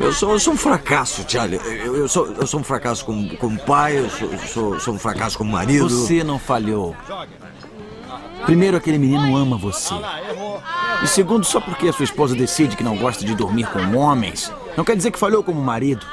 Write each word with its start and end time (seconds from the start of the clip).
Eu 0.00 0.12
sou, 0.12 0.32
eu 0.32 0.40
sou 0.40 0.54
um 0.54 0.56
fracasso, 0.56 1.24
Charlie. 1.26 1.60
Eu, 1.64 1.96
eu 1.96 2.08
sou, 2.08 2.26
eu 2.32 2.46
sou 2.46 2.60
um 2.60 2.64
fracasso 2.64 3.04
como, 3.04 3.36
como 3.36 3.58
pai, 3.60 3.98
eu 3.98 4.08
sou, 4.10 4.38
sou, 4.38 4.80
sou 4.80 4.94
um 4.94 4.98
fracasso 4.98 5.36
como 5.36 5.52
marido. 5.52 5.88
Você 5.88 6.22
não 6.22 6.38
falhou. 6.38 6.96
Primeiro, 8.44 8.76
aquele 8.76 8.98
menino 8.98 9.36
ama 9.36 9.56
você. 9.56 9.94
E 11.02 11.06
segundo, 11.06 11.44
só 11.44 11.60
porque 11.60 11.88
a 11.88 11.92
sua 11.92 12.04
esposa 12.04 12.34
decide 12.34 12.76
que 12.76 12.82
não 12.82 12.96
gosta 12.96 13.24
de 13.24 13.34
dormir 13.34 13.66
com 13.66 13.96
homens, 13.96 14.52
não 14.76 14.84
quer 14.84 14.96
dizer 14.96 15.10
que 15.10 15.18
falhou 15.18 15.42
como 15.42 15.60
marido. 15.60 16.06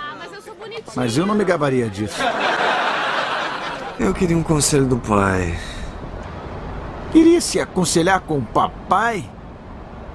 Mas 0.96 1.18
eu 1.18 1.26
não 1.26 1.34
me 1.34 1.44
gabaria 1.44 1.90
disso. 1.90 2.22
Eu 4.00 4.14
queria 4.14 4.38
um 4.38 4.44
conselho 4.44 4.86
do 4.86 4.98
pai. 4.98 5.58
Queria 7.12 7.40
se 7.40 7.60
aconselhar 7.60 8.20
com 8.20 8.40
o 8.40 8.42
papai? 8.42 9.24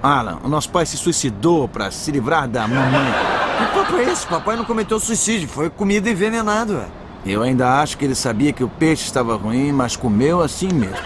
Alan, 0.02 0.38
o 0.44 0.48
nosso 0.48 0.70
pai 0.70 0.84
se 0.86 0.96
suicidou 0.96 1.66
para 1.66 1.90
se 1.90 2.10
livrar 2.10 2.46
da 2.46 2.66
mamãe. 2.68 3.39
Que 3.60 3.74
papo 3.74 3.96
é 3.96 4.04
esse? 4.04 4.26
Papai 4.26 4.56
não 4.56 4.64
cometeu 4.64 4.98
suicídio, 4.98 5.46
foi 5.46 5.68
comida 5.68 6.08
envenenada, 6.08 6.72
ué. 6.74 6.86
Eu 7.26 7.42
ainda 7.42 7.80
acho 7.82 7.98
que 7.98 8.04
ele 8.06 8.14
sabia 8.14 8.52
que 8.52 8.64
o 8.64 8.68
peixe 8.68 9.04
estava 9.04 9.36
ruim, 9.36 9.72
mas 9.72 9.96
comeu 9.96 10.40
assim 10.40 10.68
mesmo. 10.72 10.96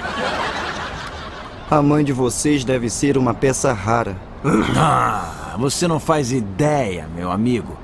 A 1.68 1.82
mãe 1.82 2.04
de 2.04 2.12
vocês 2.12 2.62
deve 2.62 2.88
ser 2.88 3.18
uma 3.18 3.34
peça 3.34 3.72
rara. 3.72 4.16
Ah, 4.76 5.56
você 5.58 5.88
não 5.88 5.98
faz 5.98 6.30
ideia, 6.30 7.08
meu 7.16 7.32
amigo. 7.32 7.76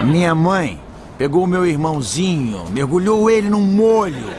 Minha 0.00 0.34
mãe 0.34 0.80
pegou 1.18 1.44
o 1.44 1.46
meu 1.46 1.66
irmãozinho, 1.66 2.64
mergulhou 2.70 3.28
ele 3.28 3.50
num 3.50 3.60
molho 3.60 4.32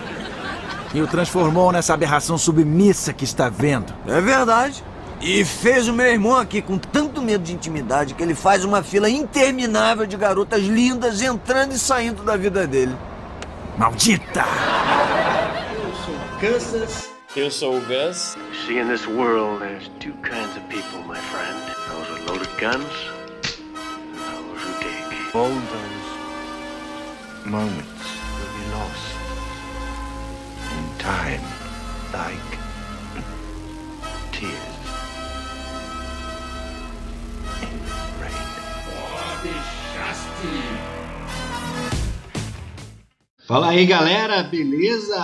e 0.94 1.02
o 1.02 1.08
transformou 1.08 1.72
nessa 1.72 1.94
aberração 1.94 2.38
submissa 2.38 3.14
que 3.14 3.26
está 3.26 3.50
vendo. 3.50 3.94
É 4.08 4.20
verdade. 4.20 4.84
E 5.22 5.44
fez 5.46 5.88
o 5.88 5.94
meu 5.94 6.06
irmão 6.06 6.36
aqui 6.36 6.62
com 6.62 6.78
tanto 6.78 7.15
medo 7.26 7.44
de 7.44 7.54
intimidade 7.54 8.14
que 8.14 8.24
ele 8.24 8.36
faz 8.36 8.64
uma 8.64 8.84
fila 8.84 9.10
interminável 9.10 10.06
de 10.06 10.16
garotas 10.16 10.62
lindas 10.62 11.22
entrando 11.22 11.74
e 11.74 11.80
saindo 11.80 12.24
da 12.24 12.38
vida 12.38 12.66
dele. 12.68 12.96
Maldita! 13.78 14.46
Eu 15.76 15.94
sou 16.06 16.16
Kansas. 16.40 17.16
Eu 17.36 17.52
sou 17.52 17.78
o 17.78 17.82
Gus. 17.82 18.38
See, 18.66 18.80
in 18.80 18.88
this 18.88 19.06
world, 19.06 19.60
there's 19.60 19.90
two 20.00 20.14
kinds 20.22 20.56
of 20.56 20.64
people, 20.70 21.04
my 21.06 21.18
friend. 21.18 21.60
Those 21.90 22.10
with 22.14 22.26
loaded 22.30 22.58
guns, 22.58 22.88
and 23.68 24.16
those 24.16 24.62
who 24.64 24.72
dig. 24.80 25.36
All 25.36 25.50
those 25.50 26.06
moments 27.46 28.06
will 28.40 28.54
be 28.56 28.66
lost 28.72 29.16
in 30.72 30.98
time, 30.98 31.44
like 32.14 32.55
Fala 43.48 43.70
aí 43.70 43.86
galera, 43.86 44.42
beleza? 44.42 45.16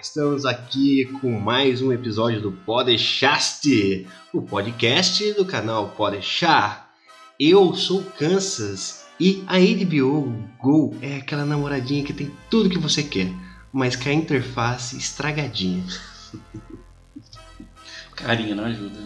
Estamos 0.00 0.46
aqui 0.46 1.06
com 1.20 1.30
mais 1.40 1.82
um 1.82 1.92
episódio 1.92 2.40
do 2.40 2.52
Podchaste, 2.52 4.06
o 4.32 4.40
podcast 4.40 5.32
do 5.32 5.44
canal 5.44 5.88
Podchar. 5.88 6.88
Eu 7.38 7.74
sou 7.74 8.02
Kansas 8.16 9.04
e 9.18 9.42
a 9.48 9.58
HBO 9.58 10.32
Go 10.62 10.96
é 11.02 11.16
aquela 11.16 11.44
namoradinha 11.44 12.04
que 12.04 12.12
tem 12.12 12.30
tudo 12.48 12.70
que 12.70 12.78
você 12.78 13.02
quer, 13.02 13.32
mas 13.72 13.96
com 13.96 14.08
a 14.08 14.12
interface 14.12 14.96
estragadinha. 14.96 15.84
Carinha 18.14 18.54
não 18.54 18.66
ajuda. 18.66 19.00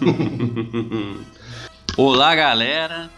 Olá 1.96 2.36
galera, 2.36 3.10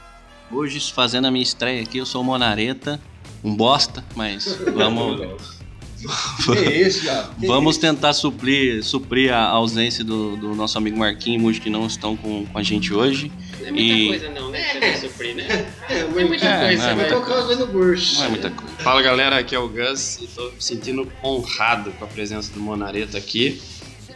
hoje 0.50 0.80
fazendo 0.92 1.26
a 1.26 1.30
minha 1.30 1.42
estreia 1.42 1.82
aqui, 1.82 1.98
eu 1.98 2.06
sou 2.06 2.20
o 2.20 2.24
Monareta, 2.24 3.00
um 3.42 3.54
bosta, 3.54 4.04
mas 4.14 4.58
vamos. 4.74 5.58
Que 6.46 6.70
isso? 6.70 7.08
Vamos 7.38 7.76
tentar 7.76 8.12
suprir, 8.12 8.84
suprir 8.84 9.34
a 9.34 9.42
ausência 9.48 10.04
do, 10.04 10.36
do 10.36 10.54
nosso 10.54 10.78
amigo 10.78 10.96
Marquinhos 10.96 11.40
e 11.40 11.44
Muji 11.44 11.60
que 11.60 11.68
não 11.68 11.88
estão 11.88 12.16
com, 12.16 12.46
com 12.46 12.56
a 12.56 12.62
gente 12.62 12.94
hoje. 12.94 13.32
Não 13.60 13.66
é 13.66 13.70
muita 13.72 13.94
E- 13.94 14.06
coisa 14.06 14.30
não, 14.30 14.48
né? 14.48 14.78
Vai 14.78 14.96
suprir, 14.96 15.34
né? 15.34 15.66
É, 15.88 16.04
Não 16.06 16.20
é 16.20 16.24
muita 16.24 16.46
É, 16.46 16.66
coisa, 16.68 16.82
é 16.84 16.94
né? 16.94 17.04
colocar 17.06 17.42
coisa 17.42 17.66
no. 17.66 17.72
Não 17.72 18.24
é 18.24 18.28
muita 18.28 18.50
coisa. 18.50 18.74
Fala 18.76 19.02
galera, 19.02 19.38
aqui 19.38 19.56
é 19.56 19.58
o 19.58 19.68
Gus 19.68 20.18
e 20.22 20.28
tô 20.28 20.44
me 20.50 20.62
sentindo 20.62 21.10
honrado 21.24 21.90
com 21.90 22.04
a 22.04 22.08
presença 22.08 22.52
do 22.52 22.60
Monareta 22.60 23.18
aqui, 23.18 23.60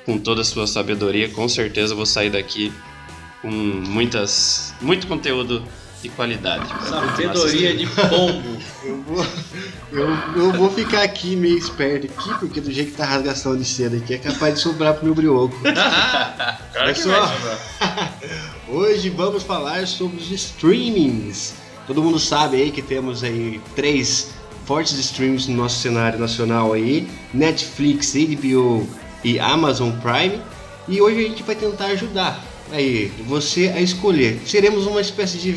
com 0.07 0.17
toda 0.19 0.43
a 0.43 0.45
sua 0.45 0.69
sabedoria. 0.69 1.31
Com 1.31 1.49
certeza 1.49 1.97
vou 1.97 2.07
sair 2.07 2.31
daqui 2.31 2.73
com 3.43 3.51
muitas, 3.51 4.73
muito 4.81 5.09
conteúdo 5.09 5.65
de 6.03 6.09
qualidade. 6.09 6.67
Sabedoria 6.89 7.77
de 7.77 7.87
pombo. 7.87 8.59
Eu 8.85 9.03
vou, 9.03 9.27
eu, 9.93 10.09
eu 10.37 10.53
vou 10.53 10.71
ficar 10.71 11.03
aqui 11.03 11.37
meio 11.37 11.57
esperto 11.57 12.07
aqui, 12.07 12.35
porque 12.41 12.61
do 12.61 12.73
jeito 12.73 12.91
que 12.91 12.97
tá 12.97 13.05
a 13.05 13.07
rasgação 13.07 13.57
de 13.57 13.65
seda 13.65 13.97
aqui 13.97 14.15
é 14.15 14.19
capaz 14.19 14.55
de 14.55 14.61
sobrar 14.61 14.95
pro 14.95 15.05
meu 15.05 15.15
brioco. 15.15 15.57
Olha 16.75 16.95
só, 16.95 17.33
hoje 18.69 19.09
vamos 19.11 19.45
falar 19.45 19.87
sobre 19.87 20.17
os 20.17 20.31
streamings. 20.31 21.55
Todo 21.87 22.03
mundo 22.03 22.19
sabe 22.19 22.61
aí 22.61 22.71
que 22.73 22.83
temos 22.83 23.23
aí 23.23 23.61
três 23.77 24.33
fortes 24.67 24.99
streams 24.99 25.49
no 25.49 25.57
nosso 25.57 25.81
cenário 25.81 26.19
nacional 26.19 26.73
aí, 26.73 27.09
Netflix, 27.33 28.15
HBO 28.15 28.89
e 29.23 29.39
Amazon 29.39 29.93
Prime. 30.01 30.41
E 30.89 31.01
hoje 31.01 31.25
a 31.25 31.29
gente 31.29 31.43
vai 31.45 31.55
tentar 31.55 31.87
ajudar 31.87 32.43
aí 32.73 33.13
você 33.27 33.69
a 33.69 33.81
escolher. 33.81 34.41
Seremos 34.45 34.87
uma 34.87 35.01
espécie 35.01 35.39
de 35.39 35.57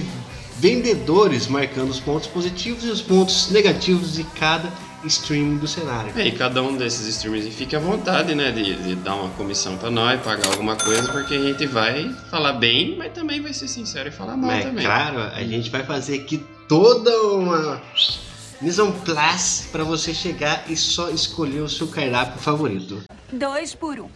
vendedores 0.65 1.45
marcando 1.45 1.91
os 1.91 1.99
pontos 1.99 2.27
positivos 2.27 2.83
e 2.85 2.87
os 2.87 2.99
pontos 2.99 3.51
negativos 3.51 4.15
de 4.15 4.23
cada 4.23 4.67
streaming 5.05 5.57
do 5.57 5.67
cenário. 5.67 6.11
É, 6.15 6.25
e 6.25 6.31
cada 6.31 6.63
um 6.63 6.75
desses 6.75 7.05
streamers 7.05 7.53
fique 7.53 7.75
à 7.75 7.79
vontade, 7.79 8.33
né, 8.33 8.51
de, 8.51 8.73
de 8.73 8.95
dar 8.95 9.13
uma 9.13 9.29
comissão 9.35 9.77
pra 9.77 9.91
nós, 9.91 10.19
pagar 10.21 10.47
alguma 10.47 10.75
coisa, 10.75 11.11
porque 11.11 11.35
a 11.35 11.39
gente 11.39 11.67
vai 11.67 12.11
falar 12.31 12.53
bem, 12.53 12.95
mas 12.97 13.13
também 13.13 13.43
vai 13.43 13.53
ser 13.53 13.67
sincero 13.67 14.09
e 14.09 14.11
falar 14.11 14.35
mal 14.35 14.49
Mas 14.49 14.65
também. 14.65 14.83
claro, 14.83 15.19
a 15.19 15.43
gente 15.43 15.69
vai 15.69 15.83
fazer 15.83 16.21
aqui 16.21 16.43
toda 16.67 17.11
uma 17.33 17.79
mise 18.59 18.81
en 18.81 18.91
place 18.91 19.67
para 19.67 19.83
você 19.83 20.15
chegar 20.15 20.65
e 20.67 20.75
só 20.75 21.11
escolher 21.11 21.61
o 21.61 21.69
seu 21.69 21.87
cardápio 21.89 22.41
favorito. 22.41 23.03
Dois 23.31 23.75
por 23.75 23.99
um. 23.99 24.09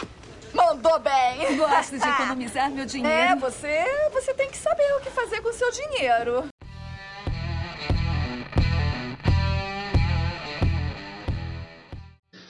Mandou 0.53 0.99
bem. 0.99 1.57
Gosto 1.57 1.97
de 1.97 2.03
economizar 2.07 2.69
meu 2.71 2.85
dinheiro. 2.85 3.15
É, 3.15 3.35
você, 3.35 3.85
você 4.11 4.33
tem 4.33 4.49
que 4.49 4.57
saber 4.57 4.91
o 4.97 5.01
que 5.01 5.09
fazer 5.09 5.41
com 5.41 5.49
o 5.49 5.53
seu 5.53 5.71
dinheiro. 5.71 6.47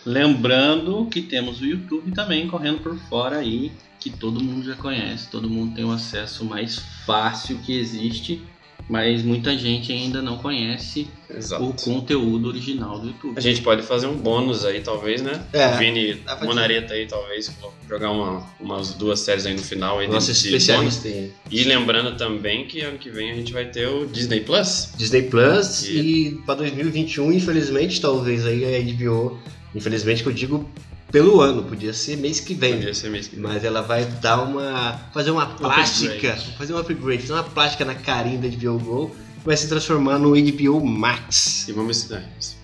Lembrando 0.06 1.06
que 1.06 1.22
temos 1.22 1.62
o 1.62 1.66
YouTube 1.66 2.12
também 2.14 2.48
correndo 2.48 2.80
por 2.82 2.98
fora 2.98 3.38
aí, 3.38 3.72
que 4.00 4.10
todo 4.10 4.44
mundo 4.44 4.66
já 4.66 4.76
conhece, 4.76 5.30
todo 5.30 5.50
mundo 5.50 5.76
tem 5.76 5.84
o 5.84 5.92
acesso 5.92 6.46
mais 6.46 6.80
fácil 7.06 7.60
que 7.60 7.78
existe, 7.78 8.42
mas 8.90 9.22
muita 9.22 9.56
gente 9.56 9.92
ainda 9.92 10.20
não 10.20 10.38
conhece 10.38 11.08
Exato. 11.30 11.64
o 11.64 11.74
conteúdo 11.74 12.48
original 12.48 13.00
do 13.00 13.08
YouTube. 13.08 13.38
A 13.38 13.40
gente 13.40 13.62
pode 13.62 13.84
fazer 13.84 14.08
um 14.08 14.16
bônus 14.18 14.66
aí, 14.66 14.82
talvez, 14.82 15.22
né? 15.22 15.46
É, 15.54 15.68
o 15.76 15.78
Vini 15.78 16.20
Monareta 16.44 16.96
aí, 16.96 17.06
talvez, 17.06 17.52
jogar 17.88 18.10
uma, 18.12 18.44
umas 18.60 18.94
duas 18.96 19.20
séries 19.20 19.46
aí 19.46 19.54
no 19.54 19.62
final. 19.62 20.00
Aí 20.00 20.08
de 20.08 20.18
especialista 20.18 21.08
aí. 21.08 21.32
E 21.52 21.64
lembrando 21.64 22.18
também 22.18 22.66
que 22.66 22.82
ano 22.82 22.98
que 22.98 23.12
vem 23.12 23.32
a 23.32 23.36
gente 23.36 23.54
vai 23.54 23.66
ter 23.66 23.88
o 23.88 24.08
Disney 24.08 24.40
Plus. 24.40 24.90
Disney 24.98 25.22
Plus 25.22 25.84
E- 25.88 26.00
e 26.00 26.32
para 26.46 26.56
2021, 26.56 27.32
infelizmente, 27.32 28.02
talvez 28.02 28.44
aí 28.46 28.66
a 28.66 28.80
HBO, 28.82 29.40
infelizmente 29.76 30.24
que 30.24 30.30
eu 30.30 30.34
digo 30.34 30.68
pelo 31.12 31.42
ano, 31.42 31.64
podia 31.64 31.94
ser 31.94 32.18
mês 32.18 32.40
que 32.40 32.54
vem. 32.54 32.76
Podia 32.76 32.94
ser 32.94 33.10
mês 33.10 33.28
que 33.28 33.36
vem. 33.36 33.44
Mas 33.44 33.64
ela 33.64 33.82
vai 33.82 34.06
dar 34.06 34.44
uma. 34.44 35.00
fazer 35.14 35.32
uma 35.32 35.48
plástica. 35.48 36.14
upgrade. 36.14 36.56
Fazer 36.58 36.74
um 36.74 36.78
upgrade, 36.78 37.22
fazer 37.22 37.34
uma 37.34 37.44
plástica 37.44 37.86
na 37.86 37.96
carinha 37.96 38.38
da 38.38 38.48
HBO 38.48 38.80
Go. 38.80 39.16
Vai 39.44 39.56
se 39.56 39.70
transformar 39.70 40.20
no 40.20 40.32
HBO 40.32 40.86
Max. 40.86 41.68
E 41.68 41.72
vamos, 41.72 42.10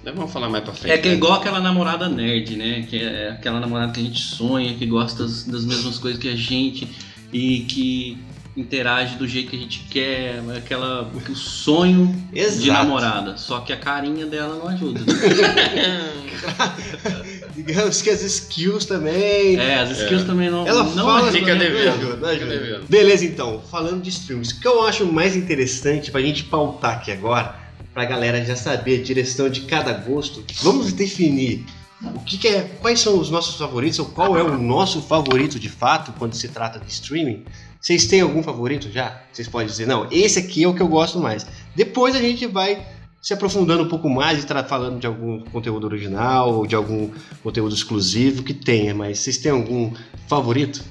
vamos 0.04 0.32
falar 0.32 0.50
mais 0.50 0.64
pra 0.64 0.74
frente. 0.74 0.94
É 0.94 0.98
que 0.98 1.08
é 1.08 1.12
né? 1.12 1.18
igual 1.18 1.34
aquela 1.34 1.60
namorada 1.60 2.10
nerd, 2.10 2.56
né? 2.58 2.86
Que 2.88 3.02
é 3.02 3.30
aquela 3.30 3.60
namorada 3.60 3.94
que 3.94 4.02
a 4.02 4.04
gente 4.04 4.20
sonha, 4.20 4.74
que 4.76 4.86
gosta 4.86 5.24
das, 5.24 5.46
das 5.46 5.66
mesmas 5.66 5.98
coisas 5.98 6.22
que 6.22 6.28
a 6.28 6.36
gente 6.36 6.88
e 7.32 7.62
que 7.62 8.18
interage 8.58 9.18
do 9.18 9.28
jeito 9.28 9.50
que 9.50 9.56
a 9.56 9.60
gente 9.60 9.80
quer, 9.90 10.44
é 10.50 10.58
aquela 10.58 11.10
o 11.30 11.36
sonho 11.36 12.08
de 12.32 12.40
Exato. 12.40 12.72
namorada. 12.72 13.38
Só 13.38 13.62
que 13.62 13.74
a 13.74 13.78
carinha 13.78 14.26
dela 14.26 14.56
não 14.56 14.68
ajuda. 14.68 15.02
Digamos 17.56 18.02
que 18.02 18.10
as 18.10 18.22
skills 18.22 18.86
também. 18.86 19.58
É, 19.58 19.80
as 19.80 19.92
skills 19.92 20.26
também 20.26 20.50
não. 20.50 20.68
Ela 20.68 20.84
não 20.84 21.06
fala 21.06 21.32
fica 21.32 21.56
né? 21.56 21.66
devendo. 21.66 22.26
Ajuda. 22.26 22.34
devendo. 22.34 22.86
Beleza, 22.90 23.26
então, 23.26 23.62
falando 23.72 24.02
de 24.02 24.10
streams, 24.10 24.54
o 24.54 24.60
que 24.60 24.68
eu 24.68 24.84
acho 24.86 25.06
mais 25.06 25.36
interessante 25.36 26.12
pra 26.12 26.22
gente 26.22 26.44
pautar 26.44 26.96
aqui 26.96 27.12
agora, 27.12 27.56
pra 27.94 28.04
galera 28.04 28.44
já 28.44 28.56
saber 28.56 29.00
a 29.00 29.04
direção 29.04 29.50
de 29.50 29.62
cada 29.62 29.94
gosto, 29.94 30.44
vamos 30.62 30.92
definir 30.92 31.66
o 32.14 32.20
que, 32.20 32.38
que 32.38 32.48
é, 32.48 32.62
quais 32.82 33.00
são 33.00 33.18
os 33.18 33.30
nossos 33.30 33.56
favoritos, 33.56 34.00
ou 34.00 34.06
qual 34.06 34.38
é 34.38 34.44
o 34.44 34.58
nosso 34.58 35.02
favorito 35.02 35.58
de 35.58 35.70
fato 35.70 36.14
quando 36.20 36.34
se 36.34 36.50
trata 36.50 36.80
de 36.80 36.92
streaming. 36.92 37.46
Vocês 37.80 38.06
têm 38.08 38.22
algum 38.22 38.44
favorito 38.44 38.92
já? 38.92 39.22
Vocês 39.32 39.48
podem 39.48 39.68
dizer, 39.68 39.88
não, 39.88 40.08
esse 40.12 40.40
aqui 40.40 40.64
é 40.64 40.68
o 40.68 40.74
que 40.74 40.82
eu 40.82 40.88
gosto 40.88 41.20
mais. 41.20 41.46
Depois 41.76 42.16
a 42.16 42.20
gente 42.20 42.48
vai 42.48 42.84
se 43.26 43.34
aprofundando 43.34 43.82
um 43.82 43.88
pouco 43.88 44.08
mais 44.08 44.44
e 44.44 44.48
falando 44.68 45.00
de 45.00 45.08
algum 45.08 45.40
conteúdo 45.46 45.88
original 45.88 46.54
ou 46.54 46.68
de 46.68 46.76
algum 46.76 47.10
conteúdo 47.42 47.74
exclusivo 47.74 48.44
que 48.44 48.54
tenha. 48.54 48.94
Mas 48.94 49.18
vocês 49.18 49.40
têm 49.40 49.52
algum 49.52 49.92
favorito? 50.28 50.84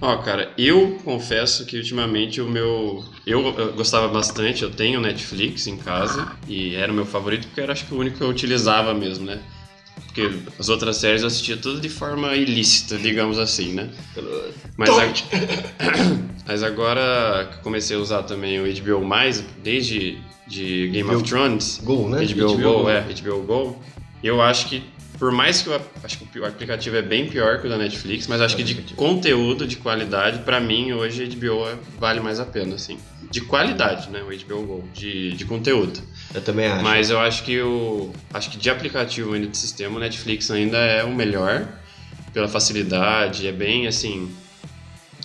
Ó, 0.00 0.16
cara, 0.18 0.52
eu 0.56 1.00
confesso 1.04 1.66
que 1.66 1.76
ultimamente 1.76 2.40
o 2.40 2.48
meu. 2.48 3.04
Eu, 3.26 3.44
eu 3.58 3.72
gostava 3.72 4.06
bastante, 4.06 4.62
eu 4.62 4.70
tenho 4.70 5.00
Netflix 5.00 5.66
em 5.66 5.76
casa 5.76 6.30
e 6.46 6.76
era 6.76 6.92
o 6.92 6.94
meu 6.94 7.04
favorito 7.04 7.48
porque 7.48 7.60
era 7.60 7.72
acho 7.72 7.86
que 7.86 7.94
o 7.94 7.98
único 7.98 8.18
que 8.18 8.22
eu 8.22 8.28
utilizava 8.28 8.94
mesmo, 8.94 9.26
né? 9.26 9.40
Porque 10.06 10.30
as 10.56 10.68
outras 10.68 10.98
séries 10.98 11.22
eu 11.22 11.26
assistia 11.26 11.56
tudo 11.56 11.80
de 11.80 11.88
forma 11.88 12.36
ilícita, 12.36 12.96
digamos 12.96 13.36
assim, 13.36 13.72
né? 13.72 13.90
Mas, 14.76 14.90
a- 14.90 15.12
Mas 16.46 16.62
agora 16.62 17.48
que 17.50 17.56
eu 17.58 17.62
comecei 17.62 17.96
a 17.96 18.00
usar 18.00 18.22
também 18.22 18.60
o 18.60 18.64
HBO, 18.64 19.04
desde 19.60 20.22
de 20.46 20.88
Game 20.88 21.08
of 21.10 21.18
HBO 21.22 21.22
Thrones, 21.28 21.80
Go, 21.82 22.08
né? 22.08 22.24
HBO, 22.24 22.46
HBO 22.48 22.58
Go, 22.58 22.82
Go. 22.82 22.88
é, 22.90 23.00
HBO 23.02 23.42
Go, 23.42 23.82
eu 24.22 24.40
acho 24.42 24.68
que, 24.68 24.82
por 25.18 25.30
mais 25.32 25.62
que 25.62 25.68
eu 25.68 25.80
acho 26.02 26.18
que 26.18 26.38
o 26.38 26.44
aplicativo 26.46 26.96
é 26.96 27.02
bem 27.02 27.28
pior 27.28 27.60
que 27.60 27.66
o 27.66 27.70
da 27.70 27.76
Netflix, 27.78 28.26
mas 28.26 28.40
acho 28.40 28.56
que 28.56 28.62
de 28.62 28.74
conteúdo, 28.94 29.66
de 29.66 29.76
qualidade, 29.76 30.40
pra 30.40 30.60
mim 30.60 30.92
hoje 30.92 31.22
a 31.22 31.26
HBO 31.26 31.66
é- 31.68 31.76
vale 31.98 32.20
mais 32.20 32.40
a 32.40 32.44
pena, 32.44 32.74
assim. 32.74 32.98
De 33.30 33.40
qualidade, 33.40 34.10
né, 34.10 34.22
o 34.22 34.26
HBO 34.26 34.62
Go, 34.66 34.84
de, 34.94 35.32
de 35.32 35.44
conteúdo. 35.44 35.98
Eu 36.32 36.40
também 36.40 36.66
acho. 36.66 36.82
Mas 36.84 37.10
eu 37.10 37.18
acho 37.18 37.42
que 37.44 37.60
o. 37.60 38.12
Acho 38.32 38.50
que 38.50 38.56
de 38.58 38.70
aplicativo 38.70 39.34
ainda 39.34 39.46
de 39.48 39.56
sistema, 39.56 39.96
o 39.96 40.00
Netflix 40.00 40.50
ainda 40.50 40.78
é 40.78 41.02
o 41.04 41.12
melhor. 41.14 41.66
Pela 42.32 42.48
facilidade, 42.48 43.46
é 43.46 43.52
bem 43.52 43.86
assim. 43.86 44.28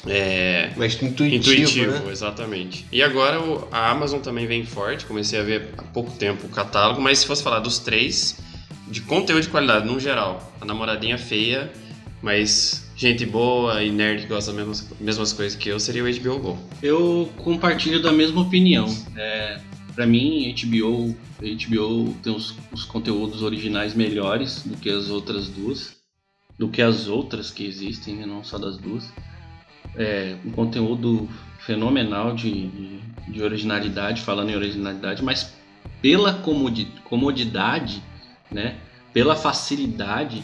É, 0.08 0.72
Mas 0.78 0.94
intuitivo, 1.02 1.36
intuitivo, 1.36 1.92
né? 1.92 2.12
exatamente. 2.12 2.86
E 2.92 3.04
agora 3.04 3.42
o- 3.42 3.68
a 3.72 3.90
Amazon 3.92 4.20
também 4.22 4.48
vem 4.48 4.66
forte. 4.66 5.06
Comecei 5.06 5.40
a 5.40 5.44
ver 5.44 5.74
há 5.78 5.84
pouco 5.84 6.12
tempo 6.12 6.48
o 6.48 6.50
catálogo, 6.50 7.02
mas 7.02 7.20
se 7.20 7.28
fosse 7.28 7.44
falar 7.44 7.60
dos 7.60 7.80
três, 7.80 8.40
de 8.88 9.02
conteúdo 9.02 9.42
de 9.44 9.50
qualidade, 9.50 9.86
no 9.86 10.00
geral, 10.00 10.54
a 10.62 10.66
namoradinha 10.66 11.18
feia, 11.18 11.72
mas 12.22 12.88
gente 12.96 13.26
boa 13.26 13.84
e 13.84 13.92
nerd 13.92 14.22
que 14.24 14.28
gosta 14.28 14.52
das 14.52 14.58
mesmas, 14.58 14.90
mesmas 15.00 15.34
coisas 15.34 15.58
que 15.58 15.70
eu, 15.70 15.80
seria 15.80 16.04
o 16.04 16.08
HBO 16.10 16.40
Go. 16.40 16.58
Eu 16.82 17.30
compartilho 17.38 18.02
da 18.02 18.12
mesma 18.12 18.42
opinião. 18.42 18.88
É, 19.18 19.60
para 19.96 20.06
mim, 20.06 20.54
HBO, 20.54 21.16
HBO 21.42 22.14
tem 22.24 22.34
os, 22.34 22.56
os 22.72 22.86
conteúdos 22.86 23.42
originais 23.42 23.94
melhores 23.94 24.64
do 24.64 24.78
que 24.78 24.90
as 24.90 25.10
outras 25.10 25.48
duas, 25.50 25.98
do 26.58 26.68
que 26.70 26.82
as 26.82 27.08
outras 27.08 27.52
que 27.52 27.66
existem, 27.66 28.16
né, 28.16 28.26
não 28.26 28.44
só 28.44 28.58
das 28.58 28.78
duas. 28.78 29.06
É, 29.96 30.36
um 30.46 30.52
conteúdo 30.52 31.28
fenomenal 31.66 32.34
de, 32.34 32.68
de, 32.68 33.00
de 33.28 33.42
originalidade, 33.44 34.22
falando 34.22 34.50
em 34.50 34.56
originalidade, 34.56 35.24
mas 35.24 35.54
pela 36.02 36.34
comodi- 36.34 36.88
comodidade, 37.04 38.02
né, 38.52 38.78
pela 39.14 39.36
facilidade, 39.36 40.44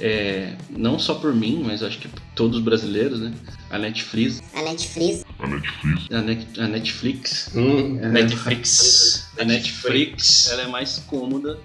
é, 0.00 0.54
não 0.70 0.98
só 0.98 1.14
por 1.14 1.34
mim, 1.34 1.62
mas 1.66 1.82
acho 1.82 1.98
que 1.98 2.08
por 2.08 2.20
todos 2.34 2.58
os 2.58 2.64
brasileiros, 2.64 3.20
né, 3.20 3.32
a 3.70 3.78
Netflix. 3.78 4.42
A 4.54 4.62
Netflix. 4.62 5.24
a, 6.12 6.20
Net- 6.20 6.60
a 6.60 6.68
Netflix. 6.68 7.50
Hum, 7.54 7.98
a 8.02 8.08
Netflix. 8.08 9.24
A 9.38 9.44
Netflix, 9.44 10.48
ela 10.48 10.62
é 10.62 10.66
mais 10.68 11.00
cômoda, 11.08 11.58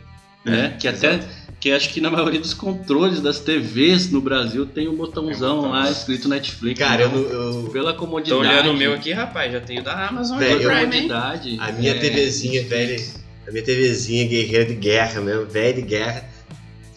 né? 0.46 0.76
Que 0.80 0.88
até 0.88 1.20
que 1.60 1.72
acho 1.72 1.90
que 1.90 2.00
na 2.00 2.10
maioria 2.10 2.40
dos 2.40 2.54
controles 2.54 3.20
das 3.20 3.40
TVs 3.42 4.10
no 4.12 4.22
Brasil 4.22 4.66
tem 4.66 4.88
um 4.88 4.96
botãozão 4.96 5.70
lá 5.70 5.92
escrito 5.92 6.30
Netflix. 6.30 6.80
Cara, 6.80 7.02
eu, 7.04 7.08
Então, 7.10 7.22
não- 7.22 7.64
eu- 7.66 7.70
pela 7.70 7.92
Tô 7.92 8.00
comodidade. 8.00 8.40
olhando 8.42 8.72
o 8.72 8.78
meu 8.78 8.94
aqui, 8.94 9.12
rapaz, 9.12 9.52
já 9.52 9.60
tenho 9.60 9.84
da 9.84 10.08
Amazon 10.08 10.38
Velho, 10.40 10.62
eu- 10.62 10.70
Prime, 10.70 10.86
comodidade. 10.86 11.58
a 11.60 11.72
minha 11.74 11.92
é, 11.92 11.96
TVzinha, 11.96 12.64
velho, 12.64 13.04
a 13.46 13.52
minha 13.52 13.64
TVzinha 13.64 14.26
guerreira 14.26 14.66
de 14.66 14.76
guerra 14.76 15.20
mesmo, 15.20 15.46
velho 15.48 15.76
de 15.76 15.82
guerra, 15.82 16.24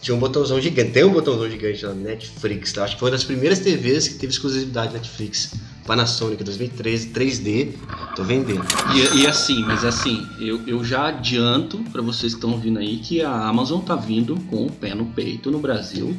tinha 0.01 0.15
um 0.15 0.19
botãozão 0.19 0.61
gigante, 0.61 0.91
tem 0.91 1.03
um 1.03 1.11
botãozão 1.11 1.49
gigante 1.49 1.85
lá, 1.85 1.93
Netflix, 1.93 2.71
tá? 2.71 2.85
acho 2.85 2.93
que 2.93 2.99
foi 3.01 3.07
uma 3.09 3.17
das 3.17 3.23
primeiras 3.25 3.59
TVs 3.59 4.07
que 4.07 4.13
teve 4.15 4.31
exclusividade 4.31 4.93
Netflix, 4.93 5.55
Panasonic 5.85 6.43
2013, 6.43 7.09
3D, 7.09 7.73
tô 8.15 8.23
vendendo. 8.23 8.65
E, 8.95 9.21
e 9.21 9.27
assim, 9.27 9.63
mas 9.63 9.83
assim, 9.83 10.25
eu, 10.39 10.61
eu 10.65 10.83
já 10.83 11.07
adianto 11.07 11.79
pra 11.91 12.01
vocês 12.01 12.33
que 12.33 12.37
estão 12.37 12.51
ouvindo 12.51 12.79
aí 12.79 12.97
que 12.97 13.21
a 13.21 13.47
Amazon 13.47 13.81
tá 13.81 13.95
vindo 13.95 14.35
com 14.49 14.65
o 14.65 14.71
pé 14.71 14.95
no 14.95 15.05
peito 15.07 15.51
no 15.51 15.59
Brasil. 15.59 16.15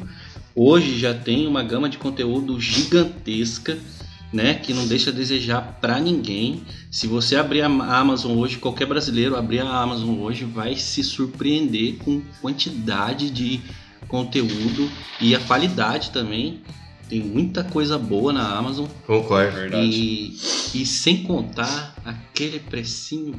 Hoje 0.55 0.97
já 0.97 1.13
tem 1.13 1.47
uma 1.47 1.63
gama 1.63 1.89
de 1.89 1.97
conteúdo 1.97 2.59
gigantesca, 2.61 3.77
né, 4.31 4.53
que 4.53 4.73
não 4.73 4.85
deixa 4.87 5.09
a 5.09 5.13
desejar 5.13 5.79
pra 5.81 5.99
ninguém. 5.99 6.63
Se 6.91 7.07
você 7.07 7.35
abrir 7.35 7.61
a 7.61 7.67
Amazon 7.67 8.37
hoje, 8.37 8.57
qualquer 8.57 8.85
brasileiro 8.85 9.35
abrir 9.35 9.59
a 9.59 9.81
Amazon 9.81 10.19
hoje 10.19 10.45
vai 10.45 10.75
se 10.75 11.03
surpreender 11.03 11.95
com 11.97 12.21
quantidade 12.41 13.29
de 13.29 13.61
conteúdo 14.07 14.89
e 15.19 15.35
a 15.35 15.39
qualidade 15.39 16.11
também. 16.11 16.61
Tem 17.09 17.21
muita 17.21 17.63
coisa 17.63 17.97
boa 17.97 18.33
na 18.33 18.47
Amazon. 18.57 18.87
Concordo. 19.05 19.51
Verdade. 19.51 19.85
E, 19.85 20.37
e 20.73 20.85
sem 20.85 21.23
contar 21.23 21.93
aquele 22.03 22.59
precinho 22.59 23.35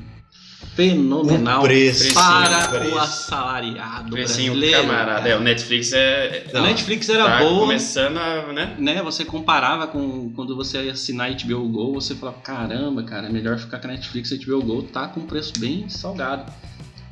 fenomenal 0.75 1.61
Um 1.61 1.65
preço, 1.65 2.15
para 2.15 2.69
preço. 2.69 2.95
o 2.95 2.99
assalariado 2.99 4.11
Precinho 4.11 4.53
brasileiro. 4.53 4.87
camarada. 4.87 5.29
É, 5.29 5.37
o 5.37 5.41
Netflix 5.41 5.93
é. 5.93 6.47
A 6.55 6.61
Netflix 6.61 7.09
era 7.09 7.25
tá 7.25 7.39
boa, 7.39 7.61
começando 7.61 8.19
a, 8.19 8.53
né? 8.53 8.77
né? 8.79 9.03
Você 9.03 9.25
comparava 9.25 9.87
com 9.87 10.31
quando 10.35 10.55
você 10.55 10.85
ia 10.85 10.93
assinar 10.93 11.31
HBO 11.33 11.69
Go, 11.69 11.95
você 11.95 12.15
falava, 12.15 12.39
caramba, 12.39 13.03
cara, 13.03 13.27
é 13.27 13.31
melhor 13.31 13.59
ficar 13.59 13.79
com 13.79 13.89
a 13.89 13.91
Netflix 13.91 14.31
e 14.31 14.39
HBO 14.39 14.63
Go 14.63 14.83
tá 14.83 15.09
com 15.09 15.23
preço 15.23 15.53
bem 15.59 15.89
salgado. 15.89 16.53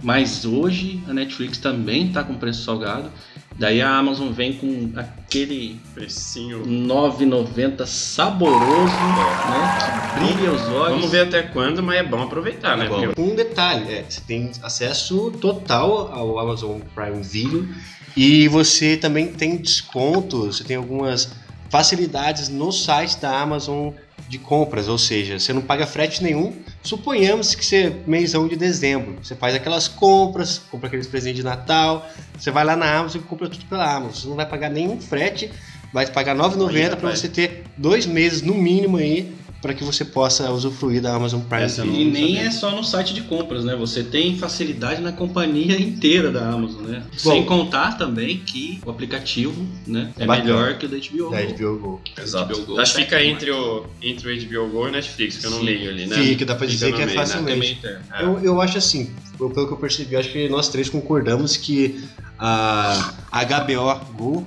Mas 0.03 0.45
hoje 0.45 1.03
a 1.09 1.15
Netflix 1.15 1.57
também 1.59 2.13
tá 2.13 2.23
com 2.23 2.35
preço 2.35 2.63
salgado. 2.65 3.11
Daí 3.57 3.81
a 3.81 3.97
Amazon 3.97 4.31
vem 4.33 4.55
com 4.55 4.93
aquele 4.97 5.81
Precinho. 5.95 6.65
9,90 6.67 7.87
saboroso, 7.87 8.65
né? 8.67 9.79
Que 9.79 10.35
brilha 10.35 10.53
os 10.53 10.63
olhos. 10.69 10.97
Vamos 10.97 11.11
ver 11.11 11.29
até 11.29 11.43
quando, 11.43 11.83
mas 11.83 11.99
é 11.99 12.03
bom 12.03 12.23
aproveitar, 12.23 12.77
né? 12.77 12.87
Porque 12.87 13.21
Um 13.21 13.35
detalhe, 13.35 13.93
é, 13.93 14.05
você 14.09 14.21
tem 14.21 14.51
acesso 14.63 15.31
total 15.41 16.13
ao 16.13 16.39
Amazon 16.39 16.81
Prime 16.95 17.23
Video 17.23 17.69
e 18.17 18.49
você 18.49 18.97
também 18.97 19.29
tem 19.29 19.57
desconto, 19.57 20.47
você 20.47 20.65
tem 20.65 20.77
algumas 20.77 21.33
facilidades 21.71 22.49
no 22.49 22.71
site 22.73 23.19
da 23.21 23.41
Amazon 23.41 23.91
de 24.29 24.39
compras, 24.39 24.89
ou 24.89 24.99
seja, 24.99 25.39
você 25.39 25.53
não 25.53 25.63
paga 25.63 25.87
frete 25.87 26.23
nenhum. 26.23 26.53
Suponhamos 26.83 27.55
que 27.55 27.65
você 27.65 27.95
mêsão 28.07 28.49
de 28.49 28.57
dezembro, 28.57 29.17
você 29.23 29.35
faz 29.35 29.55
aquelas 29.55 29.87
compras, 29.89 30.63
compra 30.71 30.89
aqueles 30.89 31.07
presentes 31.07 31.39
de 31.39 31.45
Natal, 31.45 32.09
você 32.37 32.51
vai 32.51 32.65
lá 32.65 32.75
na 32.75 32.99
Amazon 32.99 33.21
e 33.21 33.25
compra 33.25 33.49
tudo 33.49 33.65
pela 33.67 33.91
Amazon. 33.91 34.15
Você 34.15 34.29
não 34.29 34.37
vai 34.37 34.47
pagar 34.47 34.71
nenhum 34.71 35.01
frete, 35.01 35.51
vai 35.93 36.07
pagar 36.07 36.35
R$ 36.35 36.43
9,90 36.43 36.97
para 36.97 37.15
você 37.15 37.29
ter 37.29 37.65
dois 37.77 38.07
meses 38.07 38.43
no 38.43 38.55
mínimo 38.55 38.97
aí 38.97 39.35
para 39.65 39.73
que 39.73 39.83
você 39.83 40.05
possa 40.05 40.51
usufruir 40.51 41.01
da 41.01 41.15
Amazon 41.15 41.41
Prime 41.41 41.63
eu 41.63 41.85
Video. 41.87 41.95
E 41.95 42.05
nem 42.05 42.39
é 42.39 42.51
só 42.51 42.71
no 42.71 42.85
site 42.85 43.15
de 43.15 43.23
compras, 43.23 43.65
né? 43.65 43.75
Você 43.75 44.03
tem 44.03 44.37
facilidade 44.37 45.01
na 45.01 45.11
companhia 45.11 45.81
inteira 45.81 46.31
da 46.31 46.51
Amazon, 46.51 46.83
né? 46.83 47.03
Sem 47.17 47.47
contar 47.47 47.97
também 47.97 48.41
que 48.41 48.79
o 48.85 48.91
aplicativo, 48.91 49.67
né, 49.87 50.13
é 50.19 50.27
Bacana. 50.27 50.45
melhor 50.45 50.77
que 50.77 50.85
o 50.85 50.89
da 50.91 50.99
HBO. 50.99 51.31
da 51.31 51.43
Go. 51.43 51.55
HBO 51.55 51.79
Go. 51.79 52.03
Exato. 52.23 52.53
HBO 52.53 52.67
Go 52.67 52.79
Acho 52.79 52.93
que 52.93 52.99
tá 52.99 53.05
fica 53.05 53.25
entre 53.25 53.51
o, 53.53 53.87
entre 54.03 54.29
o 54.31 54.49
HBO 54.49 54.69
Go 54.69 54.87
e 54.87 54.89
o 54.91 54.93
Netflix, 54.93 55.37
fica 55.37 55.49
no 55.49 55.61
Sim. 55.61 55.65
meio 55.65 55.89
ali, 55.89 56.07
né? 56.09 56.15
Fica, 56.15 56.45
dá 56.45 56.55
pra 56.55 56.69
Fica 56.69 56.73
dizer 56.73 56.91
no 56.91 56.97
que 56.97 57.03
é 57.03 57.07
meio, 57.07 57.19
né? 57.19 57.27
facilmente. 57.27 57.77
Também 57.81 57.99
tem. 58.03 58.21
Eu, 58.21 58.41
eu 58.41 58.61
acho 58.61 58.77
assim, 58.77 59.15
pelo 59.39 59.49
pelo 59.49 59.67
que 59.67 59.73
eu 59.73 59.79
percebi, 59.79 60.15
acho 60.15 60.31
que 60.31 60.47
nós 60.47 60.69
três 60.69 60.91
concordamos 60.91 61.57
que 61.57 62.05
a 62.39 63.15
HBO 63.33 64.13
Go 64.13 64.47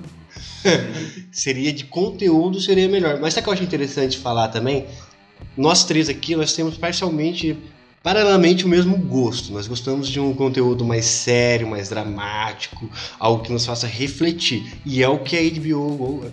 seria 1.31 1.73
de 1.73 1.85
conteúdo 1.85 2.59
seria 2.59 2.87
melhor. 2.87 3.19
Mas 3.19 3.33
sabe 3.33 3.41
o 3.41 3.43
que 3.45 3.49
eu 3.49 3.53
acho 3.53 3.63
interessante 3.63 4.17
falar 4.19 4.49
também? 4.49 4.85
Nós 5.55 5.83
três 5.83 6.09
aqui, 6.09 6.35
nós 6.35 6.53
temos 6.53 6.77
parcialmente, 6.77 7.57
paralelamente 8.03 8.65
o 8.65 8.69
mesmo 8.69 8.97
gosto. 8.97 9.51
Nós 9.51 9.67
gostamos 9.67 10.07
de 10.07 10.19
um 10.19 10.33
conteúdo 10.33 10.85
mais 10.85 11.05
sério, 11.05 11.67
mais 11.67 11.89
dramático, 11.89 12.89
algo 13.19 13.43
que 13.43 13.51
nos 13.51 13.65
faça 13.65 13.87
refletir. 13.87 14.79
E 14.85 15.01
é 15.01 15.09
o 15.09 15.19
que 15.19 15.35
a 15.35 15.59
HBO 15.59 16.25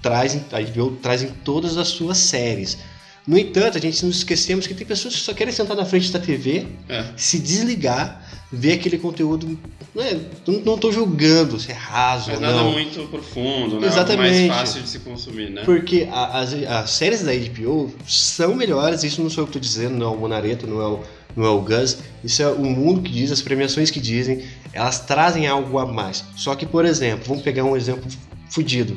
traz, 0.00 0.34
a 0.52 0.60
HBO 0.60 0.96
traz 1.00 1.22
em 1.22 1.28
todas 1.28 1.76
as 1.76 1.88
suas 1.88 2.18
séries. 2.18 2.78
No 3.26 3.38
entanto, 3.38 3.78
a 3.78 3.80
gente 3.80 4.04
nos 4.04 4.16
esquecemos 4.18 4.66
que 4.66 4.74
tem 4.74 4.86
pessoas 4.86 5.14
que 5.14 5.20
só 5.20 5.32
querem 5.32 5.52
sentar 5.52 5.76
na 5.76 5.84
frente 5.84 6.10
da 6.10 6.18
TV, 6.18 6.66
É. 6.88 7.04
se 7.16 7.38
desligar, 7.38 8.20
ver 8.52 8.72
aquele 8.72 8.98
conteúdo. 8.98 9.58
Não, 9.94 10.02
é, 10.02 10.16
não, 10.46 10.60
não 10.60 10.78
tô 10.78 10.90
julgando 10.90 11.60
se 11.60 11.70
é 11.70 11.74
raso 11.74 12.30
Mas 12.30 12.36
ou 12.40 12.42
nada 12.46 12.56
não. 12.62 12.72
muito 12.72 13.06
profundo, 13.08 13.78
né? 13.78 13.86
Exatamente. 13.86 14.34
Algo 14.40 14.48
mais 14.48 14.60
fácil 14.60 14.82
de 14.82 14.88
se 14.88 14.98
consumir, 15.00 15.50
né? 15.50 15.62
Porque 15.64 16.08
a- 16.10 16.40
as, 16.40 16.52
as 16.54 16.90
séries 16.90 17.22
da 17.22 17.32
HBO 17.32 17.94
são 18.08 18.54
melhores, 18.54 19.04
isso 19.04 19.22
não 19.22 19.30
sou 19.30 19.42
eu 19.44 19.46
que 19.46 19.52
tô 19.52 19.58
dizendo, 19.60 19.94
não 19.96 20.06
é 20.06 20.16
o 20.16 20.18
Monareto, 20.18 20.66
não 20.66 20.80
é 20.80 20.86
o, 20.88 21.00
não 21.36 21.44
é 21.44 21.50
o 21.50 21.60
Gus, 21.60 21.98
isso 22.24 22.42
é 22.42 22.48
o 22.48 22.64
mundo 22.64 23.02
que 23.02 23.12
diz, 23.12 23.30
as 23.30 23.40
premiações 23.42 23.90
que 23.90 24.00
dizem, 24.00 24.42
elas 24.72 24.98
trazem 25.00 25.46
algo 25.46 25.78
a 25.78 25.86
mais. 25.86 26.24
Só 26.36 26.54
que, 26.56 26.66
por 26.66 26.84
exemplo, 26.84 27.24
vamos 27.28 27.42
pegar 27.44 27.62
um 27.64 27.76
exemplo 27.76 28.10
fudido, 28.50 28.96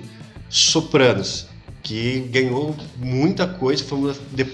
Sopranos, 0.49 1.47
que 1.85 2.19
ganhou 2.31 2.75
muita 2.97 3.45
coisa, 3.45 3.83
foi 3.83 4.11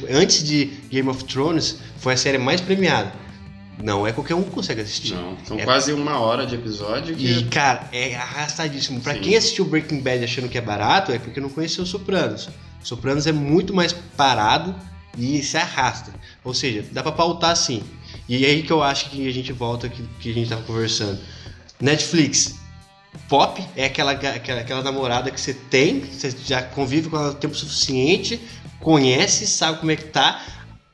antes 0.09 0.43
de 0.43 0.65
Game 0.91 1.07
of 1.07 1.23
Thrones, 1.23 1.77
foi 1.97 2.13
a 2.13 2.17
série 2.17 2.37
mais 2.37 2.59
premiada. 2.59 3.13
Não 3.81 4.05
é 4.05 4.11
qualquer 4.11 4.35
um 4.35 4.43
que 4.43 4.49
consegue 4.51 4.81
assistir. 4.81 5.13
Não, 5.15 5.37
são 5.45 5.57
É- 5.57 5.63
quase 5.63 5.93
uma 5.93 6.19
hora 6.19 6.45
de 6.45 6.55
episódio 6.55 7.15
que 7.15 7.25
E, 7.25 7.45
cara, 7.45 7.87
é 7.93 8.13
arrastadíssimo. 8.15 8.99
Pra 8.99 9.13
Sim. 9.15 9.21
quem 9.21 9.35
assistiu 9.37 9.63
Breaking 9.65 10.01
Bad 10.01 10.21
achando 10.23 10.49
que 10.49 10.57
é 10.57 10.61
barato, 10.61 11.11
é 11.13 11.17
porque 11.17 11.39
não 11.39 11.49
conheceu 11.49 11.85
Sopranos. 11.85 12.49
Sopranos 12.83 13.25
é 13.25 13.31
muito 13.31 13.73
mais 13.73 13.93
parado 13.93 14.75
e 15.17 15.41
se 15.41 15.55
arrasta. 15.57 16.11
Ou 16.43 16.53
seja, 16.53 16.85
dá 16.91 17.01
pra 17.01 17.11
pautar 17.13 17.55
sim. 17.55 17.81
E 18.27 18.45
é 18.45 18.49
aí 18.49 18.61
que 18.63 18.71
eu 18.73 18.83
acho 18.83 19.09
que 19.09 19.25
a 19.27 19.31
gente 19.31 19.53
volta 19.53 19.87
que, 19.87 20.03
que 20.19 20.29
a 20.29 20.33
gente 20.33 20.49
tava 20.49 20.63
conversando. 20.63 21.17
Netflix. 21.79 22.55
Pop 23.27 23.61
é 23.75 23.85
aquela, 23.85 24.11
aquela, 24.11 24.61
aquela 24.61 24.81
namorada 24.81 25.31
que 25.31 25.39
você 25.39 25.53
tem, 25.53 25.99
você 25.99 26.31
já 26.45 26.61
convive 26.61 27.09
com 27.09 27.17
ela 27.17 27.31
o 27.31 27.35
tempo 27.35 27.55
suficiente, 27.55 28.39
conhece, 28.79 29.45
sabe 29.47 29.79
como 29.79 29.91
é 29.91 29.95
que 29.95 30.05
tá, 30.05 30.41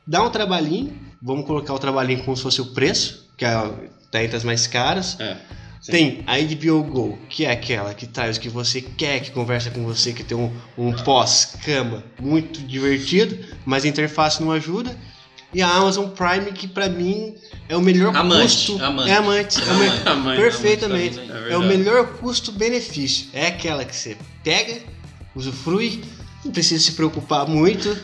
dá 0.06 0.24
um 0.24 0.30
trabalhinho, 0.30 0.98
vamos 1.22 1.46
colocar 1.46 1.74
o 1.74 1.80
trabalhinho 1.80 2.24
como 2.24 2.36
se 2.36 2.44
fosse 2.44 2.62
o 2.62 2.68
preço, 2.68 3.28
que 3.38 3.46
é, 3.46 3.52
tá 4.12 4.24
entre 4.24 4.36
as 4.36 4.44
mais 4.44 4.68
caras. 4.68 5.20
É. 5.20 5.38
Tem 5.86 6.24
a 6.28 6.38
HBO 6.38 6.84
Go, 6.84 7.20
que 7.30 7.46
é 7.46 7.52
aquela 7.52 7.94
que 7.94 8.06
traz 8.06 8.36
o 8.36 8.40
que 8.40 8.50
você 8.50 8.82
quer, 8.82 9.22
que 9.22 9.32
conversa 9.32 9.72
com 9.72 9.84
você, 9.86 10.12
que 10.12 10.24
tem 10.24 10.38
um, 10.38 10.52
um 10.78 10.92
pós-cama 10.92 12.04
muito 12.20 12.62
divertido, 12.62 13.38
mas 13.66 13.86
a 13.86 13.88
interface 13.88 14.42
não 14.42 14.52
ajuda. 14.52 14.98
E 15.54 15.62
a 15.62 15.70
Amazon 15.70 16.10
Prime, 16.10 16.52
que 16.52 16.68
pra 16.68 16.90
mim 16.90 17.36
é 17.70 17.76
o 17.76 17.82
melhor 17.82 18.16
Amante, 18.16 18.68
custo. 18.68 18.84
amante. 18.84 19.10
É 19.10 19.16
amante. 19.16 19.60
é 19.62 19.70
Amante, 19.70 20.10
amante, 20.10 20.42
Perfeitamente. 20.42 21.20
amante, 21.20 21.32
É, 21.32 21.36
é 21.54 21.58
o 21.58 21.60
verdade. 21.62 21.68
melhor 21.78 22.08
custo-benefício. 22.20 23.28
É 23.34 23.48
aquela 23.48 23.84
que 23.86 23.96
você 23.96 24.18
pega, 24.44 24.78
usufrui, 25.36 26.04
não 26.46 26.52
precisa 26.52 26.84
se 26.84 26.92
preocupar 26.94 27.48
muito. 27.48 27.98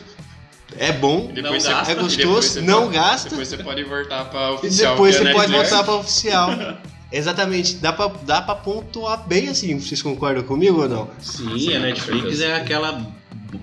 É 0.76 0.90
bom, 0.92 1.28
E 1.30 1.34
depois 1.40 1.64
gasta. 1.66 1.92
e 1.92 1.96
é 1.96 1.98
gostoso, 2.00 2.62
não 2.62 2.82
pode- 2.84 2.94
gasta. 2.94 3.28
Depois 3.30 3.48
você 3.48 3.58
pode 3.58 3.84
voltar 3.84 4.24
pra 4.24 4.48
E 4.50 4.54
oficial. 4.54 4.92
depois 4.94 5.16
que 5.16 5.22
você 5.22 5.28
é 5.28 5.32
pode 5.32 5.52
voltar 5.52 5.84
para 5.84 5.94
oficial. 5.94 6.50
Exatamente. 7.12 7.76
Dá 7.76 7.92
pra, 7.92 8.08
dá 8.24 8.42
pra 8.42 8.56
pontuar 8.56 9.24
bem 9.26 9.48
assim. 9.48 9.78
Vocês 9.78 10.02
concordam 10.02 10.42
comigo 10.42 10.82
ou 10.82 10.88
não? 10.88 11.10
Sim, 11.20 11.72
a 11.74 11.78
Netflix 11.78 12.40
é 12.40 12.56
aquela 12.56 13.06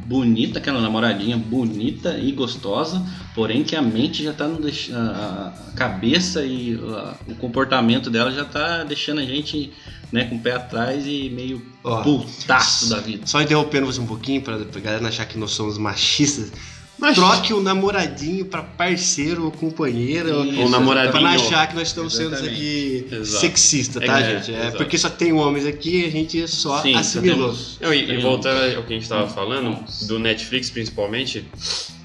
bonita, 0.06 0.60
aquela 0.60 0.82
namoradinha 0.82 1.38
bonita 1.38 2.18
e 2.18 2.32
gostosa, 2.32 3.06
porém 3.36 3.64
que 3.64 3.76
a 3.76 3.82
mente 3.82 4.24
já 4.24 4.34
tá 4.34 4.48
no 4.48 4.62
deix... 4.62 4.90
a 4.94 5.54
a 5.72 5.72
cabeça 5.74 6.44
e 6.46 6.78
a- 6.84 7.16
o 7.28 7.36
comportamento 7.36 8.10
dela 8.10 8.32
já 8.32 8.44
tá 8.46 8.84
deixando 8.84 9.20
a 9.20 9.24
gente 9.26 9.72
né, 10.12 10.26
com 10.26 10.36
o 10.36 10.40
pé 10.40 10.52
atrás 10.54 11.06
e 11.08 11.30
meio 11.30 11.66
Ó, 11.84 12.02
putaço 12.04 12.90
da 12.90 13.00
vida. 13.00 13.26
Só 13.26 13.42
interrompendo 13.42 13.86
você 13.86 14.00
um 14.02 14.06
pouquinho 14.06 14.42
pra, 14.42 14.58
pra 14.60 14.82
galera 14.82 15.02
não 15.02 15.10
achar 15.10 15.26
que 15.26 15.38
nós 15.38 15.52
somos 15.52 15.78
machistas. 15.78 16.52
Troque 17.16 17.54
o 17.54 17.62
namoradinho 17.62 18.46
pra 18.46 18.62
parceiro 18.62 19.46
ou 19.46 19.52
companheira. 19.52 20.30
Isso, 20.30 20.62
Ou 20.62 20.70
namoradinho. 20.70 21.12
Pra 21.12 21.22
não 21.22 21.30
achar 21.30 21.68
que 21.68 21.76
nós 21.76 21.88
estamos 21.88 22.14
sendo 22.16 22.34
Exatamente. 22.34 22.56
aqui 22.56 23.08
Exato. 23.16 23.42
sexista, 23.42 24.04
É 24.04 24.06
tá, 24.08 24.22
que- 24.22 24.30
gente? 24.30 24.54
É 24.54 24.60
exato. 24.62 24.78
porque 24.78 24.98
só 24.98 25.10
tem 25.10 25.34
homens 25.34 25.66
aqui 25.66 26.06
a 26.06 26.12
gente 26.12 26.48
só 26.48 26.82
Sim, 26.82 26.94
só 26.94 27.00
assimilou. 27.00 27.50
temos- 27.50 27.78
Não, 27.82 27.94
e, 27.94 28.04
e 28.04 28.08
temos- 28.08 28.24
voltando 28.24 28.78
ao 28.78 28.84
que 28.84 28.94
a 28.94 28.98
gente 28.98 29.10
tava 29.10 29.28
falando, 29.28 29.84
do 30.08 30.20
Netflix 30.20 30.70
principalmente, 30.70 31.46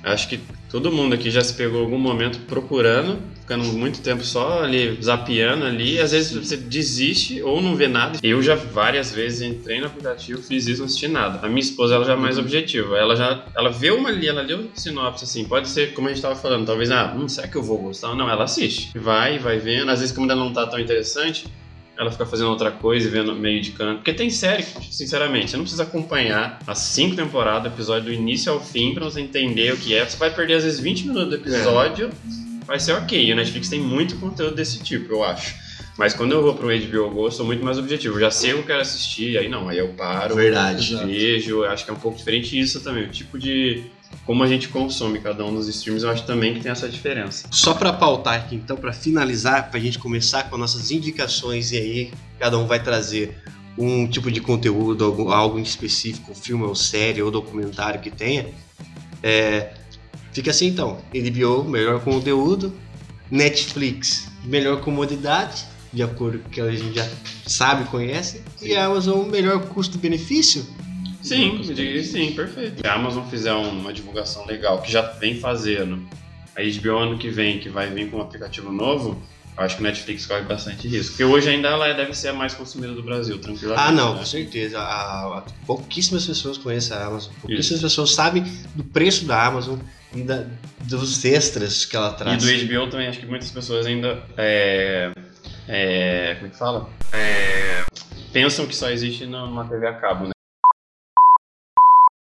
acho 0.02 0.28
que 0.28 0.40
todo 0.70 0.92
mundo 0.92 1.14
aqui 1.14 1.30
já 1.30 1.42
se 1.42 1.54
pegou 1.54 1.80
algum 1.80 1.98
momento 1.98 2.40
procurando, 2.40 3.18
ficando 3.40 3.64
muito 3.64 4.00
tempo 4.00 4.24
só 4.24 4.62
ali, 4.62 4.98
zapeando 5.00 5.64
ali, 5.64 6.00
às 6.00 6.12
vezes 6.12 6.32
você 6.32 6.56
desiste 6.56 7.42
ou 7.42 7.62
não 7.62 7.76
vê 7.76 7.86
nada. 7.88 8.18
Eu 8.22 8.42
já 8.42 8.54
várias 8.54 9.12
vezes 9.12 9.42
entrei 9.42 9.80
no 9.80 9.86
aplicativo, 9.86 10.42
fiz 10.42 10.66
isso, 10.66 10.80
não 10.80 10.86
assisti 10.86 11.08
nada. 11.08 11.46
A 11.46 11.48
minha 11.48 11.60
esposa, 11.60 11.94
ela 11.94 12.04
já 12.04 12.14
é 12.14 12.16
mais 12.16 12.38
objetiva, 12.38 12.96
ela 12.96 13.14
já, 13.14 13.44
ela 13.54 13.70
vê 13.70 13.90
uma 13.90 14.08
ali, 14.08 14.26
ela 14.26 14.42
leu 14.42 14.68
sinopse 14.74 15.24
assim, 15.24 15.44
pode 15.44 15.68
ser, 15.68 15.94
como 15.94 16.08
a 16.08 16.12
gente 16.12 16.22
tava 16.22 16.34
falando, 16.34 16.66
talvez, 16.66 16.90
ah, 16.90 17.14
hum, 17.16 17.28
será 17.28 17.46
que 17.46 17.56
eu 17.56 17.62
vou 17.62 17.78
gostar? 17.78 18.14
Não, 18.14 18.28
ela 18.28 18.44
assiste, 18.44 18.98
vai, 18.98 19.38
vai 19.38 19.58
vendo, 19.58 19.90
às 19.90 20.00
vezes 20.00 20.14
como 20.14 20.24
ainda 20.24 20.34
não 20.34 20.52
tá 20.52 20.66
tão 20.66 20.78
interessante, 20.80 21.46
ela 21.98 22.10
fica 22.10 22.26
fazendo 22.26 22.50
outra 22.50 22.70
coisa 22.70 23.06
e 23.06 23.10
vendo 23.10 23.34
meio 23.34 23.60
de 23.60 23.72
canto. 23.72 23.96
Porque 23.96 24.12
tem 24.12 24.28
série, 24.30 24.62
que, 24.62 24.94
sinceramente, 24.94 25.50
você 25.50 25.56
não 25.56 25.64
precisa 25.64 25.82
acompanhar 25.82 26.58
as 26.66 26.78
cinco 26.78 27.16
temporadas, 27.16 27.72
episódio 27.72 28.04
do 28.04 28.12
início 28.12 28.52
ao 28.52 28.60
fim, 28.60 28.92
pra 28.94 29.04
você 29.04 29.20
entender 29.20 29.72
o 29.72 29.76
que 29.76 29.94
é. 29.94 30.04
Você 30.04 30.16
vai 30.16 30.30
perder 30.30 30.54
às 30.54 30.64
vezes 30.64 30.80
20 30.80 31.08
minutos 31.08 31.28
do 31.30 31.34
episódio, 31.36 32.10
vai 32.66 32.78
ser 32.78 32.92
ok. 32.92 33.24
E 33.24 33.32
o 33.32 33.36
Netflix 33.36 33.68
tem 33.68 33.80
muito 33.80 34.16
conteúdo 34.16 34.54
desse 34.54 34.82
tipo, 34.82 35.12
eu 35.12 35.24
acho. 35.24 35.66
Mas 35.96 36.12
quando 36.12 36.32
eu 36.32 36.42
vou 36.42 36.54
pro 36.54 36.68
HBO 36.68 37.10
Go, 37.10 37.26
eu 37.26 37.30
sou 37.30 37.46
muito 37.46 37.64
mais 37.64 37.78
objetivo. 37.78 38.16
Eu 38.16 38.20
já 38.20 38.30
sei 38.30 38.50
o 38.52 38.56
que 38.56 38.60
eu 38.60 38.66
quero 38.66 38.80
assistir, 38.82 39.38
aí 39.38 39.48
não, 39.48 39.68
aí 39.68 39.78
eu 39.78 39.88
paro, 39.88 40.34
Verdade. 40.34 40.94
vejo. 41.06 41.64
Acho 41.64 41.84
que 41.84 41.90
é 41.90 41.94
um 41.94 41.98
pouco 41.98 42.18
diferente 42.18 42.58
isso 42.58 42.80
também. 42.82 43.04
O 43.04 43.08
tipo 43.08 43.38
de. 43.38 43.84
Como 44.26 44.42
a 44.42 44.48
gente 44.48 44.68
consome 44.68 45.20
cada 45.20 45.44
um 45.44 45.54
dos 45.54 45.68
streams, 45.68 46.02
eu 46.02 46.10
acho 46.10 46.26
também 46.26 46.52
que 46.52 46.60
tem 46.60 46.72
essa 46.72 46.88
diferença. 46.88 47.46
Só 47.52 47.72
pra 47.72 47.92
pautar 47.92 48.34
aqui, 48.34 48.56
então, 48.56 48.76
pra 48.76 48.92
finalizar, 48.92 49.70
pra 49.70 49.78
gente 49.78 50.00
começar 50.00 50.50
com 50.50 50.58
nossas 50.58 50.90
indicações 50.90 51.70
e 51.70 51.76
aí 51.76 52.12
cada 52.38 52.58
um 52.58 52.66
vai 52.66 52.82
trazer 52.82 53.38
um 53.78 54.06
tipo 54.08 54.30
de 54.30 54.40
conteúdo, 54.40 55.04
algo, 55.04 55.30
algo 55.30 55.58
em 55.60 55.62
específico, 55.62 56.34
filme 56.34 56.64
ou 56.64 56.74
série 56.74 57.22
ou 57.22 57.30
documentário 57.30 58.00
que 58.00 58.10
tenha. 58.10 58.46
É, 59.22 59.74
fica 60.32 60.50
assim 60.50 60.66
então, 60.66 60.98
HBO, 61.12 61.62
melhor 61.62 62.00
conteúdo, 62.00 62.74
Netflix, 63.30 64.28
melhor 64.44 64.80
comodidade, 64.80 65.64
de 65.92 66.02
acordo 66.02 66.40
com 66.40 66.48
o 66.48 66.50
que 66.50 66.60
a 66.60 66.70
gente 66.72 66.94
já 66.94 67.08
sabe 67.46 67.84
e 67.84 67.86
conhece, 67.86 68.42
e 68.60 68.74
Amazon, 68.74 69.28
melhor 69.28 69.66
custo-benefício. 69.66 70.66
Sim, 71.26 71.60
diria 71.60 72.02
sim, 72.04 72.32
perfeito. 72.32 72.80
Se 72.80 72.86
a 72.86 72.94
Amazon 72.94 73.24
fizer 73.28 73.52
uma 73.52 73.92
divulgação 73.92 74.46
legal, 74.46 74.80
que 74.82 74.90
já 74.92 75.02
vem 75.02 75.38
fazendo, 75.38 76.06
a 76.56 76.60
HBO 76.62 76.96
ano 76.98 77.18
que 77.18 77.28
vem, 77.28 77.58
que 77.58 77.68
vai 77.68 77.88
vir 77.90 78.10
com 78.10 78.18
um 78.18 78.22
aplicativo 78.22 78.70
novo, 78.72 79.20
eu 79.58 79.64
acho 79.64 79.76
que 79.76 79.80
o 79.82 79.84
Netflix 79.84 80.26
corre 80.26 80.42
bastante 80.42 80.86
risco. 80.86 81.12
Porque 81.12 81.24
hoje 81.24 81.48
ainda 81.48 81.68
ela 81.68 81.92
deve 81.94 82.14
ser 82.14 82.28
a 82.28 82.32
mais 82.32 82.54
consumida 82.54 82.92
do 82.92 83.02
Brasil, 83.02 83.38
tranquilamente. 83.38 83.88
Ah, 83.88 83.90
não, 83.90 84.12
né? 84.12 84.18
com 84.20 84.24
certeza. 84.26 84.78
A- 84.78 85.38
a- 85.38 85.44
pouquíssimas 85.66 86.26
pessoas 86.26 86.58
conhecem 86.58 86.96
a 86.96 87.06
Amazon. 87.06 87.32
Pouquíssimas 87.40 87.80
pessoas 87.82 88.14
sabem 88.14 88.44
do 88.74 88.84
preço 88.84 89.24
da 89.24 89.44
Amazon 89.46 89.78
e 90.14 90.22
da- 90.22 90.44
dos 90.84 91.24
extras 91.24 91.84
que 91.84 91.96
ela 91.96 92.10
E 92.12 92.16
traz. 92.16 92.42
do 92.42 92.48
HBO 92.50 92.88
também, 92.90 93.08
acho 93.08 93.18
que 93.18 93.26
muitas 93.26 93.50
pessoas 93.50 93.86
ainda. 93.86 94.22
É, 94.36 95.10
é, 95.66 96.34
como 96.36 96.46
é 96.46 96.50
que 96.50 96.56
fala? 96.58 96.88
É, 97.12 97.82
pensam 98.32 98.66
que 98.66 98.76
só 98.76 98.90
existe 98.90 99.24
numa 99.26 99.64
TV 99.66 99.86
a 99.88 99.94
cabo, 99.94 100.26
né? 100.26 100.30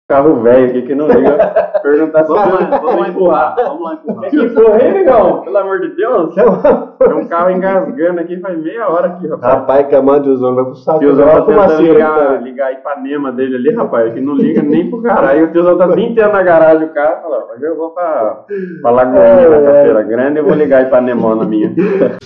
Carro 0.10 0.42
velho 0.42 0.72
aqui 0.72 0.82
que 0.82 0.96
não 0.96 1.08
liga. 1.08 1.38
Perguntar 1.84 2.24
se 2.24 2.30
vamos, 2.34 2.60
lá, 2.60 2.80
vamos 2.80 3.00
lá 3.00 3.10
empurrar. 3.10 3.56
Vamos 3.56 3.84
lá 3.84 3.94
empurrar. 3.94 4.30
Que 4.32 4.38
empurra 4.38 4.76
aí, 4.76 4.92
negão? 4.92 5.42
Pelo 5.42 5.58
amor 5.60 5.80
de 5.82 5.96
Deus. 5.96 6.34
Tem 6.34 7.14
um 7.14 7.28
carro 7.28 7.52
engasgando 7.52 8.20
aqui 8.20 8.40
faz 8.40 8.60
meia 8.60 8.90
hora 8.90 9.06
aqui, 9.10 9.28
rapaz. 9.28 9.54
Rapaz, 9.54 9.88
que 9.88 9.96
a 9.96 10.02
mãe 10.02 10.20
do 10.20 10.36
Zão 10.36 10.56
vai 10.56 10.66
pro 10.66 10.74
saco. 10.74 10.98
Tiozão 10.98 11.28
tá 11.28 11.42
tentando 11.44 11.82
ligar, 11.84 12.42
ligar 12.42 12.68
a 12.70 12.72
Ipanema 12.72 13.32
dele 13.32 13.56
ali, 13.58 13.76
rapaz, 13.76 14.12
que 14.12 14.20
não 14.20 14.34
liga 14.34 14.64
nem 14.64 14.90
pro 14.90 15.00
caralho. 15.04 15.46
O 15.46 15.52
tiozão 15.52 15.78
tá 15.78 15.86
vintendo 15.94 16.34
na 16.34 16.42
garagem 16.42 16.88
o 16.88 16.90
carro. 16.92 17.22
Fala, 17.22 17.46
hoje 17.54 17.66
eu 17.66 17.78
vou 17.78 17.92
pra, 17.92 18.46
pra 18.82 18.90
Lagoinha, 18.90 19.48
na 19.48 19.62
Cafeira 19.62 20.02
Grande, 20.02 20.40
e 20.40 20.42
vou 20.42 20.56
ligar 20.56 20.80
a 20.80 20.88
Ipanemona 20.88 21.46
minha. 21.46 21.72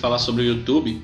falar 0.00 0.16
sobre 0.16 0.40
o 0.40 0.46
YouTube 0.46 1.02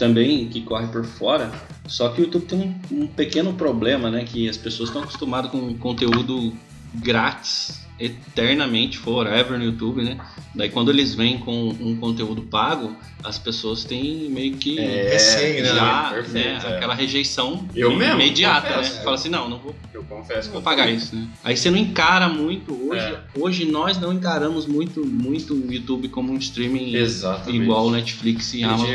também, 0.00 0.48
que 0.48 0.62
corre 0.62 0.88
por 0.88 1.04
fora. 1.04 1.52
Só 1.86 2.08
que 2.08 2.22
o 2.22 2.24
YouTube 2.24 2.46
tem 2.46 2.58
um, 2.90 3.02
um 3.02 3.06
pequeno 3.06 3.52
problema, 3.52 4.10
né? 4.10 4.24
Que 4.24 4.48
as 4.48 4.56
pessoas 4.56 4.88
estão 4.88 5.02
acostumadas 5.02 5.50
com 5.52 5.72
conteúdo 5.74 6.52
grátis 6.94 7.86
eternamente, 8.00 8.98
forever 8.98 9.58
no 9.58 9.64
YouTube, 9.64 10.02
né? 10.02 10.18
Daí 10.54 10.70
quando 10.70 10.90
eles 10.90 11.14
vêm 11.14 11.38
com 11.38 11.68
um 11.68 11.96
conteúdo 11.96 12.42
pago, 12.42 12.96
as 13.22 13.38
pessoas 13.38 13.84
têm 13.84 14.28
meio 14.30 14.56
que 14.56 14.78
É, 14.80 15.10
receio, 15.12 15.62
né? 15.62 15.68
já, 15.74 16.10
Perfeito, 16.14 16.34
né, 16.48 16.60
é. 16.64 16.76
aquela 16.76 16.94
rejeição 16.94 17.68
Eu 17.76 17.94
mesmo, 17.94 18.14
imediata, 18.14 18.68
confesso. 18.68 18.96
né? 18.96 19.02
Fala 19.04 19.14
assim, 19.16 19.28
não, 19.28 19.48
não 19.48 19.58
vou, 19.58 19.74
Eu 19.92 20.02
confesso 20.04 20.40
não 20.40 20.46
que 20.46 20.52
vou 20.52 20.62
pagar 20.62 20.90
isso, 20.90 21.14
né? 21.14 21.28
Aí 21.44 21.56
você 21.56 21.70
não 21.70 21.78
encara 21.78 22.28
muito 22.28 22.72
hoje. 22.88 23.00
É. 23.04 23.20
Hoje 23.38 23.64
nós 23.66 23.98
não 23.98 24.12
encaramos 24.12 24.66
muito, 24.66 25.04
muito 25.04 25.54
o 25.54 25.72
YouTube 25.72 26.08
como 26.08 26.32
um 26.32 26.36
streaming 26.38 26.94
Exatamente. 26.96 27.62
igual 27.62 27.86
o 27.86 27.90
Netflix 27.90 28.54
e 28.54 28.64
Amazon. 28.64 28.88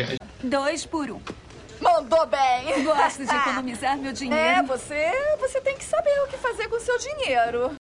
Dois 0.44 0.86
por 0.86 1.10
um. 1.12 1.20
Mandou 1.82 2.26
bem. 2.26 2.84
Gosto 2.84 3.26
de 3.26 3.32
economizar 3.36 3.98
meu 3.98 4.12
dinheiro. 4.12 4.36
É, 4.42 4.64
você, 4.64 5.12
você 5.40 5.62
tem 5.62 5.76
que 5.78 5.84
saber 5.84 6.10
o 6.26 6.28
que 6.28 6.38
fazer 6.38 6.68
com 6.68 6.78
o 6.78 6.80
seu 6.80 6.98
dinheiro. 6.98 7.72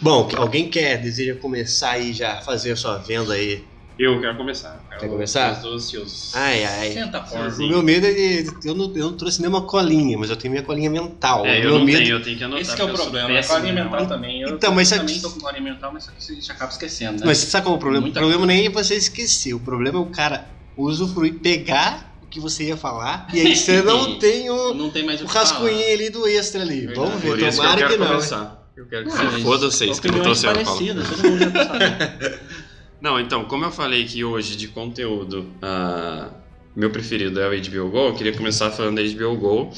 Bom, 0.00 0.28
alguém 0.36 0.68
quer, 0.68 0.98
deseja 0.98 1.34
começar 1.34 1.92
aí 1.92 2.12
já, 2.12 2.40
fazer 2.40 2.72
a 2.72 2.76
sua 2.76 2.98
venda 2.98 3.34
aí? 3.34 3.64
Eu 3.98 4.20
quero 4.20 4.36
começar. 4.36 4.80
Eu 4.92 4.98
Quer 4.98 5.08
começar? 5.08 5.54
Estou 5.54 5.74
ansioso. 5.74 6.30
Ai, 6.34 6.62
ai. 6.64 6.92
Senta 6.92 7.18
a 7.18 7.20
porta. 7.20 7.60
O 7.60 7.68
meu 7.68 7.82
medo 7.82 8.06
é 8.06 8.12
de, 8.12 8.48
eu, 8.64 8.72
não, 8.72 8.94
eu 8.94 9.10
não 9.10 9.16
trouxe 9.16 9.40
nenhuma 9.40 9.62
colinha, 9.62 10.16
mas 10.16 10.30
eu 10.30 10.36
tenho 10.36 10.52
minha 10.52 10.62
colinha 10.62 10.88
mental. 10.88 11.44
É, 11.44 11.58
o 11.58 11.64
eu 11.64 11.78
não 11.78 11.84
medo... 11.84 11.98
tenho, 11.98 12.10
eu 12.16 12.22
tenho 12.22 12.38
que 12.38 12.44
anotar. 12.44 12.62
Esse 12.62 12.76
que 12.76 12.80
é 12.80 12.84
o 12.84 12.88
eu 12.88 12.94
problema. 12.94 13.28
A 13.28 13.32
péssimo, 13.32 13.56
colinha 13.56 13.72
né? 13.74 13.82
mental 13.82 14.06
também. 14.06 14.42
Eu 14.42 14.50
Então, 14.50 14.72
mas 14.72 14.88
também 14.88 15.18
tô 15.20 15.30
com 15.30 15.40
colinha 15.40 15.62
mental, 15.62 15.92
mas 15.92 16.08
a 16.08 16.32
gente 16.32 16.52
acaba 16.52 16.70
esquecendo, 16.70 17.18
né? 17.18 17.26
Mas 17.26 17.38
sabe 17.38 17.66
qual 17.66 17.74
é 17.74 17.76
o 17.76 17.80
problema? 17.80 18.02
Muita 18.02 18.20
o 18.20 18.22
problema 18.22 18.46
nem 18.46 18.66
é 18.66 18.70
você 18.70 18.94
esquecer, 18.94 19.52
o 19.54 19.58
problema 19.60 19.98
é 19.98 20.02
o 20.02 20.06
cara 20.06 20.48
usufruir, 20.76 21.34
pegar 21.40 22.16
o 22.22 22.26
que 22.28 22.38
você 22.38 22.68
ia 22.68 22.76
falar, 22.76 23.26
e 23.34 23.40
aí 23.40 23.56
você 23.56 23.82
não 23.82 24.16
tem 24.20 24.48
o, 24.48 24.74
não 24.74 24.90
tem 24.90 25.04
mais 25.04 25.20
o 25.20 25.24
o 25.24 25.26
que 25.26 25.34
rascunhinho 25.34 25.92
ali 25.92 26.08
do 26.08 26.24
extra 26.28 26.62
ali. 26.62 26.86
Verdade. 26.86 27.00
Vamos 27.00 27.20
ver, 27.20 27.28
Por 27.30 27.38
isso 27.40 27.60
que 27.60 27.66
eu 27.66 27.70
tomara 27.70 27.76
quero 27.80 27.90
que, 27.90 27.96
não. 27.98 28.06
né? 28.06 28.12
começar. 28.12 28.57
Eu 28.78 28.86
quero 28.86 29.06
que 29.06 29.10
Ah, 29.12 29.30
se 29.32 29.42
foda 29.42 29.66
vocês 29.68 29.98
que 29.98 30.08
não 30.08 30.32
sendo 30.36 30.54
falando. 30.54 30.64
parecidas, 30.64 31.10
todo 31.10 31.30
mundo 31.30 31.40
já 31.40 31.50
tá. 31.50 32.38
Não, 33.02 33.18
então, 33.20 33.44
como 33.44 33.64
eu 33.64 33.70
falei 33.72 34.04
que 34.04 34.24
hoje 34.24 34.56
de 34.56 34.68
conteúdo, 34.68 35.46
ah, 35.60 36.30
meu 36.76 36.88
preferido 36.90 37.40
é 37.40 37.48
o 37.48 37.50
HBO 37.50 37.90
Go, 37.90 37.98
eu 38.08 38.14
queria 38.14 38.32
começar 38.32 38.70
falando 38.70 38.96
da 38.96 39.02
HBO 39.02 39.36
Go. 39.36 39.70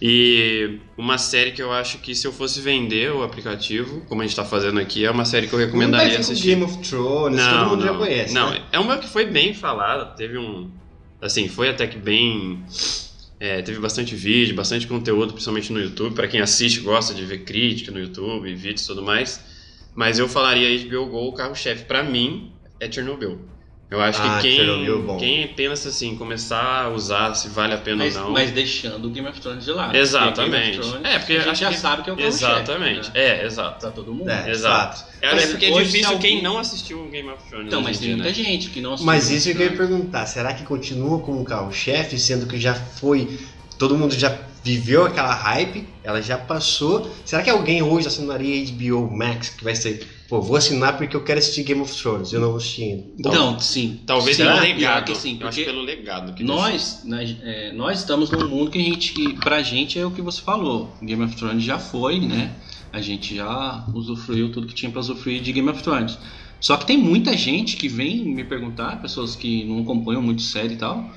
E 0.00 0.78
uma 0.96 1.18
série 1.18 1.50
que 1.52 1.60
eu 1.60 1.72
acho 1.72 1.98
que 1.98 2.14
se 2.14 2.26
eu 2.26 2.32
fosse 2.32 2.60
vender 2.60 3.12
o 3.12 3.22
aplicativo, 3.22 4.00
como 4.08 4.22
a 4.22 4.24
gente 4.26 4.36
tá 4.36 4.44
fazendo 4.44 4.78
aqui, 4.80 5.04
é 5.04 5.10
uma 5.10 5.24
série 5.26 5.46
que 5.46 5.52
eu 5.52 5.58
Não 5.58 5.66
recomendaria 5.66 6.14
com 6.14 6.20
assistir. 6.20 6.46
Game 6.48 6.62
of 6.62 6.78
Thrones, 6.78 7.42
todo 7.44 7.66
mundo 7.70 7.84
já 7.84 7.94
conhece. 7.94 8.32
Não, 8.32 8.50
né? 8.50 8.62
é 8.72 8.78
uma 8.78 8.96
que 8.96 9.08
foi 9.08 9.26
bem 9.26 9.52
falada, 9.52 10.06
teve 10.14 10.38
um. 10.38 10.70
Assim, 11.20 11.48
foi 11.48 11.68
até 11.68 11.86
que 11.86 11.98
bem. 11.98 12.64
É, 13.40 13.62
teve 13.62 13.78
bastante 13.78 14.16
vídeo, 14.16 14.54
bastante 14.54 14.86
conteúdo, 14.86 15.32
principalmente 15.32 15.72
no 15.72 15.80
YouTube. 15.80 16.14
Pra 16.14 16.26
quem 16.26 16.40
assiste, 16.40 16.80
gosta 16.80 17.14
de 17.14 17.24
ver 17.24 17.44
crítica 17.44 17.92
no 17.92 18.00
YouTube, 18.00 18.52
vídeos 18.54 18.84
e 18.84 18.86
tudo 18.86 19.02
mais. 19.02 19.40
Mas 19.94 20.18
eu 20.18 20.28
falaria 20.28 20.86
HBO 20.86 21.06
Go, 21.06 21.28
o 21.28 21.32
carro-chefe, 21.32 21.84
pra 21.84 22.02
mim, 22.02 22.52
é 22.80 22.90
Chernobyl. 22.90 23.40
Eu 23.90 24.02
acho 24.02 24.20
Ah, 24.22 24.38
que 24.42 24.54
Chernobyl 24.54 24.98
é 24.98 25.02
bom. 25.02 25.16
quem, 25.16 25.46
quem 25.46 25.54
pensa 25.54 25.88
assim, 25.88 26.14
começar 26.14 26.84
a 26.84 26.88
usar 26.90 27.32
se 27.34 27.48
vale 27.48 27.72
a 27.72 27.78
pena 27.78 28.04
Mas, 28.04 28.16
ou 28.16 28.24
não. 28.24 28.30
mas 28.32 28.50
deixando 28.50 29.06
o 29.06 29.10
Game 29.10 29.26
of 29.26 29.40
Thrones 29.40 29.64
de 29.64 29.70
lado. 29.72 29.96
Exatamente. 29.96 30.76
Porque 30.76 30.88
Thrones, 30.90 31.04
É, 31.14 31.18
porque 31.18 31.32
a 31.32 31.38
gente 31.38 31.48
acho 31.48 31.60
já 31.62 31.70
que- 31.70 31.78
sabe 31.78 32.02
que 32.02 32.10
é 32.10 32.12
o 32.12 32.16
carro-chefe, 32.16 32.44
Exatamente. 32.44 33.08
né? 33.08 33.12
É, 33.14 33.46
exato. 33.46 33.80
Pra 33.80 33.90
todo 33.90 34.12
mundo. 34.12 34.28
É, 34.28 34.50
Exato. 34.50 34.50
exato. 34.50 35.04
Eu 35.22 35.30
Mas 35.34 35.44
acho 35.44 35.56
que 35.56 35.64
é 35.64 35.70
difícil 35.70 35.90
se 35.90 36.00
quem 36.00 36.12
alguém- 36.32 36.42
não 36.42 36.58
assistiu 36.58 37.00
o 37.02 37.08
Game 37.08 37.28
of 37.30 37.42
Thrones. 37.48 37.66
Então, 37.66 37.80
mas 37.80 37.96
em 37.96 38.00
tem 38.00 38.08
dia, 38.08 38.16
muita 38.16 38.28
né? 38.28 38.34
gente 38.44 38.68
que 38.68 38.80
não 38.82 38.90
assistiu 38.92 39.06
Mas 39.06 39.30
isso 39.30 39.50
que 39.56 39.62
eu 39.62 39.70
ia 39.70 39.76
perguntar, 39.76 40.26
será 40.26 40.52
que 40.52 40.64
continua 40.64 41.20
como 41.20 41.42
carro-chefe, 41.42 42.18
sendo 42.18 42.46
que 42.46 42.60
já 42.60 42.74
foi, 42.74 43.38
todo 43.78 43.96
mundo 43.96 44.14
já 44.14 44.36
viveu 44.62 45.06
aquela 45.06 45.32
hype, 45.32 45.88
ela 46.04 46.20
já 46.20 46.36
passou. 46.36 47.10
Será 47.24 47.42
que 47.42 47.48
alguém 47.48 47.82
hoje 47.82 48.06
assinaria 48.06 48.66
HBO 48.70 49.10
Max, 49.10 49.48
que 49.48 49.64
vai 49.64 49.74
ser, 49.74 50.06
pô, 50.28 50.40
vou 50.40 50.56
assinar 50.56 50.96
porque 50.96 51.16
eu 51.16 51.24
quero 51.24 51.38
assistir 51.38 51.64
Game 51.64 51.80
of 51.80 51.92
Thrones, 52.00 52.32
eu 52.32 52.40
não 52.40 52.48
vou 52.48 52.58
assistir 52.58 52.82
ainda. 52.84 53.06
Então, 53.18 53.58
sim. 53.58 54.00
Talvez 54.06 54.36
Será? 54.36 54.52
pelo 54.52 54.62
legado. 54.62 55.04
que 55.06 55.18
sim, 55.18 55.38
eu 55.40 55.48
acho 55.48 55.64
pelo 55.64 55.82
legado 55.82 56.34
que 56.34 56.44
Nós, 56.44 57.02
nós, 57.04 57.34
é, 57.42 57.72
nós 57.72 58.00
estamos 58.00 58.30
num 58.30 58.46
mundo 58.46 58.70
que 58.70 58.78
a 58.78 58.82
gente, 58.82 59.12
que 59.14 59.34
pra 59.34 59.62
gente 59.62 59.98
é 59.98 60.04
o 60.04 60.10
que 60.10 60.20
você 60.20 60.40
falou. 60.40 60.94
Game 61.02 61.24
of 61.24 61.34
Thrones 61.34 61.64
já 61.64 61.78
foi, 61.78 62.20
né? 62.20 62.52
A 62.92 63.00
gente 63.00 63.34
já 63.34 63.84
usufruiu 63.92 64.52
tudo 64.52 64.66
que 64.66 64.74
tinha 64.74 64.90
pra 64.90 65.00
usufruir 65.00 65.42
de 65.42 65.52
Game 65.52 65.68
of 65.68 65.82
Thrones. 65.82 66.18
Só 66.60 66.76
que 66.76 66.86
tem 66.86 66.98
muita 66.98 67.36
gente 67.36 67.76
que 67.76 67.88
vem 67.88 68.24
me 68.24 68.44
perguntar, 68.44 69.00
pessoas 69.00 69.36
que 69.36 69.64
não 69.64 69.80
acompanham 69.80 70.20
muito 70.20 70.42
série 70.42 70.74
e 70.74 70.76
tal, 70.76 71.08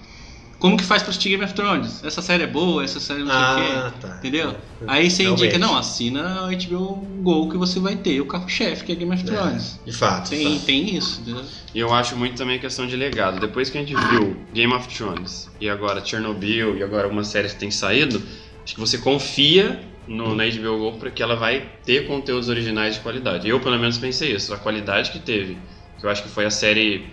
como 0.62 0.78
que 0.78 0.84
faz 0.84 1.02
pra 1.02 1.10
assistir 1.10 1.30
Game 1.30 1.44
of 1.44 1.54
Thrones? 1.54 2.04
Essa 2.04 2.22
série 2.22 2.44
é 2.44 2.48
boa, 2.48 2.84
essa 2.84 3.00
série 3.00 3.22
não 3.24 3.28
sei 3.28 3.36
Ah, 3.36 3.88
o 3.88 3.92
quê. 3.92 3.98
tá. 4.08 4.16
Entendeu? 4.18 4.56
Aí 4.88 5.10
você 5.10 5.24
Realmente. 5.24 5.44
indica, 5.46 5.60
não, 5.60 5.76
assina 5.76 6.46
o 6.46 6.52
HBO 6.56 6.96
Go 7.24 7.50
que 7.50 7.58
você 7.58 7.80
vai 7.80 7.96
ter 7.98 8.22
o 8.22 8.26
carro-chefe, 8.26 8.84
que 8.86 8.92
é 8.92 8.96
Game 8.96 9.14
of 9.14 9.24
Thrones. 9.26 9.80
De 9.86 9.92
fato. 9.92 10.30
de 10.30 10.38
Tem, 10.38 10.54
fato. 10.54 10.66
tem 10.66 10.96
isso, 10.96 11.22
entendeu? 11.22 11.44
E 11.74 11.80
eu 11.80 11.92
acho 11.94 12.16
muito 12.16 12.36
também 12.38 12.60
questão 12.60 12.86
de 12.86 12.96
legado. 12.96 13.40
Depois 13.40 13.70
que 13.70 13.78
a 13.78 13.82
gente 13.82 13.96
viu 14.12 14.38
Game 14.54 14.72
of 14.74 14.88
Thrones 14.88 15.50
e 15.60 15.68
agora 15.70 16.04
Chernobyl 16.06 16.78
e 16.78 16.84
agora 16.84 17.04
algumas 17.06 17.28
séries 17.28 17.54
que 17.54 17.60
têm 17.60 17.72
saído, 17.72 18.22
acho 18.64 18.76
que 18.76 18.80
você 18.80 19.00
confia 19.00 19.82
no, 20.08 20.36
na 20.36 20.44
HBO 20.46 20.78
Go 20.78 20.98
porque 21.00 21.24
ela 21.24 21.36
vai 21.36 21.70
ter 21.86 22.06
conteúdos 22.08 22.50
originais 22.50 22.96
de 22.96 23.02
qualidade. 23.02 23.48
Eu, 23.50 23.60
pelo 23.60 23.80
menos, 23.80 23.98
pensei 23.98 24.34
isso. 24.36 24.54
A 24.54 24.58
qualidade 24.58 25.10
que 25.12 25.20
teve, 25.20 25.58
que 26.00 26.06
eu 26.06 26.10
acho 26.10 26.22
que 26.24 26.30
foi 26.30 26.46
a 26.46 26.50
série 26.52 27.06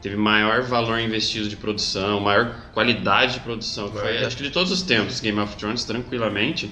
teve 0.00 0.16
maior 0.16 0.62
valor 0.62 0.98
investido 0.98 1.48
de 1.48 1.56
produção, 1.56 2.20
maior 2.20 2.54
qualidade 2.72 3.34
de 3.34 3.40
produção, 3.40 3.90
que 3.90 3.98
foi, 3.98 4.24
acho 4.24 4.36
que 4.36 4.42
de 4.42 4.50
todos 4.50 4.72
os 4.72 4.82
tempos, 4.82 5.20
Game 5.20 5.38
of 5.38 5.56
Thrones, 5.56 5.84
tranquilamente. 5.84 6.70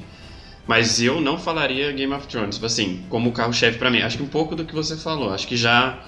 Mas 0.67 1.01
eu 1.01 1.21
não 1.21 1.39
falaria 1.39 1.91
Game 1.93 2.13
of 2.13 2.27
Thrones, 2.27 2.63
assim, 2.63 3.05
como 3.09 3.33
carro-chefe 3.33 3.79
pra 3.79 3.91
mim. 3.91 4.03
Acho 4.03 4.19
que 4.19 4.23
um 4.23 4.29
pouco 4.29 4.55
do 4.55 4.67
que 4.67 4.75
você 4.75 4.97
falou. 4.97 5.33
Acho 5.33 5.47
que 5.49 5.57
já 5.57 5.99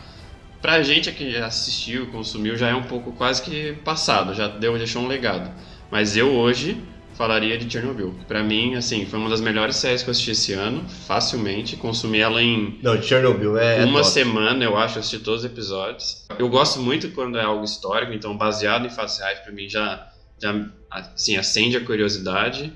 pra 0.61 0.83
gente 0.83 1.11
que 1.13 1.37
assistiu, 1.37 2.09
consumiu, 2.09 2.57
já 2.57 2.69
é 2.69 2.75
um 2.75 2.83
pouco 2.83 3.13
quase 3.13 3.41
que 3.41 3.73
passado, 3.85 4.35
já 4.35 4.49
deu, 4.49 4.77
deixou 4.77 5.03
um 5.03 5.07
legado. 5.07 5.51
Mas 5.91 6.17
eu 6.17 6.35
hoje 6.35 6.77
falaria 7.15 7.59
de 7.59 7.71
Chernobyl. 7.71 8.15
Pra 8.27 8.43
mim, 8.43 8.75
assim, 8.75 9.05
foi 9.07 9.19
uma 9.19 9.29
das 9.29 9.41
melhores 9.41 9.77
séries 9.77 10.03
que 10.03 10.09
eu 10.09 10.13
assisti 10.13 10.31
esse 10.31 10.53
ano, 10.53 10.85
facilmente. 11.07 11.77
Consumi 11.77 12.19
ela 12.19 12.43
em 12.43 12.79
Não, 12.83 13.01
Chernobyl 13.03 13.59
é. 13.59 13.85
uma 13.85 14.01
top. 14.01 14.13
semana, 14.13 14.65
eu 14.65 14.77
acho, 14.77 14.99
assisti 14.99 15.19
todos 15.19 15.45
os 15.45 15.51
episódios. 15.51 16.27
Eu 16.39 16.49
gosto 16.49 16.81
muito 16.81 17.11
quando 17.11 17.39
é 17.39 17.43
algo 17.43 17.65
histórico, 17.65 18.13
então 18.13 18.37
baseado 18.37 18.87
em 18.87 18.91
fatos 18.91 19.19
reais 19.19 19.39
pra 19.41 19.53
mim 19.53 19.69
já, 19.69 20.09
já 20.41 20.55
assim, 20.91 21.37
acende 21.37 21.77
a 21.77 21.85
curiosidade. 21.85 22.73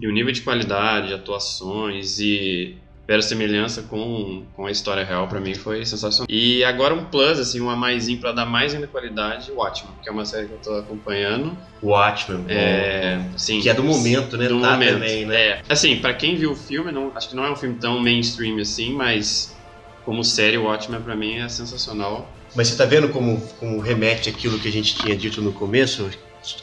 E 0.00 0.06
o 0.06 0.12
nível 0.12 0.32
de 0.32 0.40
qualidade, 0.42 1.12
atuações 1.14 2.18
e 2.18 2.76
verossimilhança 3.06 3.82
com, 3.82 4.44
com 4.54 4.66
a 4.66 4.70
história 4.70 5.04
real 5.04 5.28
pra 5.28 5.40
mim 5.40 5.54
foi 5.54 5.84
sensacional. 5.84 6.26
E 6.30 6.64
agora 6.64 6.94
um 6.94 7.04
plus, 7.04 7.38
assim, 7.38 7.60
um 7.60 7.68
a 7.70 7.76
maisinho 7.76 8.18
pra 8.18 8.32
dar 8.32 8.46
mais 8.46 8.74
ainda 8.74 8.86
qualidade, 8.86 9.50
Watchmen, 9.52 9.92
que 10.02 10.08
é 10.08 10.12
uma 10.12 10.24
série 10.24 10.46
que 10.46 10.52
eu 10.54 10.58
tô 10.58 10.74
acompanhando. 10.74 11.56
Watchmen. 11.82 12.38
bom. 12.42 12.46
É, 12.48 13.20
sim, 13.36 13.60
Que 13.60 13.68
é 13.68 13.74
do 13.74 13.84
momento, 13.84 14.36
né? 14.36 14.48
do 14.48 14.60
Tá 14.60 14.72
momento. 14.72 14.92
também, 14.94 15.26
né? 15.26 15.36
É. 15.36 15.62
Assim, 15.68 15.96
pra 15.96 16.14
quem 16.14 16.36
viu 16.36 16.52
o 16.52 16.56
filme, 16.56 16.90
não, 16.90 17.12
acho 17.14 17.28
que 17.28 17.36
não 17.36 17.44
é 17.44 17.50
um 17.50 17.56
filme 17.56 17.76
tão 17.78 18.00
mainstream 18.00 18.58
assim, 18.58 18.92
mas 18.94 19.54
como 20.04 20.22
série, 20.24 20.56
o 20.58 20.64
Watchmen 20.64 21.00
pra 21.00 21.14
mim 21.14 21.36
é 21.38 21.48
sensacional. 21.48 22.30
Mas 22.54 22.68
você 22.68 22.76
tá 22.76 22.84
vendo 22.84 23.08
como, 23.08 23.40
como 23.58 23.80
remete 23.80 24.28
aquilo 24.28 24.58
que 24.58 24.68
a 24.68 24.72
gente 24.72 24.94
tinha 24.94 25.16
dito 25.16 25.42
no 25.42 25.52
começo 25.52 26.08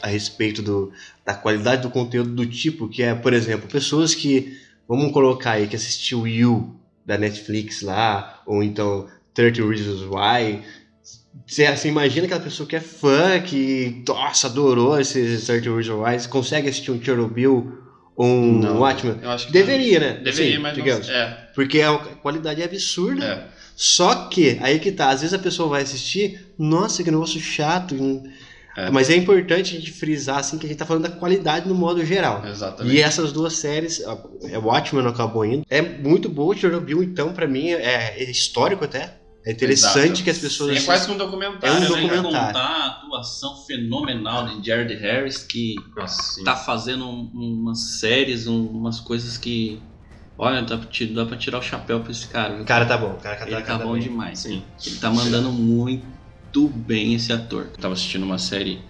a 0.00 0.06
respeito 0.06 0.62
do, 0.62 0.92
da 1.24 1.34
qualidade 1.34 1.82
do 1.82 1.90
conteúdo 1.90 2.30
do 2.30 2.46
tipo 2.46 2.88
que 2.88 3.02
é, 3.02 3.14
por 3.14 3.32
exemplo, 3.32 3.68
pessoas 3.68 4.14
que, 4.14 4.56
vamos 4.88 5.12
colocar 5.12 5.52
aí, 5.52 5.66
que 5.66 5.76
assistiu 5.76 6.26
You 6.26 6.76
da 7.04 7.18
Netflix 7.18 7.82
lá, 7.82 8.42
ou 8.46 8.62
então 8.62 9.06
30 9.34 9.66
Reasons 9.66 10.02
Why. 10.02 10.62
Você, 11.46 11.74
você 11.74 11.88
imagina 11.88 12.26
aquela 12.26 12.40
pessoa 12.40 12.68
que 12.68 12.76
é 12.76 12.80
fã, 12.80 13.40
que, 13.40 14.02
nossa, 14.06 14.46
adorou 14.46 15.00
esses 15.00 15.44
30 15.46 15.74
Reasons 15.74 15.88
Why, 16.22 16.28
consegue 16.28 16.68
assistir 16.68 16.90
um 16.90 17.02
Chernobyl 17.02 17.78
ou 18.14 18.26
um 18.26 18.58
Não, 18.60 18.80
Watchmen? 18.80 19.18
eu 19.22 19.30
acho 19.30 19.46
que 19.46 19.52
Deveria, 19.52 19.98
né? 19.98 20.12
Deveria, 20.22 20.52
Assim, 20.54 20.62
mas 20.62 20.76
não- 20.76 20.84
digamos. 20.84 21.08
é. 21.08 21.48
Porque 21.54 21.80
a 21.80 21.96
qualidade 21.98 22.60
é 22.62 22.64
absurda. 22.64 23.24
É. 23.24 23.62
Só 23.74 24.26
que, 24.28 24.58
aí 24.60 24.78
que 24.78 24.92
tá, 24.92 25.08
às 25.08 25.22
vezes 25.22 25.32
a 25.34 25.38
pessoa 25.38 25.68
vai 25.70 25.82
assistir, 25.82 26.46
nossa, 26.58 27.02
que 27.02 27.10
negócio 27.10 27.40
chato. 27.40 27.94
É. 28.76 28.90
Mas 28.90 29.10
é 29.10 29.16
importante 29.16 29.76
a 29.76 29.78
gente 29.80 29.92
frisar 29.92 30.38
assim 30.38 30.56
que 30.58 30.64
a 30.66 30.68
gente 30.68 30.78
tá 30.78 30.86
falando 30.86 31.02
da 31.02 31.10
qualidade 31.10 31.68
no 31.68 31.74
modo 31.74 32.04
geral. 32.04 32.42
Exatamente. 32.46 32.94
E 32.96 33.00
essas 33.00 33.30
duas 33.32 33.54
séries, 33.54 34.00
é 34.44 34.58
Watchmen 34.58 35.06
acabou 35.06 35.44
indo, 35.44 35.62
é 35.68 35.82
muito 35.82 36.28
boa, 36.28 36.56
Chernobyl, 36.56 37.02
então, 37.02 37.32
pra 37.34 37.46
mim, 37.46 37.68
é, 37.68 38.14
é 38.22 38.30
histórico 38.30 38.84
até. 38.84 39.18
É 39.44 39.50
interessante 39.50 40.06
Exato. 40.06 40.22
que 40.22 40.30
as 40.30 40.38
pessoas. 40.38 40.76
É 40.76 40.80
quase 40.86 41.04
que 41.06 41.12
um 41.12 41.18
documentário, 41.18 41.66
É 41.66 41.76
um 41.76 41.80
né? 41.80 41.86
documentário. 41.88 42.22
contar 42.22 42.60
a 42.60 42.86
atuação 42.86 43.56
fenomenal 43.66 44.46
de 44.46 44.64
Jared 44.66 44.94
Harris, 44.94 45.38
que 45.38 45.74
Nossa, 45.96 46.34
sim. 46.34 46.44
tá 46.44 46.54
fazendo 46.54 47.04
um- 47.04 47.30
umas 47.34 47.98
séries, 47.98 48.46
um- 48.46 48.66
umas 48.68 49.00
coisas 49.00 49.36
que. 49.36 49.82
Olha, 50.38 50.62
dá 50.62 50.78
pra, 50.78 50.86
ti- 50.88 51.06
dá 51.06 51.26
pra 51.26 51.36
tirar 51.36 51.58
o 51.58 51.62
chapéu 51.62 52.00
pra 52.00 52.10
esse 52.12 52.26
cara. 52.28 52.62
O 52.62 52.64
cara 52.64 52.86
tá 52.86 52.96
bom, 52.96 53.10
o 53.10 53.16
cara 53.20 53.36
tá, 53.36 53.46
Ele 53.46 53.56
tá 53.56 53.62
tá 53.62 53.78
bom 53.78 53.92
bem. 53.94 54.02
demais. 54.02 54.38
Sim. 54.38 54.62
Ele 54.86 54.96
tá 54.96 55.10
mandando 55.10 55.50
muito 55.50 56.06
bem 56.60 57.14
esse 57.14 57.32
ator. 57.32 57.68
Eu 57.72 57.78
tava 57.78 57.94
assistindo 57.94 58.24
uma 58.24 58.38
série 58.38 58.80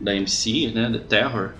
da 0.00 0.14
MC, 0.14 0.72
né, 0.74 0.90
The 0.90 0.98
Terror, 0.98 1.52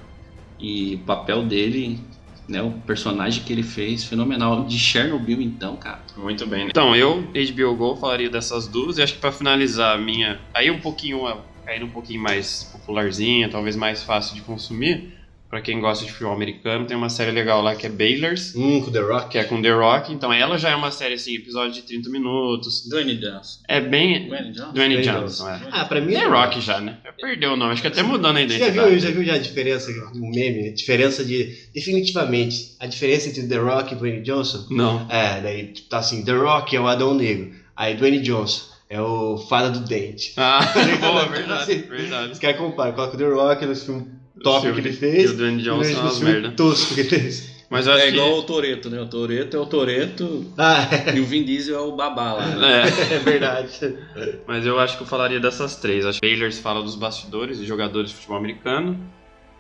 e 0.59 0.97
o 0.97 0.99
papel 1.01 1.45
dele, 1.45 2.01
né, 2.49 2.63
o 2.63 2.73
personagem 2.87 3.43
que 3.45 3.53
ele 3.53 3.63
fez, 3.63 4.05
fenomenal. 4.05 4.67
De 4.67 4.79
Chernobyl, 4.79 5.41
então, 5.41 5.77
cara. 5.77 6.01
Muito 6.17 6.47
bem. 6.47 6.69
Então, 6.69 6.95
eu, 6.95 7.23
HBO 7.23 7.77
Go, 7.77 7.97
falaria 7.97 8.29
dessas 8.29 8.67
duas. 8.67 8.99
E 8.99 9.03
acho 9.03 9.15
que 9.15 9.21
pra 9.21 9.33
finalizar 9.33 9.95
a 9.95 9.99
minha. 9.99 10.41
Aí 10.55 10.71
um 10.71 10.81
pouquinho. 10.81 11.21
Caindo 11.65 11.87
um 11.87 11.91
pouquinho 11.91 12.21
mais 12.21 12.65
popularzinha, 12.73 13.49
talvez 13.49 13.77
mais 13.77 14.03
fácil 14.03 14.35
de 14.35 14.41
consumir. 14.41 15.20
Pra 15.51 15.61
quem 15.61 15.81
gosta 15.81 16.05
de 16.05 16.13
filme 16.13 16.33
americano, 16.33 16.87
tem 16.87 16.97
uma 16.97 17.09
série 17.09 17.33
legal 17.33 17.61
lá 17.61 17.75
que 17.75 17.85
é 17.85 17.91
Baylors. 17.91 18.55
Hum, 18.55 18.81
com 18.83 18.93
The 18.93 19.01
Rock. 19.01 19.29
Que 19.31 19.39
é 19.39 19.43
com 19.43 19.61
The 19.61 19.73
Rock. 19.73 20.13
Então, 20.13 20.33
ela 20.33 20.57
já 20.57 20.71
é 20.71 20.77
uma 20.77 20.93
série 20.93 21.15
assim, 21.15 21.35
episódio 21.35 21.73
de 21.73 21.83
30 21.83 22.09
minutos. 22.09 22.89
Dwayne 22.89 23.17
Johnson. 23.17 23.59
É 23.67 23.81
bem. 23.81 24.29
Dwayne 24.29 24.53
Johnson? 24.53 24.73
Dwayne 24.73 25.03
Johnson, 25.03 25.49
é. 25.49 25.61
Ah, 25.73 25.85
pra 25.87 26.01
mim 26.01 26.13
The 26.13 26.21
é 26.21 26.27
Rock 26.29 26.61
já, 26.61 26.81
né? 26.81 26.99
Perdeu 27.21 27.55
o 27.55 27.57
nome, 27.57 27.73
acho 27.73 27.83
que 27.83 27.89
até 27.89 28.01
mudando 28.01 28.37
a 28.37 28.41
Você 28.43 28.49
já 28.49 28.69
identidade. 28.69 28.91
viu, 28.91 28.99
já 29.01 29.11
viu 29.11 29.25
já 29.25 29.35
a 29.35 29.39
diferença, 29.39 29.91
um 30.15 30.31
meme, 30.31 30.69
a 30.69 30.73
diferença 30.73 31.25
de, 31.25 31.53
definitivamente, 31.75 32.77
a 32.79 32.87
diferença 32.87 33.29
entre 33.29 33.49
The 33.49 33.57
Rock 33.57 33.93
e 33.93 33.97
Dwayne 33.97 34.23
Johnson? 34.23 34.67
Não. 34.71 35.05
É, 35.11 35.41
daí 35.41 35.75
tá 35.89 35.99
assim, 35.99 36.25
The 36.25 36.33
Rock 36.33 36.77
é 36.77 36.81
o 36.81 36.87
Adão 36.87 37.13
Negro, 37.13 37.53
aí 37.75 37.97
Dwayne 37.97 38.21
Johnson 38.21 38.71
é 38.89 39.01
o 39.01 39.37
Fada 39.37 39.71
do 39.71 39.81
Dente. 39.81 40.33
Ah, 40.37 40.61
boa, 41.01 41.23
Assim, 41.27 41.33
verdade, 41.33 41.75
verdade. 41.89 42.33
Os 42.33 42.39
caras 42.39 42.57
comparam, 42.57 42.93
coloca 42.93 43.15
o 43.17 43.19
The 43.19 43.27
Rock 43.27 43.67
nos 43.67 43.83
filmes 43.85 44.20
top 44.43 44.73
que 44.73 44.79
ele 44.81 44.93
fez, 44.93 45.31
e 45.31 45.35
o 45.35 45.37
Dwayne 45.37 45.63
Johnson 45.63 45.91
é 45.91 46.01
umas 46.01 46.19
filmes 46.19 46.35
merda. 46.43 46.51
tosco 46.57 46.95
que 46.95 47.01
ele 47.01 47.09
fez. 47.09 47.51
Mas 47.71 47.87
É 47.87 48.01
que. 48.03 48.17
igual 48.17 48.37
o 48.39 48.43
Toreto, 48.43 48.91
né? 48.91 49.01
O 49.01 49.07
Toreto 49.07 49.57
é 49.57 49.61
o 49.61 49.65
Toreto 49.67 50.45
Ah, 50.59 50.89
e 51.15 51.21
o 51.21 51.25
Vin 51.25 51.45
Diesel 51.45 51.77
é 51.77 51.81
o 51.81 51.93
babá 51.93 52.33
lá. 52.33 52.67
É. 52.69 52.83
é 53.15 53.19
verdade. 53.21 53.97
Mas 54.45 54.67
eu 54.67 54.77
acho 54.81 54.97
que 54.97 55.05
eu 55.05 55.07
falaria 55.07 55.39
dessas 55.39 55.77
três. 55.77 56.05
Acho 56.05 56.21
que 56.21 56.27
Baylors 56.27 56.59
fala 56.59 56.83
dos 56.83 56.97
bastidores 56.97 57.61
e 57.61 57.65
jogadores 57.67 58.11
de 58.11 58.17
futebol 58.17 58.39
americano. 58.39 58.99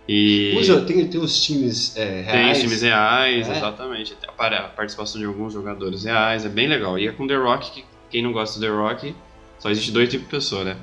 E 0.08 0.56
Usa, 0.58 0.80
tem, 0.80 1.06
tem 1.06 1.20
uns 1.20 1.40
times 1.40 1.96
é, 1.96 2.04
tem 2.04 2.24
reais. 2.24 2.56
os 2.58 2.64
times 2.64 2.82
reais, 2.82 3.48
É. 3.48 3.56
exatamente. 3.56 4.16
A 4.36 4.62
participação 4.74 5.20
de 5.20 5.26
alguns 5.26 5.52
jogadores 5.52 6.02
reais, 6.02 6.44
é 6.44 6.48
bem 6.48 6.66
legal. 6.66 6.98
E 6.98 7.06
é 7.06 7.12
com 7.12 7.28
The 7.28 7.36
Rock, 7.36 7.70
que 7.70 7.84
quem 8.10 8.22
não 8.24 8.32
gosta 8.32 8.58
do 8.58 8.66
The 8.66 8.72
Rock 8.72 9.14
Só 9.60 9.70
existe 9.70 9.92
dois 9.92 10.08
tipos 10.08 10.26
de 10.26 10.30
pessoa, 10.32 10.64
né? 10.64 10.76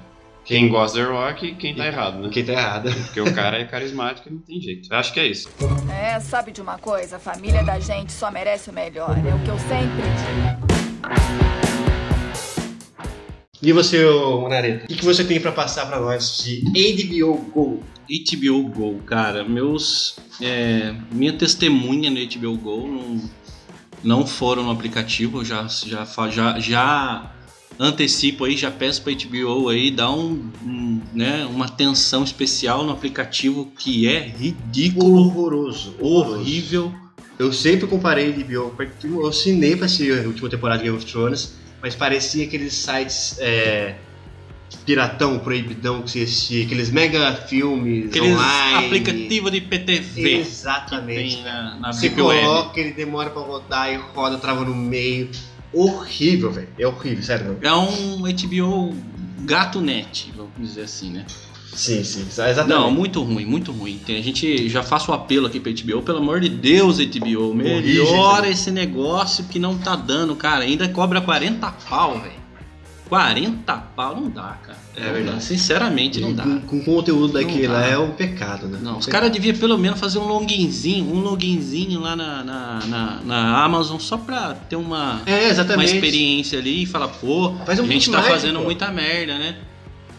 Quem 0.48 0.70
gosta 0.70 0.98
de 0.98 1.06
The 1.06 1.12
Rock 1.12 1.46
e 1.46 1.56
quem 1.56 1.76
tá 1.76 1.86
errado, 1.86 2.20
né? 2.22 2.30
Quem 2.32 2.46
tá 2.46 2.54
errado. 2.54 2.90
Porque 2.90 3.20
o 3.20 3.36
cara 3.36 3.60
é 3.60 3.66
carismático 3.66 4.30
e 4.30 4.32
não 4.32 4.40
tem 4.40 4.62
jeito. 4.62 4.88
Acho 4.94 5.14
que 5.14 5.20
é 5.20 5.28
isso. 5.28 5.50
É, 5.92 6.18
sabe 6.22 6.54
de 6.54 6.62
uma 6.62 6.78
coisa? 6.78 7.18
A 7.18 7.20
família 7.20 7.66
da 7.66 7.78
gente 7.82 8.14
só 8.14 8.32
merece 8.32 8.70
o 8.70 8.74
melhor. 8.74 9.10
É 9.10 9.36
o 9.36 9.40
que 9.44 9.50
eu 9.50 9.60
sempre 9.60 10.04
digo. 10.24 10.68
E 13.62 13.74
você, 13.74 14.06
Monareta? 14.06 14.86
O 14.86 14.88
que, 14.88 15.04
você 15.04 15.26
tem 15.26 15.38
pra 15.38 15.52
passar 15.52 15.86
pra 15.86 16.00
nós 16.00 16.38
de 16.38 16.62
HBO 16.64 17.36
Go? 17.54 17.84
HBO 18.08 18.70
Go, 18.70 19.00
cara, 19.06 19.44
meus. 19.44 20.18
é, 20.42 20.96
minha 21.12 21.34
testemunha 21.34 22.10
no 22.10 22.26
HBO 22.26 22.58
Go 22.58 22.88
não, 22.88 23.30
não 24.02 24.26
foram 24.26 24.64
no 24.64 24.72
aplicativo, 24.72 25.42
eu 25.42 25.46
já, 25.46 25.68
já, 25.68 26.06
já, 26.30 26.60
já 26.60 27.37
antecipo 27.80 28.46
aí, 28.46 28.58
já 28.58 28.72
peço 28.72 29.02
pra 29.02 29.14
HBO 29.14 29.70
aí 29.70 29.92
dar 29.92 30.12
um, 30.12 30.50
um, 30.66 31.02
né, 31.14 31.46
uma 31.46 31.66
atenção 31.66 32.24
especial 32.24 32.84
no 32.84 32.92
aplicativo 32.92 33.72
que 33.78 34.08
é 34.08 34.20
ridículo, 34.20 35.20
Horroroso. 35.28 35.96
horrível. 36.00 36.94
Eu 37.38 37.54
sempre 37.54 37.86
comparei 37.88 38.32
HBO. 38.32 38.74
Eu 39.04 39.28
assinei 39.28 39.76
pra 39.76 39.86
assistir 39.86 40.12
a 40.24 40.28
última 40.28 40.50
temporada 40.50 40.80
de 40.80 40.86
Game 40.86 40.98
of 40.98 41.06
Thrones, 41.06 41.54
mas 41.82 41.94
parecia 41.94 42.44
aqueles 42.46 42.74
sites 42.74 43.38
é, 43.40 43.94
piratão, 44.86 45.38
proibidão 45.38 46.02
que 46.02 46.10
você 46.10 46.22
assistia, 46.24 46.66
aqueles 46.66 46.90
mega 46.90 47.36
filmes 47.48 48.08
Aqueles 48.08 48.32
online. 48.32 48.86
aplicativos 48.88 49.52
de 49.52 49.62
PTV 49.62 50.40
Exatamente. 50.40 51.36
tem 51.36 51.44
na, 51.44 51.76
na 51.80 51.94
Você 51.94 52.10
coloca, 52.10 52.80
ele 52.80 52.94
demora 52.94 53.30
pra 53.30 53.42
rodar 53.42 53.94
e 53.94 53.98
roda, 53.98 54.38
trava 54.40 54.66
no 54.66 54.74
meio. 54.74 55.30
Horrível, 55.74 56.52
velho. 56.52 56.70
É 56.78 56.88
horrível, 56.88 57.24
sério. 57.24 57.58
É 57.62 57.74
um 57.74 58.22
HBO 58.22 58.96
gato 59.42 59.82
net, 59.82 60.34
vamos 60.36 60.52
dizer 60.60 60.82
assim, 60.82 61.12
né? 61.12 61.26
Sim, 61.74 62.04
sim, 62.04 62.26
exatamente. 62.28 62.68
Não, 62.70 62.90
muito 62.90 63.22
ruim, 63.22 63.46
muito 63.46 63.72
ruim. 63.72 64.00
Tem, 64.04 64.18
a 64.18 64.24
gente 64.24 64.68
já 64.68 64.82
faça 64.82 65.12
o 65.12 65.14
apelo 65.14 65.46
aqui 65.46 65.60
pra 65.60 65.72
HBO, 65.72 66.02
pelo 66.02 66.18
amor 66.18 66.40
de 66.40 66.50
Deus, 66.50 66.98
HBO, 66.98 67.54
melhora 67.54 68.50
esse 68.50 68.72
negócio 68.72 69.44
que 69.46 69.60
não 69.60 69.78
tá 69.78 69.96
dando, 69.96 70.36
cara. 70.36 70.64
Ainda 70.64 70.90
cobra 70.90 71.22
40 71.22 71.72
pau, 71.88 72.20
velho. 72.20 72.47
40 73.08 73.74
pau 73.96 74.16
não 74.16 74.30
dá, 74.30 74.58
cara. 74.64 74.78
É 74.96 75.06
Não 75.06 75.14
verdade. 75.14 75.36
dá, 75.38 75.42
Sinceramente, 75.42 76.20
não 76.20 76.34
dá. 76.34 76.44
Com, 76.44 76.62
com 76.62 76.84
conteúdo 76.84 77.34
daquele 77.34 77.68
lá 77.68 77.86
é 77.86 77.98
um 77.98 78.12
pecado, 78.12 78.68
né? 78.68 78.80
Não, 78.82 78.98
os 78.98 79.06
caras 79.06 79.32
deviam 79.32 79.56
pelo 79.58 79.78
menos 79.78 80.00
fazer 80.00 80.20
um 80.20 80.28
loginzinho, 80.28 81.06
um 81.14 81.20
loginzinho 81.20 82.00
lá 82.00 82.16
na, 82.16 82.44
na, 82.44 82.80
na, 82.88 83.20
na 83.24 83.64
Amazon 83.64 84.00
só 84.00 84.18
pra 84.18 84.54
ter 84.54 84.76
uma, 84.76 85.22
É, 85.26 85.52
uma 85.74 85.84
experiência 85.86 86.60
ali 86.60 86.84
e 86.84 86.86
falar, 86.86 87.08
pô, 87.10 87.54
Faz 87.66 87.80
um 87.80 87.84
a 87.84 87.88
gente 87.88 88.10
tá 88.10 88.18
bookmark, 88.18 88.42
fazendo 88.42 88.60
pô. 88.60 88.66
muita 88.66 88.92
merda, 88.92 89.38
né? 89.38 89.56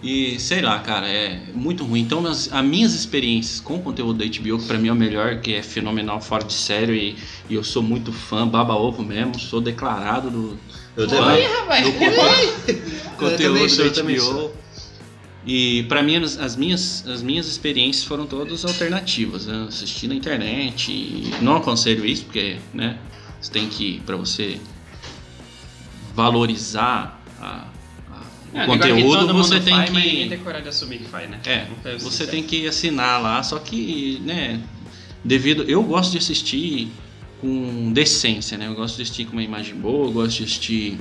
E 0.03 0.39
sei 0.39 0.61
lá, 0.61 0.79
cara, 0.79 1.09
é 1.09 1.41
muito 1.55 1.85
ruim. 1.85 2.01
Então, 2.03 2.25
as, 2.25 2.53
as 2.53 2.65
minhas 2.65 2.95
experiências 2.95 3.59
com 3.61 3.77
o 3.77 3.83
conteúdo 3.83 4.19
da 4.19 4.25
HBO, 4.25 4.59
que 4.61 4.67
pra 4.67 4.79
mim 4.79 4.89
é 4.89 4.93
o 4.93 4.97
melhor, 4.97 5.41
que 5.41 5.55
é 5.55 5.63
fenomenal, 5.63 6.21
fora 6.21 6.45
de 6.45 6.53
sério, 6.53 6.95
e, 6.95 7.17
e 7.51 7.55
eu 7.55 7.65
sou 7.65 7.83
muito 7.83 8.13
fã, 8.13 8.47
baba 8.47 8.75
ovo 8.77 9.03
mesmo, 9.03 9.39
sou 9.41 9.61
declarado 9.61 10.31
do, 10.31 10.59
Eu 10.97 11.09
fã 11.09 11.17
também. 11.17 11.43
do 11.83 11.93
conteúdo, 11.93 13.17
conteúdo 13.17 13.37
também 13.59 13.77
da 14.05 14.13
eu 14.13 14.25
HBO. 14.45 14.53
E 15.47 15.83
pra 15.85 16.03
mim 16.03 16.17
as, 16.17 16.39
as 16.39 16.57
minhas 16.57 17.07
as 17.09 17.23
minhas 17.23 17.47
experiências 17.47 18.05
foram 18.05 18.27
todas 18.27 18.65
alternativas, 18.65 19.47
né? 19.47 19.67
Assisti 19.69 20.07
na 20.07 20.15
internet, 20.15 20.93
e 20.93 21.33
não 21.41 21.57
aconselho 21.57 22.05
isso 22.05 22.25
porque, 22.25 22.59
né, 22.75 22.99
você 23.41 23.51
tem 23.51 23.67
que 23.69 24.01
para 24.01 24.17
você 24.17 24.61
valorizar 26.15 27.21
a- 27.41 27.67
É, 28.55 28.65
conteúdo, 28.65 29.35
você 29.35 29.61
tem 29.61 29.75
faz, 29.75 29.91
que 29.91 29.97
ninguém 29.97 30.29
tem 30.29 30.39
coragem 30.39 30.63
de 30.63 30.69
assumir 30.71 30.99
que 30.99 31.05
faz, 31.05 31.29
né? 31.29 31.39
é, 31.45 31.67
você 31.95 32.11
sinceros. 32.11 32.33
tem 32.33 32.43
que 32.43 32.67
assinar 32.67 33.21
lá, 33.21 33.43
só 33.43 33.59
que, 33.59 34.21
né, 34.25 34.61
devido. 35.25 35.65
Eu 35.65 35.83
gosto 35.83 36.13
de 36.13 36.19
assistir 36.19 36.91
com 37.41 37.93
decência, 37.93 38.57
né? 38.59 38.67
Eu 38.67 38.75
gosto 38.75 38.97
de 38.97 39.03
assistir 39.03 39.27
com 39.27 39.33
uma 39.33 39.43
imagem 39.43 39.75
boa, 39.75 40.09
eu 40.09 40.13
gosto 40.13 40.39
de 40.39 40.45
assistir 40.45 40.99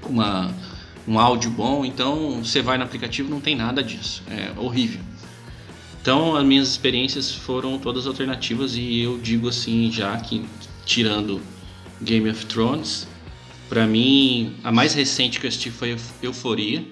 com 0.00 0.12
uma, 0.12 0.54
um 1.06 1.18
áudio 1.18 1.50
bom, 1.50 1.84
então 1.84 2.42
você 2.42 2.60
vai 2.60 2.76
no 2.76 2.84
aplicativo 2.84 3.30
não 3.30 3.40
tem 3.40 3.56
nada 3.56 3.82
disso. 3.82 4.22
É 4.28 4.52
horrível. 4.58 5.00
Então 6.02 6.36
as 6.36 6.44
minhas 6.44 6.68
experiências 6.68 7.32
foram 7.32 7.78
todas 7.78 8.06
alternativas 8.06 8.74
e 8.76 9.00
eu 9.00 9.18
digo 9.18 9.48
assim 9.48 9.90
já 9.90 10.16
que 10.18 10.44
tirando 10.84 11.40
Game 12.00 12.28
of 12.30 12.46
Thrones, 12.46 13.07
pra 13.68 13.86
mim 13.86 14.54
a 14.64 14.72
mais 14.72 14.94
recente 14.94 15.38
que 15.38 15.46
eu 15.46 15.48
assisti 15.48 15.70
foi 15.70 15.96
Euforia, 16.22 16.84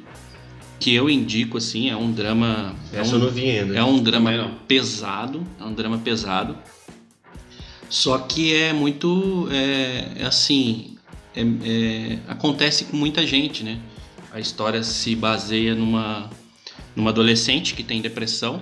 que 0.78 0.94
eu 0.94 1.08
indico 1.08 1.56
assim, 1.58 1.88
é 1.88 1.96
um 1.96 2.12
drama 2.12 2.74
é 2.92 3.00
Essa 3.00 3.12
um, 3.16 3.18
eu 3.18 3.24
não 3.24 3.30
vi 3.30 3.50
ainda. 3.50 3.74
é 3.74 3.82
um 3.84 4.02
drama 4.02 4.30
não. 4.36 4.54
pesado, 4.68 5.46
é 5.58 5.64
um 5.64 5.72
drama 5.72 5.98
pesado. 5.98 6.56
Só 7.88 8.18
que 8.18 8.52
é 8.54 8.72
muito, 8.72 9.48
é, 9.50 10.22
é 10.22 10.26
assim, 10.26 10.96
é- 11.34 11.40
é- 11.42 12.18
acontece 12.28 12.84
com 12.86 12.96
muita 12.96 13.26
gente, 13.26 13.62
né? 13.62 13.78
A 14.32 14.40
história 14.40 14.82
se 14.82 15.14
baseia 15.14 15.74
numa, 15.74 16.28
numa 16.94 17.10
adolescente 17.10 17.74
que 17.74 17.82
tem 17.82 18.00
depressão 18.02 18.60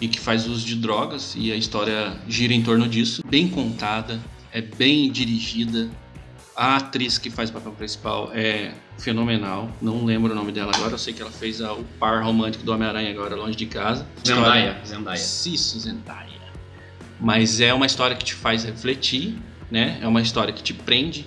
e 0.00 0.08
que 0.08 0.18
faz 0.20 0.46
uso 0.46 0.64
de 0.64 0.76
drogas 0.76 1.34
e 1.36 1.52
a 1.52 1.56
história 1.56 2.16
gira 2.28 2.54
em 2.54 2.62
torno 2.62 2.88
disso. 2.88 3.22
Bem 3.28 3.48
contada, 3.48 4.18
é 4.52 4.62
bem 4.62 5.10
dirigida. 5.10 5.90
A 6.56 6.76
atriz 6.76 7.16
que 7.16 7.30
faz 7.30 7.48
o 7.48 7.52
papel 7.52 7.72
principal 7.72 8.30
é 8.34 8.72
fenomenal. 8.98 9.70
Não 9.80 10.04
lembro 10.04 10.32
o 10.32 10.34
nome 10.34 10.52
dela 10.52 10.72
agora. 10.74 10.92
Eu 10.92 10.98
sei 10.98 11.14
que 11.14 11.22
ela 11.22 11.30
fez 11.30 11.60
a- 11.62 11.72
o 11.72 11.84
par 11.98 12.22
romântico 12.22 12.64
do 12.64 12.72
Homem-Aranha 12.72 13.10
agora, 13.10 13.34
longe 13.34 13.56
de 13.56 13.66
casa. 13.66 14.06
Zendaya, 14.26 14.72
História- 14.82 14.86
Zendaya. 14.86 15.16
Isso, 15.20 15.78
Zendaya. 15.80 16.40
Mas 17.18 17.60
é 17.60 17.72
uma 17.72 17.86
história 17.86 18.14
que 18.16 18.24
te 18.24 18.34
faz 18.34 18.64
refletir, 18.64 19.38
né? 19.70 19.98
É 20.02 20.08
uma 20.08 20.20
história 20.20 20.52
que 20.52 20.62
te 20.62 20.74
prende. 20.74 21.26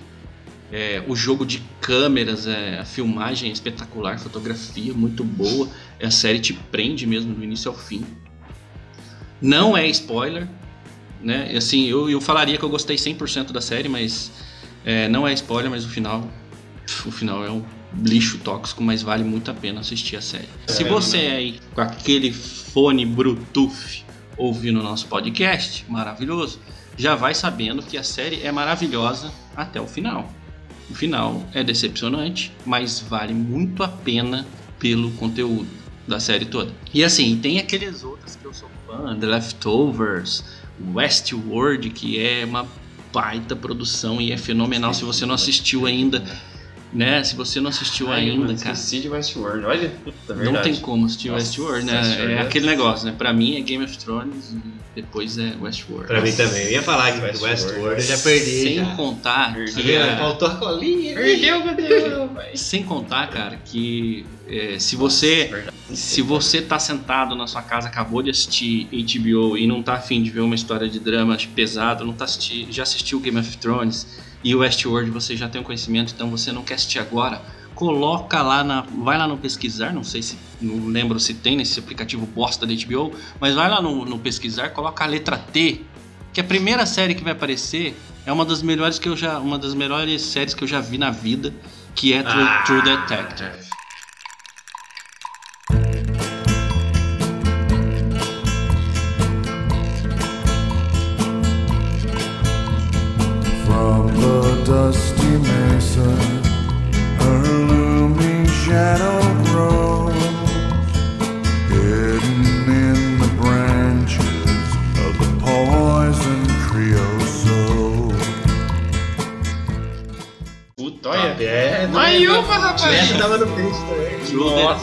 É, 0.72 1.02
o 1.06 1.14
jogo 1.16 1.44
de 1.46 1.62
câmeras, 1.80 2.46
é, 2.46 2.78
a 2.80 2.84
filmagem 2.84 3.48
é 3.50 3.52
espetacular, 3.52 4.18
fotografia 4.18 4.92
muito 4.92 5.22
boa. 5.24 5.68
A 6.02 6.10
série 6.10 6.38
te 6.40 6.52
prende 6.52 7.06
mesmo 7.06 7.32
do 7.34 7.42
início 7.42 7.70
ao 7.70 7.76
fim. 7.76 8.04
Não 9.40 9.76
é 9.76 9.86
spoiler, 9.88 10.48
né? 11.22 11.52
Assim, 11.56 11.86
eu, 11.86 12.08
eu 12.10 12.20
falaria 12.20 12.56
que 12.58 12.64
eu 12.64 12.68
gostei 12.68 12.96
100% 12.96 13.52
da 13.52 13.60
série, 13.60 13.88
mas 13.88 14.32
é, 14.84 15.08
não 15.08 15.26
é 15.26 15.32
spoiler, 15.32 15.70
mas 15.70 15.84
o 15.84 15.88
final, 15.88 16.28
o 17.06 17.10
final 17.10 17.44
é 17.44 17.50
um 17.50 17.64
lixo 18.02 18.38
tóxico, 18.38 18.82
mas 18.82 19.02
vale 19.02 19.24
muito 19.24 19.50
a 19.50 19.54
pena 19.54 19.80
assistir 19.80 20.16
a 20.16 20.20
série. 20.20 20.48
Se 20.66 20.84
você 20.84 21.18
é 21.18 21.30
aí 21.36 21.60
com 21.74 21.80
aquele 21.80 22.32
fone 22.32 23.06
Bluetooth 23.06 24.04
ouvindo 24.36 24.80
o 24.80 24.82
nosso 24.82 25.06
podcast, 25.06 25.84
maravilhoso, 25.88 26.58
já 26.96 27.14
vai 27.14 27.34
sabendo 27.34 27.82
que 27.82 27.96
a 27.96 28.02
série 28.02 28.42
é 28.42 28.52
maravilhosa 28.52 29.32
até 29.56 29.80
o 29.80 29.86
final. 29.86 30.30
O 30.90 30.94
final 30.94 31.42
é 31.54 31.64
decepcionante, 31.64 32.52
mas 32.66 33.00
vale 33.00 33.32
muito 33.32 33.82
a 33.82 33.88
pena 33.88 34.46
pelo 34.78 35.10
conteúdo 35.12 35.66
da 36.06 36.20
série 36.20 36.44
toda. 36.44 36.72
E 36.92 37.02
assim, 37.02 37.38
tem 37.38 37.58
aqueles 37.58 38.04
outros 38.04 38.36
que 38.36 38.44
eu 38.44 38.52
sou 38.52 38.68
fã, 38.86 39.16
The 39.18 39.26
Leftovers, 39.26 40.44
Westworld, 40.92 41.90
que 41.90 42.18
é 42.18 42.44
uma 42.44 42.66
baita 43.14 43.54
produção 43.54 44.20
e 44.20 44.32
é 44.32 44.36
fenomenal. 44.36 44.92
Se 44.92 45.04
você 45.04 45.24
não 45.24 45.36
assistiu 45.36 45.86
ainda, 45.86 46.24
né? 46.94 47.22
Se 47.24 47.34
você 47.34 47.60
não 47.60 47.70
assistiu 47.70 48.10
Ai, 48.12 48.20
ainda, 48.30 48.46
mano, 48.46 48.58
cara. 48.58 48.72
Esqueci 48.72 49.00
de 49.00 49.08
Westworld. 49.08 49.64
Olha, 49.66 49.90
puta, 50.04 50.34
Não 50.34 50.36
verdade. 50.36 50.70
tem 50.70 50.80
como 50.80 51.04
assistir 51.06 51.28
Nossa, 51.30 51.44
Westworld, 51.44 51.84
né? 51.86 51.98
Westworld 52.00 52.32
É 52.32 52.36
é 52.36 52.40
aquele 52.40 52.66
negócio, 52.66 53.06
né? 53.06 53.14
Pra 53.16 53.32
mim 53.32 53.56
é 53.56 53.60
Game 53.60 53.84
of 53.84 53.98
Thrones 53.98 54.52
e 54.52 54.60
depois 54.94 55.36
é 55.38 55.54
Westworld. 55.60 56.06
Pra 56.06 56.20
mim 56.20 56.32
também. 56.32 56.62
Eu 56.66 56.70
ia 56.72 56.82
falar 56.82 57.12
que 57.12 57.20
Westworld. 57.20 57.44
Westworld 57.64 58.00
eu 58.02 58.06
já 58.08 58.18
perdi. 58.18 58.44
Sem 58.62 58.74
já. 58.76 58.94
contar 58.94 59.52
Perdi, 59.54 59.72
que 59.74 59.82
vendo? 59.82 60.04
é- 60.04 60.16
Faltou 60.16 60.48
a 60.48 60.54
colinha. 60.54 61.14
Perdeu, 61.14 61.62
cadê? 61.62 61.84
Vai. 62.34 62.56
sem 62.56 62.82
contar, 62.84 63.28
cara, 63.28 63.56
que 63.64 64.24
é, 64.48 64.78
se 64.78 64.94
você 64.94 65.46
Verdade. 65.50 65.76
se 65.94 66.22
você 66.22 66.60
tá 66.62 66.78
sentado 66.78 67.34
na 67.34 67.46
sua 67.46 67.62
casa, 67.62 67.88
acabou 67.88 68.22
de 68.22 68.30
assistir 68.30 68.88
HBO 68.92 69.56
e 69.56 69.66
não 69.66 69.82
tá 69.82 69.94
afim 69.94 70.22
de 70.22 70.30
ver 70.30 70.40
uma 70.40 70.54
história 70.54 70.88
de 70.88 71.00
drama 71.00 71.36
pesado, 71.54 72.04
não 72.04 72.12
tá 72.12 72.24
assisti, 72.24 72.66
já 72.70 72.82
assistiu 72.82 73.18
Game 73.20 73.38
of 73.38 73.56
Thrones 73.58 74.06
e 74.44 74.54
o 74.54 74.58
Westworld 74.58 75.10
você 75.10 75.36
já 75.36 75.48
tem 75.48 75.60
um 75.60 75.64
conhecimento, 75.64 76.12
então 76.14 76.30
você 76.30 76.52
não 76.52 76.62
quer 76.62 76.74
assistir 76.74 76.98
agora, 76.98 77.42
coloca 77.74 78.40
lá 78.42 78.62
na, 78.62 78.82
vai 78.82 79.18
lá 79.18 79.26
no 79.26 79.36
pesquisar, 79.38 79.92
não 79.92 80.04
sei 80.04 80.22
se 80.22 80.38
não 80.60 80.86
lembro 80.86 81.18
se 81.18 81.34
tem 81.34 81.56
nesse 81.56 81.80
aplicativo 81.80 82.26
bosta 82.26 82.66
da 82.66 82.74
HBO, 82.74 83.12
mas 83.40 83.54
vai 83.54 83.68
lá 83.68 83.80
no, 83.80 84.04
no 84.04 84.18
pesquisar, 84.18 84.68
coloca 84.70 85.02
a 85.02 85.06
letra 85.06 85.36
T, 85.38 85.80
que 86.32 86.40
a 86.40 86.44
primeira 86.44 86.84
série 86.84 87.14
que 87.14 87.24
vai 87.24 87.32
aparecer 87.32 87.98
é 88.26 88.32
uma 88.32 88.44
das 88.44 88.62
melhores 88.62 88.98
que 88.98 89.08
eu 89.08 89.16
já, 89.16 89.38
uma 89.38 89.58
das 89.58 89.74
melhores 89.74 90.22
séries 90.22 90.54
que 90.54 90.62
eu 90.62 90.68
já 90.68 90.80
vi 90.80 90.98
na 90.98 91.10
vida, 91.10 91.52
que 91.94 92.12
é 92.12 92.22
True, 92.22 92.42
Ah. 92.42 92.62
True 92.66 92.82
Detective. 92.82 93.73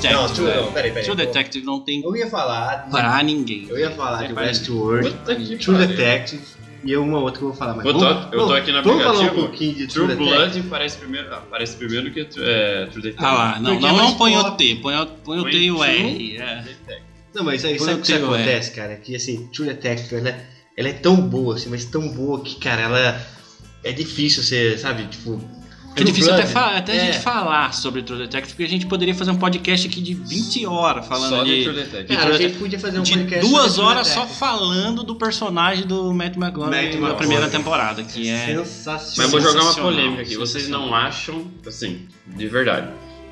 Detective. 0.01 0.13
Não, 0.13 0.33
True, 0.33 0.45
velho. 0.47 0.61
não, 0.65 0.71
peraí, 0.71 0.91
peraí. 0.91 1.03
True 1.05 1.15
Detective 1.17 1.65
não 1.65 1.79
tem 1.79 2.01
Eu 2.03 2.15
ia 2.15 2.27
falar 2.29 2.75
de... 2.85 2.91
pra 2.91 3.23
ninguém. 3.23 3.65
Eu 3.69 3.77
ia 3.79 3.91
falar 3.91 4.27
de 4.27 4.33
Pra 4.33 4.43
Westworld, 4.43 5.09
Puta 5.11 5.35
que 5.35 5.57
True 5.57 5.75
pariu. 5.77 5.87
Detective 5.95 6.41
e 6.83 6.97
uma 6.97 7.19
outra 7.19 7.37
que 7.39 7.43
eu 7.45 7.49
vou 7.49 7.57
falar 7.57 7.75
mais. 7.75 7.85
Eu 7.87 7.93
tô, 7.93 7.99
Vamos- 7.99 8.33
eu 8.33 8.47
tô 8.47 8.53
aqui 8.53 8.71
no 8.71 8.81
vamos 8.83 9.03
falar 9.03 9.13
um 9.13 9.17
aplicativo. 9.19 9.47
pouquinho 9.47 9.73
de 9.75 9.87
True, 9.87 10.07
True 10.07 10.17
Detective. 10.17 10.49
Blood 10.51 10.69
parece 10.69 10.97
primeiro, 10.97 11.33
ah, 11.33 11.43
parece 11.49 11.75
primeiro 11.77 12.11
que 12.11 12.19
é, 12.21 12.25
True 12.25 12.85
Detective. 13.03 13.15
Ah 13.19 13.31
lá, 13.33 13.59
não, 13.59 13.71
Porque 13.73 13.81
não, 13.85 13.89
é 13.89 13.97
não 13.97 14.03
mais 14.05 14.15
põe 14.17 14.35
o. 14.37 14.51
T, 14.51 14.75
põe 14.81 14.95
o, 14.95 15.05
põe 15.05 15.39
o 15.39 15.41
Põe 15.43 15.51
T 15.51 15.57
e 15.59 15.71
o 15.71 15.75
True 15.77 15.87
R. 15.89 16.37
é. 16.37 16.63
Não, 17.33 17.43
mas 17.45 17.63
aí 17.63 17.77
sabe 17.79 17.99
o 17.99 18.03
que 18.03 18.13
acontece, 18.13 18.71
cara? 18.71 18.95
Que 18.95 19.15
assim, 19.15 19.47
True 19.53 19.67
Detective, 19.69 20.15
ela, 20.15 20.35
ela 20.75 20.89
é 20.89 20.93
tão 20.93 21.15
boa, 21.15 21.55
assim, 21.55 21.69
mas 21.69 21.85
tão 21.85 22.09
boa 22.09 22.41
que, 22.41 22.55
cara, 22.55 22.81
ela 22.81 23.21
é 23.83 23.91
difícil 23.91 24.41
você, 24.43 24.77
sabe, 24.77 25.05
tipo. 25.05 25.39
É 25.95 26.03
difícil 26.03 26.33
até, 26.33 26.43
até 26.43 26.91
a 26.93 26.95
é. 26.95 27.11
gente 27.11 27.19
falar 27.19 27.73
sobre 27.73 28.01
True 28.01 28.19
Detective, 28.19 28.53
porque 28.53 28.63
a 28.63 28.69
gente 28.69 28.85
poderia 28.85 29.13
fazer 29.13 29.31
um 29.31 29.37
podcast 29.37 29.87
aqui 29.87 30.01
de 30.01 30.13
20 30.13 30.65
horas 30.65 31.05
falando 31.05 31.29
Só 31.29 31.43
de 31.43 31.57
de, 31.57 31.63
True 31.63 31.75
Detective. 31.75 32.07
de 32.07 32.15
Cara, 32.15 32.35
a 32.35 32.37
gente 32.37 32.57
podia 32.57 32.79
fazer 32.79 32.99
um 32.99 33.03
de 33.03 33.13
podcast 33.13 33.49
duas 33.49 33.73
sobre 33.73 33.73
True 33.73 33.85
horas 33.87 34.07
só 34.07 34.25
falando 34.25 35.03
do 35.03 35.15
personagem 35.15 35.85
do 35.85 36.13
Matt 36.13 36.35
Matt 36.35 36.55
na 36.95 37.13
primeira 37.15 37.49
temporada, 37.49 38.03
que 38.03 38.29
é... 38.29 38.57
Sensacional. 38.57 39.13
Mas 39.17 39.19
eu 39.19 39.29
vou 39.29 39.41
jogar 39.41 39.63
uma 39.63 39.75
polêmica 39.75 40.21
aqui. 40.21 40.37
Vocês 40.37 40.69
não 40.69 40.95
acham, 40.95 41.51
assim, 41.65 42.07
de 42.25 42.47
verdade. 42.47 42.87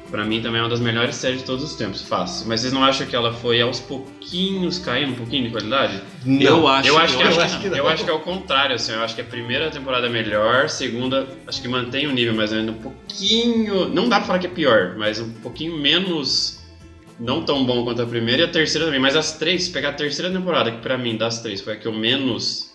Pra 0.10 0.26
mim 0.26 0.41
também 0.41 0.60
é 0.60 0.63
uma 0.63 0.69
das 0.69 0.80
melhores 0.80 1.15
séries 1.15 1.39
de 1.39 1.45
todos 1.45 1.63
os 1.63 1.76
tempos, 1.76 2.02
fácil. 2.02 2.48
Mas 2.48 2.62
vocês 2.62 2.74
não 2.74 2.84
acham 2.84 3.06
que 3.06 3.15
ela 3.15 3.32
foi 3.32 3.62
aos 3.62 3.80
pouquinhos 3.80 4.80
caindo 4.80 5.12
um 5.12 5.15
pouquinho 5.15 5.43
de 5.43 5.52
qualidade? 5.52 6.02
Não. 6.26 6.41
Eu 6.41 6.67
acho, 6.67 6.88
eu 6.88 6.98
acho, 6.98 7.17
que, 7.17 7.24
eu 7.24 7.28
acho 7.28 7.39
acho 7.41 7.58
que, 7.58 7.63
que 7.63 7.69
não. 7.69 7.78
eu 7.78 7.88
acho 7.88 8.04
que 8.04 8.10
é 8.10 8.13
o 8.13 8.19
contrário, 8.19 8.76
assim. 8.76 8.93
Eu 8.93 9.04
acho 9.04 9.13
que 9.13 9.22
a 9.22 9.26
primeira 9.26 9.69
temporada 9.69 10.08
é 10.08 10.10
melhor, 10.10 10.65
a 10.65 10.67
segunda 10.67 11.28
acho 11.45 11.62
que 11.62 11.67
mantém 11.67 12.08
o 12.08 12.12
nível, 12.12 12.34
mas 12.34 12.52
ainda 12.52 12.72
um 12.72 12.82
pouquinho. 12.82 13.88
Não 13.89 14.10
dá 14.10 14.17
pra 14.17 14.26
falar 14.26 14.39
que 14.39 14.48
é 14.48 14.50
pior, 14.50 14.95
mas 14.98 15.19
um 15.19 15.32
pouquinho 15.32 15.78
menos. 15.78 16.58
Não 17.19 17.43
tão 17.43 17.65
bom 17.65 17.84
quanto 17.84 18.02
a 18.02 18.06
primeira 18.06 18.43
e 18.43 18.45
a 18.45 18.48
terceira 18.48 18.86
também. 18.86 19.00
Mas 19.00 19.15
as 19.15 19.34
três, 19.34 19.63
se 19.63 19.72
pegar 19.72 19.89
a 19.89 19.93
terceira 19.93 20.32
temporada, 20.32 20.72
que 20.72 20.80
pra 20.80 20.98
mim 20.98 21.17
das 21.17 21.41
três 21.41 21.62
foi 21.62 21.74
a 21.74 21.76
que 21.76 21.86
eu 21.86 21.93
menos. 21.93 22.69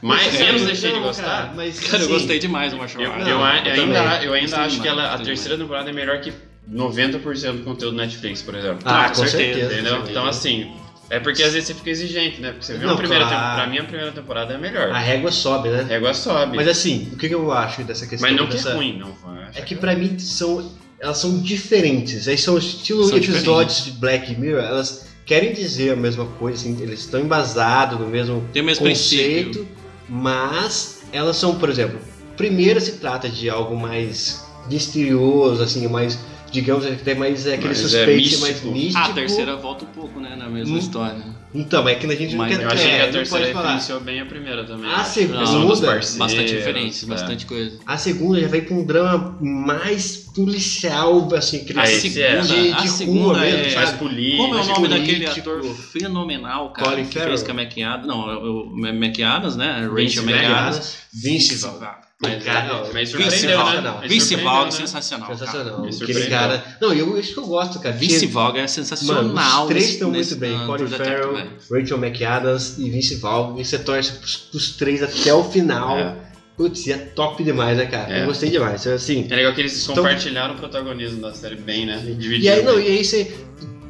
Mais, 0.00 0.36
menos 0.36 0.62
deixei 0.62 0.90
de 0.90 0.96
não, 0.96 1.04
gostar. 1.04 1.22
Cara, 1.24 1.52
mas, 1.54 1.78
Cara, 1.78 2.02
eu 2.02 2.08
gostei 2.08 2.40
demais 2.40 2.72
do 2.72 2.78
Marshall 2.78 3.04
Eu, 3.04 3.12
eu, 3.12 3.28
eu 3.28 3.44
ainda, 3.44 4.24
eu 4.24 4.32
ainda 4.32 4.62
acho 4.62 4.76
que 4.78 4.82
demais, 4.82 4.98
ela, 4.98 5.14
a 5.14 5.18
terceira 5.18 5.56
temporada 5.56 5.90
é 5.90 5.92
melhor 5.92 6.20
que 6.20 6.32
90% 6.70 7.52
do 7.58 7.64
conteúdo 7.64 7.92
do 7.92 7.98
Netflix, 7.98 8.42
por 8.42 8.54
exemplo. 8.54 8.78
Ah, 8.84 9.08
com 9.08 9.20
com 9.20 9.26
certeza, 9.26 9.68
certeza. 9.68 9.74
Entendeu? 9.74 10.04
Então, 10.08 10.26
assim, 10.26 10.72
é 11.10 11.18
porque 11.18 11.42
às 11.42 11.52
vezes 11.52 11.68
você 11.68 11.74
fica 11.74 11.90
exigente, 11.90 12.40
né? 12.40 12.52
Porque 12.52 12.64
você 12.64 12.74
vê 12.74 12.84
Não, 12.84 12.92
uma 12.92 12.96
primeira 12.96 13.24
claro. 13.26 13.38
temporada. 13.40 13.62
Pra 13.62 13.70
mim, 13.70 13.78
a 13.78 13.84
primeira 13.84 14.12
temporada 14.12 14.54
é 14.54 14.58
melhor. 14.58 14.90
A 14.90 14.98
régua 14.98 15.30
sobe, 15.32 15.68
né? 15.68 15.80
A 15.80 15.84
régua 15.84 16.14
sobe. 16.14 16.56
Mas 16.56 16.68
assim, 16.68 17.10
o 17.12 17.16
que 17.16 17.28
que 17.28 17.34
eu 17.34 17.52
acho 17.52 17.82
dessa 17.84 18.06
questão? 18.06 18.30
Mas 18.30 18.38
não 18.38 18.46
que 18.46 18.54
dessa... 18.54 18.70
é 18.70 18.74
ruim, 18.74 18.98
não. 18.98 19.14
É 19.54 19.60
que 19.60 19.74
pra 19.74 19.94
mim 19.94 20.18
são. 20.18 20.70
Elas 21.00 21.18
são 21.18 21.40
diferentes. 21.40 22.28
Aí 22.28 22.38
são 22.38 22.56
estilo 22.56 23.04
São 23.04 23.18
episódios 23.18 23.84
de 23.84 23.90
Black 23.92 24.38
Mirror, 24.38 24.62
elas 24.62 25.08
querem 25.26 25.52
dizer 25.52 25.92
a 25.92 25.96
mesma 25.96 26.26
coisa, 26.26 26.58
assim, 26.58 26.80
eles 26.80 27.00
estão 27.00 27.20
embasados 27.20 27.98
no 27.98 28.06
mesmo 28.06 28.44
Tem 28.52 28.62
o 28.62 28.64
mesmo 28.64 28.86
conceito, 28.86 29.58
princípio. 29.58 29.68
mas 30.08 31.02
elas 31.12 31.36
são, 31.36 31.56
por 31.56 31.68
exemplo, 31.68 31.98
primeiro 32.36 32.80
se 32.80 32.92
trata 32.92 33.28
de 33.28 33.50
algo 33.50 33.76
mais 33.76 34.44
misterioso, 34.70 35.62
assim, 35.62 35.86
mais, 35.88 36.18
digamos, 36.52 36.86
até 36.86 37.14
mais 37.14 37.46
é, 37.46 37.54
aquele 37.54 37.66
Mais, 37.68 37.78
é, 37.80 37.82
suspeito 37.82 38.16
místico. 38.16 38.40
mais 38.42 38.62
místico. 38.62 38.98
Ah, 38.98 39.06
a 39.06 39.12
terceira 39.12 39.56
volta 39.56 39.84
um 39.84 39.88
pouco, 39.88 40.20
né, 40.20 40.36
na 40.36 40.48
mesma 40.48 40.74
Hum. 40.74 40.78
história. 40.78 41.22
Então, 41.54 41.86
é 41.88 41.94
que 41.94 42.06
a 42.06 42.14
gente 42.14 42.34
Mas 42.34 42.50
não 42.52 42.58
quer 42.58 42.64
Eu 42.64 42.70
achei 42.70 42.90
é, 42.90 42.94
que 42.96 43.02
a 43.02 43.06
não 43.06 43.12
terceira 43.12 43.46
referenciou 43.46 44.00
bem 44.00 44.20
a 44.20 44.26
primeira 44.26 44.64
também. 44.64 44.90
A 44.90 45.04
segunda- 45.04 45.38
parceiros, 45.40 46.16
Bastante 46.16 46.56
diferença, 46.56 47.04
é. 47.04 47.08
bastante 47.08 47.46
coisa. 47.46 47.78
A 47.86 47.98
segunda 47.98 48.40
já 48.40 48.48
vai 48.48 48.62
pra 48.62 48.74
um 48.74 48.84
drama 48.84 49.36
mais 49.40 50.16
policial, 50.34 51.28
assim, 51.34 51.58
aquele 51.62 51.78
A 51.78 51.82
Ah, 51.82 51.86
segunda, 51.86 52.20
é. 52.20 52.40
de, 52.40 52.62
de 52.62 52.72
a 52.72 52.76
rua 52.78 52.86
segunda 52.88 53.38
mesmo, 53.40 53.58
é- 53.70 53.74
Mais 53.74 53.90
político. 53.92 54.36
Como 54.42 54.54
é 54.56 54.60
o 54.60 54.66
nome 54.66 54.88
daquele 54.88 55.26
político. 55.26 55.50
ator 55.50 55.74
fenomenal, 55.74 56.72
cara, 56.72 56.90
Colin 56.90 57.04
que 57.04 57.12
fez 57.18 57.40
Farrell. 57.42 57.44
com 57.44 57.50
a 57.52 57.54
McAdams? 57.64 58.06
Não, 58.06 58.20
o 58.20 58.72
o 58.72 58.86
McAdams, 58.94 59.56
né? 59.56 59.88
Rachel 59.94 60.22
McAdams. 60.24 60.96
Vince 61.12 61.54
Vaughn. 61.56 61.80
Mas, 62.24 62.44
Cara, 62.44 62.84
mas 62.94 63.10
Vince 63.12 63.30
surpreendeu, 63.40 63.58
Vaughn. 63.58 63.80
né? 63.82 63.94
Vince 64.06 64.36
Vaughn, 64.36 64.64
né? 64.66 64.70
sensacional. 64.70 65.26
cara. 65.26 65.38
Sensacional. 65.40 65.84
Aquele 65.86 66.26
cara. 66.28 66.64
Não, 66.80 66.92
eu, 66.92 67.18
isso 67.18 67.32
que 67.34 67.40
eu 67.40 67.46
gosto, 67.46 67.80
cara. 67.80 67.96
Vince 67.96 68.26
Vaughn 68.26 68.50
é 68.50 68.54
Mano, 68.58 68.68
sensacional. 68.68 69.62
os 69.64 69.68
três 69.68 69.88
estão 69.88 70.08
muito 70.12 70.36
bem. 70.36 70.56
Detective, 70.56 70.96
Farrell, 70.98 71.41
velho. 71.44 71.82
Rachel 71.82 71.98
McAdams 71.98 72.78
e 72.78 72.90
Vince 72.90 73.16
Vaughn. 73.16 73.58
E 73.60 73.64
você 73.64 73.78
torce 73.78 74.12
pros, 74.12 74.36
pros 74.36 74.70
três 74.76 75.02
até 75.02 75.32
o 75.34 75.44
final. 75.44 75.98
É. 75.98 76.16
Putz, 76.56 76.86
e 76.86 76.92
é 76.92 76.96
top 76.98 77.42
demais, 77.42 77.76
né, 77.78 77.86
cara? 77.86 78.12
É. 78.18 78.22
Eu 78.22 78.26
gostei 78.26 78.50
demais. 78.50 78.86
Assim, 78.86 79.26
É 79.30 79.36
legal 79.36 79.54
que 79.54 79.60
eles 79.62 79.82
Então- 79.84 79.96
compartilharam 79.96 80.54
o 80.54 80.58
protagonismo 80.58 81.20
da 81.20 81.32
série 81.32 81.56
bem, 81.56 81.86
né? 81.86 82.02
E 82.18 82.48
aí, 82.48 82.62
não, 82.62 82.78
e 82.78 82.86
aí 82.88 83.04
você. 83.04 83.32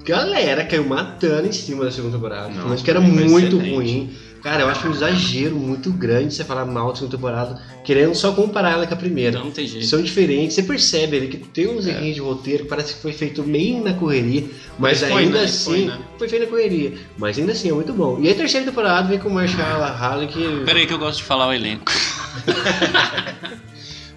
Galera 0.05 0.65
caiu 0.65 0.85
matando 0.85 1.47
em 1.47 1.53
cima 1.53 1.85
da 1.85 1.91
segunda 1.93 2.17
temporada. 2.17 2.49
Não, 2.49 2.63
Falando 2.63 2.83
que 2.83 2.91
era 2.91 3.01
muito 3.01 3.57
excelente. 3.57 3.71
ruim. 3.71 4.11
Cara, 4.43 4.63
eu 4.63 4.69
acho 4.69 4.89
um 4.89 4.91
exagero 4.91 5.55
muito 5.55 5.93
grande 5.93 6.35
você 6.35 6.43
falar 6.45 6.65
mal 6.65 6.89
da 6.91 6.97
segunda 6.97 7.17
temporada, 7.17 7.63
querendo 7.85 8.13
só 8.15 8.33
comparar 8.33 8.73
ela 8.73 8.87
com 8.89 8.95
a 8.95 8.97
primeira. 8.97 9.39
Não, 9.39 9.45
não 9.47 9.53
tem 9.53 9.67
jeito. 9.67 9.87
São 9.87 10.03
diferentes, 10.03 10.55
você 10.57 10.65
percebe 10.65 11.17
ali 11.17 11.29
que 11.29 11.37
tem 11.37 11.69
uns 11.69 11.87
É. 11.87 12.01
de 12.01 12.19
roteiro 12.21 12.65
que 12.65 12.69
parece 12.69 12.95
que 12.95 13.01
foi 13.03 13.13
feito 13.13 13.45
meio 13.45 13.83
na 13.85 13.95
correria, 13.95 14.43
mas, 14.79 15.01
Mas 15.01 15.11
foi, 15.13 15.23
ainda 15.23 15.39
né? 15.39 15.45
assim 15.45 15.65
Foi, 15.71 15.85
né? 15.85 15.99
foi 16.19 16.29
feito 16.29 16.43
na 16.43 16.49
correria, 16.51 16.93
mas 17.17 17.39
ainda 17.39 17.53
assim 17.53 17.69
é 17.69 17.73
muito 17.73 17.93
bom. 17.93 18.19
E 18.21 18.27
aí 18.27 18.33
a 18.33 18.37
terceira 18.37 18.67
temporada 18.67 19.07
vem 19.09 19.19
com 19.21 19.29
o 19.29 19.33
Marshall 19.33 19.81
Halley 19.81 20.27
que 20.27 20.65
Pera 20.65 20.79
aí 20.81 20.87
que 20.87 20.93
eu 20.95 20.99
gosto 20.99 21.19
de 21.19 21.25
falar 21.25 21.47
o 21.49 21.53
elenco. 21.53 21.85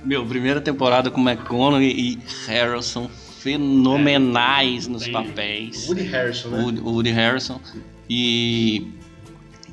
Meu, 0.04 0.26
primeira 0.26 0.62
temporada 0.62 1.10
com 1.10 1.20
McConaughey 1.22 1.92
e 1.92 2.20
Harrison 2.48 3.10
fenomenais 3.40 4.88
nos 4.88 5.04
Tem 5.04 5.14
papéis. 5.14 5.88
Woody 5.88 6.04
Harrison, 6.04 6.50
né? 6.50 6.64
Woody, 6.64 6.82
Woody 6.82 7.12
Harrison. 7.12 7.60
E 8.10 8.88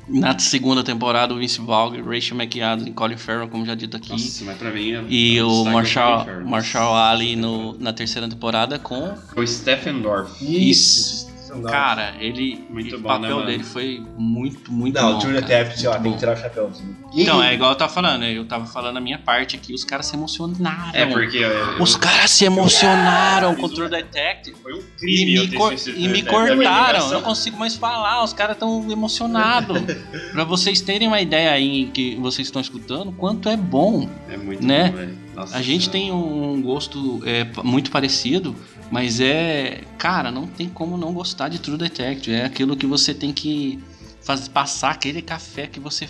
na 0.07 0.37
segunda 0.37 0.83
temporada 0.83 1.33
o 1.33 1.37
Vince 1.37 1.61
Vaughn, 1.61 2.01
Rachel 2.03 2.37
McAdams 2.37 2.87
e 2.87 2.91
Colin 2.91 3.17
Farrell, 3.17 3.47
como 3.47 3.65
já 3.65 3.75
dito 3.75 3.95
aqui. 3.97 4.11
Nossa, 4.11 4.45
mas 4.45 4.57
pra 4.57 4.71
mim 4.71 4.91
é 4.91 5.03
E 5.07 5.37
é 5.37 5.43
o 5.43 5.63
do 5.63 5.71
Marshall. 5.71 6.25
Marshall 6.45 6.95
Ali 6.95 7.35
no, 7.35 7.77
na 7.79 7.93
terceira 7.93 8.27
temporada 8.27 8.77
com 8.79 9.13
O 9.35 9.45
Stephen 9.47 10.01
Dorff. 10.01 10.43
isso. 10.43 11.22
Cara, 11.61 12.13
ele. 12.19 12.63
Muito 12.69 12.95
o 12.95 12.99
bom, 12.99 13.07
papel 13.09 13.39
né, 13.41 13.45
dele 13.45 13.63
foi 13.63 14.01
muito, 14.17 14.71
muito 14.71 14.95
Não, 14.99 15.13
bom. 15.13 15.19
True 15.19 15.33
cara. 15.33 15.45
Detective, 15.45 15.87
ó, 15.87 15.91
Muito 15.91 16.01
tem 16.01 16.11
bom. 16.11 16.17
que 16.17 16.19
tirar 16.19 16.33
o 16.37 16.41
chapéuzinho. 16.41 16.97
Então, 17.15 17.43
é 17.43 17.53
igual 17.53 17.71
eu 17.71 17.75
tava 17.77 17.93
falando, 17.93 18.23
eu 18.25 18.45
tava 18.45 18.65
falando 18.65 18.97
a 18.97 19.01
minha 19.01 19.19
parte 19.19 19.55
aqui, 19.55 19.73
os 19.73 19.83
caras 19.83 20.07
se 20.07 20.15
emocionaram. 20.15 20.89
É 20.93 21.05
porque 21.05 21.37
eu- 21.37 21.81
Os 21.81 21.95
caras 21.95 22.31
se 22.31 22.43
emocionaram 22.45 23.55
com 23.55 23.65
o 23.67 23.69
True 23.69 23.89
Detective. 23.89 24.55
foi 24.61 24.73
um 24.73 24.79
E 24.79 24.81
crime 24.99 25.35
eu 25.35 25.47
me, 25.47 25.57
cor- 25.57 25.73
e 25.73 26.07
me 26.07 26.23
True 26.23 26.55
cortaram, 26.55 26.99
eu 27.07 27.11
não 27.13 27.21
consigo 27.21 27.57
mais 27.57 27.75
falar, 27.75 28.23
os 28.23 28.33
caras 28.33 28.57
tão 28.57 28.89
emocionados. 28.91 29.79
pra 30.33 30.43
vocês 30.43 30.81
terem 30.81 31.07
uma 31.07 31.21
ideia 31.21 31.51
aí 31.51 31.85
que 31.93 32.15
vocês 32.15 32.47
estão 32.47 32.61
escutando, 32.61 33.11
quanto 33.11 33.47
é 33.49 33.55
bom. 33.57 34.09
É 34.29 34.37
muito 34.37 34.65
né? 34.65 34.89
bom, 34.89 34.97
velho. 34.97 35.23
Nossa 35.35 35.57
A 35.57 35.61
gente 35.61 35.89
Senhora. 35.89 35.91
tem 35.91 36.11
um 36.11 36.61
gosto 36.61 37.21
é, 37.25 37.45
muito 37.63 37.89
parecido, 37.91 38.55
mas 38.93 39.19
é. 39.19 39.81
Cara, 39.97 40.29
não 40.29 40.45
tem 40.45 40.69
como 40.69 40.95
não 40.99 41.11
gostar 41.11 41.49
de 41.49 41.57
True 41.57 41.79
Detective. 41.79 42.35
É 42.35 42.45
aquilo 42.45 42.77
que 42.77 42.85
você 42.85 43.11
tem 43.11 43.33
que 43.33 43.79
faz, 44.21 44.47
passar 44.47 44.91
aquele 44.91 45.19
café 45.19 45.65
que 45.65 45.79
você, 45.79 46.07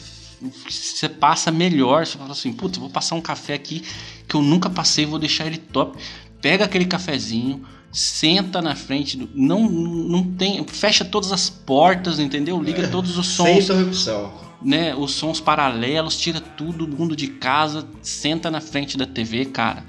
você 0.70 1.08
passa 1.08 1.50
melhor. 1.50 2.06
Você 2.06 2.18
fala 2.18 2.34
assim, 2.34 2.52
putz, 2.52 2.78
vou 2.78 2.90
passar 2.90 3.16
um 3.16 3.22
café 3.22 3.54
aqui 3.54 3.84
que 4.28 4.36
eu 4.36 4.42
nunca 4.42 4.70
passei, 4.70 5.06
vou 5.06 5.18
deixar 5.18 5.48
ele 5.48 5.60
top. 5.60 5.98
Pega 6.42 6.66
aquele 6.66 6.84
cafezinho, 6.84 7.64
senta 7.90 8.62
na 8.62 8.76
frente 8.76 9.16
do. 9.16 9.30
Não, 9.34 9.62
não 9.70 10.22
tem. 10.34 10.62
Fecha 10.68 11.06
todas 11.06 11.32
as 11.32 11.50
portas, 11.50 12.20
entendeu? 12.20 12.62
Liga 12.62 12.90
todos 12.90 13.18
os 13.18 13.28
Sem 13.28 13.62
sons 13.62 13.64
interrupção. 13.64 14.34
né, 14.62 14.94
os 14.94 15.12
sons 15.14 15.40
paralelos, 15.40 16.18
tira 16.18 16.42
tudo 16.42 16.86
mundo 16.86 17.16
de 17.16 17.28
casa, 17.28 17.88
senta 18.02 18.52
na 18.52 18.60
frente 18.60 18.98
da 18.98 19.06
TV, 19.06 19.46
cara, 19.46 19.86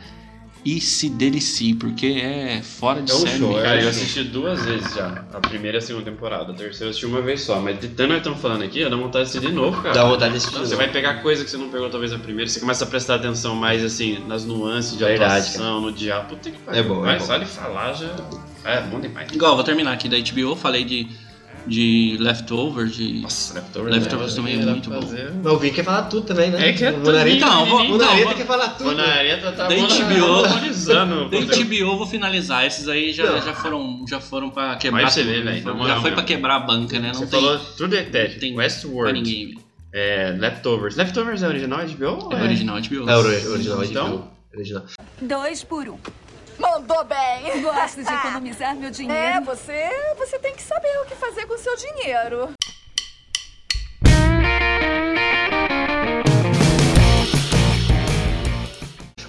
e 0.65 0.81
se 0.81 1.09
delicie, 1.09 1.75
porque 1.75 2.07
é 2.07 2.63
fora 2.63 3.03
de 3.03 3.13
É 3.13 3.15
um 3.15 3.19
série. 3.19 3.39
show. 3.39 3.55
Cara, 3.55 3.83
eu 3.83 3.89
assisti 3.89 4.25
duas 4.25 4.65
vezes 4.65 4.95
já. 4.95 5.25
A 5.33 5.41
primeira 5.41 5.77
e 5.77 5.79
a 5.79 5.81
segunda 5.81 6.05
temporada. 6.11 6.53
A 6.53 6.55
terceira 6.55 6.87
eu 6.87 6.91
assisti 6.91 7.07
uma 7.07 7.21
vez 7.21 7.43
só. 7.43 7.61
Mas 7.61 7.79
de 7.81 7.89
tanto 7.89 8.09
nós 8.09 8.19
estamos 8.19 8.41
falando 8.41 8.63
aqui, 8.63 8.83
dá 8.89 8.97
vontade 8.97 9.25
de 9.25 9.31
assistir 9.31 9.47
de 9.49 9.53
novo, 9.53 9.83
cara. 9.83 9.95
Dá 9.95 10.05
vontade 10.05 10.33
de 10.33 10.37
assistir 10.39 10.57
Não, 10.59 10.65
Você 10.65 10.77
vai 10.77 10.91
pegar 10.91 11.23
coisa 11.23 11.45
que 11.45 11.51
você 11.51 11.57
não 11.57 11.69
pegou 11.69 11.91
talvez 11.91 12.13
a 12.13 12.19
primeira. 12.19 12.49
Você 12.51 12.61
começa 12.61 12.85
a 12.85 12.87
prestar 12.87 13.17
atenção 13.17 13.55
mais, 13.55 13.85
assim, 13.85 14.19
nas 14.27 14.45
nuances 14.45 14.97
de 14.97 15.05
Verdade, 15.05 15.33
atuação, 15.49 15.81
no 15.81 15.93
diabo. 15.93 16.31
Puta 16.31 16.51
que 16.51 16.59
pariu. 16.59 16.81
É 16.81 16.83
bom, 16.83 17.01
é 17.03 17.07
Vai, 17.07 17.19
bom. 17.19 17.25
só 17.27 17.37
de 17.37 17.47
falar 17.47 17.93
já... 17.93 18.15
É 18.65 18.81
bom 18.81 18.99
demais. 18.99 19.31
Igual, 19.31 19.55
vou 19.57 19.63
terminar 19.65 19.93
aqui 19.93 20.09
da 20.09 20.17
HBO, 20.17 20.57
falei 20.57 20.85
de, 20.85 21.07
de 21.67 22.17
Leftover, 22.21 22.87
de... 22.87 23.21
Nossa, 23.21 23.55
Leftovers. 23.55 23.97
Leftovers 23.97 24.35
também 24.35 24.61
é 24.61 24.65
muito 24.67 24.91
bom. 24.91 25.01
Mas 25.43 25.53
o 25.53 25.59
Vini 25.59 25.75
quer 25.75 25.85
falar 25.85 26.03
tudo 26.05 26.27
também, 26.27 26.51
né? 26.51 26.69
É 26.69 26.73
que 26.73 26.85
é 26.85 26.91
o 26.91 26.95
tudo, 26.95 27.05
Monareta, 27.07 27.37
então, 27.37 27.67
vou- 27.67 27.81
o 27.81 27.89
Monareta 27.89 28.35
quer 28.35 28.47
falar 28.47 28.69
tudo. 28.71 28.91
O 28.91 28.95
Nareta 28.95 29.53
tá 29.53 29.69
Da 29.69 29.75
HBO. 29.75 30.45
HBO 31.65 31.97
vou 31.97 32.07
finalizar, 32.07 32.65
esses 32.67 32.89
aí 32.89 33.13
já, 33.13 33.25
Não. 33.31 33.43
já 33.43 33.55
foram 33.55 34.05
já 34.09 34.21
foram 34.21 34.51
pra 34.51 34.77
quebrar 34.77 35.03
Mas 35.03 35.15
você 35.15 35.21
tudo, 35.23 35.33
vê, 35.33 35.39
né? 35.45 35.53
velho, 35.53 35.75
na 35.75 35.87
Já 35.89 35.95
foi 36.01 36.11
pra 36.11 36.23
mesmo. 36.23 36.27
quebrar 36.27 36.57
a 36.57 36.61
banca, 36.61 36.99
né? 36.99 37.09
Não 37.09 37.15
Você 37.15 37.27
tem 37.27 37.41
falou 37.41 37.59
True 37.59 37.89
Detective, 37.89 38.41
tem 38.41 38.55
pra 38.55 38.63
Westworld, 38.65 39.13
ninguém, 39.15 39.47
velho. 39.47 39.61
é, 39.93 40.37
Leftovers. 40.39 40.97
Leftovers 40.97 41.43
é 41.43 41.49
original 41.49 41.81
HBO? 41.87 42.25
ou 42.27 42.33
É 42.33 42.43
original 42.43 42.77
HBO. 42.81 43.09
É 43.11 43.17
o 43.17 43.21
original, 43.21 43.85
Então? 43.85 44.07
então? 44.07 44.29
Original. 44.55 44.85
Dois 45.21 45.63
por 45.65 45.89
um. 45.89 45.97
Mandou 46.59 47.05
bem. 47.05 47.63
Gosto 47.63 48.03
de 48.03 48.09
economizar 48.13 48.75
meu 48.77 48.91
dinheiro. 48.91 49.21
É, 49.21 49.41
você, 49.41 49.91
você 50.19 50.39
tem 50.39 50.55
que 50.55 50.63
saber 50.63 50.97
o 51.03 51.07
que 51.07 51.15
fazer 51.15 51.47
com 51.47 51.55
o 51.55 51.59
seu 51.59 51.77
dinheiro. 51.77 52.51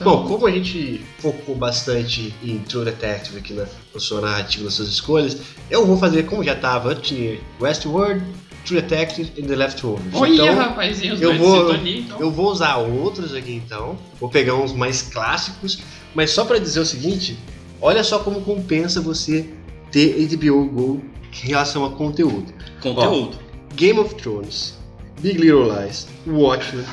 Bom, 0.06 0.28
como 0.28 0.46
a 0.46 0.52
gente 0.52 1.04
focou 1.18 1.56
bastante 1.56 2.32
em 2.44 2.60
True 2.60 2.86
Detective 2.86 3.40
aqui 3.40 3.54
na, 3.54 3.66
na 3.92 4.00
sua 4.00 4.22
narrativa, 4.22 4.66
nas 4.66 4.76
suas 4.76 4.90
escolhas, 4.90 5.38
eu 5.68 5.84
vou 5.84 5.98
fazer 5.98 6.28
como 6.28 6.44
já 6.44 6.54
estava 6.54 6.90
antes 6.90 7.10
de 7.10 7.40
Westworld, 7.60 8.24
True 8.66 8.82
Detective 8.82 9.32
e 9.36 9.42
The 9.42 9.56
Leftovers. 9.56 10.14
Olha, 10.14 10.34
então, 10.34 10.56
rapazinho, 10.56 11.16
os 11.16 11.22
eu 11.22 11.30
dois 11.30 11.42
vou, 11.42 11.72
sintonia, 11.72 12.00
então. 12.02 12.20
eu 12.20 12.30
vou 12.30 12.52
usar 12.52 12.76
outros 12.76 13.34
aqui 13.34 13.54
então, 13.54 13.98
vou 14.20 14.30
pegar 14.30 14.54
uns 14.54 14.74
mais 14.74 15.02
clássicos, 15.02 15.80
mas 16.16 16.32
só 16.32 16.46
pra 16.46 16.58
dizer 16.58 16.80
o 16.80 16.86
seguinte, 16.86 17.38
olha 17.82 18.04
só 18.04 18.20
como 18.20 18.42
compensa 18.42 19.00
você 19.02 19.46
ter 19.92 20.16
HBO 20.36 20.66
Go 20.66 21.02
em 21.44 21.48
relação 21.48 21.86
a 21.86 21.92
conteúdo. 21.92 22.52
Conteúdo. 22.82 23.38
Ó, 23.40 23.76
Game 23.76 24.00
of 24.00 24.16
Thrones, 24.16 24.74
Big 25.22 25.38
Little 25.38 25.66
Lies, 25.72 26.08
Watchmen, 26.26 26.86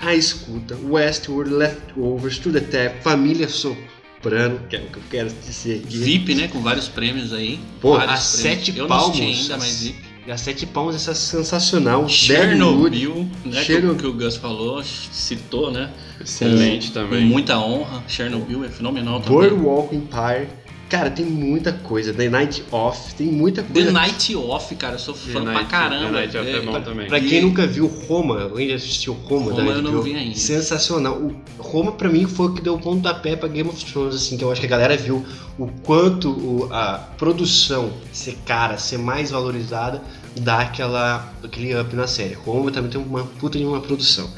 A 0.00 0.14
Escuta, 0.14 0.76
Westworld, 0.82 1.50
Leftovers, 1.52 2.38
True 2.38 2.54
Detective, 2.54 3.02
Família 3.02 3.48
Soprano, 3.48 4.60
que 4.70 4.76
é 4.76 4.80
o 4.80 4.86
que 4.86 4.96
eu 4.96 5.02
quero 5.10 5.30
dizer 5.46 5.82
aqui. 5.84 5.98
VIP, 5.98 6.34
né? 6.34 6.48
Com 6.48 6.62
vários 6.62 6.88
prêmios 6.88 7.32
aí. 7.34 7.60
Pô, 7.80 7.96
a 7.96 8.16
sete 8.16 8.72
palmos. 8.72 9.18
não 9.18 9.26
ainda, 9.26 9.56
mas 9.58 9.82
VIP. 9.82 10.10
A 10.30 10.36
sete 10.36 10.64
palmos, 10.66 10.94
essa 10.94 11.10
é 11.10 11.14
sensacional. 11.14 12.08
Chernobyl, 12.08 13.28
né? 13.44 13.60
Que, 13.60 13.64
Chernobyl. 13.64 13.92
o- 13.92 13.96
que 13.98 14.06
o 14.06 14.12
Gus 14.12 14.36
falou, 14.36 14.82
citou, 14.84 15.70
né? 15.72 15.90
Excelente 16.20 16.92
também. 16.92 17.24
Muita 17.26 17.58
honra. 17.58 18.02
Chernobyl 18.08 18.64
é 18.64 18.68
fenomenal 18.68 19.20
também. 19.20 19.48
Boardwalk 19.50 19.94
Empire. 19.96 20.48
Cara, 20.88 21.08
tem 21.08 21.24
muita 21.24 21.72
coisa. 21.72 22.12
The 22.12 22.28
Night 22.28 22.64
Off, 22.72 23.14
tem 23.14 23.28
muita 23.28 23.62
The 23.62 23.72
coisa. 23.72 23.92
Night 23.92 24.34
Off, 24.34 24.74
cara, 24.74 24.96
eu 24.96 24.98
sou 24.98 25.14
fã 25.14 25.34
The 25.34 25.40
pra 25.42 25.52
Night- 25.52 25.70
caramba. 25.70 26.04
The 26.06 26.10
Night 26.10 26.36
Off 26.36 26.48
é 26.48 26.60
bom 26.62 26.72
pra- 26.72 26.80
também. 26.80 27.06
Pra 27.06 27.20
quem 27.20 27.42
nunca 27.42 27.64
viu 27.64 27.86
Roma, 27.86 28.42
alguém 28.42 28.68
já 28.70 28.74
assistiu 28.74 29.12
Roma, 29.12 29.52
Roma 29.52 29.62
da 29.62 29.78
eu 29.78 29.82
não 29.82 30.02
vi 30.02 30.16
ainda. 30.16 30.34
Sensacional. 30.34 31.14
O 31.14 31.36
Roma 31.62 31.92
pra 31.92 32.08
mim 32.08 32.26
foi 32.26 32.46
o 32.48 32.54
que 32.54 32.60
deu 32.60 32.74
o 32.74 32.78
pontapé 32.80 33.36
pra 33.36 33.48
Game 33.48 33.68
of 33.68 33.84
Thrones, 33.84 34.16
assim, 34.16 34.36
que 34.36 34.42
eu 34.42 34.50
acho 34.50 34.60
que 34.60 34.66
a 34.66 34.70
galera 34.70 34.96
viu 34.96 35.24
o 35.56 35.68
quanto 35.84 36.28
o- 36.30 36.68
a 36.72 36.94
produção 37.16 37.92
ser 38.12 38.36
cara, 38.44 38.76
ser 38.76 38.98
mais 38.98 39.30
valorizada, 39.30 40.02
dá 40.40 40.62
aquela, 40.62 41.32
aquele 41.44 41.72
up 41.80 41.94
na 41.94 42.08
série. 42.08 42.34
Roma 42.34 42.72
também 42.72 42.90
tem 42.90 43.00
uma 43.00 43.22
puta 43.38 43.56
de 43.56 43.64
uma 43.64 43.80
produção. 43.80 44.28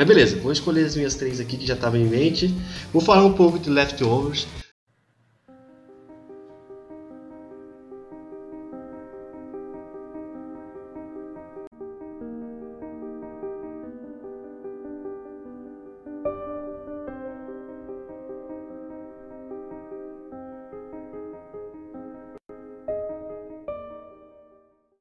Mas 0.00 0.08
beleza, 0.08 0.36
vou 0.38 0.50
escolher 0.50 0.86
as 0.86 0.96
minhas 0.96 1.14
três 1.14 1.40
aqui 1.40 1.58
que 1.58 1.66
já 1.66 1.74
estavam 1.74 2.00
em 2.00 2.06
mente. 2.06 2.48
Vou 2.90 3.02
falar 3.02 3.22
um 3.22 3.34
pouco 3.34 3.58
de 3.58 3.68
Leftovers. 3.68 4.48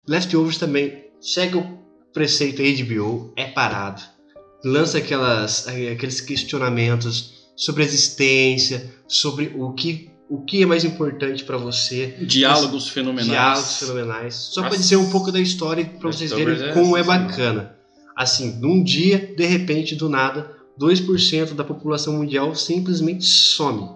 Leftovers 0.06 0.58
também 0.58 1.06
segue 1.22 1.56
o 1.56 1.80
preceito 2.12 2.62
HBO, 2.62 3.32
é 3.38 3.46
parado. 3.46 4.19
Lança 4.64 4.98
aquelas, 4.98 5.68
aqueles 5.68 6.20
questionamentos 6.22 7.40
sobre 7.56 7.84
a 7.84 7.86
existência, 7.86 8.94
sobre 9.08 9.54
o 9.56 9.74
que, 9.74 10.10
o 10.30 10.42
que 10.42 10.62
é 10.62 10.66
mais 10.66 10.84
importante 10.84 11.44
pra 11.44 11.58
você. 11.58 12.16
Diálogos 12.22 12.90
fenomenais. 12.90 13.30
Diálogos 13.30 13.80
fenomenais. 13.80 14.36
Só 14.36 14.62
Nossa. 14.62 14.78
dizer 14.78 14.96
um 14.96 15.10
pouco 15.10 15.32
da 15.32 15.40
história 15.40 15.86
pra 15.86 16.12
vocês 16.12 16.32
verem 16.32 16.54
é 16.54 16.74
como 16.74 16.96
é 16.96 17.02
sensacional. 17.02 17.28
bacana. 17.28 17.76
Assim, 18.16 18.58
num 18.60 18.84
dia, 18.84 19.34
de 19.36 19.46
repente, 19.46 19.96
do 19.96 20.10
nada, 20.10 20.52
2% 20.80 21.54
da 21.54 21.64
população 21.64 22.14
mundial 22.14 22.56
simplesmente 22.56 23.26
some. 23.26 23.90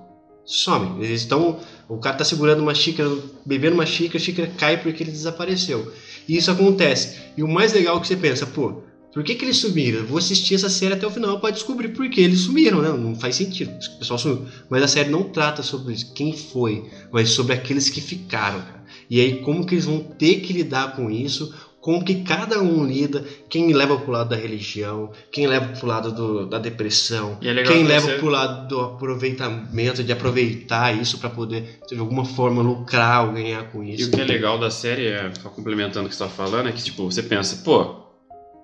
Some. 0.45 1.03
Eles 1.03 1.21
estão. 1.21 1.59
O 1.87 1.97
cara 1.97 2.17
tá 2.17 2.25
segurando 2.25 2.61
uma 2.61 2.75
xícara, 2.75 3.09
bebendo 3.45 3.75
uma 3.75 3.85
xícara, 3.85 4.17
a 4.17 4.21
xícara 4.21 4.51
cai 4.57 4.77
porque 4.81 5.03
ele 5.03 5.11
desapareceu. 5.11 5.91
E 6.27 6.35
isso 6.35 6.51
acontece. 6.51 7.17
E 7.37 7.43
o 7.43 7.47
mais 7.47 7.73
legal 7.73 7.97
é 7.97 7.99
que 8.01 8.07
você 8.07 8.17
pensa, 8.17 8.45
pô, 8.45 8.81
por 9.13 9.23
que, 9.23 9.35
que 9.35 9.45
eles 9.45 9.57
sumiram? 9.57 9.99
Eu 9.99 10.05
vou 10.07 10.17
assistir 10.17 10.55
essa 10.55 10.69
série 10.69 10.93
até 10.93 11.05
o 11.05 11.11
final 11.11 11.39
para 11.39 11.51
descobrir 11.51 11.89
por 11.89 12.09
que 12.09 12.19
eles 12.21 12.41
sumiram, 12.41 12.81
né? 12.81 12.89
Não 12.91 13.15
faz 13.15 13.35
sentido. 13.35 13.71
O 13.95 13.99
pessoal 13.99 14.17
sumiu. 14.17 14.45
Mas 14.69 14.81
a 14.83 14.87
série 14.87 15.09
não 15.09 15.23
trata 15.23 15.61
sobre 15.61 15.95
quem 16.15 16.35
foi, 16.35 16.83
mas 17.11 17.29
sobre 17.29 17.53
aqueles 17.53 17.89
que 17.89 18.01
ficaram, 18.01 18.59
cara. 18.61 18.83
E 19.09 19.19
aí, 19.19 19.39
como 19.41 19.65
que 19.65 19.75
eles 19.75 19.85
vão 19.85 19.99
ter 19.99 20.37
que 20.41 20.51
lidar 20.53 20.95
com 20.95 21.09
isso? 21.11 21.53
Como 21.79 22.03
que 22.05 22.23
cada 22.23 22.61
um 22.61 22.85
lida? 22.85 23.25
Quem 23.49 23.73
leva 23.73 23.97
pro 23.97 24.11
lado 24.13 24.29
da 24.29 24.37
religião? 24.37 25.11
Quem 25.33 25.45
leva 25.47 25.67
pro 25.77 25.85
lado 25.85 26.13
do- 26.13 26.45
da 26.45 26.57
depressão? 26.57 27.37
E 27.41 27.47
é 27.49 27.53
quem 27.63 27.81
que 27.81 27.83
leva 27.83 28.07
você- 28.07 28.17
pro 28.19 28.29
lado 28.29 28.67
do 28.69 28.79
aproveitamento, 28.79 30.03
de 30.03 30.11
aproveitar 30.11 30.95
isso 30.97 31.17
para 31.17 31.29
poder, 31.29 31.79
de 31.89 31.97
alguma 31.99 32.23
forma, 32.25 32.61
lucrar 32.61 33.25
ou 33.27 33.33
ganhar 33.33 33.63
com 33.71 33.83
E 33.83 33.95
isso? 33.95 34.07
o 34.07 34.11
que 34.11 34.21
é 34.21 34.23
legal 34.23 34.57
da 34.57 34.69
série, 34.71 35.07
é, 35.07 35.29
só 35.41 35.49
complementando 35.49 36.05
o 36.05 36.09
que 36.09 36.15
você 36.15 36.23
tá 36.23 36.29
falando, 36.29 36.69
é 36.69 36.71
que 36.71 36.81
tipo, 36.83 37.03
você 37.09 37.21
pensa, 37.21 37.57
pô, 37.65 38.02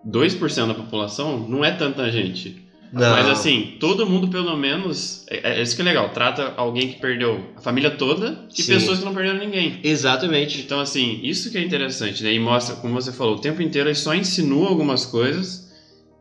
2% 0.08 0.68
da 0.68 0.74
população 0.74 1.48
não 1.48 1.64
é 1.64 1.72
tanta 1.72 2.12
gente. 2.12 2.68
Não. 2.92 3.12
Mas 3.12 3.28
assim, 3.28 3.78
todo 3.80 4.06
mundo 4.06 4.30
pelo 4.30 4.58
menos. 4.58 5.26
É, 5.30 5.60
é 5.60 5.62
isso 5.62 5.76
que 5.76 5.82
é 5.82 5.86
legal. 5.86 6.10
Trata 6.10 6.54
alguém 6.58 6.90
que 6.90 7.00
perdeu 7.00 7.54
a 7.56 7.62
família 7.62 7.92
toda 7.92 8.48
e 8.58 8.64
Sim. 8.64 8.74
pessoas 8.74 9.00
que 9.00 9.06
não 9.06 9.14
perderam 9.14 9.38
ninguém. 9.40 9.80
Exatamente. 9.84 10.60
Então, 10.62 10.80
assim, 10.80 11.20
isso 11.24 11.52
que 11.52 11.58
é 11.58 11.62
interessante, 11.62 12.24
né? 12.24 12.34
E 12.34 12.40
mostra, 12.40 12.76
como 12.78 12.96
você 12.96 13.12
falou, 13.12 13.36
o 13.36 13.40
tempo 13.40 13.62
inteiro 13.62 13.88
ele 13.90 13.96
só 13.96 14.16
insinua 14.16 14.70
algumas 14.70 15.06
coisas. 15.06 15.70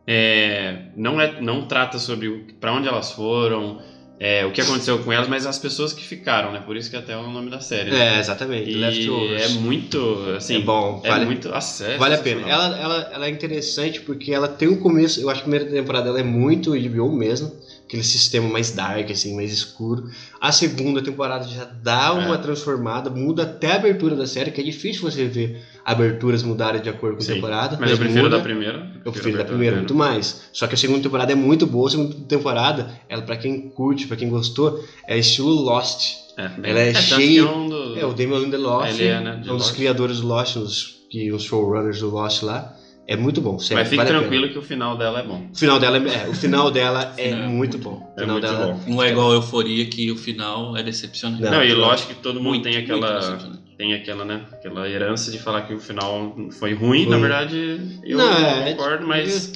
é, 0.05 0.89
não, 0.95 1.19
é, 1.21 1.39
não 1.41 1.67
trata 1.67 1.99
sobre 1.99 2.29
pra 2.59 2.73
onde 2.73 2.87
elas 2.87 3.11
foram, 3.11 3.79
é, 4.19 4.45
o 4.45 4.51
que 4.51 4.59
aconteceu 4.59 4.99
com 4.99 5.11
elas, 5.13 5.27
mas 5.27 5.45
as 5.45 5.57
pessoas 5.57 5.93
que 5.93 6.03
ficaram, 6.03 6.51
né? 6.51 6.59
Por 6.59 6.75
isso 6.75 6.89
que 6.89 6.95
até 6.97 7.13
é 7.13 7.17
o 7.17 7.31
nome 7.31 7.49
da 7.49 7.59
série. 7.61 7.89
né? 7.89 8.17
É, 8.17 8.19
exatamente. 8.19 8.69
E 8.69 8.75
Leftovers. 8.75 9.41
é 9.43 9.47
muito, 9.59 10.17
assim, 10.35 10.55
É 10.57 10.59
bom, 10.59 10.99
é 11.03 11.07
vale- 11.09 11.25
muito 11.25 11.49
acesso. 11.53 11.97
Vale 11.97 12.15
a 12.15 12.17
pena. 12.17 12.47
Ela, 12.47 12.65
ela, 12.77 13.09
ela 13.13 13.25
é 13.27 13.29
interessante 13.29 14.01
porque 14.01 14.33
ela 14.33 14.47
tem 14.47 14.67
um 14.67 14.75
começo. 14.75 15.21
Eu 15.21 15.29
acho 15.29 15.41
que 15.41 15.49
a 15.49 15.51
primeira 15.51 15.65
temporada 15.65 16.05
dela 16.05 16.19
é 16.19 16.23
muito 16.23 16.71
HBO 16.73 17.11
mesmo. 17.13 17.51
Aquele 17.89 18.03
sistema 18.03 18.47
mais 18.47 18.69
dark, 18.69 19.09
assim, 19.09 19.35
mais 19.35 19.51
escuro. 19.51 20.11
A 20.39 20.51
segunda 20.51 21.01
temporada 21.01 21.47
já 21.47 21.65
dá 21.65 22.13
uma 22.13 22.35
É. 22.35 22.37
transformada, 22.37 23.09
muda 23.09 23.41
até 23.41 23.71
a 23.71 23.75
abertura 23.77 24.15
da 24.15 24.27
série, 24.27 24.51
que 24.51 24.61
é 24.61 24.63
difícil 24.63 25.01
você 25.01 25.25
ver 25.25 25.59
aberturas 25.83 26.43
mudarem 26.43 26.83
de 26.83 26.87
acordo 26.87 27.17
com 27.17 27.23
a 27.23 27.25
temporada. 27.25 27.77
Mas 27.81 27.89
eu 27.89 27.97
prefiro 27.97 28.25
muda. 28.25 28.37
da 28.37 28.43
primeira. 28.43 28.91
Eu 29.03 29.11
prefiro 29.11 29.37
da 29.37 29.41
a 29.43 29.47
primeira 29.47 29.77
muito 29.77 29.95
mais. 29.95 30.41
Só 30.53 30.67
que 30.67 30.75
a 30.75 30.77
segunda 30.77 31.01
temporada 31.01 31.31
é 31.31 31.35
muito 31.35 31.65
boa. 31.65 31.87
A 31.87 31.91
segunda 31.91 32.13
temporada, 32.27 32.91
ela 33.09 33.23
para 33.23 33.37
quem 33.37 33.59
curte, 33.71 34.05
pra 34.05 34.15
quem 34.15 34.29
gostou, 34.29 34.85
é 35.07 35.17
estilo 35.17 35.49
Lost. 35.49 36.13
É, 36.37 36.47
bem- 36.47 36.69
ela 36.69 36.79
é, 36.81 36.89
é, 36.89 36.93
cheia. 36.93 37.41
é 37.41 37.43
do- 37.43 37.99
É, 38.01 38.05
o 38.05 38.13
Damon 38.13 38.37
Lindelof, 38.37 39.01
é, 39.01 39.19
né, 39.19 39.31
de 39.41 39.49
um 39.49 39.53
dos 39.57 39.65
Lost. 39.65 39.75
criadores 39.75 40.19
do 40.21 40.27
Lost, 40.27 40.57
os, 40.57 40.95
os 41.33 41.43
showrunners 41.43 42.01
do 42.01 42.11
Lost 42.11 42.43
lá. 42.43 42.75
É 43.11 43.15
muito 43.15 43.41
bom, 43.41 43.57
sério. 43.57 43.81
Mas 43.81 43.89
fique 43.89 44.03
vale 44.03 44.09
tranquilo 44.19 44.49
que 44.49 44.57
o 44.59 44.61
final 44.61 44.95
dela 44.95 45.19
é 45.21 45.23
bom. 45.23 45.49
O 45.51 45.57
final 45.57 45.79
dela 45.79 45.97
é, 45.97 46.25
é, 46.25 46.29
o 46.29 46.33
final 46.35 46.69
dela 46.71 47.11
é, 47.17 47.29
Final 47.29 47.43
é 47.43 47.47
muito 47.47 47.77
bom. 47.79 47.95
O 48.15 48.19
É 48.19 48.21
final 48.21 48.35
muito 48.39 48.47
dela 48.47 48.67
bom. 48.67 48.81
Não 48.93 49.01
é 49.03 49.09
igual 49.09 49.31
a 49.31 49.33
euforia 49.33 49.83
que 49.87 50.11
o 50.11 50.15
final 50.15 50.77
é 50.77 50.83
decepcionante. 50.83 51.41
Não, 51.41 51.49
Não, 51.51 51.63
e 51.63 51.73
lógico 51.73 52.13
que 52.13 52.21
todo 52.21 52.35
mundo 52.35 52.49
Muito, 52.49 52.63
tem 52.65 52.77
aquela. 52.77 53.39
Tem 53.75 53.93
aquela, 53.95 54.23
né? 54.25 54.43
Aquela 54.51 54.87
herança 54.87 55.31
de 55.31 55.39
falar 55.39 55.63
que 55.63 55.73
o 55.73 55.79
final 55.79 56.35
foi 56.59 56.73
ruim. 56.75 57.05
Foi. 57.05 57.11
Na 57.11 57.17
verdade, 57.17 57.81
eu 58.03 58.17
Não, 58.17 58.27
não, 58.29 58.47
é, 58.47 58.73
concordo, 58.73 59.07
mas. 59.07 59.53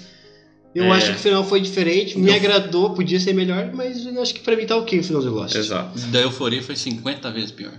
Eu 0.73 0.85
É. 0.85 0.89
acho 0.91 1.11
que 1.11 1.17
o 1.17 1.19
final 1.19 1.43
foi 1.43 1.61
diferente, 1.61 2.17
me 2.17 2.31
Não. 2.31 2.35
agradou, 2.35 2.95
podia 2.95 3.19
ser 3.19 3.33
melhor, 3.33 3.69
mas 3.71 4.03
eu 4.03 4.19
acho 4.19 4.33
que 4.33 4.39
pra 4.39 4.55
mim 4.55 4.65
tá 4.65 4.75
ok 4.75 4.99
o 4.99 5.03
final 5.03 5.21
de 5.21 5.27
Lost. 5.29 5.53
Exato. 5.55 5.99
Da 6.07 6.19
euforia 6.21 6.63
foi 6.63 6.75
50 6.75 7.29
vezes 7.29 7.51
pior. 7.51 7.73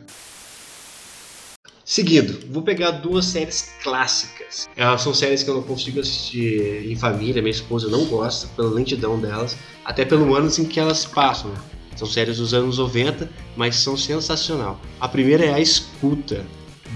Seguindo, 1.85 2.41
vou 2.51 2.63
pegar 2.63 2.93
duas 2.93 3.27
séries 3.27 3.71
clássicas. 3.83 4.69
Elas 4.75 5.03
são 5.03 5.13
séries 5.13 5.43
que 5.43 5.51
eu 5.51 5.55
não 5.55 5.63
consigo 5.63 6.01
assistir 6.01 6.91
em 6.91 6.97
família, 6.97 7.43
minha 7.43 7.51
esposa 7.51 7.89
não 7.89 8.07
gosta, 8.07 8.47
pela 8.57 8.71
lentidão 8.71 9.19
delas, 9.21 9.57
até 9.85 10.03
pelo 10.05 10.35
ano 10.35 10.51
em 10.59 10.65
que 10.65 10.81
elas 10.81 11.05
passam. 11.05 11.51
né? 11.51 11.59
São 11.95 12.09
séries 12.09 12.39
dos 12.39 12.55
anos 12.55 12.79
90, 12.79 13.31
mas 13.55 13.77
são 13.77 13.97
sensacional. 13.99 14.81
A 14.99 15.07
primeira 15.07 15.45
é 15.45 15.53
A 15.53 15.61
Escuta, 15.61 16.45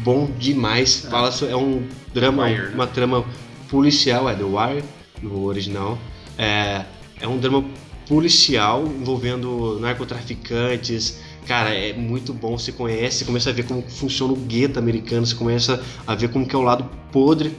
bom 0.02 0.26
demais. 0.38 1.06
Fala 1.10 1.30
so- 1.30 1.46
é 1.46 1.54
um 1.54 1.86
drama, 2.14 2.44
Wire, 2.46 2.62
né? 2.62 2.70
uma 2.74 2.86
trama 2.86 3.24
policial, 3.68 4.28
é 4.28 4.34
The 4.34 4.44
Wire 4.44 4.84
no 5.22 5.44
original. 5.44 5.98
É, 6.38 6.84
é 7.20 7.28
um 7.28 7.36
drama 7.38 7.62
policial 8.08 8.86
envolvendo 8.86 9.78
narcotraficantes. 9.80 11.20
Cara, 11.48 11.70
é 11.70 11.94
muito 11.94 12.34
bom. 12.34 12.58
Você 12.58 12.70
conhece, 12.70 13.20
você 13.20 13.24
começa 13.24 13.48
a 13.48 13.52
ver 13.54 13.64
como 13.66 13.82
funciona 13.82 14.34
o 14.34 14.36
gueto 14.36 14.78
americano, 14.78 15.24
você 15.24 15.34
começa 15.34 15.82
a 16.06 16.14
ver 16.14 16.28
como 16.28 16.46
que 16.46 16.54
é 16.54 16.58
o 16.58 16.62
lado 16.62 16.84
podre 17.10 17.56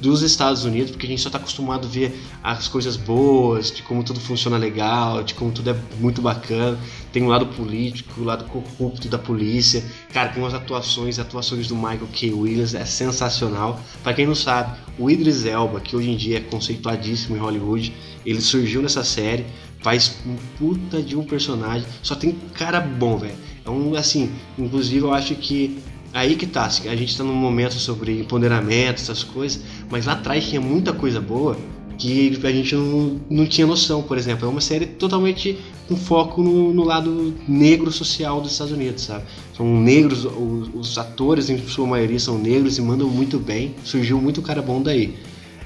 dos 0.00 0.22
Estados 0.22 0.64
Unidos, 0.64 0.90
porque 0.90 1.06
a 1.06 1.08
gente 1.08 1.20
só 1.20 1.28
está 1.28 1.38
acostumado 1.38 1.86
a 1.86 1.90
ver 1.90 2.18
as 2.42 2.66
coisas 2.66 2.96
boas, 2.96 3.70
de 3.70 3.82
como 3.82 4.02
tudo 4.02 4.20
funciona 4.20 4.56
legal, 4.56 5.22
de 5.22 5.34
como 5.34 5.50
tudo 5.50 5.68
é 5.68 5.76
muito 5.98 6.22
bacana. 6.22 6.78
Tem 7.12 7.22
o 7.22 7.28
lado 7.28 7.46
político, 7.46 8.22
o 8.22 8.24
lado 8.24 8.44
corrupto 8.44 9.06
da 9.06 9.18
polícia. 9.18 9.84
Cara, 10.14 10.30
tem 10.30 10.42
umas 10.42 10.54
atuações, 10.54 11.18
atuações 11.18 11.68
do 11.68 11.76
Michael 11.76 12.08
K. 12.12 12.32
Williams, 12.32 12.74
é 12.74 12.86
sensacional. 12.86 13.80
Para 14.02 14.14
quem 14.14 14.26
não 14.26 14.34
sabe, 14.34 14.78
o 14.98 15.10
Idris 15.10 15.44
Elba, 15.44 15.78
que 15.80 15.94
hoje 15.94 16.10
em 16.10 16.16
dia 16.16 16.38
é 16.38 16.40
conceituadíssimo 16.40 17.36
em 17.36 17.40
Hollywood, 17.40 17.92
ele 18.24 18.40
surgiu 18.40 18.82
nessa 18.82 19.04
série, 19.04 19.46
faz 19.86 20.16
um 20.26 20.34
puta 20.58 21.00
de 21.00 21.16
um 21.16 21.22
personagem, 21.22 21.86
só 22.02 22.16
tem 22.16 22.32
cara 22.54 22.80
bom, 22.80 23.18
velho. 23.18 23.36
É 23.64 23.70
um, 23.70 23.94
assim, 23.94 24.32
inclusive 24.58 24.98
eu 24.98 25.14
acho 25.14 25.36
que 25.36 25.78
aí 26.12 26.34
que 26.34 26.44
tá, 26.44 26.64
assim, 26.64 26.88
a 26.88 26.96
gente 26.96 27.16
tá 27.16 27.22
num 27.22 27.32
momento 27.32 27.74
sobre 27.74 28.18
empoderamento, 28.18 29.00
essas 29.00 29.22
coisas, 29.22 29.62
mas 29.88 30.06
lá 30.06 30.14
atrás 30.14 30.48
tinha 30.48 30.60
muita 30.60 30.92
coisa 30.92 31.20
boa 31.20 31.56
que 31.96 32.36
a 32.42 32.50
gente 32.50 32.74
não, 32.74 33.20
não 33.30 33.46
tinha 33.46 33.64
noção, 33.64 34.02
por 34.02 34.18
exemplo. 34.18 34.44
É 34.44 34.50
uma 34.50 34.60
série 34.60 34.86
totalmente 34.86 35.56
com 35.86 35.94
foco 35.94 36.42
no, 36.42 36.74
no 36.74 36.82
lado 36.82 37.32
negro 37.46 37.92
social 37.92 38.40
dos 38.40 38.50
Estados 38.50 38.72
Unidos, 38.72 39.04
sabe? 39.04 39.22
São 39.56 39.80
negros, 39.80 40.24
os, 40.24 40.68
os, 40.74 40.98
atores 40.98 41.48
em 41.48 41.58
sua 41.68 41.86
maioria 41.86 42.18
são 42.18 42.36
negros 42.36 42.76
e 42.76 42.82
mandam 42.82 43.08
muito 43.08 43.38
bem, 43.38 43.72
surgiu 43.84 44.20
muito 44.20 44.42
cara 44.42 44.60
bom 44.60 44.82
daí. 44.82 45.14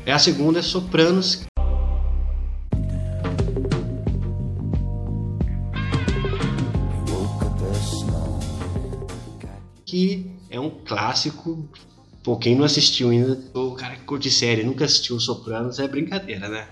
É 0.05 0.13
a 0.13 0.19
segunda 0.19 0.59
é 0.59 0.63
Sopranos. 0.63 1.49
É 10.61 10.67
um 10.67 10.71
clássico 10.71 11.69
Pô, 12.23 12.37
quem 12.37 12.55
não 12.55 12.65
assistiu 12.65 13.11
ainda, 13.11 13.41
o 13.55 13.73
cara 13.73 13.97
que 13.97 14.03
curte 14.03 14.31
série 14.31 14.63
nunca 14.63 14.85
assistiu 14.85 15.19
Sopranos, 15.19 15.79
é 15.79 15.89
brincadeira, 15.89 16.49
né? 16.49 16.69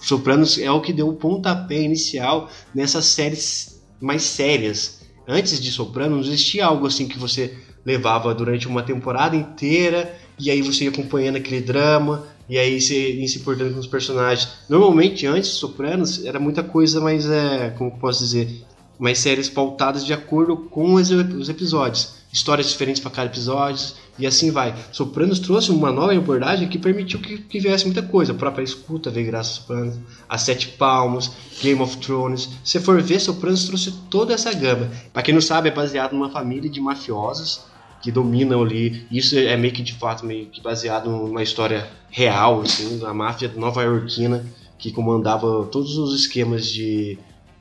Sopranos 0.00 0.58
é 0.58 0.70
o 0.70 0.80
que 0.80 0.92
deu 0.92 1.08
o 1.08 1.14
pontapé 1.14 1.82
inicial 1.82 2.48
nessas 2.72 3.06
séries 3.06 3.82
mais 4.00 4.22
sérias. 4.22 5.00
Antes 5.26 5.60
de 5.60 5.72
Sopranos, 5.72 6.28
existia 6.28 6.66
algo 6.66 6.86
assim 6.86 7.08
que 7.08 7.18
você 7.18 7.56
levava 7.84 8.32
durante 8.32 8.68
uma 8.68 8.82
temporada 8.82 9.34
inteira 9.34 10.16
e 10.38 10.50
aí 10.52 10.62
você 10.62 10.84
ia 10.84 10.90
acompanhando 10.90 11.36
aquele 11.36 11.60
drama 11.60 12.24
e 12.48 12.56
aí 12.56 12.80
você 12.80 13.14
ia 13.14 13.26
se 13.26 13.38
importando 13.40 13.74
com 13.74 13.80
os 13.80 13.86
personagens. 13.88 14.48
Normalmente, 14.68 15.26
antes 15.26 15.50
de 15.50 15.56
Sopranos, 15.56 16.24
era 16.24 16.38
muita 16.38 16.62
coisa 16.62 17.00
mais, 17.00 17.28
é, 17.28 17.70
como 17.76 17.98
posso 17.98 18.20
dizer, 18.20 18.64
mais 19.00 19.18
séries 19.18 19.48
pautadas 19.48 20.06
de 20.06 20.12
acordo 20.12 20.56
com 20.56 20.94
os 20.94 21.48
episódios. 21.48 22.21
Histórias 22.32 22.70
diferentes 22.70 23.02
para 23.02 23.10
cada 23.10 23.30
episódio, 23.30 23.94
e 24.18 24.26
assim 24.26 24.50
vai. 24.50 24.74
Sopranos 24.90 25.38
trouxe 25.38 25.70
uma 25.70 25.92
nova 25.92 26.14
abordagem 26.14 26.66
que 26.66 26.78
permitiu 26.78 27.20
que, 27.20 27.38
que 27.38 27.60
viesse 27.60 27.84
muita 27.84 28.02
coisa. 28.02 28.32
A 28.32 28.34
própria 28.34 28.64
escuta 28.64 29.10
veio 29.10 29.26
graças 29.26 29.52
a 29.52 29.60
Sopranos, 29.60 29.98
a 30.28 30.38
Sete 30.38 30.68
Palmos, 30.68 31.30
Game 31.62 31.80
of 31.82 31.98
Thrones. 31.98 32.48
Se 32.64 32.80
for 32.80 33.02
ver, 33.02 33.20
Sopranos 33.20 33.66
trouxe 33.66 33.92
toda 34.08 34.32
essa 34.32 34.52
gama. 34.52 34.90
Para 35.12 35.22
quem 35.22 35.34
não 35.34 35.42
sabe, 35.42 35.68
é 35.68 35.72
baseado 35.72 36.12
numa 36.14 36.30
família 36.30 36.70
de 36.70 36.80
mafiosos 36.80 37.66
que 38.00 38.10
dominam 38.10 38.62
ali. 38.62 39.06
Isso 39.10 39.36
é 39.36 39.56
meio 39.56 39.74
que 39.74 39.82
de 39.82 39.92
fato 39.92 40.24
meio 40.24 40.46
que 40.46 40.62
baseado 40.62 41.10
numa 41.10 41.42
história 41.42 41.86
real, 42.10 42.62
assim, 42.62 42.98
da 42.98 43.12
máfia 43.12 43.52
nova-iorquina 43.54 44.44
que 44.78 44.90
comandava 44.90 45.64
todos 45.66 45.96
os 45.96 46.18
esquemas 46.18 46.66
de, 46.66 47.18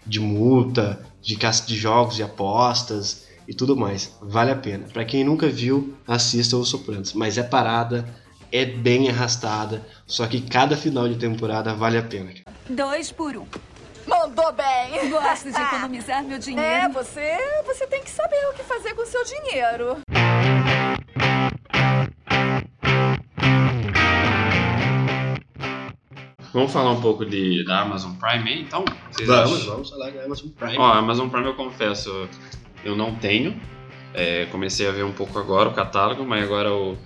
de 0.08 0.20
multa, 0.20 1.06
de, 1.22 1.36
de 1.36 1.78
jogos 1.78 2.18
e 2.18 2.24
apostas 2.24 3.21
e 3.48 3.54
tudo 3.54 3.76
mais. 3.76 4.18
Vale 4.22 4.52
a 4.52 4.56
pena. 4.56 4.88
Para 4.92 5.06
quem 5.06 5.24
nunca 5.24 5.48
viu, 5.48 5.96
assista 6.08 6.58
Os 6.58 6.70
Sopranos. 6.70 7.14
Mas 7.14 7.38
é 7.38 7.44
parada, 7.44 8.08
é 8.52 8.66
bem 8.66 9.10
arrastada, 9.10 9.86
só 10.06 10.28
que 10.28 10.42
cada 10.42 10.76
final 10.76 11.08
de 11.08 11.16
temporada 11.16 11.74
vale 11.74 11.98
a 11.98 12.04
pena. 12.04 12.32
Dois 12.70 13.12
por 13.12 13.36
um. 13.38 13.46
Mandou 14.08 14.52
bem. 14.52 15.10
Gosto 15.10 15.52
de 15.52 15.62
economizar 15.62 16.24
meu 16.24 16.38
dinheiro. 16.40 16.68
É, 16.68 16.90
você, 16.90 17.38
você 17.66 17.88
tem 17.88 18.02
que 18.04 18.10
saber 18.10 18.46
o 18.52 18.54
que 18.54 18.64
fazer 18.64 18.94
com 18.94 19.04
o 19.04 19.06
seu 19.06 19.24
dinheiro. 19.24 19.98
Vamos 26.54 26.74
falar 26.74 26.92
um 26.92 27.02
pouco 27.02 27.26
de, 27.26 27.64
da 27.64 27.82
Amazon 27.82 28.12
Prime 28.16 28.50
aí, 28.50 28.62
então? 28.64 28.84
Vocês 29.10 29.28
vamos, 29.28 29.62
acham? 29.62 29.72
vamos 29.72 29.90
falar 29.90 30.10
da 30.10 30.26
Amazon 30.26 30.50
Prime. 30.50 30.78
Ó, 30.78 30.84
a 30.84 30.98
Amazon 30.98 31.30
Prime 31.30 31.46
eu 31.46 31.56
confesso, 31.56 32.28
eu 32.84 32.96
não 32.96 33.16
tenho. 33.16 33.56
É, 34.14 34.46
comecei 34.52 34.88
a 34.88 34.92
ver 34.92 35.04
um 35.06 35.12
pouco 35.12 35.40
agora 35.40 35.70
o 35.70 35.74
catálogo, 35.74 36.26
mas 36.26 36.44
agora 36.44 36.74
o, 36.74 36.98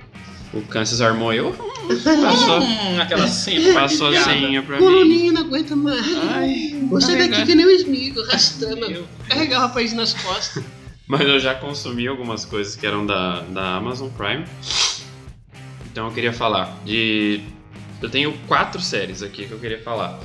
o 0.53 0.61
Kansas 0.63 1.01
armou 1.01 1.34
eu. 1.34 1.53
Passou, 1.53 2.59
aquela 2.99 3.28
cena. 3.28 3.73
passou 3.80 4.07
a 4.07 4.21
senha 4.23 4.63
pra 4.63 4.78
mim. 4.78 4.84
Coloninha 4.84 5.32
não 5.32 5.41
aguenta 5.41 5.76
mais. 5.76 6.05
Ai, 6.32 6.76
Você 6.89 7.13
carregar. 7.13 7.30
daqui 7.38 7.45
que 7.51 7.55
nem 7.55 7.65
o 7.65 7.69
Smigo, 7.71 8.21
arrastando. 8.21 9.07
Carregar 9.30 9.59
o 9.59 9.61
rapaz 9.61 9.93
nas 9.93 10.13
costas. 10.13 10.63
Mas 11.07 11.21
eu 11.21 11.39
já 11.39 11.53
consumi 11.53 12.07
algumas 12.07 12.45
coisas 12.45 12.76
que 12.76 12.86
eram 12.88 13.05
da, 13.05 13.41
da 13.41 13.76
Amazon 13.76 14.09
Prime. 14.09 14.43
Então 15.91 16.07
eu 16.07 16.13
queria 16.13 16.34
falar 16.34 16.76
de. 16.84 17.41
Eu 18.01 18.09
tenho 18.09 18.34
quatro 18.47 18.82
séries 18.82 19.21
aqui 19.21 19.45
que 19.45 19.51
eu 19.51 19.59
queria 19.59 19.80
falar. 19.82 20.19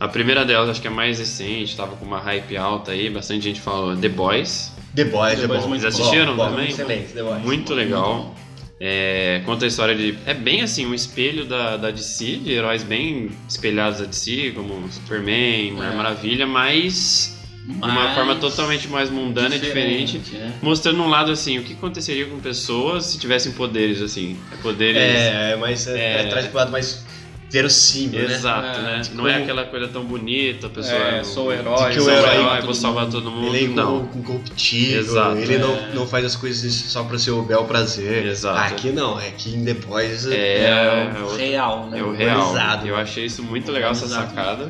A 0.00 0.08
primeira 0.08 0.44
delas, 0.46 0.70
acho 0.70 0.80
que 0.80 0.86
é 0.88 0.90
mais 0.90 1.18
recente, 1.18 1.76
tava 1.76 1.94
com 1.94 2.06
uma 2.06 2.18
hype 2.18 2.56
alta 2.56 2.92
aí, 2.92 3.10
bastante 3.10 3.44
gente 3.44 3.60
falou 3.60 3.94
The 3.94 4.08
Boys. 4.08 4.72
The 4.96 5.04
Boys 5.04 5.38
The 5.38 5.44
é 5.44 5.46
Boys 5.46 5.62
bom. 5.62 5.68
muito 5.68 5.82
Vocês 5.82 5.94
assistiram 5.94 6.34
Bom, 6.34 6.44
bom, 6.44 6.50
também? 6.50 6.68
Excelente, 6.70 7.12
The 7.12 7.22
Boys. 7.22 7.42
Muito 7.42 7.74
legal. 7.74 8.34
É, 8.80 9.42
conta 9.44 9.66
a 9.66 9.68
história 9.68 9.94
de. 9.94 10.16
É 10.24 10.32
bem 10.32 10.62
assim, 10.62 10.86
um 10.86 10.94
espelho 10.94 11.44
da, 11.44 11.76
da 11.76 11.90
DC, 11.90 12.36
de 12.36 12.50
heróis 12.52 12.82
bem 12.82 13.30
espelhados 13.46 13.98
da 14.00 14.06
DC, 14.06 14.52
como 14.56 14.90
Superman, 14.90 15.72
Mulher 15.72 15.92
É. 15.92 15.96
Maravilha, 15.96 16.46
mas 16.46 17.36
de 17.66 17.74
uma 17.74 18.14
forma 18.14 18.36
totalmente 18.36 18.88
mais 18.88 19.10
mundana 19.10 19.54
e 19.54 19.58
diferente. 19.58 20.18
né? 20.32 20.54
Mostrando 20.62 21.02
um 21.02 21.08
lado 21.10 21.30
assim, 21.30 21.58
o 21.58 21.62
que 21.62 21.74
aconteceria 21.74 22.24
com 22.24 22.40
pessoas 22.40 23.04
se 23.04 23.18
tivessem 23.18 23.52
poderes, 23.52 24.00
assim. 24.00 24.38
Poderes. 24.62 24.96
É, 25.02 25.56
mas 25.60 25.86
é, 25.86 25.98
É. 25.98 26.22
é, 26.22 26.26
traz 26.30 26.46
pro 26.46 26.56
lado 26.56 26.72
mais 26.72 27.04
verossímil, 27.50 28.28
né? 28.28 28.34
Exato, 28.34 28.78
É, 28.78 28.82
né? 28.82 29.00
tipo, 29.02 29.16
Não 29.16 29.26
é 29.28 29.42
aquela 29.42 29.64
coisa 29.64 29.88
tão 29.88 30.04
bonita, 30.04 30.68
a 30.68 30.70
pessoa. 30.70 30.96
É, 30.96 31.24
sou 31.24 31.48
o 31.48 31.52
herói, 31.52 31.92
que 31.92 31.98
o 31.98 32.02
sou 32.02 32.12
o 32.12 32.16
herói 32.16 32.34
herói, 32.36 32.60
vou 32.62 32.74
salvar 32.74 33.04
mundo. 33.04 33.12
todo 33.12 33.30
mundo. 33.30 33.54
Ele 33.56 33.64
é 33.64 33.68
não. 33.68 34.08
incorruptível, 34.14 35.00
Exato, 35.00 35.36
ele 35.38 35.54
é. 35.54 35.58
não, 35.58 35.94
não 35.94 36.06
faz 36.06 36.24
as 36.24 36.36
coisas 36.36 36.72
só 36.72 37.02
pra 37.04 37.18
seu 37.18 37.42
bel 37.42 37.64
prazer. 37.64 38.26
Exato. 38.26 38.72
Aqui 38.74 38.90
não, 38.92 39.18
é 39.20 39.30
que 39.30 39.50
em 39.54 39.64
The 39.64 39.74
Boys 39.74 40.26
É, 40.26 40.60
É, 40.64 41.12
o 41.22 41.26
o- 41.26 41.36
real, 41.36 41.86
né? 41.90 41.98
É 41.98 42.02
o 42.02 42.12
real. 42.12 42.38
Humanizado. 42.40 42.86
Eu 42.86 42.96
achei 42.96 43.24
isso 43.26 43.42
muito 43.42 43.70
legal, 43.72 43.90
essa 43.92 44.06
sacada. 44.06 44.68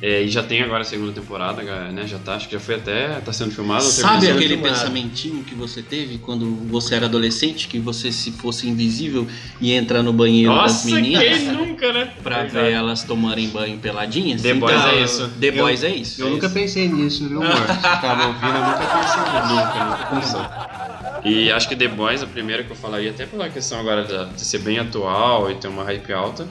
É, 0.00 0.22
e 0.22 0.28
já 0.28 0.44
tem 0.44 0.62
agora 0.62 0.82
a 0.82 0.84
segunda 0.84 1.10
temporada, 1.10 1.60
né? 1.90 2.06
Já 2.06 2.18
tá, 2.18 2.36
acho 2.36 2.46
que 2.46 2.54
já 2.54 2.60
foi 2.60 2.76
até. 2.76 3.08
tá 3.20 3.32
sendo 3.32 3.50
filmado. 3.50 3.82
ou 3.84 3.90
Sabe 3.90 4.30
aquele 4.30 4.50
filmado. 4.54 4.68
pensamentinho 4.74 5.42
que 5.42 5.56
você 5.56 5.82
teve 5.82 6.18
quando 6.18 6.46
você 6.68 6.94
era 6.94 7.06
adolescente, 7.06 7.66
que 7.66 7.80
você 7.80 8.12
se 8.12 8.30
fosse 8.30 8.68
invisível 8.68 9.26
e 9.60 9.72
entrar 9.72 10.02
no 10.04 10.12
banheiro 10.12 10.54
das 10.54 10.84
Nossa, 10.84 10.86
meninas 10.94 11.24
quem 11.24 11.48
nunca, 11.52 11.92
né? 11.92 12.12
pra 12.22 12.42
Verdade. 12.44 12.66
ver 12.66 12.72
elas 12.74 13.02
tomarem 13.02 13.48
banho 13.48 13.76
peladinhas? 13.78 14.40
The 14.40 14.54
Boys 14.54 14.76
Então, 14.76 14.88
é 14.90 15.02
isso. 15.02 15.28
The 15.40 15.48
Eu- 15.48 15.52
Boys 15.56 15.82
é 15.82 15.90
isso. 15.90 16.22
Eu 16.22 16.26
é 16.28 16.30
nunca 16.30 16.46
isso. 16.46 16.54
pensei 16.54 16.88
nisso, 16.88 17.28
viu, 17.28 17.42
amor? 17.42 17.56
Tava 18.00 18.26
ouvindo, 18.28 18.46
eu 18.46 18.66
nunca 18.66 18.86
pensei 18.86 19.20
nisso. 19.20 19.48
Nunca, 19.48 19.84
nunca 19.84 20.06
pensou. 20.14 20.68
E 21.24 21.50
acho 21.50 21.68
que 21.68 21.74
The 21.74 21.88
Boys, 21.88 22.22
a 22.22 22.26
primeira 22.26 22.62
que 22.62 22.70
eu 22.70 22.76
falaria, 22.76 23.10
até 23.10 23.26
pela 23.26 23.48
questão 23.48 23.80
agora 23.80 24.04
de 24.32 24.40
ser 24.46 24.58
bem 24.58 24.78
atual 24.78 25.50
e 25.50 25.56
ter 25.56 25.66
uma 25.66 25.82
hype 25.82 26.12
alta. 26.12 26.46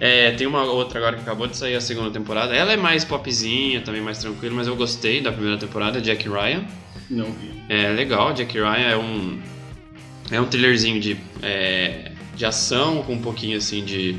É, 0.00 0.32
tem 0.32 0.46
uma 0.46 0.64
outra 0.64 0.98
agora 0.98 1.16
que 1.16 1.22
acabou 1.22 1.46
de 1.46 1.56
sair 1.56 1.76
a 1.76 1.80
segunda 1.80 2.10
temporada. 2.10 2.54
Ela 2.54 2.72
é 2.72 2.76
mais 2.76 3.04
popzinha, 3.04 3.80
também 3.82 4.00
mais 4.00 4.18
tranquila, 4.18 4.54
mas 4.56 4.66
eu 4.66 4.74
gostei 4.74 5.20
da 5.20 5.30
primeira 5.30 5.56
temporada, 5.58 6.00
Jack 6.00 6.28
Ryan. 6.28 6.64
Não 7.08 7.26
vi. 7.26 7.52
É 7.68 7.88
legal, 7.90 8.32
Jack 8.32 8.52
Ryan 8.58 8.88
é 8.88 8.96
um 8.96 9.40
é 10.30 10.40
um 10.40 10.46
thrillerzinho 10.46 10.98
de, 11.00 11.16
é, 11.42 12.10
de 12.34 12.44
ação 12.46 13.02
com 13.02 13.12
um 13.14 13.20
pouquinho 13.22 13.58
assim 13.58 13.84
de 13.84 14.16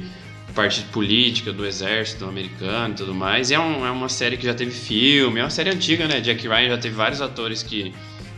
parte 0.54 0.82
política 0.84 1.52
do 1.52 1.66
exército 1.66 2.26
americano 2.26 2.94
e 2.94 2.98
tudo 2.98 3.14
mais. 3.16 3.50
E 3.50 3.56
é, 3.56 3.60
um- 3.60 3.86
é 3.86 3.90
uma 3.90 4.08
série 4.10 4.38
que 4.38 4.46
já 4.46 4.54
teve 4.54 4.70
filme, 4.72 5.40
é 5.40 5.44
uma 5.44 5.50
série 5.50 5.72
antiga, 5.72 6.08
né? 6.08 6.22
Jack 6.22 6.48
Ryan 6.48 6.70
já 6.70 6.78
teve 6.78 6.94
vários 6.96 7.20
atores 7.20 7.64
que 7.64 7.92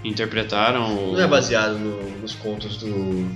interpretaram 0.03 0.95
o 1.09 1.13
Não 1.13 1.21
é 1.21 1.27
baseado 1.27 1.77
no- 1.77 2.19
nos 2.21 2.33
contos 2.33 2.77
do. 2.77 3.27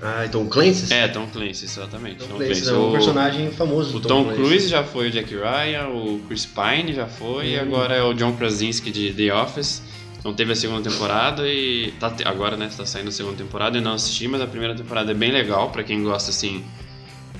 Ah, 0.00 0.28
Tom 0.30 0.46
Clancy? 0.46 0.92
É, 0.94 1.08
Tom 1.08 1.26
Clancy, 1.26 1.64
exatamente. 1.64 2.18
Tom 2.18 2.26
Tom 2.28 2.36
Clancy 2.36 2.62
Clancy. 2.62 2.70
é 2.70 2.72
um 2.78 2.88
O- 2.88 2.92
personagem 2.92 3.50
famoso 3.50 3.96
O 3.96 4.00
Tom, 4.00 4.24
Tom. 4.24 4.34
Cruise 4.34 4.68
já 4.68 4.84
foi 4.84 5.08
o 5.08 5.10
Jack 5.10 5.34
Ryan, 5.34 5.88
o 5.88 6.20
Chris 6.28 6.46
Pine 6.46 6.92
já 6.94 7.06
foi, 7.06 7.48
e 7.54 7.58
Hum. 7.58 7.62
agora 7.62 7.94
é 7.96 8.02
o 8.02 8.14
John 8.14 8.32
Krasinski 8.36 8.90
de 8.92 9.12
The 9.12 9.34
Office. 9.34 9.82
Então 10.20 10.32
teve 10.32 10.52
a 10.52 10.56
segunda 10.56 10.88
temporada 10.88 11.48
e 11.48 11.92
tá 11.98 12.10
te- 12.10 12.26
agora, 12.26 12.56
né, 12.56 12.68
tá 12.76 12.84
saindo 12.86 13.08
a 13.08 13.12
segunda 13.12 13.36
temporada. 13.36 13.78
Eu 13.78 13.82
não 13.82 13.92
assisti, 13.94 14.28
mas 14.28 14.40
a 14.40 14.46
primeira 14.46 14.74
temporada 14.74 15.10
é 15.10 15.14
bem 15.14 15.32
legal 15.32 15.70
pra 15.70 15.82
quem 15.82 16.02
gosta 16.04 16.30
assim 16.30 16.64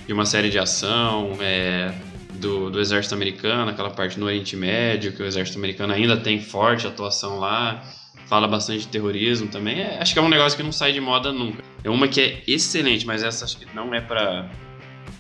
de 0.07 0.13
uma 0.13 0.25
série 0.27 0.49
de 0.51 0.59
ação, 0.59 1.37
é, 1.41 1.93
do, 2.35 2.71
do 2.71 2.81
exército 2.81 3.15
americano, 3.15 3.71
aquela 3.71 3.91
parte 3.91 4.19
no 4.19 4.27
Oriente 4.27 4.57
Médio, 4.57 5.13
que 5.13 5.23
o 5.23 5.27
exército 5.27 5.59
americano 5.59 5.93
ainda 5.93 6.17
tem 6.17 6.41
forte 6.41 6.87
atuação 6.87 7.39
lá. 7.39 7.85
Fala 8.29 8.47
bastante 8.47 8.81
de 8.81 8.89
terrorismo 8.89 9.49
também. 9.49 9.81
É, 9.81 9.99
acho 10.01 10.13
que 10.13 10.19
é 10.19 10.23
um 10.23 10.29
negócio 10.29 10.57
que 10.57 10.63
não 10.63 10.73
sai 10.73 10.93
de 10.93 11.01
moda 11.01 11.33
nunca. 11.33 11.63
É 11.83 11.91
uma 11.91 12.07
que 12.09 12.21
é 12.21 12.43
excelente, 12.47 13.07
mas 13.07 13.23
essa 13.23 13.45
acho 13.45 13.57
que 13.59 13.67
não 13.75 13.95
é 13.95 14.01
pra. 14.01 14.49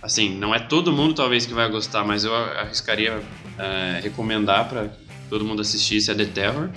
Assim, 0.02 0.34
não 0.36 0.54
é 0.54 0.59
todo 0.61 0.92
mundo 0.92 1.14
talvez 1.14 1.44
que 1.46 1.52
vai 1.54 1.68
gostar, 1.68 2.04
mas 2.04 2.24
eu 2.24 2.34
arriscaria 2.34 3.20
é, 3.59 4.00
recomendar 4.02 4.68
pra 4.68 4.88
todo 5.28 5.44
mundo 5.44 5.61
assistir, 5.62 5.96
isso 5.96 6.11
é 6.11 6.14
The 6.14 6.24
Terror. 6.26 6.68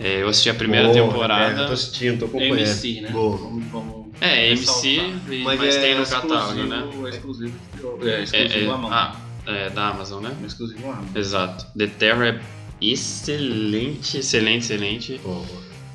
É, 0.00 0.22
eu 0.22 0.28
assisti 0.28 0.50
a 0.50 0.54
primeira 0.54 0.88
Boa, 0.88 1.06
temporada. 1.08 1.62
é, 1.62 1.66
tô 1.66 1.72
assistindo, 1.72 2.18
tô 2.18 2.24
acompanhando. 2.26 2.58
MC, 2.58 3.00
né? 3.00 3.08
Boa. 3.10 3.36
Vamos, 3.38 3.64
vamos 3.66 4.06
É, 4.20 4.50
ressaltar. 4.50 4.84
MC, 4.84 5.14
mas, 5.44 5.58
Mas 5.60 5.76
é 5.76 5.80
tem 5.80 5.94
no 5.94 6.02
Exclusivo- 6.02 6.34
catálogo, 6.34 6.62
né? 6.64 7.08
Exclusivo, 7.10 7.54
é, 8.02 8.22
exclusivo 8.22 8.34
É, 8.34 8.64
é, 8.64 8.68
Amazon. 8.70 8.92
ah, 8.92 9.16
é, 9.46 9.70
da 9.70 9.88
Amazon, 9.88 10.22
né? 10.24 10.36
Exclusivo 10.44 10.90
Amazon. 10.90 11.16
Exato. 11.16 11.66
The 11.78 11.86
Terror 11.86 12.24
é 12.24 12.40
excelente, 12.80 14.18
excelente, 14.18 14.64
excelente. 14.64 15.20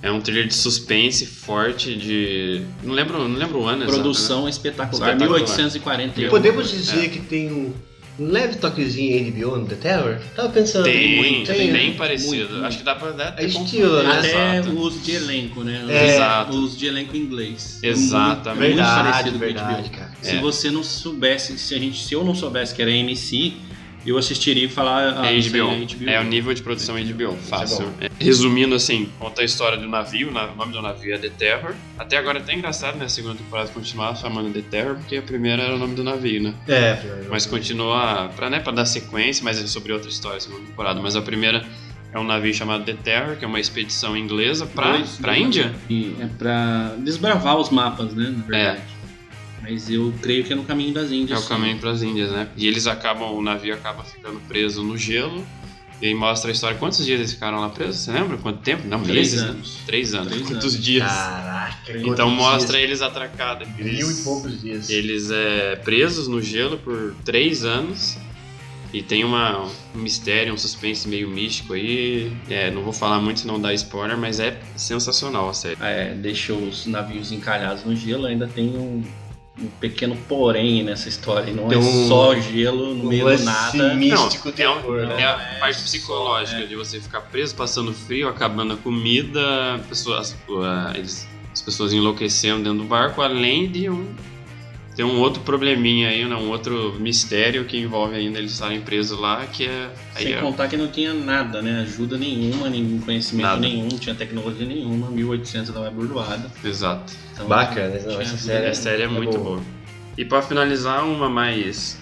É 0.01 0.09
um 0.09 0.21
thriller 0.21 0.47
de 0.47 0.53
suspense 0.55 1.25
forte 1.25 1.93
de. 1.95 2.61
Não 2.83 2.93
lembro, 2.93 3.17
não 3.27 3.37
lembro 3.37 3.59
o 3.59 3.65
ano 3.67 3.83
exato, 3.83 3.93
Produção 3.99 4.43
né? 4.45 4.49
espetacular. 4.49 5.09
Espetacular. 5.13 5.39
1841. 5.39 6.25
E 6.25 6.29
podemos 6.29 6.69
dizer 6.71 7.05
É. 7.05 7.09
que 7.09 7.19
tem 7.19 7.51
um 7.51 7.73
um 8.21 8.31
leve 8.31 8.57
toquezinho 8.57 9.13
aí 9.15 9.23
de 9.23 9.31
Beyond 9.31 9.69
the 9.69 9.75
Terror? 9.75 10.17
Tava 10.35 10.49
pensando. 10.49 10.83
Tem, 10.83 11.15
muito, 11.15 11.53
tem 11.53 11.71
bem 11.71 11.93
parecido. 11.93 12.49
muito. 12.49 12.65
Acho 12.65 12.77
que 12.79 12.83
dá 12.83 12.93
pra 12.95 13.11
dar 13.11 13.33
É 13.37 13.45
estilo, 13.45 14.03
né? 14.03 14.11
Até 14.11 14.57
Exato. 14.57 14.69
o 14.75 14.79
uso 14.81 14.99
de 14.99 15.11
elenco, 15.13 15.63
né? 15.63 15.85
É. 15.87 16.15
Exato. 16.15 16.53
O 16.53 16.59
uso 16.59 16.77
de 16.77 16.85
elenco 16.85 17.15
em 17.15 17.19
inglês. 17.21 17.79
Exatamente. 17.81 18.59
Muito 18.59 18.75
Verdade, 18.75 19.03
parecido 19.09 19.31
com 19.31 19.39
verdade, 19.39 19.87
HBO. 19.89 19.97
cara. 19.97 20.11
Se 20.21 20.35
É. 20.35 20.41
você 20.41 20.69
não 20.69 20.83
soubesse, 20.83 21.57
se, 21.57 21.73
a 21.73 21.79
gente, 21.79 22.03
se 22.03 22.13
eu 22.13 22.21
não 22.25 22.35
soubesse 22.35 22.75
que 22.75 22.81
era 22.81 22.91
MC, 22.91 23.53
eu 24.05 24.17
assistiria 24.17 24.65
e 24.65 24.69
falar. 24.69 25.19
ah, 25.21 25.27
É 25.27 25.33
isso 25.35 25.53
aí 25.55 25.61
HBO. 25.85 26.09
É 26.09 26.19
o 26.19 26.23
nível 26.23 26.53
de 26.53 26.61
produção 26.61 26.95
HBO. 26.95 27.35
Fácil. 27.37 27.85
bom. 27.87 27.93
É. 28.01 28.09
Resumindo, 28.19 28.75
assim, 28.75 29.09
conta 29.19 29.41
a 29.41 29.45
história 29.45 29.77
do 29.77 29.87
navio. 29.87 30.29
O 30.29 30.31
nome 30.31 30.71
do 30.71 30.81
navio 30.81 31.13
é 31.13 31.17
The 31.17 31.29
Terror. 31.29 31.73
Até 31.97 32.17
agora 32.17 32.39
é 32.39 32.41
até 32.41 32.53
engraçado, 32.53 32.97
né? 32.97 33.05
A 33.05 33.09
segunda 33.09 33.35
temporada 33.35 33.69
continuar 33.69 34.15
chamando 34.15 34.51
The 34.53 34.61
Terror, 34.61 34.95
porque 34.95 35.17
a 35.17 35.21
primeira 35.21 35.63
era 35.63 35.75
o 35.75 35.77
nome 35.77 35.95
do 35.95 36.03
navio, 36.03 36.41
né? 36.41 36.53
É, 36.67 36.97
Mas 37.29 37.45
continua 37.45 38.29
pra, 38.35 38.49
né, 38.49 38.59
pra 38.59 38.71
dar 38.71 38.85
sequência, 38.85 39.43
mas 39.43 39.61
é 39.61 39.67
sobre 39.67 39.93
outra 39.93 40.09
história, 40.09 40.37
a 40.37 40.41
segunda 40.41 40.65
temporada. 40.65 41.01
Mas 41.01 41.15
a 41.15 41.21
primeira 41.21 41.65
é 42.11 42.19
um 42.19 42.23
navio 42.23 42.53
chamado 42.53 42.83
The 42.83 42.93
Terror, 43.03 43.35
que 43.37 43.45
é 43.45 43.47
uma 43.47 43.59
expedição 43.59 44.17
inglesa 44.17 44.65
pra 44.65 44.97
dois, 44.97 45.19
Índia. 45.37 45.73
E 45.89 46.15
é 46.19 46.25
pra 46.25 46.95
desbravar 46.99 47.57
os 47.57 47.69
mapas, 47.69 48.13
né? 48.13 48.33
Na 48.35 48.43
verdade. 48.45 48.81
Mas 49.61 49.89
eu 49.89 50.13
creio 50.21 50.43
que 50.43 50.53
é 50.53 50.55
no 50.55 50.63
caminho 50.63 50.93
das 50.93 51.11
É 51.11 51.15
Índias. 51.15 51.39
o 51.39 51.43
sim. 51.43 51.49
caminho 51.49 51.77
pras 51.77 52.01
Índias, 52.03 52.31
né? 52.31 52.47
E 52.57 52.67
eles 52.67 52.87
acabam, 52.87 53.31
o 53.33 53.41
navio 53.41 53.73
acaba 53.73 54.03
ficando 54.03 54.39
preso 54.47 54.83
no 54.83 54.97
gelo. 54.97 55.45
E 56.01 56.07
aí 56.07 56.13
mostra 56.13 56.49
a 56.49 56.53
história. 56.53 56.77
Quantos 56.77 57.05
dias 57.05 57.19
eles 57.19 57.33
ficaram 57.33 57.59
lá 57.59 57.67
presos? 57.69 57.97
Você 57.97 58.11
lembra? 58.13 58.37
Quanto 58.37 58.59
tempo? 58.61 58.87
Não, 58.87 59.01
Três 59.03 59.33
meses, 59.33 59.41
né? 59.41 59.49
anos. 59.49 59.77
Três 59.85 60.13
anos. 60.13 60.27
Três 60.31 60.47
Quantos 60.47 60.73
anos. 60.73 60.85
dias? 60.85 61.11
Caraca, 61.11 61.97
Então 61.97 62.29
mostra 62.29 62.77
dias? 62.77 62.89
eles 62.89 63.01
atracados. 63.01 63.67
Mil 63.77 64.09
e 64.09 64.15
poucos 64.23 64.61
dias. 64.61 64.89
Eles 64.89 65.29
é, 65.29 65.75
presos 65.75 66.29
no 66.29 66.41
gelo 66.41 66.77
por 66.77 67.13
três 67.25 67.65
anos. 67.65 68.17
E 68.91 69.03
tem 69.03 69.23
uma, 69.23 69.65
um 69.93 69.99
mistério, 69.99 70.51
um 70.53 70.57
suspense 70.57 71.05
meio 71.07 71.29
místico 71.29 71.73
aí. 71.73 72.31
É, 72.49 72.71
não 72.71 72.81
vou 72.81 72.93
falar 72.93 73.19
muito 73.19 73.41
senão 73.41 73.59
dá 73.59 73.71
spoiler, 73.73 74.17
mas 74.17 74.39
é 74.39 74.57
sensacional 74.77 75.49
a 75.49 75.53
série. 75.53 75.77
É, 75.81 76.13
deixa 76.15 76.53
os 76.53 76.87
navios 76.87 77.31
encalhados 77.31 77.83
no 77.83 77.95
gelo, 77.95 78.25
ainda 78.25 78.47
tem 78.47 78.69
um, 78.69 79.03
um 79.61 79.67
pequeno 79.79 80.15
porém 80.27 80.83
nessa 80.83 81.09
história. 81.09 81.53
Não 81.53 81.67
Tem 81.67 81.77
é 81.77 81.81
um- 81.81 82.07
só 82.07 82.35
gelo 82.39 82.93
no 82.93 83.05
um 83.05 83.07
meio 83.09 83.37
do 83.37 83.43
nada. 83.43 83.93
místico 83.95 84.45
Não, 84.57 84.65
é, 84.65 84.69
um- 84.69 84.75
terror, 84.81 85.07
né? 85.07 85.21
é 85.21 85.25
a 85.25 85.57
parte 85.59 85.81
psicológica 85.83 86.65
de 86.65 86.75
você 86.75 86.99
ficar 86.99 87.21
preso, 87.21 87.55
passando 87.55 87.93
frio, 87.93 88.27
acabando 88.29 88.73
a 88.73 88.77
comida, 88.77 89.79
pessoas, 89.89 90.31
uh, 90.47 90.95
eles- 90.95 91.27
as 91.53 91.61
pessoas 91.61 91.91
enlouquecendo 91.93 92.63
dentro 92.63 92.79
do 92.79 92.83
barco, 92.85 93.21
além 93.21 93.67
de 93.69 93.89
um 93.89 94.07
tem 94.99 95.05
um 95.05 95.21
outro 95.21 95.41
probleminha 95.43 96.09
aí, 96.09 96.25
né, 96.25 96.35
um 96.35 96.49
outro 96.49 96.93
mistério 96.99 97.63
que 97.63 97.77
envolve 97.79 98.17
ainda 98.17 98.37
eles 98.37 98.51
estarem 98.51 98.81
presos 98.81 99.17
lá, 99.17 99.45
que 99.45 99.63
é 99.65 99.89
aí 100.13 100.23
Sem 100.25 100.33
é- 100.33 100.41
contar 100.41 100.67
que 100.67 100.75
não 100.75 100.89
tinha 100.89 101.13
nada, 101.13 101.61
né? 101.61 101.83
Ajuda 101.83 102.17
nenhuma, 102.17 102.69
nenhum 102.69 102.99
conhecimento 102.99 103.45
Nada. 103.45 103.61
nenhum, 103.61 103.83
não 103.89 103.97
tinha 103.97 104.13
tecnologia 104.13 104.67
nenhuma, 104.67 105.09
1800 105.09 105.73
tava 105.73 105.89
burdoada. 105.89 106.51
exato. 106.65 107.13
Então, 107.31 107.47
Bacana, 107.47 107.87
não, 107.91 108.19
essa 108.19 108.33
ajuda 108.33 108.37
série 108.39 108.65
a 108.67 108.73
série 108.73 109.03
é 109.03 109.07
muito 109.07 109.37
boa. 109.37 109.43
boa. 109.55 109.61
E 110.17 110.25
pra 110.25 110.41
finalizar, 110.41 111.05
uma 111.05 111.29
mais 111.29 111.97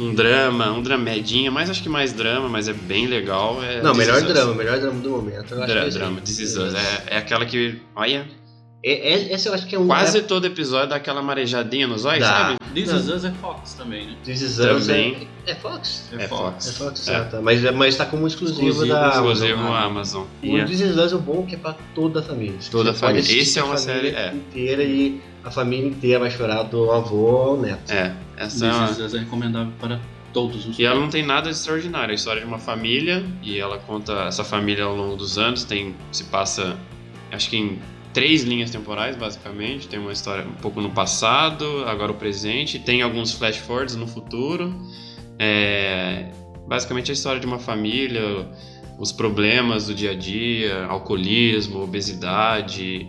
um 0.00 0.12
drama, 0.12 0.72
um 0.72 0.82
dramedinha, 0.82 1.52
mas 1.52 1.70
acho 1.70 1.84
que 1.84 1.88
mais 1.88 2.12
drama, 2.12 2.48
mas 2.48 2.66
é 2.66 2.72
bem 2.72 3.06
legal. 3.06 3.62
É 3.62 3.80
Não, 3.80 3.92
This 3.92 4.08
melhor 4.08 4.22
drama, 4.22 4.54
melhor 4.54 4.80
drama 4.80 5.00
do 5.00 5.08
momento. 5.10 5.54
Eu 5.54 5.62
acho 5.62 5.72
Dra- 5.72 5.82
que 5.82 5.86
é 5.86 5.90
drama, 5.90 6.20
This 6.20 6.38
Is 6.40 6.56
Us. 6.56 6.74
É, 6.74 7.14
é 7.14 7.16
aquela 7.18 7.46
que, 7.46 7.78
olha, 7.94 8.26
É, 8.86 9.14
é- 9.14 9.32
essa 9.32 9.48
eu 9.48 9.54
acho 9.54 9.66
que 9.66 9.74
é 9.74 9.78
um. 9.78 9.86
quase 9.86 10.18
é, 10.18 10.20
todo 10.20 10.44
episódio 10.46 10.90
dá 10.90 10.96
aquela 10.96 11.22
marejadinha 11.22 11.86
nos 11.86 12.04
olhos, 12.04 12.26
sabe? 12.26 12.58
This 12.74 12.88
Não. 12.92 12.98
Is 12.98 13.08
Us 13.08 13.24
é 13.24 13.30
Fox 13.30 13.72
também, 13.74 14.06
né? 14.08 14.14
This 14.24 14.42
Is 14.42 14.58
Us 14.58 14.86
Também. 14.86 15.28
É, 15.46 15.52
é 15.52 15.54
Fox? 15.54 16.08
É, 16.12 16.24
É 16.24 16.28
Fox. 16.28 16.68
É 16.68 16.72
Fox, 16.72 17.08
É. 17.08 17.16
ah, 17.16 17.24
tá. 17.24 17.40
Mas, 17.40 17.62
mas 17.74 17.96
tá 17.96 18.04
como 18.04 18.26
exclusivo, 18.26 18.68
Exclusivo, 18.68 18.94
da 18.94 19.08
Exclusivo 19.08 19.54
Amazon. 19.54 19.72
a 19.74 19.80
Amazon. 19.84 20.22
O 20.42 20.46
E 20.46 20.60
é- 20.60 20.64
This 20.66 20.80
Is 20.80 20.96
Us 20.98 21.12
é 21.12 21.16
bom 21.16 21.46
que 21.46 21.54
é 21.54 21.58
pra 21.58 21.74
toda 21.94 22.20
a 22.20 22.22
família. 22.22 22.56
Toda 22.70 22.90
a 22.90 22.94
família. 22.94 23.20
Esse 23.40 23.58
é 23.58 23.64
uma 23.64 23.76
família 23.78 24.12
série- 24.12 24.16
é. 24.16 24.34
inteira 24.34 24.82
e 24.84 25.18
a 25.42 25.50
família 25.50 25.86
inteira 25.88 26.18
vai 26.18 26.30
chorar 26.30 26.64
do 26.64 26.90
avô 26.92 27.28
ao 27.38 27.56
neto. 27.56 27.90
É, 27.90 28.14
essa 28.36 28.66
é 28.66 28.68
This 28.68 28.78
uma... 28.78 28.90
Is 28.90 28.98
Us 28.98 29.14
é 29.14 29.18
recomendável 29.20 29.72
para 29.80 29.98
todos 30.34 30.66
os 30.66 30.78
E 30.78 30.84
ela 30.84 31.00
não 31.00 31.08
tem 31.08 31.24
nada 31.24 31.48
de 31.48 31.56
extraordinário. 31.56 32.10
É 32.10 32.12
a 32.12 32.16
história 32.16 32.42
de 32.42 32.46
uma 32.46 32.58
família 32.58 33.24
e 33.42 33.58
ela 33.58 33.78
conta 33.78 34.12
essa 34.24 34.44
família 34.44 34.84
ao 34.84 34.94
longo 34.94 35.16
dos 35.16 35.38
anos. 35.38 35.64
Tem 35.64 35.94
se 36.12 36.24
passa, 36.24 36.76
acho 37.32 37.48
que 37.48 37.56
em 37.56 37.78
três 38.14 38.44
linhas 38.44 38.70
temporais, 38.70 39.16
basicamente. 39.16 39.88
Tem 39.88 39.98
uma 39.98 40.12
história 40.12 40.46
um 40.46 40.54
pouco 40.54 40.80
no 40.80 40.90
passado, 40.90 41.84
agora 41.86 42.12
o 42.12 42.14
presente. 42.14 42.78
Tem 42.78 43.02
alguns 43.02 43.32
flash 43.32 43.58
forwards 43.58 43.96
no 43.96 44.06
futuro. 44.06 44.72
É, 45.38 46.30
basicamente 46.66 47.10
a 47.10 47.14
história 47.14 47.40
de 47.40 47.46
uma 47.46 47.58
família, 47.58 48.48
os 48.98 49.12
problemas 49.12 49.88
do 49.88 49.94
dia 49.94 50.12
a 50.12 50.14
dia, 50.14 50.86
alcoolismo, 50.86 51.82
obesidade, 51.82 53.08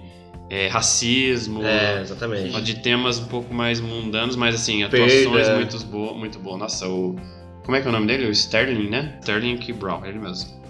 é, 0.49 0.67
racismo. 0.67 1.63
É, 1.63 2.01
exatamente. 2.01 2.59
De 2.61 2.75
temas 2.81 3.19
um 3.19 3.25
pouco 3.25 3.53
mais 3.53 3.79
mundanos, 3.79 4.35
mas 4.35 4.55
assim, 4.55 4.83
atuações 4.83 5.27
Perda. 5.27 5.55
muito, 5.55 5.85
bo 5.85 6.13
muito 6.15 6.39
boas. 6.39 6.59
Nossa, 6.59 6.89
o. 6.89 7.15
Como 7.63 7.75
é 7.77 7.81
que 7.81 7.87
é 7.87 7.89
o 7.89 7.93
nome 7.93 8.05
dele? 8.05 8.27
O 8.27 8.31
Sterling, 8.31 8.89
né? 8.89 9.17
Sterling 9.21 9.57
K. 9.57 9.73
Brown, 9.73 10.05
ele 10.05 10.19
mesmo. 10.19 10.64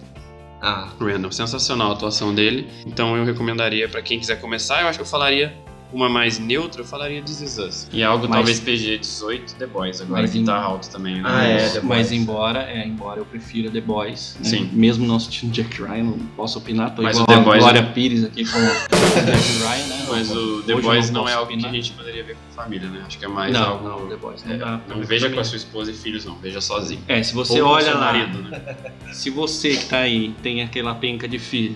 Ah, 0.67 0.87
Random, 0.99 1.31
sensacional 1.31 1.91
a 1.91 1.93
atuação 1.93 2.33
dele. 2.33 2.67
Então 2.87 3.15
eu 3.15 3.23
recomendaria 3.23 3.87
pra 3.87 4.01
quem 4.01 4.19
quiser 4.19 4.41
começar. 4.41 4.81
Eu 4.81 4.87
acho 4.87 4.97
que 4.97 5.03
eu 5.03 5.07
falaria 5.07 5.53
uma 5.93 6.09
mais 6.09 6.39
neutra, 6.39 6.81
eu 6.81 6.85
falaria 6.85 7.21
This 7.21 7.39
Is 7.41 7.57
Us. 7.59 7.87
E 7.93 8.03
algo 8.03 8.27
Mas- 8.27 8.35
talvez 8.35 8.59
PG-18, 8.59 9.53
The 9.57 9.67
Boys, 9.67 10.01
agora 10.01 10.27
que 10.27 10.39
em- 10.39 10.43
tá 10.43 10.55
alto 10.57 10.89
também, 10.89 11.15
né? 11.15 11.21
Ah, 11.23 11.43
é, 11.45 11.53
mas, 11.53 11.73
The 11.73 11.81
mas 11.81 12.07
Boys. 12.09 12.11
embora, 12.11 12.59
é, 12.63 12.85
embora 12.85 13.19
eu 13.19 13.25
prefira 13.25 13.69
The 13.69 13.79
Boys, 13.79 14.35
né? 14.39 14.49
Sim. 14.49 14.69
mesmo 14.73 15.05
não 15.05 15.15
assistindo 15.17 15.51
Jack 15.53 15.81
Ryan, 15.81 16.03
não 16.03 16.17
posso 16.35 16.57
opinar, 16.57 16.93
tô 16.95 17.01
Mas 17.03 17.15
igual 17.17 17.23
o 17.25 17.27
The 17.27 17.35
a 17.35 17.39
Boys 17.45 17.59
Glória 17.61 17.83
Pires 17.93 18.23
aqui 18.25 18.43
com 18.43 18.57
Jack 19.25 19.59
Ryan, 19.59 19.87
né? 19.87 20.05
Mas 20.09 20.31
o 20.31 20.63
The 20.63 20.73
Hoje 20.75 20.81
Boys 20.85 21.09
não, 21.11 21.21
posso 21.21 21.33
é 21.33 21.35
algo 21.37 21.47
que 21.47 21.53
opinar. 21.53 21.71
a 21.71 21.73
gente 21.75 21.91
poderia 22.15 22.23
ver 22.23 22.35
com 22.35 22.53
família, 22.55 22.89
né? 22.89 23.03
Acho 23.05 23.17
que 23.19 23.25
é 23.25 23.27
mais 23.27 23.53
Não, 23.53 23.63
algo. 23.69 23.87
não, 23.89 24.07
The 24.07 24.15
Boys 24.15 24.43
não 24.45 24.53
é, 24.53 24.57
dá. 24.57 24.81
não 24.87 25.01
veja 25.03 25.29
com 25.29 25.39
a 25.39 25.43
sua 25.43 25.57
esposa 25.57 25.91
e 25.91 25.93
filhos, 25.93 26.25
não. 26.25 26.35
Veja 26.37 26.61
sozinho. 26.61 27.01
É, 27.07 27.21
se 27.21 27.33
você 27.33 27.61
Ou 27.61 27.69
olha 27.69 27.93
lá, 27.93 28.13
marido, 28.13 28.41
né? 28.43 28.75
se 29.11 29.29
você 29.29 29.75
que 29.75 29.85
tá 29.85 29.99
aí 29.99 30.33
tem 30.41 30.61
aquela 30.61 30.95
penca 30.95 31.27
de 31.27 31.37
filho 31.39 31.75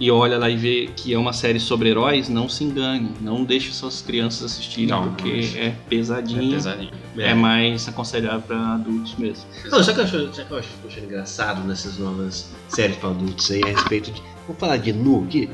e 0.00 0.10
olha 0.10 0.38
lá 0.38 0.48
e 0.48 0.56
vê 0.56 0.90
que 0.94 1.12
é 1.12 1.18
uma 1.18 1.32
série 1.32 1.58
sobre 1.58 1.88
heróis, 1.88 2.28
não 2.28 2.48
se 2.48 2.62
engane, 2.62 3.10
não 3.20 3.42
deixe 3.44 3.72
suas 3.72 4.00
crianças 4.00 4.44
assistirem, 4.52 4.88
Não, 4.88 5.06
não 5.06 5.14
porque 5.14 5.30
deixe. 5.32 5.58
é 5.58 5.66
É 5.66 5.76
pesadinho, 5.88 6.52
pesadinho. 6.52 6.90
é, 7.18 7.34
mais 7.34 7.88
aconselhável 7.88 8.42
pra 8.42 8.74
adultos 8.74 9.14
mesmo. 9.16 9.44
Não, 9.70 9.80
o 9.80 9.82
que 9.94 10.52
eu 10.52 10.58
acho, 10.58 10.68
que 10.88 10.98
eu 10.98 11.04
engraçado 11.04 11.66
nessas 11.66 11.98
novas 11.98 12.52
séries 12.68 12.96
pra 12.96 13.08
adultos 13.10 13.50
aí 13.50 13.62
a 13.64 13.68
respeito 13.68 14.10
de. 14.12 14.22
Vamos 14.46 14.60
falar 14.60 14.76
de 14.76 14.92
nu 14.92 15.24
aqui? 15.24 15.50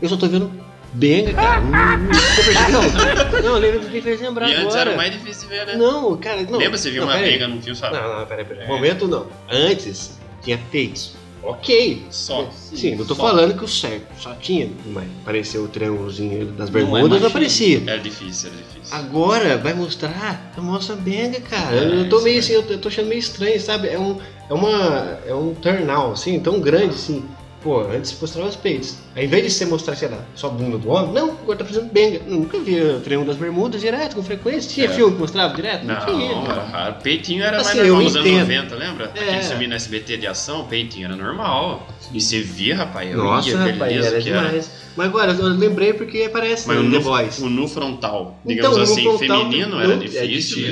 Eu 0.00 0.08
só 0.08 0.16
tô 0.16 0.26
vendo 0.26 0.50
Benga, 0.92 1.32
cara. 1.32 1.62
Hum, 1.62 2.08
percebeu? 2.08 3.42
Não, 3.42 3.58
lembra 3.58 3.80
me 3.88 4.00
fez 4.02 4.20
lembrar 4.20 4.48
E 4.50 4.54
antes 4.54 4.66
agora. 4.74 4.80
era 4.90 4.96
mais 4.96 5.12
difícil 5.12 5.48
de 5.48 5.54
ver, 5.54 5.66
né? 5.66 5.76
Não, 5.76 6.16
cara, 6.16 6.42
não. 6.42 6.58
Lembra 6.58 6.76
você 6.78 6.90
viu 6.90 7.02
não, 7.04 7.08
uma 7.12 7.18
benga 7.18 7.48
num 7.48 7.60
filme, 7.62 7.78
sabe? 7.78 7.96
Não, 7.96 8.18
não, 8.20 8.26
peraí, 8.26 8.44
peraí. 8.44 8.66
Momento 8.68 9.08
não. 9.08 9.26
Antes 9.50 10.18
tinha 10.42 10.58
takes. 10.70 11.14
Ok. 11.42 12.04
Só. 12.10 12.48
Sim, 12.52 12.94
não 12.94 13.04
tô 13.04 13.14
Só. 13.16 13.22
falando 13.22 13.56
que 13.58 13.64
o 13.64 13.68
certo 13.68 14.06
só 14.18 14.32
tinha. 14.34 14.70
Mas 14.86 15.08
apareceu 15.22 15.64
o 15.64 15.68
triângulozinho 15.68 16.46
das 16.46 16.70
Não 16.70 16.78
é 16.78 16.82
bermudas, 16.82 17.02
não, 17.02 17.10
magia. 17.16 17.28
aparecia. 17.28 17.82
Era 17.86 17.98
difícil, 17.98 18.50
era 18.50 18.58
difícil. 18.62 18.96
Agora 18.96 19.58
vai 19.58 19.74
mostrar, 19.74 20.52
mostra 20.58 20.94
benga, 20.94 21.40
cara. 21.40 21.74
É, 21.76 22.00
eu 22.00 22.08
tô 22.08 22.20
meio 22.20 22.36
é. 22.36 22.38
assim, 22.38 22.52
eu 22.52 22.62
tô- 22.62 22.74
eu 22.74 22.80
achando 22.86 23.08
meio 23.08 23.18
estranho, 23.18 23.60
sabe? 23.60 23.88
É 23.88 23.98
um, 23.98 24.20
é 24.48 24.54
uma, 24.54 25.18
é 25.26 25.34
um 25.34 25.52
turnout, 25.54 26.12
assim, 26.12 26.38
tão 26.38 26.60
grande, 26.60 26.94
assim. 26.94 27.24
Pô, 27.62 27.80
antes 27.82 28.18
mostrava 28.20 28.48
os 28.48 28.56
peitos. 28.56 28.96
Ao 29.14 29.22
invés 29.22 29.44
de 29.44 29.50
você 29.50 29.64
mostrar, 29.66 29.94
sei 29.94 30.08
lá, 30.08 30.18
só 30.34 30.48
a 30.48 30.50
bunda 30.50 30.78
do 30.78 30.88
homem, 30.90 31.12
não, 31.12 31.30
agora 31.30 31.58
tá 31.58 31.64
fazendo 31.64 31.92
benga. 31.92 32.20
Nunca 32.26 32.58
vi 32.58 32.80
o 32.80 32.98
Triângulo 33.00 33.28
das 33.30 33.36
Bermudas 33.36 33.80
direto, 33.80 34.16
com 34.16 34.22
frequência. 34.22 34.68
Tinha 34.68 34.86
É. 34.86 34.88
filme 34.88 35.14
que 35.14 35.20
mostrava 35.20 35.54
direto? 35.54 35.84
Não, 35.84 36.04
tinha. 36.04 36.32
era 36.50 36.62
raro. 36.64 36.94
Peitinho 37.02 37.44
era 37.44 37.58
Assim, 37.60 37.76
mais 37.76 37.88
normal 37.88 38.04
nos 38.04 38.16
anos 38.16 38.28
entendo. 38.28 38.40
90, 38.48 38.74
lembra? 38.74 39.12
É. 39.14 39.20
Aquele 39.20 39.42
filme 39.44 39.66
no 39.68 39.74
SBT 39.74 40.16
de 40.16 40.26
ação, 40.26 40.64
peitinho 40.64 41.04
era 41.06 41.14
normal. 41.14 41.86
E 42.12 42.20
você 42.20 42.40
via, 42.40 42.74
rapaz, 42.76 43.10
eu 43.10 43.18
Nossa, 43.18 43.48
ia, 43.48 43.56
rapaz, 43.58 43.78
beleza 43.78 44.08
era 44.08 44.20
que 44.22 44.28
era. 44.30 44.40
demais. 44.48 44.70
Mas 44.96 45.06
agora, 45.06 45.32
eu 45.32 45.46
lembrei 45.46 45.92
porque 45.94 46.22
aparece 46.24 46.66
Mas 46.68 46.76
o 46.78 46.82
no 46.82 47.00
The 47.00 47.42
o 47.44 47.48
nu 47.48 47.66
frontal, 47.68 48.38
Então, 48.44 48.72
digamos 48.72 48.76
o 48.76 48.80
nu 48.80 48.82
assim, 48.82 49.02
frontal 49.18 49.38
feminino 49.40 49.76
nu- 49.76 49.80
era 49.82 49.94
é 49.94 49.96
difícil. 50.26 50.66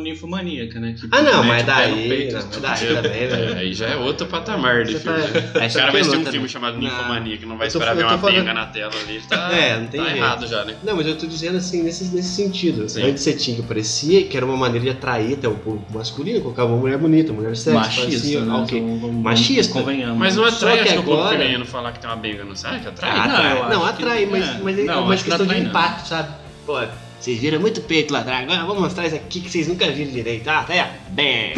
No 0.00 0.04
Ninfomaníaca, 0.04 0.80
né? 0.80 0.94
Que 0.98 1.06
Ah, 1.10 1.22
não, 1.22 1.44
mas 1.44 1.64
daí- 1.64 2.08
peito, 2.08 2.34
não, 2.34 2.60
daí 2.60 2.86
também, 2.94 3.28
né? 3.28 3.52
É, 3.56 3.58
aí 3.60 3.72
já 3.72 3.86
é 3.88 3.96
outro 3.96 4.26
patamar 4.26 4.84
de 4.84 4.92
Você 4.94 5.00
filme. 5.00 5.18
tá- 5.52 5.66
O 5.66 5.72
cara 5.72 5.92
vai 5.92 6.00
assistir 6.00 6.18
um 6.18 6.24
filme 6.26 6.48
chamado 6.48 6.74
Não. 6.74 6.80
Ninfomania, 6.82 7.36
que 7.38 7.46
não 7.46 7.56
vai 7.56 7.68
tô 7.68 7.78
esperar 7.78 7.94
ver 7.94 8.04
uma 8.04 8.18
falando- 8.18 8.36
benga 8.36 8.54
na 8.54 8.66
tela 8.66 8.92
ali, 9.00 9.20
tá, 9.28 9.50
É, 9.52 9.78
não 9.78 9.86
tem 9.86 10.02
tá 10.02 10.16
errado 10.16 10.46
já, 10.46 10.64
né? 10.64 10.76
Não, 10.82 10.96
mas 10.96 11.06
eu 11.06 11.16
tô 11.16 11.26
dizendo 11.26 11.58
assim, 11.58 11.82
nesse, 11.82 12.04
nesse 12.14 12.28
sentido. 12.34 12.88
Sim. 12.88 13.02
Antes 13.02 13.22
você 13.22 13.32
tinha 13.34 13.56
que 13.56 13.62
parecia 13.62 14.24
que 14.24 14.36
era 14.36 14.44
uma 14.46 14.56
maneira 14.56 14.84
de 14.84 14.90
atrair 14.90 15.34
até 15.34 15.46
o 15.48 15.54
público 15.54 15.92
masculino, 15.92 16.40
colocava 16.40 16.70
uma 16.72 16.78
mulher 16.78 16.98
bonita, 16.98 17.32
uma 17.32 17.42
mulher 17.42 17.56
sexy, 17.56 17.76
Machista, 17.76 18.02
parecia, 18.06 18.40
né? 18.40 18.52
ah, 18.52 18.56
ok. 18.62 18.80
Vamos- 18.80 19.00
vamos- 19.00 19.22
Machista. 19.22 19.72
Convenhamos. 19.72 20.18
Mas 20.18 20.36
não 20.36 20.44
atrai, 20.44 20.74
que 20.78 20.80
acho 20.84 20.92
que 20.92 20.98
o 20.98 21.02
público 21.02 21.22
agora- 21.22 21.38
feminino 21.38 21.66
falar 21.66 21.92
que 21.92 22.00
tem 22.00 22.08
uma 22.10 22.16
benga, 22.16 22.44
não 22.44 22.56
sabe? 22.56 22.80
Que 22.80 22.88
atrai? 22.88 23.10
Ah, 23.10 23.68
Não, 23.70 23.84
atrai. 23.84 24.24
Não, 24.24 24.32
mas, 24.32 24.48
é. 24.48 24.58
mas 24.62 24.78
é 24.78 24.82
Não, 24.84 25.04
uma 25.04 25.16
questão 25.16 25.46
de 25.46 25.58
impacto, 25.60 26.08
sabe? 26.08 26.28
Pô, 26.66 26.78
vocês 27.20 27.38
viram 27.38 27.60
muito 27.60 27.80
peito 27.82 28.12
lá 28.12 28.20
atrás, 28.20 28.42
agora 28.44 28.64
vamos 28.66 28.82
mostrar 28.82 29.06
isso 29.06 29.16
aqui 29.16 29.40
que 29.40 29.50
vocês 29.50 29.68
nunca 29.68 29.90
viram 29.90 30.10
direito. 30.12 30.48
Ah, 30.48 30.64
tá 30.64 30.72
aí, 30.72 30.80
ó. 30.80 30.86
Bem. 31.12 31.52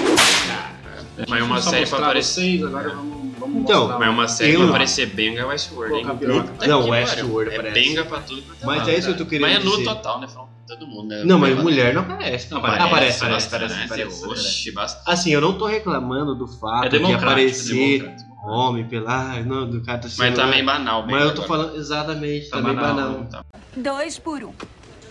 Mas 1.29 1.41
é 1.41 1.45
uma 1.45 1.61
série 1.61 1.87
pra 1.87 1.99
aparecer. 1.99 2.41
vocês, 2.59 2.65
agora 2.65 2.89
vamos, 2.91 3.37
vamos 3.39 3.63
Então, 3.63 3.81
mostrar. 3.83 3.99
Mas 3.99 4.09
uma 4.09 4.29
série 4.29 4.53
Eu 4.55 4.61
pra 4.61 4.69
aparecer 4.71 5.07
benga 5.07 5.41
é 5.43 5.45
Westworld, 5.45 5.95
hein? 5.99 6.07
Puta 6.07 6.67
Não, 6.67 6.89
Westworld. 6.89 7.51
É 7.55 7.59
aparece. 7.59 7.81
benga 7.81 8.05
pra 8.05 8.19
tudo 8.21 8.43
quanto 8.43 8.63
é 8.63 8.67
Mas 8.67 8.89
é 8.89 8.95
isso 8.99 9.07
que 9.09 9.13
eu 9.13 9.19
tô 9.19 9.27
querendo 9.27 9.43
Mas 9.43 9.57
é 9.57 9.65
nu 9.65 9.71
dizer. 9.73 9.85
total, 9.85 10.21
né? 10.21 10.29
Falam 10.29 10.49
todo 10.67 10.87
mundo, 10.87 11.09
né? 11.09 11.23
Não, 11.25 11.39
mas 11.39 11.51
Aparece, 11.53 11.63
mulher 11.63 11.95
não 11.95 12.03
aparece. 12.03 12.51
Não, 12.51 12.59
aparece, 12.59 12.83
aparece, 12.87 13.25
aparece, 13.25 13.47
aparece, 13.47 13.75
aparece, 13.75 13.85
aparece. 14.03 14.27
Oxi, 14.27 14.73
basta. 14.73 15.03
Assim, 15.13 15.31
eu 15.33 15.41
não 15.41 15.59
tô 15.59 15.67
reclamando 15.67 16.35
do 16.35 16.47
fato 16.49 16.87
É 16.87 16.89
de 16.89 16.97
democrático, 16.97 17.31
aparecer 17.31 17.99
democrático. 17.99 18.31
homem 18.47 18.85
pela. 18.89 19.31
Ai, 19.33 19.43
não, 19.45 19.69
do 19.69 19.83
cara 19.83 19.99
tá 19.99 20.09
Mas 20.17 20.35
tá 20.35 20.47
meio 20.47 20.65
banal, 20.65 21.03
bem. 21.05 21.15
Mas 21.15 21.25
eu 21.27 21.35
tô 21.35 21.43
falando 21.43 21.77
exatamente, 21.77 22.49
tá, 22.49 22.57
Tá 22.57 22.63
bem 22.63 22.75
banal, 22.75 22.95
banal. 23.13 23.25
Tá. 23.31 23.45
Dois 23.77 24.19
por 24.19 24.43
um. 24.43 24.53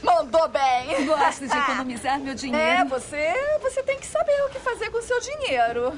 Mandou 0.03 0.47
bem. 0.47 1.05
Gosto 1.05 1.47
de 1.47 1.53
economizar 1.57 2.19
meu 2.19 2.33
dinheiro. 2.33 2.61
É, 2.61 2.85
você, 2.85 3.33
você 3.61 3.83
tem 3.83 3.99
que 3.99 4.05
saber 4.05 4.41
o 4.47 4.49
que 4.49 4.59
fazer 4.59 4.89
com 4.89 4.97
o 4.97 5.01
seu 5.01 5.19
dinheiro. 5.19 5.93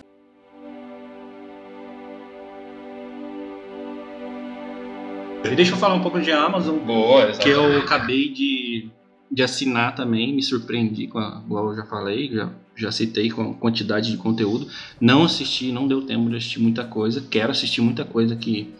Deixa 5.55 5.73
eu 5.73 5.77
falar 5.77 5.95
um 5.95 6.01
pouco 6.01 6.21
de 6.21 6.31
Amazon, 6.31 6.79
Boa, 6.79 7.33
que 7.33 7.49
eu 7.49 7.79
acabei 7.79 8.29
de, 8.29 8.89
de 9.29 9.43
assinar 9.43 9.93
também, 9.93 10.33
me 10.33 10.41
surpreendi 10.41 11.07
com 11.07 11.19
a, 11.19 11.41
igual 11.45 11.69
eu 11.69 11.75
já 11.75 11.85
falei, 11.85 12.31
já, 12.33 12.49
já 12.75 12.91
citei 12.91 13.29
com 13.29 13.51
a 13.51 13.53
quantidade 13.53 14.09
de 14.09 14.17
conteúdo. 14.17 14.67
Não 15.01 15.23
assisti, 15.23 15.71
não 15.71 15.85
deu 15.85 16.01
tempo 16.01 16.29
de 16.29 16.37
assistir 16.37 16.59
muita 16.59 16.85
coisa. 16.85 17.21
Quero 17.29 17.51
assistir 17.51 17.81
muita 17.81 18.05
coisa 18.05 18.37
que 18.37 18.73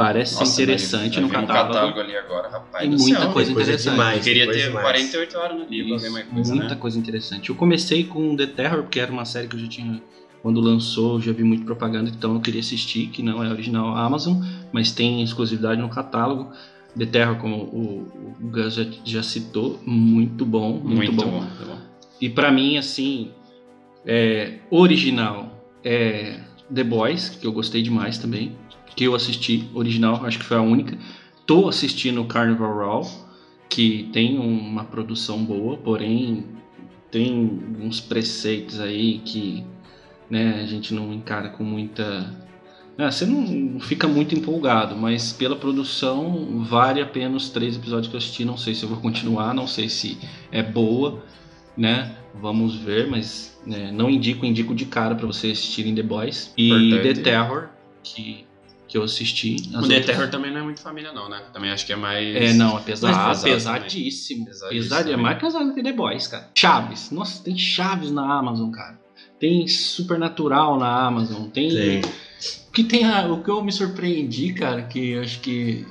parece 0.00 0.34
Nossa, 0.34 0.46
ser 0.46 0.62
interessante 0.62 1.20
no 1.20 1.28
catálogo. 1.28 1.74
catálogo 1.74 2.00
ali 2.00 2.16
agora, 2.16 2.48
rapaz. 2.48 2.80
Tem 2.88 2.90
muita 2.90 3.20
céu. 3.20 3.32
coisa 3.32 3.32
coisa 3.32 3.52
interessante. 3.52 3.92
demais. 3.92 4.24
Queria 4.24 4.50
ter 4.50 4.66
demais. 4.68 4.84
48 4.86 5.38
horas 5.38 5.58
no 5.58 5.66
dia 5.66 5.84
pra 5.86 5.96
ver 5.98 6.10
mais 6.10 6.26
coisa, 6.26 6.54
muita 6.54 6.74
né? 6.74 6.80
coisa 6.80 6.98
interessante. 6.98 7.50
Eu 7.50 7.54
comecei 7.54 8.04
com 8.04 8.34
The 8.34 8.46
Terror, 8.46 8.82
porque 8.82 8.98
era 8.98 9.12
uma 9.12 9.26
série 9.26 9.46
que 9.46 9.56
eu 9.56 9.60
já 9.60 9.68
tinha. 9.68 10.02
Quando 10.42 10.58
lançou, 10.58 11.16
eu 11.16 11.20
já 11.20 11.32
vi 11.32 11.44
muito 11.44 11.66
propaganda, 11.66 12.08
então 12.08 12.32
eu 12.34 12.40
queria 12.40 12.60
assistir, 12.60 13.08
que 13.08 13.22
não 13.22 13.44
é 13.44 13.50
original 13.50 13.94
Amazon, 13.94 14.42
mas 14.72 14.90
tem 14.90 15.22
exclusividade 15.22 15.78
no 15.78 15.90
catálogo. 15.90 16.50
The 16.96 17.04
Terror, 17.04 17.36
como 17.36 17.56
o, 17.56 18.34
o 18.40 18.48
Gus 18.48 18.74
já, 18.74 18.86
já 19.04 19.22
citou, 19.22 19.78
muito 19.84 20.46
bom, 20.46 20.72
muito, 20.82 20.96
Muito 20.96 21.12
bom. 21.12 21.24
bom, 21.24 21.40
muito 21.42 21.66
bom. 21.66 21.78
E 22.18 22.30
pra 22.30 22.50
mim, 22.50 22.78
assim, 22.78 23.30
é, 24.06 24.54
original 24.70 25.62
é 25.84 26.40
The 26.74 26.84
Boys, 26.84 27.28
que 27.28 27.46
eu 27.46 27.52
gostei 27.52 27.82
demais 27.82 28.16
também, 28.16 28.56
que 28.94 29.04
eu 29.04 29.14
assisti, 29.14 29.68
original, 29.74 30.24
acho 30.24 30.38
que 30.38 30.44
foi 30.44 30.56
a 30.56 30.62
única. 30.62 30.98
Tô 31.46 31.68
assistindo 31.68 32.24
Carnival 32.24 32.74
Row, 32.74 33.10
que 33.68 34.08
tem 34.12 34.38
uma 34.38 34.84
produção 34.84 35.44
boa, 35.44 35.76
porém 35.76 36.44
tem 37.10 37.60
uns 37.80 38.00
preceitos 38.00 38.80
aí 38.80 39.18
que 39.24 39.64
né, 40.28 40.60
a 40.62 40.66
gente 40.66 40.94
não 40.94 41.12
encara 41.12 41.48
com 41.50 41.64
muita. 41.64 42.38
Ah, 42.96 43.10
você 43.10 43.24
não 43.24 43.80
fica 43.80 44.06
muito 44.06 44.34
empolgado, 44.34 44.94
mas 44.94 45.32
pela 45.32 45.56
produção 45.56 46.62
vale 46.62 47.00
a 47.00 47.06
pena 47.06 47.36
os 47.36 47.48
três 47.48 47.76
episódios 47.76 48.08
que 48.08 48.14
eu 48.14 48.18
assisti. 48.18 48.44
Não 48.44 48.56
sei 48.56 48.74
se 48.74 48.82
eu 48.82 48.88
vou 48.88 48.98
continuar, 48.98 49.54
não 49.54 49.66
sei 49.66 49.88
se 49.88 50.18
é 50.52 50.62
boa, 50.62 51.24
né? 51.76 52.14
Vamos 52.34 52.76
ver, 52.76 53.08
mas 53.08 53.58
né, 53.66 53.90
não 53.90 54.10
indico, 54.10 54.44
indico 54.44 54.74
de 54.74 54.84
cara 54.84 55.14
pra 55.14 55.26
vocês 55.26 55.58
assistirem 55.58 55.94
The 55.94 56.02
Boys. 56.02 56.52
E 56.56 56.68
Importante. 56.68 57.14
The 57.14 57.22
Terror, 57.22 57.68
que, 58.02 58.44
que 58.90 58.98
eu 58.98 59.04
assisti. 59.04 59.54
As 59.74 59.84
O 59.84 59.88
The 59.88 59.94
outras- 59.96 60.06
Terror 60.06 60.28
também 60.30 60.50
não 60.50 60.60
é 60.60 60.62
muito 60.64 60.80
família, 60.80 61.12
não, 61.12 61.28
né? 61.28 61.42
Também 61.52 61.70
acho 61.70 61.86
que 61.86 61.92
é 61.92 61.96
mais. 61.96 62.26
é, 62.34 62.52
não, 62.54 62.76
é 62.76 62.80
pesado, 62.82 63.16
mais 63.16 63.42
pesado 63.42 63.84
pesadíssimo. 63.84 64.44
Pesadíssimo 64.46 64.82
Pesado, 64.82 65.12
é 65.12 65.16
mais 65.16 65.38
pesado 65.38 65.72
que 65.74 65.82
The 65.82 65.92
Boys, 65.92 66.26
cara. 66.26 66.50
Chaves. 66.56 67.10
Nossa, 67.12 67.42
tem 67.44 67.56
Chaves 67.56 68.10
na 68.10 68.22
Amazon, 68.38 68.70
cara. 68.70 68.98
Tem 69.38 69.66
Supernatural 69.68 70.78
na 70.78 71.06
Amazon. 71.06 71.48
Tem. 71.48 71.70
Tem. 71.70 72.00
O 72.68 72.72
que 72.72 72.84
tem 72.84 73.04
a- 73.04 73.26
o 73.26 73.42
que 73.42 73.50
eu 73.50 73.62
me 73.62 73.70
surpreendi, 73.72 74.52
cara, 74.54 74.82
que 74.82 75.10
eu 75.12 75.22
acho 75.22 75.40
que. 75.40 75.86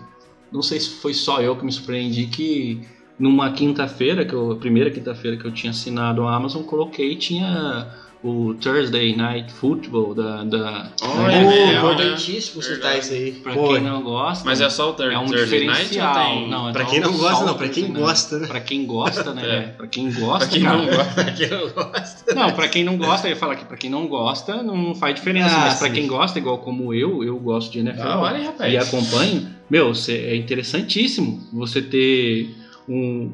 Não 0.52 0.62
sei 0.62 0.80
se 0.80 0.90
foi 0.90 1.14
só 1.14 1.42
eu 1.42 1.56
que 1.56 1.64
me 1.64 1.72
surpreendi, 1.72 2.26
que 2.28 2.82
numa 3.18 3.52
quinta-feira, 3.52 4.26
que 4.26 4.34
eu, 4.34 4.52
a 4.52 4.56
primeira 4.56 4.90
quinta-feira 4.92 5.38
que 5.38 5.46
eu 5.46 5.52
tinha 5.52 5.72
assinado 5.72 6.24
a 6.28 6.36
Amazon, 6.36 6.64
coloquei 6.64 7.16
tinha 7.16 7.88
o 8.22 8.54
Thursday 8.56 9.16
Night 9.16 9.52
Football 9.54 10.14
da. 10.14 10.44
da 10.44 10.92
Olha, 11.02 11.32
é, 11.36 11.78
importantíssimo 11.78 12.62
citar 12.62 12.98
isso 13.00 13.14
aí. 13.14 13.32
Pra 13.32 13.54
Pô, 13.54 13.70
quem 13.70 13.82
não 13.82 14.02
gosta. 14.04 14.44
Mas 14.44 14.60
é 14.60 14.70
só 14.70 14.92
o 14.92 15.02
é 15.04 15.18
um 15.18 15.26
Thursday 15.26 15.66
Night 15.66 15.84
diferencial. 15.84 16.14
tem. 16.16 16.50
Não, 16.50 16.72
pra 16.74 16.82
então, 16.82 16.92
quem 16.92 17.00
não 17.00 17.14
gosta, 17.18 17.46
não, 17.46 17.54
o 17.54 17.58
pra 17.58 17.70
quem 17.70 17.84
Thursday 17.86 17.90
Night. 17.94 18.00
gosta, 18.02 18.40
né? 18.40 18.48
Pra 18.48 18.60
quem 18.60 18.86
gosta, 18.86 19.34
né? 19.34 19.42
É. 19.50 19.62
Pra 19.72 19.88
quem 19.88 20.12
gosta, 20.12 20.40
Pra 20.40 20.48
quem 20.48 20.62
cara. 20.64 20.78
não 20.78 20.86
gosta, 20.86 21.14
pra 21.14 21.32
quem 21.32 21.48
não 21.50 21.70
gosta. 21.70 22.36
Não, 22.36 22.52
pra 22.52 22.68
quem 22.68 22.84
não 22.84 22.98
gosta, 22.98 23.28
eu 23.28 23.30
ia 23.32 23.36
falar 23.38 23.56
que 23.56 23.66
pra 23.66 23.78
quem 23.78 23.90
não 23.90 24.08
gosta, 24.08 24.62
não 24.64 24.94
faz 24.94 25.16
diferença. 25.16 25.56
Ah, 25.56 25.60
mas 25.62 25.80
pra 25.80 25.88
sim. 25.88 25.94
quem 25.94 26.08
gosta, 26.08 26.38
igual 26.40 26.58
como 26.58 26.94
eu, 26.94 27.24
eu 27.24 27.38
gosto 27.40 27.72
de 27.72 27.80
NFL 27.80 28.02
Ah, 28.02 28.20
olha 28.22 28.44
rapaz. 28.46 28.74
e 28.74 28.78
acompanho, 28.78 29.48
meu, 29.70 29.96
cê- 29.96 30.18
é 30.28 30.36
interessantíssimo 30.36 31.40
você 31.54 31.82
ter 31.82 32.54
um, 32.88 33.32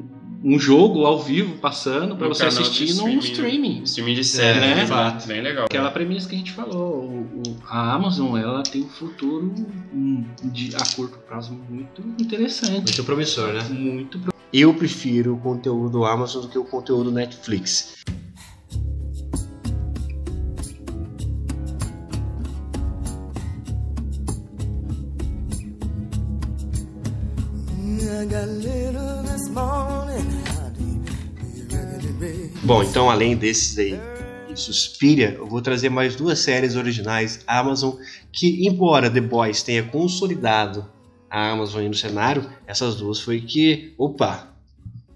um 0.48 0.60
jogo 0.60 1.04
ao 1.04 1.20
vivo 1.20 1.56
passando 1.58 2.14
pra 2.14 2.28
No 2.28 2.34
você 2.34 2.46
assistir 2.46 2.94
num 2.94 3.18
streaming. 3.18 3.82
Streaming 3.82 4.14
de 4.14 4.22
série, 4.22 4.58
É, 4.60 4.74
né? 4.76 4.80
de 4.84 4.86
fato. 4.86 5.26
Bem 5.26 5.42
legal. 5.42 5.64
Aquela 5.64 5.90
premissa 5.90 6.28
que 6.28 6.36
a 6.36 6.38
gente 6.38 6.52
falou, 6.52 7.02
o- 7.04 7.42
o- 7.48 7.56
a 7.68 7.92
Amazon 7.94 8.36
ela 8.38 8.62
tem 8.62 8.84
um 8.84 8.88
futuro 8.88 9.52
hum, 9.92 10.24
de, 10.44 10.76
a 10.76 10.94
curto 10.94 11.18
prazo 11.18 11.52
muito 11.68 12.00
interessante. 12.22 12.84
Muito 12.84 13.02
promissor, 13.04 13.52
né? 13.54 13.62
Muito 13.70 14.20
pro- 14.20 14.32
Eu 14.52 14.72
prefiro 14.72 15.34
o 15.34 15.38
conteúdo 15.38 16.04
Amazon 16.04 16.42
do 16.42 16.48
que 16.48 16.58
o 16.58 16.64
conteúdo 16.64 17.10
Netflix. 17.10 17.96
Bom, 32.62 32.82
então 32.82 33.10
além 33.10 33.36
desses 33.36 33.78
aí 33.78 33.98
e 34.48 34.56
Suspiria, 34.56 35.34
eu 35.38 35.46
vou 35.46 35.60
trazer 35.60 35.88
mais 35.88 36.16
duas 36.16 36.38
séries 36.38 36.76
originais 36.76 37.40
Amazon 37.46 37.94
que, 38.32 38.66
embora 38.66 39.10
The 39.10 39.20
Boys 39.20 39.62
tenha 39.62 39.82
consolidado 39.82 40.86
a 41.30 41.50
Amazon 41.50 41.82
aí 41.82 41.88
no 41.88 41.94
cenário, 41.94 42.48
essas 42.66 42.94
duas 42.94 43.20
foi 43.20 43.40
que, 43.40 43.92
opa, 43.98 44.48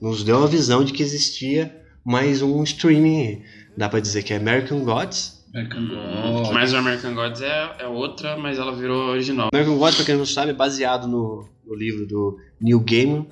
nos 0.01 0.23
deu 0.25 0.39
uma 0.39 0.47
visão 0.47 0.85
de 0.85 0.93
que 0.93 1.03
existia 1.03 1.75
mais 2.05 2.43
um 2.43 2.63
streaming. 2.65 3.43
Dá 3.77 3.89
pra 3.89 4.01
dizer 4.01 4.23
que 4.23 4.33
é 4.33 4.37
American 4.37 4.81
Gods. 4.81 5.41
Hum, 5.55 6.53
Mas 6.53 6.73
o 6.73 6.77
American 6.77 7.15
Gods 7.15 7.41
é, 7.41 7.77
é 7.81 7.87
outra, 7.87 8.37
mas 8.37 8.59
ela 8.59 8.75
virou 8.75 9.11
original. 9.11 9.49
American 9.53 9.79
Gods, 9.79 9.97
pra 9.97 10.05
quem 10.05 10.17
não 10.17 10.27
sabe, 10.27 10.51
é 10.51 10.55
baseado 10.55 11.09
no, 11.09 11.49
no 11.67 11.75
livro 11.75 12.07
do 12.07 12.39
Neil 12.61 12.81
Gaiman, 12.81 13.27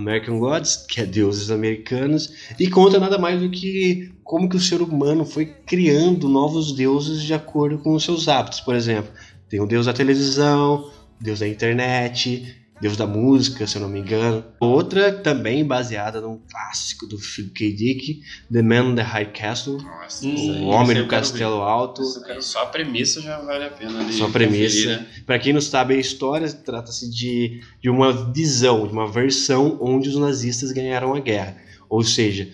American 0.00 0.38
Gods, 0.38 0.84
que 0.88 1.00
é 1.00 1.06
deuses 1.06 1.50
americanos, 1.50 2.32
e 2.58 2.68
conta 2.68 2.98
nada 2.98 3.18
mais 3.18 3.40
do 3.40 3.50
que 3.50 4.10
como 4.24 4.48
que 4.48 4.56
o 4.56 4.60
ser 4.60 4.80
humano 4.80 5.24
foi 5.24 5.46
criando 5.46 6.28
novos 6.28 6.72
deuses 6.72 7.22
de 7.22 7.34
acordo 7.34 7.78
com 7.78 7.94
os 7.94 8.04
seus 8.04 8.28
hábitos. 8.28 8.60
Por 8.60 8.74
exemplo, 8.74 9.10
tem 9.48 9.60
o 9.60 9.66
deus 9.66 9.86
da 9.86 9.92
televisão, 9.92 10.90
o 11.20 11.24
deus 11.24 11.40
da 11.40 11.48
internet, 11.48 12.56
Deus 12.80 12.96
da 12.96 13.06
música, 13.06 13.66
se 13.66 13.76
eu 13.76 13.82
não 13.82 13.88
me 13.88 14.00
engano. 14.00 14.42
Outra 14.58 15.12
também 15.12 15.64
baseada 15.64 16.20
num 16.20 16.38
clássico 16.50 17.06
do 17.06 17.18
Philip 17.18 17.52
K. 17.52 17.72
Dick, 17.72 18.22
The 18.52 18.62
Man 18.62 18.92
in 18.92 18.94
the 18.96 19.02
High 19.02 19.32
Castle, 19.32 19.78
Nossa, 19.82 20.26
O 20.26 20.66
Homem 20.68 20.96
quero 20.96 21.08
Castelo 21.08 21.56
ver. 21.58 21.62
Alto. 21.62 22.02
Só 22.40 22.62
a 22.62 22.66
premissa 22.66 23.20
já 23.20 23.38
vale 23.40 23.64
a 23.64 23.70
pena. 23.70 24.10
Só 24.12 24.26
a 24.26 24.30
premissa. 24.30 24.96
né? 24.96 25.06
Para 25.26 25.38
quem 25.38 25.52
não 25.52 25.60
sabe 25.60 25.94
a 25.94 25.98
história, 25.98 26.50
trata-se 26.50 27.10
de, 27.10 27.60
de 27.82 27.90
uma 27.90 28.12
visão, 28.32 28.86
de 28.86 28.92
uma 28.92 29.06
versão 29.06 29.76
onde 29.80 30.08
os 30.08 30.16
nazistas 30.16 30.72
ganharam 30.72 31.14
a 31.14 31.20
guerra. 31.20 31.56
Ou 31.88 32.04
seja, 32.04 32.48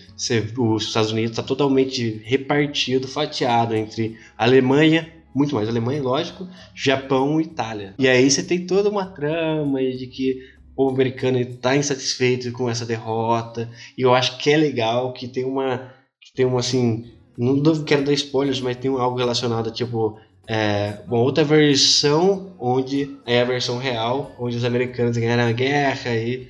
os 0.57 0.83
Estados 0.83 1.11
Unidos 1.11 1.31
está 1.31 1.43
totalmente 1.43 2.21
repartido, 2.25 3.07
fatiado 3.07 3.75
entre 3.75 4.17
Alemanha, 4.35 5.13
muito 5.33 5.55
mais 5.55 5.69
Alemanha, 5.69 6.01
lógico, 6.01 6.47
Japão 6.73 7.39
e 7.39 7.43
Itália. 7.43 7.93
E 7.99 8.07
aí 8.07 8.29
você 8.29 8.43
tem 8.43 8.65
toda 8.65 8.89
uma 8.89 9.05
trama 9.05 9.79
de 9.79 10.07
que 10.07 10.39
o 10.75 10.89
americano 10.89 11.39
está 11.39 11.75
insatisfeito 11.75 12.51
com 12.51 12.69
essa 12.69 12.85
derrota. 12.85 13.69
E 13.97 14.01
eu 14.01 14.13
acho 14.13 14.37
que 14.37 14.51
é 14.51 14.57
legal 14.57 15.11
que 15.13 15.27
tem 15.27 15.43
uma, 15.43 15.91
que 16.21 16.33
tem 16.33 16.45
uma 16.45 16.59
assim, 16.59 17.05
não 17.37 17.61
quero 17.83 18.03
dar 18.03 18.13
spoilers, 18.13 18.61
mas 18.61 18.77
tem 18.77 18.91
algo 18.91 19.17
relacionado 19.17 19.69
a 19.69 19.71
tipo 19.71 20.19
é, 20.47 20.99
uma 21.07 21.19
outra 21.19 21.43
versão 21.43 22.55
onde 22.59 23.17
é 23.25 23.41
a 23.41 23.45
versão 23.45 23.77
real, 23.77 24.35
onde 24.39 24.55
os 24.55 24.63
americanos 24.63 25.17
ganharam 25.17 25.43
a 25.43 25.51
guerra 25.51 26.15
e 26.15 26.47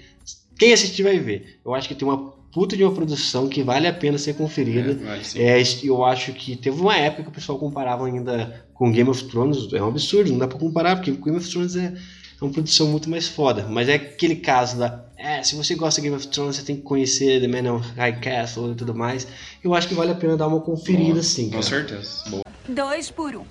quem 0.58 0.74
assistir 0.74 1.04
vai 1.04 1.20
ver. 1.20 1.60
Eu 1.66 1.74
acho 1.74 1.88
que 1.88 1.96
tem 1.96 2.08
uma 2.08 2.34
puta 2.58 2.76
de 2.76 2.84
uma 2.84 2.92
produção 2.92 3.48
que 3.48 3.62
vale 3.62 3.86
a 3.86 3.94
pena 3.94 4.18
ser 4.18 4.34
conferida. 4.34 5.00
É, 5.14 5.24
sim. 5.24 5.40
É, 5.40 5.62
eu 5.84 6.04
acho 6.04 6.34
que 6.34 6.56
teve 6.56 6.82
uma 6.82 6.98
época 6.98 7.22
que 7.22 7.30
o 7.30 7.32
pessoal 7.32 7.60
comparava 7.60 8.08
ainda 8.08 8.66
com 8.74 8.92
Game 8.92 9.08
of 9.08 9.26
Thrones, 9.26 9.72
é 9.72 9.80
um 9.80 9.90
absurdo, 9.90 10.32
não 10.32 10.40
dá 10.40 10.48
pra 10.48 10.58
comparar, 10.58 10.96
porque 10.96 11.12
Game 11.12 11.38
of 11.38 11.48
Thrones 11.48 11.76
é, 11.76 11.94
é 11.94 12.44
uma 12.44 12.52
produção 12.52 12.88
muito 12.88 13.12
mais 13.12 13.28
foda. 13.28 13.68
Mas 13.70 13.88
é 13.88 13.94
aquele 13.94 14.38
caso 14.38 14.80
da, 14.80 15.06
é, 15.16 15.44
se 15.44 15.54
você 15.54 15.76
gosta 15.76 16.02
de 16.02 16.08
Game 16.08 16.18
of 16.18 16.28
Thrones, 16.30 16.56
você 16.56 16.64
tem 16.64 16.78
que 16.78 16.82
conhecer 16.82 17.40
The 17.40 17.48
Man 17.48 17.72
of 17.76 17.88
High 17.96 18.20
Castle 18.22 18.72
e 18.72 18.76
tudo 18.76 18.96
mais. 18.96 19.28
Eu 19.64 19.76
acho 19.76 19.88
que 19.88 19.94
vale 19.94 20.14
a 20.14 20.16
pena 20.16 20.36
dar 20.36 20.48
uma 20.48 20.60
conferida 20.60 21.22
sim, 21.22 21.52
Com 21.52 21.52
cara. 21.52 21.64
certeza. 21.64 22.24
Boa. 22.28 22.42
Dois 22.68 23.12
por 23.12 23.36
um. 23.36 23.46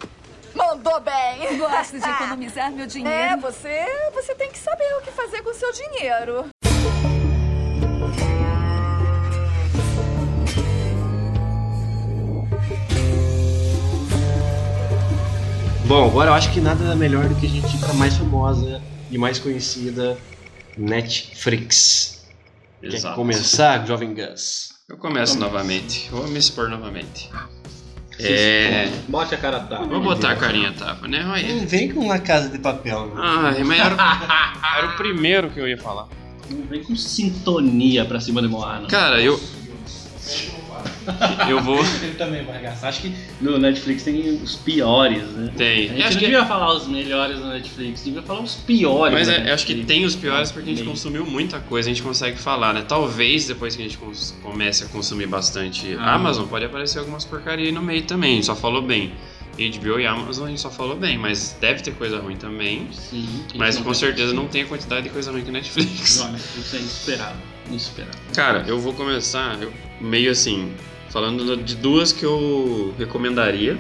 Mandou 0.53 1.01
bem. 1.01 1.59
Gosto 1.59 2.01
de 2.01 2.03
economizar 2.11 2.73
meu 2.73 2.89
dinheiro. 2.89 3.09
É, 3.09 3.37
você, 3.37 3.87
você 4.13 4.35
tem 4.35 4.51
que 4.51 4.59
saber 4.59 4.97
o 4.99 5.03
que 5.03 5.13
fazer 5.13 5.43
com 5.43 5.51
o 5.51 5.55
seu 5.55 5.71
dinheiro. 5.73 6.47
Bom, 15.87 16.09
agora 16.09 16.31
eu 16.31 16.35
acho 16.35 16.53
que 16.53 16.61
nada 16.61 16.97
melhor 16.97 17.29
do 17.29 17.37
que 17.37 17.47
a 17.47 17.49
gente 17.49 17.77
ir 17.77 17.79
pra 17.79 17.95
mais 17.95 18.17
famosa 18.17 18.83
e 19.09 19.17
mais 19.17 19.39
conhecida 19.39 20.19
Netflix. 20.77 22.27
Quer 22.81 22.95
Exato. 22.95 23.15
começar, 23.15 23.87
Jovem 23.87 24.13
Gus? 24.13 24.71
Eu 24.89 24.97
começo 24.97 25.39
novamente. 25.39 26.09
Vou 26.11 26.27
me 26.27 26.41
expor 26.41 26.69
novamente. 26.69 27.31
É. 28.19 28.91
Bote 29.07 29.37
a 29.37 29.39
cara 29.39 29.61
tapa. 29.61 29.85
Vou 29.85 30.01
botar 30.01 30.33
a 30.33 30.37
carinha 30.37 30.73
tapa, 30.73 31.07
né? 31.07 31.25
Olha. 31.25 31.55
Não 31.55 31.67
vem 31.67 31.93
com 31.93 32.01
uma 32.01 32.19
casa 32.19 32.49
de 32.49 32.59
papel, 32.59 33.07
né? 33.07 33.15
Ai, 33.19 33.63
mas 33.63 33.79
era, 33.79 33.97
era 34.79 34.89
o 34.89 34.97
primeiro 34.97 35.51
que 35.51 35.61
eu 35.61 35.69
ia 35.69 35.79
falar. 35.79 36.09
Não 36.51 36.67
vem 36.67 36.83
com 36.83 36.97
sintonia 36.97 38.05
pra 38.05 38.19
cima 38.19 38.43
de 38.43 38.49
Moana. 38.49 38.89
Cara, 38.89 39.23
eu. 39.23 39.41
Eu 41.49 41.61
vou. 41.63 41.79
Ele 42.03 42.15
também 42.17 42.45
vai 42.45 42.61
gastar. 42.61 42.89
Acho 42.89 43.03
que 43.03 43.15
no 43.41 43.59
Netflix 43.59 44.03
tem 44.03 44.29
os 44.43 44.57
piores, 44.57 45.23
né? 45.23 45.51
Tem. 45.57 45.85
A 45.91 45.93
gente 45.93 46.03
Acho 46.03 46.03
não 46.15 46.19
que- 46.21 46.25
devia 46.27 46.45
falar 46.47 46.75
os 46.75 46.87
melhores 46.89 47.39
no 47.39 47.49
Netflix, 47.49 48.05
devia 48.05 48.23
falar 48.23 48.41
os 48.41 48.55
piores. 48.55 49.15
Mas 49.15 49.29
é, 49.29 49.53
acho 49.53 49.67
que 49.67 49.85
tem 49.85 50.05
os 50.05 50.17
piores 50.17 50.51
porque 50.51 50.71
a 50.71 50.73
gente 50.73 50.81
Meio. 50.83 50.91
consumiu 50.91 51.25
muita 51.27 51.59
coisa, 51.61 51.89
a 51.89 51.93
gente 51.93 52.03
consegue 52.03 52.39
falar, 52.39 52.73
né? 52.75 52.85
Talvez 52.87 53.47
depois 53.47 53.77
que 53.77 53.83
a 53.83 53.85
gente 53.85 53.99
comece 54.43 54.85
a 54.85 54.87
consumir 54.89 55.27
bastante 55.27 55.97
Ah. 55.99 56.15
Amazon, 56.15 56.47
pode 56.47 56.65
aparecer 56.65 56.99
algumas 56.99 57.25
porcaria 57.25 57.67
aí 57.67 57.73
no 57.73 57.83
meio 57.83 58.03
também, 58.03 58.33
a 58.33 58.35
gente 58.37 58.47
só 58.47 58.57
falou 58.57 58.83
bem. 58.83 59.13
HBO 59.59 59.99
e 59.99 60.07
Amazon 60.07 60.45
a 60.47 60.49
gente 60.51 60.61
só 60.61 60.71
falou 60.71 60.97
bem, 60.97 61.17
mas 61.17 61.57
deve 61.59 61.81
ter 61.83 61.95
coisa 61.95 62.19
ruim 62.19 62.37
também. 62.37 62.89
Sim, 62.93 63.27
Mas 63.55 63.79
com 63.79 63.95
certeza 63.95 64.35
não 64.35 64.47
tem 64.47 64.63
a 64.63 64.67
quantidade 64.67 65.05
de 65.05 65.09
coisa 65.09 65.31
ruim 65.33 65.43
que 65.45 65.51
Netflix. 65.51 66.23
Netflix 66.31 66.75
é 66.75 66.77
inesperado. 66.77 67.37
Inesperado. 67.71 68.19
Cara, 68.35 68.65
eu 68.69 68.79
vou 68.79 68.93
começar 68.93 69.57
eu- 69.63 69.73
meio 69.99 70.31
assim, 70.31 70.73
falando 71.11 71.57
de 71.57 71.75
duas 71.77 72.13
que 72.13 72.25
eu 72.25 72.95
recomendaria. 72.99 73.79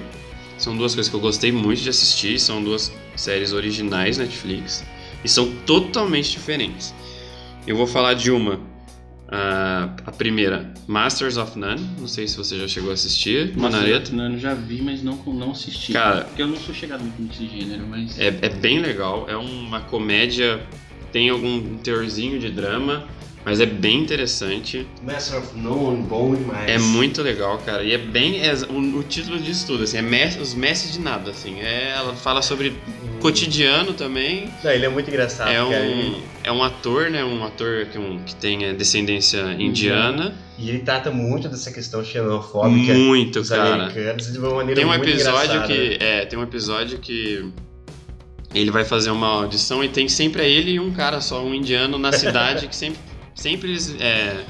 São 0.59 0.77
duas 0.77 0.95
coisas 0.95 1.11
que 1.11 1.15
eu 1.17 1.21
gostei 1.21 1.53
muito 1.53 1.83
de 1.83 1.91
assistir, 1.91 2.39
são 2.41 2.63
duas 2.65 2.91
séries 3.15 3.53
originais 3.53 4.17
Netflix 4.17 4.85
e 5.23 5.29
são 5.29 5.51
totalmente 5.67 6.31
diferentes. 6.31 6.95
Eu 7.67 7.77
vou 7.77 7.87
falar 7.87 8.15
de 8.15 8.31
uma, 8.31 8.59
a, 9.29 9.91
a 10.07 10.13
primeira, 10.13 10.73
Masters 10.87 11.37
of 11.37 11.59
None. 11.59 11.81
Não 11.99 12.09
sei 12.09 12.27
se 12.27 12.37
você 12.39 12.57
já 12.59 12.67
chegou 12.69 12.91
a 12.91 12.95
assistir. 12.95 13.53
Não, 14.13 14.33
eu 14.33 14.39
já 14.39 14.55
vi, 14.55 14.81
mas 14.81 15.03
não, 15.03 15.17
não 15.27 15.51
assisti. 15.51 15.93
Cara- 15.93 16.23
Porque 16.25 16.41
eu 16.41 16.47
não 16.47 16.57
sou 16.57 16.75
chegado 16.75 17.03
muito 17.03 17.21
nesse 17.21 17.47
gênero, 17.47 17.87
mas. 17.87 18.19
É, 18.19 18.29
é 18.41 18.49
bem 18.49 18.79
legal, 18.81 19.27
é 19.29 19.37
uma 19.37 19.81
comédia, 19.81 20.65
tem 21.13 21.29
algum 21.29 21.77
teorzinho 21.79 22.39
de 22.39 22.51
drama, 22.51 23.07
mas 23.47 23.61
é 23.61 23.65
bem 23.67 24.01
interessante. 24.01 24.85
Master 25.05 25.39
of 25.39 25.57
None, 25.57 26.03
bom 26.03 26.35
demais. 26.35 26.69
É 26.69 26.79
muito 26.79 27.23
legal, 27.23 27.57
cara. 27.65 27.85
E 27.85 27.93
é 27.93 27.99
bem. 27.99 28.41
é- 28.45 28.53
o, 28.69 28.99
o 28.99 29.03
título 29.05 29.39
diz 29.39 29.63
tudo, 29.63 29.85
assim, 29.85 29.99
é 29.99 30.03
mes- 30.03 30.37
os 30.37 30.53
mestres 30.53 30.93
de 30.95 30.99
nada, 31.01 31.31
assim. 31.31 31.61
É, 31.61 31.95
ela 31.97 32.13
fala 32.17 32.43
sobre 32.43 32.77
cotidiano 33.21 33.93
também. 33.95 34.49
Não, 34.65 34.71
ele 34.73 34.85
é 34.85 34.89
muito 34.89 35.09
engraçado, 35.09 35.49
É 35.51 35.63
um, 35.63 35.73
Ele- 35.73 36.23
é 36.43 36.51
um 36.51 36.61
ator, 36.63 37.09
né? 37.09 37.25
Um 37.25 37.45
ator 37.45 37.87
que, 37.87 37.97
um, 37.99 38.19
que 38.19 38.35
tem 38.35 38.65
é, 38.65 38.73
descendência 38.75 39.41
indiana. 39.59 40.35
E 40.59 40.69
ele 40.69 40.81
trata 40.81 41.11
muito 41.13 41.49
dessa 41.49 41.71
questão 41.71 42.03
xenofóbica 42.05 42.95
Muito, 42.95 43.39
dos 43.41 43.51
cara. 43.51 43.75
americanos 43.75 44.33
de 44.33 44.39
uma 44.39 44.55
maneira 44.55 44.75
Tem 44.81 44.85
um 44.85 44.89
muito 44.89 45.09
episódio 45.09 45.55
engraçada, 45.55 45.67
que. 45.73 45.99
É, 46.03 46.25
tem 46.27 46.37
um 46.39 46.43
episódio 46.43 46.99
que. 46.99 47.49
Ele 48.55 48.71
vai 48.71 48.85
fazer 48.85 49.11
uma 49.11 49.29
audição 49.29 49.85
e 49.85 49.89
tem 49.89 50.09
sempre 50.09 50.43
é 50.43 50.49
ele 50.51 50.73
e 50.73 50.81
um 50.81 50.91
cara 50.91 51.21
só, 51.21 51.45
um 51.45 51.55
indiano 51.55 51.99
na 51.99 52.11
cidade, 52.11 52.67
que 52.69 52.75
sempre, 52.75 52.99
sempre 53.37 53.71
eles. 53.71 53.95
é, 54.01 54.45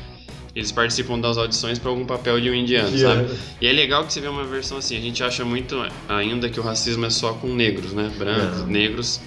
eles 0.54 0.72
participam 0.72 1.20
das 1.20 1.36
audições 1.36 1.78
para 1.78 1.90
algum 1.90 2.06
papel 2.06 2.40
de 2.40 2.48
um 2.48 2.54
indiano, 2.54 2.88
Indiano. 2.88 3.28
sabe? 3.28 3.38
E 3.60 3.66
é 3.66 3.72
legal 3.72 4.06
que 4.06 4.12
você 4.14 4.22
vê 4.22 4.26
uma 4.28 4.44
versão 4.44 4.78
assim. 4.78 4.96
A 4.96 5.00
gente 5.02 5.22
acha 5.22 5.44
muito 5.44 5.76
ainda 6.08 6.48
que 6.48 6.58
o 6.58 6.62
racismo 6.62 7.04
é 7.04 7.10
só 7.10 7.34
com 7.34 7.48
negros, 7.48 7.92
né? 7.92 8.10
Brancos, 8.16 8.60
Não. 8.60 8.66
negros. 8.68 9.20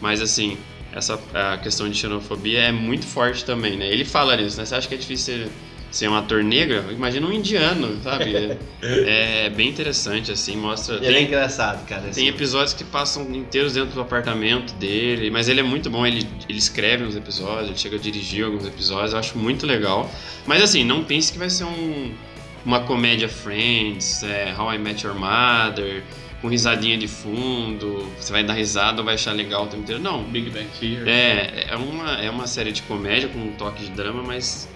Mas 0.00 0.22
assim, 0.22 0.56
essa 0.92 1.18
a 1.34 1.58
questão 1.58 1.88
de 1.88 1.96
xenofobia 1.98 2.60
é 2.60 2.70
muito 2.70 3.04
forte 3.06 3.44
também, 3.44 3.76
né? 3.76 3.88
Ele 3.92 4.04
fala 4.04 4.36
nisso, 4.36 4.56
né? 4.56 4.64
Você 4.64 4.76
acha 4.76 4.86
que 4.86 4.94
é 4.94 4.98
difícil 4.98 5.34
ser, 5.34 5.48
ser 5.90 6.08
um 6.08 6.14
ator 6.14 6.42
negro? 6.42 6.92
Imagina 6.92 7.26
um 7.26 7.32
indiano, 7.32 7.98
sabe? 8.02 8.58
É, 8.80 9.46
é 9.46 9.50
bem 9.50 9.68
interessante, 9.68 10.30
assim, 10.30 10.56
mostra. 10.56 10.96
Ele 10.96 11.16
é 11.16 11.22
engraçado, 11.22 11.86
cara. 11.86 12.02
Tem 12.02 12.10
assim. 12.10 12.28
episódios 12.28 12.74
que 12.74 12.84
passam 12.84 13.22
inteiros 13.34 13.74
dentro 13.74 13.94
do 13.94 14.00
apartamento 14.00 14.72
dele, 14.74 15.30
mas 15.30 15.48
ele 15.48 15.60
é 15.60 15.62
muito 15.62 15.90
bom, 15.90 16.06
ele, 16.06 16.26
ele 16.48 16.58
escreve 16.58 17.04
uns 17.04 17.16
episódios, 17.16 17.68
ele 17.68 17.78
chega 17.78 17.96
a 17.96 17.98
dirigir 17.98 18.44
alguns 18.44 18.66
episódios, 18.66 19.12
eu 19.12 19.18
acho 19.18 19.38
muito 19.38 19.66
legal. 19.66 20.10
Mas 20.46 20.62
assim, 20.62 20.84
não 20.84 21.04
pense 21.04 21.32
que 21.32 21.38
vai 21.38 21.50
ser 21.50 21.64
um, 21.64 22.12
uma 22.64 22.80
comédia 22.80 23.28
Friends, 23.28 24.22
é, 24.22 24.54
How 24.56 24.74
I 24.74 24.78
Met 24.78 25.06
Your 25.06 25.16
Mother, 25.16 26.02
com 26.40 26.48
risadinha 26.48 26.96
de 26.96 27.08
fundo, 27.08 28.08
você 28.16 28.30
vai 28.30 28.44
dar 28.44 28.52
risada 28.52 29.00
ou 29.00 29.04
vai 29.04 29.14
achar 29.14 29.32
legal 29.32 29.64
o 29.64 29.66
tempo 29.66 29.82
inteiro. 29.82 30.00
Não, 30.00 30.22
Big 30.22 30.50
Bang 30.50 30.68
Theory. 30.78 31.10
é, 31.10 31.66
é 31.70 31.76
uma, 31.76 32.12
é 32.20 32.30
uma 32.30 32.46
série 32.46 32.70
de 32.70 32.82
comédia 32.82 33.28
com 33.28 33.40
um 33.40 33.52
toque 33.52 33.84
de 33.84 33.90
drama, 33.90 34.22
mas 34.22 34.68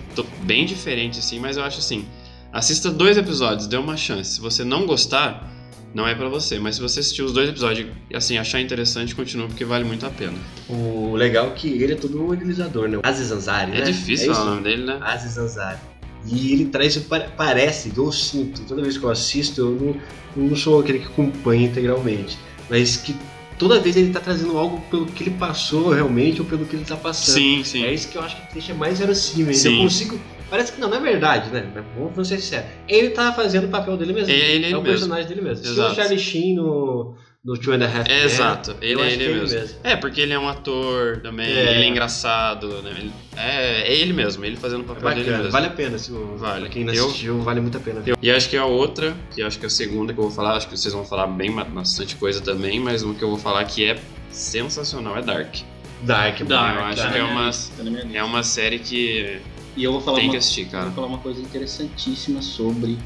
bem 0.42 0.66
diferente, 0.66 1.18
assim, 1.18 1.38
mas 1.38 1.56
eu 1.56 1.62
acho 1.64 1.78
assim. 1.78 2.04
Assista 2.52 2.90
dois 2.90 3.16
episódios, 3.16 3.66
dê 3.66 3.76
uma 3.76 3.96
chance. 3.96 4.34
Se 4.34 4.40
você 4.40 4.62
não 4.62 4.84
gostar, 4.86 5.50
não 5.94 6.06
é 6.06 6.14
pra 6.14 6.28
você. 6.28 6.58
Mas 6.58 6.74
se 6.76 6.82
você 6.82 7.00
assistir 7.00 7.22
os 7.22 7.32
dois 7.32 7.48
episódios 7.48 7.88
e 8.10 8.14
assim, 8.16 8.36
achar 8.36 8.60
interessante, 8.60 9.14
continua, 9.14 9.46
porque 9.46 9.64
vale 9.64 9.84
muito 9.84 10.04
a 10.04 10.10
pena. 10.10 10.36
O 10.68 11.14
legal 11.16 11.46
é 11.48 11.50
que 11.50 11.68
ele 11.82 11.92
é 11.94 11.96
todo 11.96 12.20
um 12.22 12.28
organizador, 12.28 12.88
né? 12.88 12.98
Aziz 13.02 13.30
Ansari, 13.32 13.72
É 13.72 13.80
né? 13.80 13.84
difícil 13.86 14.26
isso? 14.30 14.34
falar 14.34 14.46
o 14.46 14.54
nome 14.56 14.64
dele, 14.64 14.84
né? 14.84 14.98
Aziz 15.00 15.38
Ansari. 15.38 15.78
E 16.26 16.52
ele 16.52 16.66
traz, 16.66 16.96
pare- 16.98 17.28
parece, 17.36 17.90
eu 17.96 18.12
sinto, 18.12 18.62
toda 18.62 18.80
vez 18.82 18.96
que 18.98 19.02
eu 19.04 19.10
assisto, 19.10 19.60
eu 19.60 19.70
não, 19.70 19.96
eu 20.36 20.50
não 20.50 20.56
sou 20.56 20.78
aquele 20.80 21.00
que 21.00 21.06
acompanha 21.06 21.66
integralmente, 21.66 22.38
mas 22.70 22.96
que 22.96 23.16
toda 23.62 23.80
vez 23.80 23.96
ele 23.96 24.12
tá 24.12 24.20
trazendo 24.20 24.58
algo 24.58 24.80
pelo 24.90 25.06
que 25.06 25.22
ele 25.22 25.30
passou 25.30 25.90
realmente 25.90 26.40
ou 26.40 26.46
pelo 26.46 26.66
que 26.66 26.74
ele 26.74 26.84
tá 26.84 26.96
passando. 26.96 27.34
Sim, 27.34 27.62
sim. 27.64 27.84
É 27.84 27.94
isso 27.94 28.08
que 28.08 28.18
eu 28.18 28.22
acho 28.22 28.36
que 28.36 28.54
deixa 28.54 28.74
mais 28.74 28.98
verossímil. 28.98 29.54
Sim. 29.54 29.76
Eu 29.76 29.82
consigo. 29.84 30.20
Parece 30.50 30.72
que 30.72 30.80
não, 30.80 30.90
não 30.90 30.96
é 30.96 31.00
verdade, 31.00 31.48
né? 31.50 31.66
Vamos 31.96 32.28
ser 32.28 32.38
sinceros. 32.38 32.66
Ele 32.88 33.10
tá 33.10 33.32
fazendo 33.32 33.66
o 33.66 33.68
papel 33.68 33.96
dele 33.96 34.12
mesmo. 34.12 34.30
É 34.30 34.34
ele 34.34 34.66
é 34.66 34.68
o 34.76 34.82
mesmo. 34.82 34.84
personagem 34.84 35.28
dele 35.28 35.40
mesmo. 35.40 35.64
Se 35.64 35.70
o 35.70 35.74
Exato. 35.74 35.94
Charlie 35.94 36.18
Sheen 36.18 36.56
no, 36.56 37.14
no 37.44 37.56
Two 37.58 37.72
and 37.74 37.82
a 37.82 37.86
Half 37.88 38.08
É, 38.08 38.24
exato, 38.24 38.70
eu 38.80 39.00
ele 39.00 39.00
é 39.00 39.04
acho 39.06 39.14
ele 39.20 39.24
que 39.46 39.54
mesmo. 39.54 39.76
É, 39.82 39.96
porque 39.96 40.20
ele 40.20 40.32
é 40.32 40.38
um 40.38 40.48
ator 40.48 41.18
também, 41.20 41.46
É. 41.46 41.74
ele 41.74 41.84
é 41.84 41.88
engraçado, 41.88 42.68
né? 42.82 42.90
Ele- 42.96 43.12
é, 43.36 43.82
é 43.92 43.96
ele 43.96 44.12
mesmo, 44.12 44.44
ele 44.44 44.56
fazendo 44.56 44.80
o 44.82 44.84
É 44.84 44.94
papel 44.94 45.08
dele 45.10 45.20
bacana, 45.22 45.36
mesmo. 45.38 45.50
vale 45.52 45.66
a 45.66 45.70
pena. 45.70 45.98
Se 45.98 46.12
o- 46.12 46.36
Vale. 46.36 46.60
Pra 46.60 46.68
quem 46.68 46.84
não 46.84 46.94
Eu- 46.94 47.06
assistiu, 47.06 47.40
vale 47.42 47.60
muito 47.60 47.76
a 47.76 47.80
pena. 47.80 48.00
Eu- 48.06 48.16
E 48.22 48.30
acho 48.30 48.48
que 48.48 48.56
a 48.56 48.64
outra, 48.64 49.16
que 49.34 49.42
acho 49.42 49.58
que 49.58 49.64
é 49.64 49.66
a 49.66 49.70
segunda 49.70 50.12
que 50.12 50.20
eu 50.20 50.24
vou 50.24 50.32
falar, 50.32 50.56
acho 50.56 50.68
que 50.68 50.76
vocês 50.76 50.94
vão 50.94 51.04
falar 51.04 51.26
bem 51.26 51.50
ba- 51.52 51.64
bastante 51.64 52.14
coisa 52.14 52.40
também, 52.40 52.78
mas 52.78 53.02
uma 53.02 53.12
que 53.14 53.22
eu 53.22 53.28
vou 53.30 53.38
falar 53.38 53.64
que 53.64 53.84
é 53.84 53.98
sensacional 54.30 55.16
é 55.16 55.22
Dark. 55.22 55.56
Dark, 56.02 56.40
é. 56.40 56.44
Dark, 56.44 56.76
Eu 56.76 56.84
acho 56.84 57.02
tá 57.02 57.10
que 57.12 57.18
é 57.18 57.22
uma, 57.24 57.40
tá 57.40 57.46
lista. 57.82 58.08
é 58.18 58.22
uma 58.24 58.42
série 58.44 58.78
que 58.78 59.40
E 59.76 59.82
eu 59.84 59.90
vou 59.92 60.00
falar 60.00 60.16
tem 60.18 60.26
uma, 60.26 60.32
que 60.32 60.36
assistir, 60.38 60.62
eu 60.66 60.70
cara. 60.70 60.84
vou 60.86 60.94
falar 60.94 61.06
uma 61.08 61.18
coisa 61.18 61.40
interessantíssima 61.40 62.40
sobre 62.42 62.98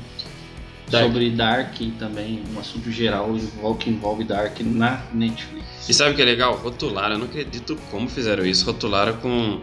Dark. 0.90 1.04
sobre 1.06 1.30
Dark 1.30 1.80
e 1.80 1.90
também 1.92 2.42
um 2.54 2.60
assunto 2.60 2.90
geral 2.90 3.34
que 3.78 3.90
envolve 3.90 4.24
Dark 4.24 4.58
na 4.60 5.02
Netflix. 5.12 5.64
E 5.88 5.94
sabe 5.94 6.12
o 6.12 6.14
que 6.14 6.22
é 6.22 6.24
legal? 6.24 6.54
Rotularam, 6.56 7.14
eu 7.14 7.18
não 7.18 7.26
acredito 7.26 7.76
como 7.90 8.08
fizeram 8.08 8.44
isso. 8.46 8.64
Rotularam 8.66 9.14
com 9.18 9.60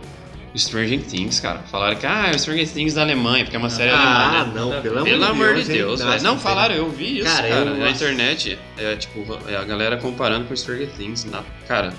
Stranger 0.56 1.02
Things, 1.02 1.40
cara. 1.40 1.60
Falaram 1.60 1.96
que, 1.96 2.06
ah, 2.06 2.28
é 2.32 2.36
o 2.36 2.40
Stranger 2.40 2.70
Things 2.70 2.94
da 2.94 3.02
Alemanha, 3.02 3.44
porque 3.44 3.56
é 3.56 3.60
uma 3.60 3.70
série 3.72 3.90
Ah, 3.92 4.42
alemã, 4.42 4.46
né? 4.46 4.52
não, 4.60 4.82
pelo 4.82 4.96
amor 5.00 5.06
Pelo 5.10 5.26
amor 5.26 5.54
Deus, 5.56 5.66
de? 5.66 5.74
Deus, 5.74 6.02
velho. 6.04 6.24
Não, 6.24 6.38
falaram, 6.38 6.76
eu 6.76 6.90
vi 6.92 7.20
isso, 7.20 7.28
Cara, 7.36 7.48
cara, 7.50 7.66
na 7.74 7.90
internet. 7.90 8.60
É 8.78 8.96
tipo, 8.96 9.26
é 9.48 9.56
a 9.56 9.64
galera 9.64 9.98
comparando 9.98 10.46
com 10.46 10.56
Stranger 10.56 10.90
Things. 10.96 11.26
Na, 11.26 11.44
cara, 11.68 11.92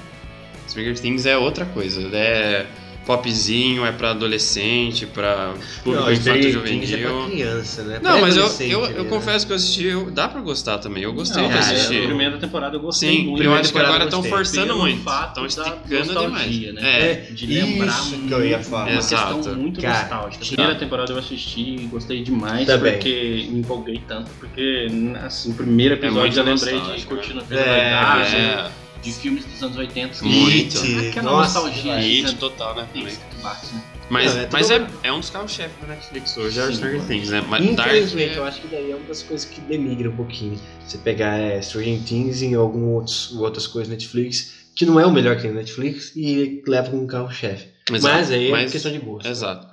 Stranger 0.68 0.98
Things 0.98 1.26
é 1.26 1.36
outra 1.36 1.64
coisa. 1.66 2.00
É 2.12 2.66
popzinho, 3.06 3.84
é 3.84 3.92
pra 3.92 4.10
adolescente, 4.10 5.06
pra 5.06 5.54
público 5.82 6.04
Não, 6.06 6.12
infanto 6.12 6.40
Things 6.64 6.92
é 6.92 6.96
pra 6.96 7.08
juvenil. 7.10 7.30
criança, 7.30 7.82
né? 7.82 8.00
Não, 8.02 8.20
mas 8.20 8.36
eu, 8.36 8.46
eu, 8.68 8.86
eu 8.86 9.04
né? 9.04 9.10
confesso 9.10 9.46
que 9.46 9.52
eu 9.52 9.56
assisti, 9.56 9.84
eu, 9.84 10.10
dá 10.10 10.28
pra 10.28 10.40
gostar 10.40 10.78
também. 10.78 11.02
Eu 11.02 11.12
gostei 11.12 11.42
Não, 11.42 11.50
de 11.50 11.58
assistir. 11.58 12.02
A 12.02 12.06
primeira 12.06 12.38
temporada 12.38 12.76
eu 12.76 12.80
gostei 12.80 13.10
Sim, 13.10 13.26
muito. 13.26 13.42
eu 13.42 13.52
acho 13.52 13.62
que 13.62 13.68
temporada 13.68 13.94
agora 13.94 14.04
estão 14.04 14.22
forçando 14.22 14.66
Pelo 14.66 14.78
muito. 14.78 15.10
Estão 15.10 15.46
esticando 15.46 16.20
demais. 16.20 16.72
né? 16.74 16.80
É. 16.82 17.14
De 17.30 17.46
lembrar 17.46 17.86
Isso 17.88 18.18
que 18.18 18.32
eu 18.32 18.44
ia 18.46 18.58
falar. 18.62 18.84
Uma 18.90 18.98
Exato. 18.98 19.34
questão 19.36 19.54
muito 19.54 19.80
Cara, 19.80 19.98
nostálgica. 20.00 20.44
A 20.44 20.48
primeira 20.48 20.74
temporada 20.78 21.12
eu 21.12 21.18
assisti 21.18 21.60
e 21.60 21.86
gostei 21.90 22.22
demais 22.22 22.66
Também. 22.66 22.92
porque 22.92 23.46
me 23.50 23.60
empolguei 23.60 24.00
tanto. 24.06 24.30
Porque, 24.40 24.86
assim, 25.24 25.50
o 25.50 25.54
primeiro 25.54 25.94
episódio 25.94 26.20
muito 26.20 26.38
eu 26.38 26.44
lembrei 26.44 26.72
de 26.74 26.78
nostálgico, 26.78 27.14
Curtindo 27.14 27.40
a 27.40 27.42
né? 27.42 27.46
Vida 27.48 27.60
É, 27.60 28.70
é. 28.70 28.83
De 29.04 29.12
filmes 29.12 29.44
dos 29.44 29.62
anos 29.62 29.76
80. 29.76 30.18
que- 30.18 30.24
Muito. 30.24 30.78
Aquela 31.10 31.30
Nossa, 31.30 31.60
nostalgia. 31.60 31.96
Hit 31.98 32.32
né? 32.32 32.36
total, 32.40 32.74
né? 32.76 32.88
Isso 32.94 33.20
que 33.30 33.42
bate, 33.42 33.66
né? 33.74 33.82
Mas, 34.10 34.34
Não, 34.34 34.42
é 34.42 34.48
mas 34.52 34.70
é, 34.70 34.86
é 35.02 35.12
um 35.12 35.20
dos 35.20 35.30
carros-chefe 35.30 35.80
da 35.80 35.88
Netflix 35.94 36.36
hoje, 36.36 36.58
é 36.60 36.64
o 36.64 36.72
Stranger. 36.74 37.02
Things, 37.06 37.30
né? 37.30 37.42
Mas 37.48 37.74
Dark 37.74 37.88
Infelizmente, 37.90 38.36
eu 38.36 38.44
é... 38.44 38.48
acho 38.48 38.60
que 38.60 38.68
daí 38.68 38.90
é 38.90 38.94
uma 38.96 39.06
das 39.06 39.22
coisas 39.22 39.48
que 39.48 39.60
denigra 39.62 40.10
um 40.10 40.16
pouquinho. 40.16 40.58
Você 40.86 40.98
pegar 40.98 41.38
é, 41.38 41.60
Stranger 41.62 42.02
Things 42.04 42.42
em 42.42 42.54
algumas 42.54 43.32
outras 43.32 43.66
coisas 43.66 43.88
Netflix, 43.90 44.66
que 44.76 44.84
não 44.84 45.00
é 45.00 45.06
o 45.06 45.10
melhor 45.10 45.36
que 45.36 45.42
tem 45.42 45.50
na 45.52 45.58
Netflix, 45.60 46.12
e 46.14 46.62
leva 46.66 46.90
como 46.90 47.06
carro-chefe. 47.06 47.68
Exato, 47.90 48.14
Mas 48.14 48.30
aí 48.30 48.48
é 48.48 48.50
mas- 48.50 48.72
questão 48.72 48.92
de 48.92 48.98
gosto. 48.98 49.26
Exato. 49.28 49.66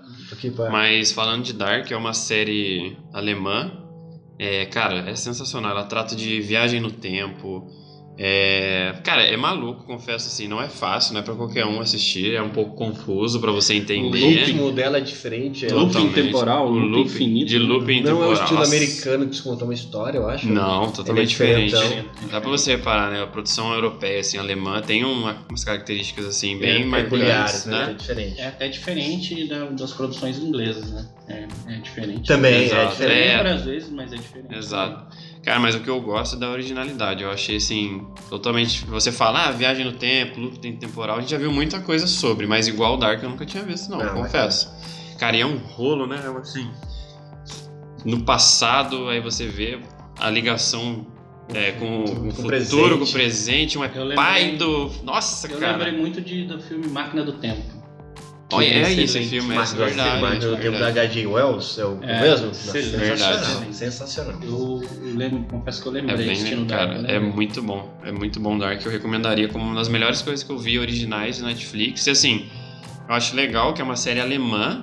Pra... 0.56 0.70
Mas 0.70 1.12
falando 1.12 1.44
de 1.44 1.52
Dark, 1.54 1.92
é 1.92 1.96
uma 1.98 2.14
série 2.14 2.98
alemã. 3.14 3.70
É, 4.40 4.66
cara, 4.66 5.10
é 5.10 5.16
sensacional. 5.16 5.72
Ela 5.72 5.84
trata 5.84 6.16
de 6.16 6.40
viagem 6.42 6.80
no 6.80 6.90
tempo. 6.92 7.68
É, 8.18 8.94
cara, 9.04 9.24
é 9.24 9.36
maluco, 9.38 9.84
confesso 9.86 10.28
assim, 10.28 10.48
não 10.48 10.62
é 10.62 10.68
fácil, 10.68 11.14
não 11.14 11.22
é 11.22 11.24
pra 11.24 11.34
qualquer 11.34 11.66
um 11.66 11.80
assistir, 11.80 12.36
é 12.36 12.42
um 12.42 12.50
pouco 12.50 12.76
confuso 12.76 13.40
pra 13.40 13.52
você 13.52 13.74
O 13.74 13.78
entender. 13.78 14.20
ritmo 14.20 14.72
dela 14.72 14.98
é 14.98 15.02
diferente. 15.02 15.66
É 15.66 15.70
Looping 15.74 15.88
Totalmente. 15.94 16.14
temporal, 16.14 16.68
O 16.68 16.70
looping 16.72 16.88
looping- 16.90 17.02
infinito. 17.10 17.46
De 17.50 17.58
looping 17.58 18.02
não 18.02 18.10
é 18.12 18.14
o 18.14 18.18
temporal. 18.18 18.34
estilo 18.34 18.60
Nossa. 18.60 18.76
americano 18.76 19.28
que 19.28 19.36
se 19.36 19.42
conta 19.42 19.64
uma 19.64 19.74
história, 19.74 20.18
eu 20.18 20.30
acho. 20.30 20.48
Não, 20.48 20.92
totalmente 20.92 21.10
Ele 21.16 21.22
é 21.22 21.26
diferente. 21.26 21.74
diferentão. 21.76 22.30
Dá 22.30 22.42
pra 22.42 22.50
você 22.50 22.72
reparar, 22.76 23.10
né? 23.12 23.24
A 23.24 23.28
produção 23.28 23.74
europeia, 23.74 24.20
assim, 24.20 24.38
alemã, 24.38 24.82
tem 24.82 25.04
uma- 25.04 25.38
umas 25.50 25.64
características, 25.64 26.26
assim, 26.26 26.58
bem 26.60 26.82
É, 26.84 26.86
marcantes, 26.86 27.10
peculiares, 27.20 27.66
né? 27.66 27.84
É 27.84 27.86
né? 27.88 27.94
diferente. 27.94 28.40
É 28.42 28.48
até 28.48 28.68
diferente 28.68 29.48
da- 29.48 29.66
das 29.66 29.94
produções 29.94 30.38
inglesas, 30.38 30.92
né? 30.92 31.08
É, 31.28 31.48
é 31.74 31.78
diferente. 31.78 32.28
Também, 32.28 32.54
é 32.54 32.64
Exato. 32.66 32.92
diferente. 32.92 33.28
É. 33.30 33.52
Às 33.52 33.64
vezes, 33.64 33.90
mas 33.90 34.12
é 34.14 34.18
diferente. 34.18 34.54
Exato. 34.56 35.16
Cara, 35.44 35.60
mas 35.60 35.74
o 35.74 35.80
que 35.80 35.90
eu 35.90 36.00
gosto 36.02 36.36
é 36.36 36.40
da 36.40 36.50
originalidade. 36.52 37.24
Eu 37.24 37.32
achei 37.32 37.56
assim, 37.58 38.06
totalmente. 38.30 38.86
Você 38.86 39.12
fala, 39.12 39.48
ah, 39.48 39.52
viagem 39.52 39.84
no 39.84 39.94
tempo, 39.94 40.40
loop 40.40 40.60
temporal, 40.74 41.18
a 41.18 41.22
gente 41.22 41.32
já 41.32 41.38
viu 41.38 41.52
muita 41.52 41.80
coisa 41.80 42.06
sobre, 42.06 42.46
mas 42.46 42.68
igual 42.68 42.94
o 42.94 42.98
Dark 42.98 43.24
eu 43.24 43.30
nunca 43.30 43.46
tinha 43.46 43.64
visto, 43.64 43.90
não, 43.90 43.98
Não, 43.98 44.06
eu 44.06 44.14
confesso. 44.14 44.72
Cara, 45.18 45.36
e 45.36 45.42
é 45.42 45.46
um 45.46 45.58
rolo, 45.58 46.06
né? 46.06 46.22
É 46.24 46.40
Assim. 46.40 46.70
No 48.06 48.22
passado, 48.24 49.10
aí 49.10 49.20
você 49.20 49.48
vê 49.48 49.80
a 50.20 50.30
ligação 50.30 51.06
é, 51.54 51.72
com, 51.74 52.04
Com 52.06 52.28
o 52.28 52.32
futuro, 52.32 52.48
presente. 52.48 52.98
com 52.98 53.04
o 53.04 53.12
presente, 53.12 53.78
um 53.80 53.84
é 53.84 53.88
Eu 53.94 54.02
lembrei- 54.04 54.16
pai 54.16 54.56
do. 54.58 54.92
Nossa, 55.04 55.48
Eu 55.48 55.60
cara. 55.60 55.78
lembrei 55.78 55.92
muito 56.00 56.22
de, 56.22 56.46
do 56.46 56.60
filme 56.62 56.88
Máquina 56.88 57.24
do 57.24 57.34
Tempo. 57.34 57.81
Olha, 58.52 58.66
é 58.66 58.82
excelente. 58.82 59.04
esse 59.04 59.24
filme, 59.30 59.52
é 59.54 59.56
Mas 59.56 59.74
verdade. 59.74 60.22
mas 60.22 60.44
o 60.44 60.58
tempo 60.58 60.78
da 60.80 60.92
verdade. 60.92 61.00
H.G. 61.00 61.28
Wells 61.28 61.78
é 61.80 61.86
o 61.86 61.98
É, 62.02 62.22
mesmo? 62.22 62.52
Verdade. 62.72 63.76
Sensacional. 63.76 64.40
Eu, 64.44 64.82
lembro, 65.16 65.44
confesso 65.50 65.82
que 65.82 65.88
eu 65.88 65.92
É 65.98 66.02
lembrei 66.02 66.18
bem, 66.18 66.32
assistindo 66.32 66.68
cara, 66.68 66.96
é 67.08 67.20
muito 67.20 67.62
bom. 67.62 67.98
É 68.04 68.12
muito 68.12 68.40
bom 68.40 68.58
Dark. 68.58 68.86
Eu 68.86 68.92
recomendaria 68.92 69.48
como 69.48 69.64
uma 69.66 69.76
das 69.76 69.88
melhores 69.90 70.22
coisas 70.22 70.44
que 70.44 70.52
eu 70.52 70.58
vi 70.58 70.78
originais 70.80 71.38
de 71.38 71.44
Netflix. 71.44 72.06
E 72.08 72.12
assim, 72.12 72.46
eu 73.08 73.16
acho 73.16 73.36
legal 73.36 73.74
que 73.74 73.82
é 73.82 73.84
uma 73.86 73.96
série 73.96 74.20
alemã, 74.20 74.82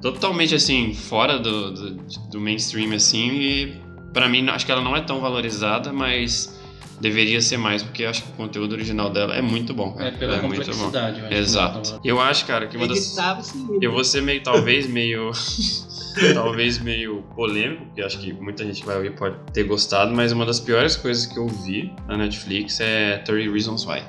totalmente 0.00 0.54
assim, 0.54 0.94
fora 0.94 1.38
do, 1.38 1.72
do, 1.72 1.90
do 2.30 2.40
mainstream, 2.40 2.92
assim, 2.92 3.30
e 3.32 3.74
pra 4.12 4.28
mim 4.28 4.48
acho 4.48 4.64
que 4.64 4.72
ela 4.72 4.80
não 4.82 4.96
é 4.96 5.00
tão 5.00 5.20
valorizada, 5.20 5.92
mas 5.92 6.55
deveria 7.00 7.40
ser 7.40 7.56
mais, 7.56 7.82
porque 7.82 8.02
eu 8.04 8.10
acho 8.10 8.22
que 8.22 8.30
o 8.30 8.32
conteúdo 8.34 8.72
original 8.72 9.10
dela 9.10 9.34
é 9.36 9.42
muito 9.42 9.72
bom, 9.74 9.92
cara. 9.92 10.08
É 10.08 10.12
pela 10.12 10.36
é 10.36 10.42
muito 10.42 10.56
bom. 10.58 10.72
complexidade. 10.72 11.20
eu 11.20 11.26
acho, 11.26 11.34
Exato. 11.34 12.00
Eu 12.04 12.20
acho, 12.20 12.46
cara, 12.46 12.66
que 12.66 12.76
uma 12.76 12.86
das. 12.88 12.98
Editava 12.98 13.42
sim. 13.42 13.78
Eu 13.80 13.92
vou 13.92 14.04
ser 14.04 14.22
meio, 14.22 14.42
talvez, 14.42 14.86
meio. 14.88 15.30
talvez 16.34 16.78
meio 16.78 17.22
polêmico, 17.34 17.84
porque 17.86 18.00
acho 18.02 18.18
que 18.18 18.32
muita 18.32 18.64
gente 18.64 18.80
que 18.80 18.86
vai 18.86 18.96
ouvir 18.96 19.14
pode 19.14 19.36
ter 19.52 19.64
gostado, 19.64 20.14
mas 20.14 20.32
uma 20.32 20.46
das 20.46 20.58
piores 20.58 20.96
coisas 20.96 21.26
que 21.26 21.38
eu 21.38 21.46
vi 21.46 21.92
na 22.08 22.16
Netflix 22.16 22.80
é 22.80 23.18
30 23.18 23.52
Reasons 23.52 23.86
Why. 23.86 24.02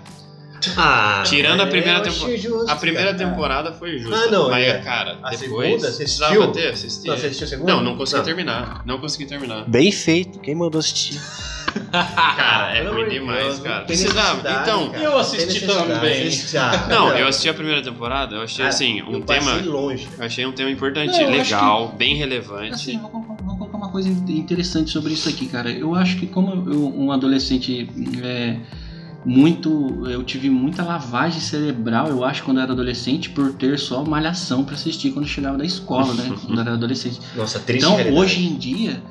Ah, 0.76 1.22
Tirando 1.26 1.62
a 1.62 1.68
primeira 1.68 2.00
eu 2.00 2.04
tempo- 2.04 2.16
achei 2.26 2.38
justo, 2.38 2.70
A 2.72 2.76
primeira 2.76 3.14
cara. 3.14 3.30
temporada 3.30 3.74
foi 3.74 4.00
justa. 4.00 4.16
Ah, 4.26 4.32
não, 4.32 4.50
mas, 4.50 4.66
é. 4.66 4.80
cara, 4.80 5.20
A 5.22 5.30
depois. 5.30 5.40
segunda, 5.82 5.92
você 5.92 6.04
assistiu? 6.04 6.52
ter. 6.52 6.70
Não, 6.72 6.76
você 6.76 6.86
assistiu 7.28 7.46
a 7.46 7.50
segunda? 7.50 7.72
Não, 7.74 7.84
não 7.84 7.96
consegui 7.98 8.18
Não. 8.18 8.26
terminar. 8.26 8.82
Não 8.86 8.98
consegui 9.00 9.26
terminar. 9.28 9.70
Bem 9.70 9.92
feito, 9.92 10.40
quem 10.40 10.56
mandou 10.56 10.80
assistir? 10.80 11.20
Cara, 11.92 12.78
é 12.78 12.88
ruim 12.88 13.10
demais, 13.10 13.44
Deus, 13.46 13.60
cara. 13.60 13.80
não 13.80 13.86
tem 13.86 13.98
Precisava. 13.98 14.40
Então. 14.62 14.90
cara. 14.90 15.04
Eu 15.04 15.18
assisti 15.18 15.66
também. 15.66 16.30
Não, 16.90 17.10
eu 17.18 17.28
assisti 17.28 17.50
a 17.50 17.54
primeira 17.54 17.82
temporada, 17.82 18.36
eu 18.36 18.42
achei 18.42 18.66
Ah, 18.66 18.70
assim, 18.70 19.02
um 19.04 19.22
tema. 19.22 19.54
longe. 19.66 20.08
Eu 20.18 20.26
achei 20.26 20.46
um 20.46 20.52
tema 20.52 20.70
importante, 20.70 21.20
Não, 21.22 21.30
legal, 21.30 21.90
bem 21.98 22.16
relevante. 22.16 22.74
Assim, 22.74 22.98
vou, 23.00 23.10
colocar- 23.10 23.44
vou 23.44 23.58
colocar 23.58 23.78
uma 23.78 23.90
coisa 23.90 24.10
interessante 24.10 24.90
sobre 24.92 25.14
isso 25.14 25.30
aqui, 25.30 25.48
cara. 25.48 25.70
Eu 25.72 25.96
acho 25.96 26.18
que 26.18 26.28
como 26.28 26.70
eu, 26.72 26.94
um 26.98 27.12
adolescente 27.12 27.90
é, 28.24 28.58
muito. 29.26 30.08
Eu 30.10 30.24
tive 30.24 30.50
muita 30.50 30.84
lavagem 30.84 31.40
cerebral, 31.40 32.08
eu 32.08 32.24
acho, 32.24 32.44
quando 32.44 32.58
eu 32.58 32.64
era 32.64 32.72
adolescente, 32.74 33.30
por 33.30 33.54
ter 33.54 33.78
só 33.78 34.04
malhação 34.04 34.64
pra 34.64 34.76
assistir 34.76 35.12
quando 35.12 35.26
eu 35.26 35.32
chegava 35.32 35.58
da 35.58 35.66
escola, 35.66 36.14
né? 36.14 36.34
quando 36.46 36.58
eu 36.58 36.62
era 36.62 36.74
adolescente. 36.74 37.20
Nossa, 37.36 37.60
triste 37.60 37.84
Então, 37.86 37.96
realidade. 37.96 38.22
hoje 38.22 38.46
em 38.46 38.56
dia, 38.56 39.02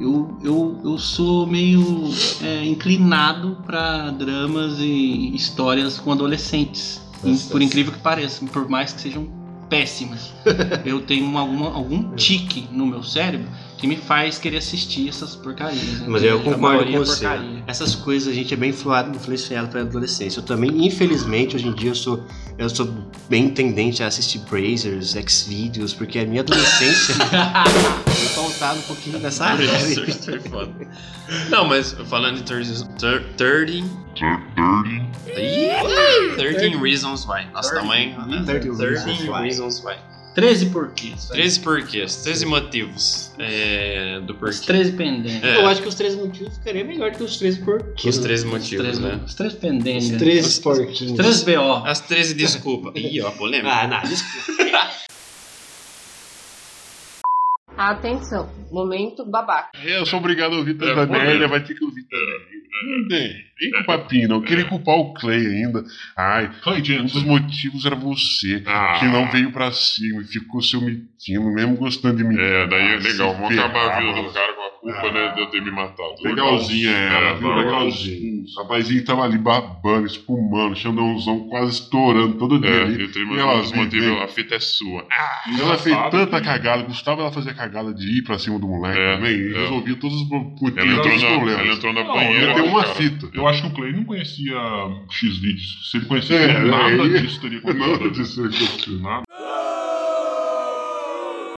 eu, 0.00 0.36
eu, 0.42 0.80
eu 0.84 0.98
sou 0.98 1.46
meio 1.46 2.10
é, 2.42 2.64
inclinado 2.64 3.56
pra 3.66 4.10
dramas 4.10 4.78
e 4.78 5.34
histórias 5.34 5.98
com 5.98 6.12
adolescentes. 6.12 7.00
Nossa. 7.22 7.50
por 7.50 7.60
incrível 7.60 7.92
que 7.92 7.98
pareça, 7.98 8.44
por 8.46 8.68
mais 8.68 8.92
que 8.92 9.00
sejam 9.00 9.28
péssimas. 9.68 10.32
eu 10.86 11.00
tenho 11.00 11.26
um- 11.26 11.36
alguma, 11.36 11.66
algum 11.72 12.14
tique 12.14 12.68
no 12.70 12.86
meu 12.86 13.02
cérebro 13.02 13.48
que 13.76 13.86
me 13.86 13.96
faz 13.96 14.38
querer 14.38 14.58
assistir 14.58 15.08
essas 15.08 15.36
porcarias. 15.36 15.82
né? 16.00 16.06
Mas 16.08 16.22
eu 16.22 16.40
concordo 16.40 16.84
com 16.90 16.96
é 16.96 16.98
você. 16.98 17.20
porcaria. 17.26 17.64
Essas 17.66 17.94
coisas 17.94 18.28
a 18.28 18.34
gente 18.34 18.52
é 18.52 18.56
bem 18.56 18.70
influenciado 18.70 19.68
pela 19.68 19.84
adolescência. 19.84 20.40
Eu 20.40 20.44
também, 20.44 20.86
infelizmente, 20.86 21.54
hoje 21.56 21.68
em 21.68 21.74
dia 21.74 21.90
eu 21.90 21.94
sou, 21.94 22.24
eu 22.56 22.68
sou 22.68 22.88
bem 23.28 23.50
tendente 23.50 24.02
a 24.02 24.06
assistir 24.06 24.38
Brazers, 24.50 25.16
Xvideos, 25.28 25.92
porque 25.92 26.18
a 26.18 26.24
minha 26.26 26.40
adolescência 26.40 27.14
foi 28.38 28.50
faltado 28.50 28.78
um 28.78 28.82
pouquinho 28.82 29.18
dessa 29.18 29.56
foi 29.56 30.40
foda. 30.40 30.72
Não, 31.50 31.66
mas 31.66 31.92
falando 32.06 32.36
de 32.36 32.42
30. 32.42 32.88
30. 33.36 33.88
30. 35.34 36.36
13 36.36 36.76
Reasons 36.76 37.26
Why. 37.26 37.46
Nossa, 37.52 37.74
tamanho. 37.74 38.16
13 38.44 38.76
13 38.76 39.30
Why. 39.30 39.42
Reasons 39.42 39.84
Why. 39.84 39.96
13 40.34 40.66
porquês. 40.66 41.26
13 41.30 41.60
porquês, 41.60 42.16
13 42.22 42.46
motivos 42.46 43.32
é, 43.40 44.20
do 44.20 44.34
Os 44.34 44.38
porquê. 44.38 44.66
13 44.66 44.92
pendentes. 44.92 45.42
É. 45.42 45.56
Eu 45.56 45.66
acho 45.66 45.82
que 45.82 45.88
os 45.88 45.96
três 45.96 46.14
motivos 46.14 46.56
ficaria 46.58 46.84
melhor 46.84 47.10
que 47.10 47.24
os 47.24 47.38
três 47.38 47.58
porquês. 47.58 48.16
Os 48.16 48.22
13 48.22 48.44
Os 48.44 48.50
motivos, 48.52 48.86
13, 48.86 49.00
né? 49.02 49.20
os 49.26 49.34
13 49.34 49.56
pendentes. 49.56 50.04
Os 50.04 50.10
né? 50.12 50.18
três 50.18 50.46
Os- 50.46 50.58
porquinhos. 50.60 51.16
13 51.16 51.44
BO. 51.44 51.84
As 51.84 52.00
13 52.02 52.34
desculpa. 52.34 52.92
Ih, 52.96 53.20
ó, 53.20 53.30
polêmica. 53.32 53.68
Ah, 53.74 53.88
não, 53.88 54.00
desculpa. 54.02 54.98
Atenção, 57.78 58.50
momento 58.72 59.24
babaca. 59.24 59.70
Eu 59.84 60.04
sou 60.04 60.18
obrigado 60.18 60.54
a 60.54 60.58
ouvir 60.58 60.74
tanta 60.74 61.06
merda, 61.06 61.46
vai 61.46 61.62
ter 61.62 61.74
que 61.74 61.84
ouvir 61.84 62.02
também. 62.08 62.28
Não 63.08 63.47
com 63.58 63.82
papinho, 63.84 64.28
não. 64.28 64.36
Eu 64.36 64.42
queria 64.42 64.64
culpar 64.64 64.96
o 64.96 65.14
Clay 65.14 65.46
ainda. 65.46 65.84
Ai, 66.16 66.50
um 67.00 67.04
dos 67.04 67.22
motivos 67.24 67.84
era 67.84 67.96
você, 67.96 68.62
que 68.98 69.04
não 69.06 69.30
veio 69.30 69.50
pra 69.50 69.72
cima 69.72 70.22
e 70.22 70.24
ficou 70.24 70.62
se 70.62 70.76
omitindo, 70.76 71.52
mesmo 71.52 71.76
gostando 71.76 72.16
de 72.18 72.24
mim. 72.24 72.36
É, 72.38 72.66
daí 72.66 72.92
é 72.94 72.96
legal. 72.96 73.34
Vamos 73.34 73.58
acabar 73.58 73.90
a 73.96 74.00
vida 74.00 74.22
do 74.22 74.32
cara 74.32 74.52
com 74.52 74.62
a 74.62 74.70
culpa, 74.70 75.12
né, 75.12 75.32
de 75.34 75.40
eu 75.40 75.46
ter 75.46 75.60
me 75.62 75.70
matado. 75.70 76.14
Legalzinha 76.22 76.90
ela, 76.90 77.34
viu? 77.34 77.48
tá 77.48 77.56
Legalzinho. 77.56 78.38
O 78.56 78.62
rapazinho 78.62 79.04
tava 79.04 79.24
ali 79.24 79.36
babando, 79.38 80.06
espumando, 80.06 80.74
Xandãozão 80.76 81.48
quase 81.48 81.72
estourando 81.72 82.38
todo 82.38 82.58
dia. 82.58 82.70
É, 82.70 82.82
ali. 82.82 83.02
eu 83.02 83.12
tenho 83.12 83.38
ela 83.38 83.60
vem- 83.62 84.22
a 84.22 84.28
fita 84.28 84.54
é 84.54 84.60
sua. 84.60 85.04
E 85.54 85.60
ela 85.60 85.76
fez 85.76 85.96
tanta 86.10 86.40
cagada, 86.40 86.82
Gustavo 86.84 87.20
ela 87.20 87.32
fazia 87.32 87.52
cagada 87.52 87.92
de 87.92 88.18
ir 88.18 88.22
pra 88.22 88.38
cima 88.38 88.58
do 88.58 88.66
moleque 88.68 88.98
É, 88.98 89.16
também, 89.16 89.32
e 89.36 89.54
é. 89.54 89.58
resolvia 89.60 89.96
todos 89.96 90.22
os 90.22 90.28
motivos, 90.28 90.76
Ela 90.76 90.92
entrou 90.92 91.18
na- 91.18 91.26
problemas. 91.36 91.60
ela 91.60 91.74
entrou 91.74 91.92
na 91.92 92.04
banheira, 92.04 92.44
Ele 92.52 92.54
tem 92.54 92.70
uma 92.70 92.84
fita. 92.84 93.28
Eu 93.34 93.46
acho 93.48 93.62
que 93.62 93.68
o 93.68 93.74
Clay 93.74 93.92
não 93.92 94.04
conhecia 94.04 94.56
X-Vídeos. 95.10 95.90
Se 95.90 95.96
ele 95.98 96.06
conhecesse, 96.06 96.34
É, 96.34 96.58
nada 96.64 97.02
aí- 97.02 97.20
disso 97.22 97.40
teria 97.40 97.58
acontecido. 97.58 97.88
Nada 97.88 98.10
disso 98.10 98.42
teria 98.42 98.66
acontecido. 98.66 99.00
Nada. 99.02 99.24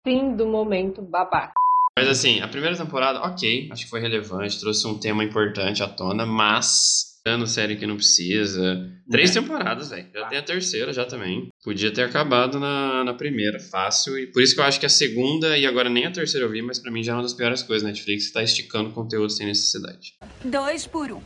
Fim 0.06 0.34
do 0.34 0.46
momento 0.46 1.02
babaca. 1.02 1.52
Mas 1.98 2.08
assim, 2.08 2.40
a 2.40 2.48
primeira 2.48 2.76
temporada, 2.76 3.20
ok, 3.20 3.68
acho 3.70 3.84
que 3.84 3.90
foi 3.90 4.00
relevante, 4.00 4.58
trouxe 4.58 4.86
um 4.86 4.98
tema 4.98 5.22
importante 5.22 5.82
à 5.82 5.88
tona, 5.88 6.24
mas 6.24 7.10
dando 7.26 7.46
série 7.46 7.76
que 7.76 7.86
não 7.86 7.96
precisa. 7.96 8.88
Três 9.10 9.32
temporadas, 9.32 9.90
velho. 9.90 10.06
Já 10.14 10.26
tem 10.28 10.38
a 10.38 10.42
terceira 10.42 10.92
já 10.92 11.04
também. 11.04 11.48
Podia 11.62 11.92
ter 11.92 12.02
acabado 12.02 12.58
na, 12.58 13.04
na 13.04 13.12
primeira, 13.12 13.58
fácil. 13.60 14.18
E 14.18 14.26
por 14.28 14.40
isso 14.42 14.54
que 14.54 14.60
eu 14.60 14.64
acho 14.64 14.80
que 14.80 14.86
a 14.86 14.88
segunda 14.88 15.58
e 15.58 15.66
agora 15.66 15.90
nem 15.90 16.06
a 16.06 16.10
terceira 16.10 16.46
eu 16.46 16.50
vi, 16.50 16.62
mas 16.62 16.78
pra 16.78 16.90
mim 16.90 17.02
já 17.02 17.12
é 17.12 17.16
uma 17.16 17.22
das 17.22 17.34
piores 17.34 17.62
coisas. 17.62 17.86
Netflix 17.86 18.30
tá 18.32 18.42
esticando 18.42 18.90
conteúdo 18.92 19.28
sem 19.30 19.46
necessidade. 19.46 20.14
Dois 20.42 20.86
por 20.86 21.12
um. 21.12 21.20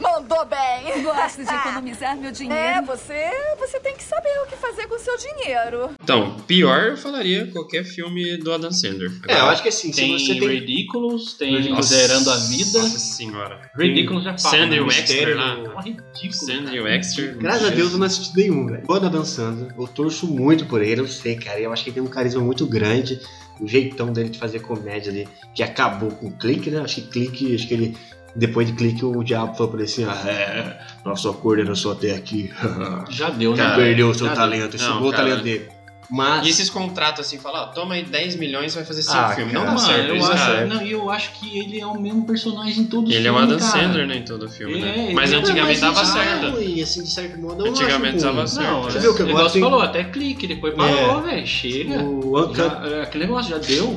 Mandou 0.00 0.44
bem. 0.46 1.02
Gosto 1.02 1.44
de 1.44 1.50
economizar 1.54 2.16
meu 2.16 2.30
dinheiro. 2.30 2.58
É, 2.58 2.82
você, 2.82 3.30
você 3.58 3.80
tem 3.80 3.96
que 3.96 4.02
saber 4.02 4.30
o 4.44 4.46
que 4.46 4.56
fazer 4.56 4.86
com 4.86 4.96
o 4.96 4.98
seu 4.98 5.16
dinheiro. 5.16 5.90
Então, 6.02 6.36
pior 6.46 6.88
eu 6.88 6.96
falaria 6.96 7.46
qualquer 7.52 7.84
filme 7.84 8.36
do 8.38 8.52
Adam 8.52 8.70
Sandler. 8.72 9.10
É, 9.28 9.40
eu 9.40 9.46
acho 9.46 9.62
que 9.62 9.68
assim, 9.68 9.92
se 9.92 10.00
Tem 10.00 10.18
você 10.18 10.34
tem. 10.38 10.48
Ridiculous, 10.48 11.34
tem 11.34 11.70
Nossa, 11.70 11.94
Zerando 11.94 12.30
a 12.30 12.36
Vida. 12.36 12.78
Nossa 12.78 12.98
senhora. 12.98 13.70
Ridiculous 13.76 14.24
já 14.24 14.38
fala. 14.38 14.56
Sandy 14.56 14.76
né? 14.76 14.82
Wexter 14.82 15.36
lá. 15.36 15.56
Mistério. 15.56 15.78
Ridículo. 15.78 16.32
Sandy 16.32 16.80
Wexter. 16.80 17.36
Graças 17.38 17.66
a 17.66 17.70
Deus 17.70 17.92
eu 17.92 17.98
não 17.98 18.06
assisti 18.06 18.36
nenhum, 18.36 18.66
velho. 18.66 18.82
O 18.88 18.92
Adam 18.92 19.24
Sandler, 19.24 19.74
eu 19.78 19.86
torço 19.86 20.26
muito 20.26 20.66
por 20.66 20.82
ele, 20.82 21.00
eu 21.00 21.08
sei, 21.08 21.36
cara. 21.36 21.60
Eu 21.60 21.72
acho 21.72 21.84
que 21.84 21.90
ele 21.90 21.94
tem 21.94 22.02
um 22.02 22.10
carisma 22.10 22.40
muito 22.40 22.66
grande. 22.66 23.20
O 23.60 23.66
jeitão 23.66 24.12
dele 24.12 24.28
de 24.28 24.38
fazer 24.38 24.60
comédia 24.60 25.10
ali, 25.10 25.28
que 25.52 25.64
acabou 25.64 26.10
com 26.12 26.28
o 26.28 26.32
clique, 26.32 26.70
né? 26.70 26.80
Acho 26.80 26.96
que 26.96 27.08
clique, 27.08 27.54
acho 27.54 27.66
que 27.66 27.74
ele. 27.74 27.96
Depois 28.36 28.66
de 28.66 28.72
clique, 28.74 29.04
o 29.04 29.22
diabo 29.24 29.54
falou 29.54 29.68
pra 29.72 29.80
ele 29.80 29.88
assim: 29.90 30.04
ah, 30.04 30.28
é, 30.28 30.78
nosso 31.04 31.28
acordo 31.28 31.62
era 31.62 31.74
só 31.74 31.92
até 31.92 32.14
aqui. 32.14 32.52
Já 33.10 33.30
deu, 33.30 33.52
né? 33.52 33.56
Já 33.56 33.74
perdeu 33.74 34.10
o 34.10 34.14
seu 34.14 34.26
Já 34.28 34.34
talento, 34.34 34.76
deu. 34.76 34.86
chegou 34.86 35.08
o 35.08 35.12
talento 35.12 35.42
dele. 35.42 35.68
Mas. 36.10 36.46
E 36.46 36.50
esses 36.50 36.70
contratos 36.70 37.20
assim, 37.26 37.36
fala, 37.38 37.64
ó, 37.64 37.66
toma 37.66 37.94
aí 37.94 38.02
10 38.02 38.36
milhões 38.36 38.72
e 38.72 38.76
vai 38.76 38.84
fazer 38.84 39.02
5 39.02 39.14
Ah, 39.14 39.28
filmes. 39.34 39.52
cara, 39.52 39.66
Não 39.66 39.74
dá 39.74 39.80
Mano, 39.82 39.92
certo 39.94 40.14
eu 40.14 40.24
acho, 40.32 40.66
não, 40.66 40.82
e 40.82 40.90
eu 40.92 41.10
acho 41.10 41.32
que 41.32 41.58
ele 41.58 41.78
é 41.80 41.86
o 41.86 42.00
mesmo 42.00 42.24
personagem 42.24 42.80
em 42.80 42.86
todos 42.86 43.10
os 43.10 43.14
Ele 43.16 43.28
é 43.28 43.30
o 43.30 43.36
Adam 43.36 43.58
cara. 43.58 43.70
Sandler, 43.72 44.06
né, 44.06 44.16
em 44.16 44.22
todo 44.24 44.48
filme, 44.48 44.80
né? 44.80 45.10
É, 45.10 45.12
Mas 45.12 45.30
ele- 45.32 45.40
antigamente 45.42 45.80
dava 45.82 46.00
é 46.00 46.04
certo. 46.06 46.50
ruim, 46.52 46.80
assim, 46.82 47.02
de 47.02 47.10
certo 47.10 47.38
modo. 47.38 47.66
Eu 47.66 47.72
Antigamente 47.72 48.22
dava 48.22 48.46
certo. 48.46 48.66
Não, 48.70 48.82
Você 48.84 48.96
é, 48.96 49.00
viu 49.02 49.14
que 49.14 49.20
eu 49.20 49.28
igual 49.28 49.42
gosto 49.42 49.52
você 49.52 49.58
em- 49.58 49.62
falou, 49.62 49.80
até 49.82 50.04
clique, 50.04 50.46
depois 50.46 50.74
parou, 50.74 51.18
É. 51.18 51.30
velho. 51.30 51.46
Chega. 51.46 52.02
O 52.02 52.54
Já, 52.54 52.82
é, 52.86 53.02
aquele 53.02 53.24
negócio 53.26 53.50
já 53.50 53.58
deu. 53.58 53.94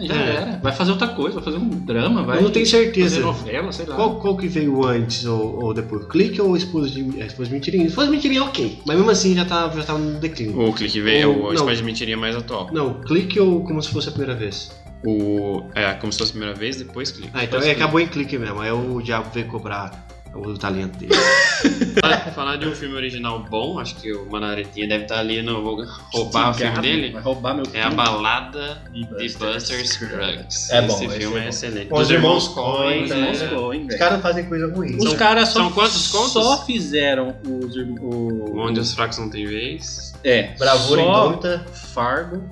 Já 0.00 0.14
É. 0.14 0.28
era. 0.36 0.60
Vai 0.62 0.72
fazer 0.72 0.90
outra 0.92 1.08
coisa, 1.08 1.34
vai 1.36 1.44
fazer 1.44 1.58
um 1.58 1.68
drama, 1.68 2.22
vai. 2.22 2.38
Eu 2.38 2.42
não 2.42 2.50
tenho 2.50 2.66
certeza. 2.66 3.16
Fazer 3.16 3.26
novela, 3.26 3.72
sei 3.72 3.86
lá. 3.86 3.96
Qual, 3.96 4.20
qual 4.20 4.36
que 4.36 4.48
veio 4.48 4.84
antes 4.84 5.24
ou, 5.24 5.62
ou 5.64 5.74
depois? 5.74 6.06
Clique 6.06 6.40
ou 6.40 6.56
Esposa 6.56 6.88
de, 6.90 7.20
é, 7.20 7.26
esposa 7.26 7.48
de 7.48 7.54
Mentirinha? 7.54 7.86
Esposa 7.86 8.06
de 8.08 8.12
Mentirinha 8.16 8.40
é 8.40 8.44
ok, 8.44 8.80
mas 8.86 8.96
mesmo 8.96 9.10
assim 9.10 9.34
já 9.34 9.44
tá, 9.44 9.68
já 9.74 9.82
tá 9.84 9.96
no 9.96 10.18
declínio. 10.18 10.58
O 10.68 10.72
clique 10.72 11.00
veio, 11.00 11.30
Ou- 11.30 11.38
o 11.40 11.44
não. 11.48 11.52
Espada 11.54 11.76
de 11.76 11.82
Mentirinha 11.84 12.16
mais 12.16 12.34
atual. 12.34 12.68
Não, 12.72 12.94
clique 13.02 13.38
ou 13.38 13.62
como 13.62 13.80
se 13.82 13.88
fosse 13.90 14.08
a 14.08 14.12
primeira 14.12 14.34
vez? 14.34 14.70
O. 15.06 15.62
É, 15.74 15.92
como 15.94 16.10
se 16.12 16.18
fosse 16.18 16.30
a 16.30 16.34
primeira 16.34 16.54
vez, 16.58 16.76
depois 16.76 17.10
clique. 17.10 17.30
Ah, 17.34 17.44
então 17.44 17.58
é, 17.58 17.62
clique. 17.64 17.80
acabou 17.82 18.00
em 18.00 18.06
clique 18.06 18.38
mesmo. 18.38 18.60
Aí 18.60 18.72
o 18.72 19.00
diabo 19.02 19.28
veio 19.34 19.46
cobrar 19.48 20.06
o 20.34 20.58
talento 20.58 20.98
dele. 20.98 21.12
Falar, 22.00 22.18
falar 22.34 22.56
de 22.56 22.66
um 22.68 22.74
filme 22.74 22.94
original 22.96 23.38
bom, 23.48 23.78
acho 23.78 23.94
que 23.96 24.12
o 24.12 24.28
Manaretinha 24.28 24.86
deve 24.88 25.04
estar 25.04 25.20
ali 25.20 25.40
no. 25.42 25.62
Vou 25.62 25.84
roubar 26.12 26.50
o 26.50 26.54
filme 26.54 26.78
dele. 26.80 27.12
Vai 27.12 27.22
roubar 27.22 27.54
meu 27.54 27.64
É 27.72 27.80
a 27.80 27.82
filme. 27.90 27.96
balada 27.96 28.82
De 28.92 29.04
de 29.04 29.28
Buster 29.38 29.86
Scruggs. 29.86 30.72
É 30.72 30.82
bom, 30.82 30.94
Esse 30.94 31.08
filme 31.08 31.38
é 31.38 31.44
é 31.44 31.48
excelente. 31.48 31.88
Com 31.88 31.98
os 31.98 32.10
irmãos 32.10 32.48
Coen, 32.48 33.04
Os 33.04 33.10
né? 33.10 33.16
irmãos 33.32 33.42
Coen, 33.50 33.86
Os 33.86 33.94
caras 33.94 34.20
fazem 34.22 34.44
coisa 34.46 34.66
ruim. 34.74 34.96
Os 34.96 35.04
São- 35.04 35.16
caras 35.16 35.48
só, 35.50 35.60
são 35.60 35.72
quantos 35.72 36.08
contos? 36.08 36.32
só 36.32 36.64
fizeram 36.66 37.36
os 37.46 37.76
o, 37.76 38.58
Onde 38.58 38.80
os 38.80 38.92
fracos 38.92 39.18
não 39.18 39.30
têm 39.30 39.46
vez. 39.46 40.12
É, 40.24 40.54
Bravura 40.58 41.02
só 41.02 41.08
Indômita, 41.26 41.64
Fargo 41.72 42.42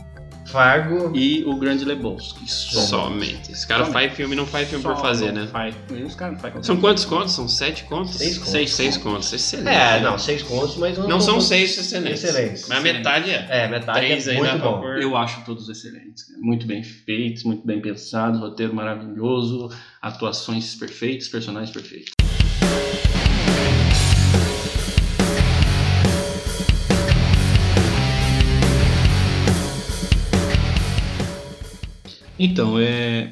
Fargo. 0.52 1.10
e 1.14 1.42
o 1.46 1.56
Grande 1.56 1.84
Lebowski. 1.84 2.48
Só. 2.50 2.80
Somente. 2.82 3.50
Esse 3.50 3.66
cara 3.66 3.84
Somente. 3.86 3.92
faz 3.94 4.12
filme 4.14 4.36
não 4.36 4.46
faz 4.46 4.68
filme 4.68 4.84
por 4.84 4.94
Só 4.96 5.02
fazer, 5.02 5.32
não 5.32 5.42
né? 5.42 5.48
Faz. 5.48 5.74
Os 6.06 6.14
caras 6.14 6.34
não 6.34 6.40
fazem 6.40 6.62
São 6.62 6.76
quantos 6.76 7.04
contos? 7.04 7.32
São 7.32 7.48
sete 7.48 7.84
contos? 7.84 8.14
Seis 8.16 8.36
contos. 8.38 8.50
Seis, 8.52 8.70
seis 8.72 8.96
contos. 8.96 9.32
Excelente. 9.32 9.74
É, 9.74 10.00
não, 10.00 10.18
seis 10.18 10.42
contos, 10.42 10.76
mas 10.76 10.96
Não 10.98 11.20
são 11.20 11.40
seis 11.40 11.76
excelentes. 11.78 12.22
Excelentes. 12.22 12.68
Mas 12.68 12.78
a 12.78 12.80
metade 12.80 13.30
é. 13.30 13.46
É, 13.48 13.68
metade 13.68 13.98
Três 13.98 14.28
é 14.28 14.32
aí 14.32 14.36
dá 14.42 14.42
muito 14.52 14.62
bom. 14.62 14.80
pôr. 14.80 15.02
Eu 15.02 15.16
acho 15.16 15.42
todos 15.44 15.68
excelentes. 15.68 16.26
Muito 16.40 16.66
bem 16.66 16.82
feitos, 16.82 17.44
muito 17.44 17.66
bem 17.66 17.80
pensados, 17.80 18.38
roteiro 18.38 18.74
maravilhoso, 18.74 19.70
atuações 20.00 20.74
perfeitas, 20.74 21.28
personagens 21.28 21.70
perfeitos. 21.70 22.12
Então, 32.44 32.76
é, 32.76 33.28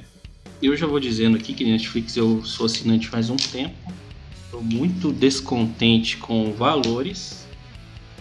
eu 0.63 0.77
já 0.77 0.87
vou 0.87 1.01
dizendo 1.01 1.37
aqui 1.37 1.53
que 1.53 1.65
Netflix 1.65 2.17
eu 2.17 2.45
sou 2.45 2.67
assinante 2.67 3.09
faz 3.09 3.29
um 3.29 3.35
tempo. 3.35 3.75
Estou 4.45 4.63
muito 4.63 5.11
descontente 5.11 6.17
com 6.17 6.53
valores. 6.53 7.45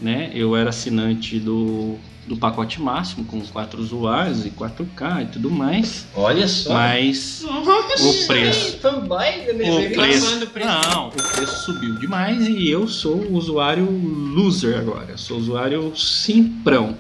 Né? 0.02 0.32
Eu 0.34 0.56
era 0.56 0.72
assinante 0.72 1.38
do, 1.38 1.96
do 2.26 2.36
pacote 2.36 2.82
máximo, 2.82 3.24
com 3.26 3.40
quatro 3.42 3.80
usuários 3.80 4.48
e 4.48 4.50
4K 4.50 5.22
e 5.22 5.26
tudo 5.28 5.52
mais. 5.52 6.08
Olha 6.16 6.48
só. 6.48 6.74
Mas 6.74 7.44
o 7.44 8.26
preço. 8.26 8.78
Fanboy 8.80 9.46
da 9.46 9.54
O 9.70 9.94
preço, 9.94 10.48
não, 10.66 11.10
o 11.10 11.12
preço 11.12 11.66
subiu 11.66 12.00
demais 12.00 12.48
e 12.48 12.68
eu 12.68 12.88
sou 12.88 13.16
o 13.16 13.36
usuário 13.36 13.88
loser 14.34 14.80
agora. 14.80 15.12
Eu 15.12 15.20
sou 15.20 15.38
o 15.38 15.40
usuário 15.40 15.96
simprão. 15.96 16.98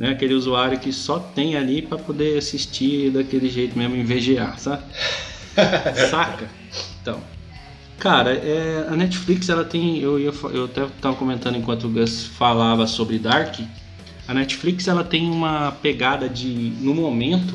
Né? 0.00 0.08
Aquele 0.08 0.32
usuário 0.32 0.80
que 0.80 0.94
só 0.94 1.18
tem 1.18 1.56
ali 1.56 1.82
para 1.82 1.98
poder 1.98 2.38
assistir 2.38 3.10
daquele 3.10 3.50
jeito 3.50 3.76
mesmo 3.76 3.94
em 3.94 4.02
VGA, 4.02 4.54
sabe? 4.56 4.82
Saca? 6.10 6.48
Então, 7.02 7.20
cara, 7.98 8.32
é, 8.32 8.86
a 8.88 8.96
Netflix 8.96 9.50
ela 9.50 9.62
tem. 9.62 9.98
Eu, 9.98 10.18
ia, 10.18 10.32
eu 10.54 10.64
até 10.64 10.86
tava 11.02 11.16
comentando 11.16 11.56
enquanto 11.58 11.84
o 11.84 11.90
Gus 11.90 12.24
falava 12.24 12.86
sobre 12.86 13.18
Dark. 13.18 13.60
A 14.26 14.32
Netflix 14.32 14.88
ela 14.88 15.04
tem 15.04 15.30
uma 15.30 15.72
pegada 15.82 16.30
de. 16.30 16.72
No 16.80 16.94
momento, 16.94 17.52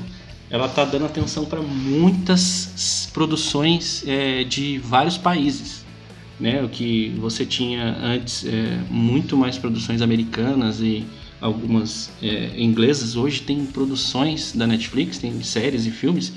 ela 0.47 0.69
tá 0.69 0.85
dando 0.85 1.05
atenção 1.05 1.45
para 1.45 1.63
muitas 1.63 3.09
produções 3.11 4.03
é, 4.05 4.43
de 4.43 4.77
vários 4.77 5.17
países. 5.17 5.83
Né? 6.39 6.61
O 6.61 6.69
que 6.69 7.09
você 7.17 7.43
tinha 7.43 7.97
antes 8.03 8.45
é, 8.45 8.77
muito 8.87 9.35
mais 9.35 9.57
produções 9.57 9.99
americanas 10.03 10.79
e 10.79 11.07
algumas 11.45 12.11
é, 12.21 12.51
inglesas. 12.57 13.15
Hoje 13.15 13.41
tem 13.41 13.65
produções 13.65 14.51
da 14.53 14.65
Netflix, 14.65 15.17
tem 15.17 15.41
séries 15.43 15.85
e 15.85 15.91
filmes 15.91 16.33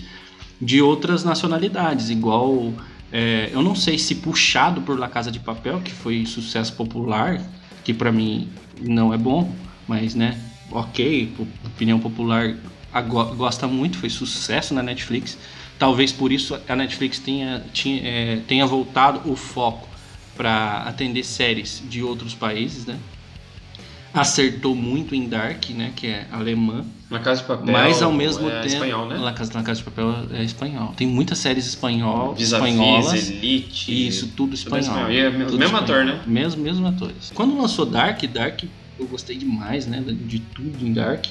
de 0.61 0.82
outras 0.82 1.24
nacionalidades, 1.24 2.11
igual 2.11 2.72
é, 3.12 3.48
eu 3.52 3.62
não 3.62 3.74
sei 3.74 3.96
se 3.96 4.16
puxado 4.16 4.80
por 4.82 4.98
La 4.98 5.09
Casa 5.09 5.30
de 5.30 5.38
Papel, 5.38 5.80
que 5.80 5.92
foi 5.92 6.26
sucesso 6.26 6.72
popular, 6.74 7.40
que 7.84 7.94
pra 7.94 8.12
mim 8.12 8.48
não 8.80 9.14
é 9.14 9.16
bom, 9.16 9.50
mas 9.86 10.14
né, 10.14 10.38
ok, 10.70 11.32
opinião 11.64 11.98
popular 11.98 12.56
gosta 13.36 13.66
muito, 13.66 13.98
foi 13.98 14.11
sucesso 14.11 14.74
na 14.74 14.82
Netflix. 14.82 15.38
Talvez 15.78 16.11
por 16.11 16.32
isso 16.32 16.59
a 16.68 16.76
Netflix 16.76 17.18
tenha, 17.20 17.64
tinha, 17.72 18.02
é, 18.02 18.36
tenha 18.48 18.66
voltado 18.66 19.30
o 19.30 19.36
foco 19.36 19.88
para 20.36 20.82
atender 20.82 21.24
séries 21.24 21.82
de 21.88 22.02
outros 22.02 22.34
países, 22.34 22.84
né? 22.84 22.98
Acertou 24.20 24.74
muito 24.74 25.14
em 25.14 25.28
Dark, 25.28 25.70
né, 25.70 25.92
que 25.94 26.06
é 26.08 26.26
alemã. 26.32 26.84
Na 27.10 27.20
Casa 27.20 27.40
de 27.40 27.46
Papel. 27.48 27.72
Mas 27.72 28.02
ao 28.02 28.12
mesmo 28.12 28.48
é 28.50 28.60
tempo. 28.60 28.66
espanhol, 28.66 29.06
né? 29.06 29.16
La 29.16 29.32
Casa, 29.32 29.52
La 29.54 29.62
Casa 29.62 29.78
de 29.78 29.84
Papel 29.84 30.14
é 30.32 30.44
espanhol. 30.44 30.92
Tem 30.96 31.06
muitas 31.06 31.38
séries 31.38 31.66
espanhol, 31.66 32.34
Vis-a-vis, 32.34 32.68
espanholas. 32.74 33.30
Elite. 33.30 34.08
Isso, 34.08 34.28
tudo 34.36 34.54
espanhol. 34.54 34.80
espanhol. 34.80 35.10
E 35.10 35.18
é 35.18 35.28
o 35.28 35.32
Tudo 35.46 35.58
mesmo 35.58 35.64
espanhol. 35.78 35.82
ator, 35.84 36.04
né? 36.04 36.20
Mesmo, 36.26 36.62
mesmo 36.62 36.86
atores. 36.86 37.32
Quando 37.34 37.56
lançou 37.56 37.86
Dark, 37.86 38.22
Dark 38.24 38.64
eu 38.98 39.06
gostei 39.06 39.36
demais, 39.36 39.86
né? 39.86 40.04
De 40.06 40.38
tudo 40.40 40.84
em 40.84 40.92
Dark. 40.92 41.24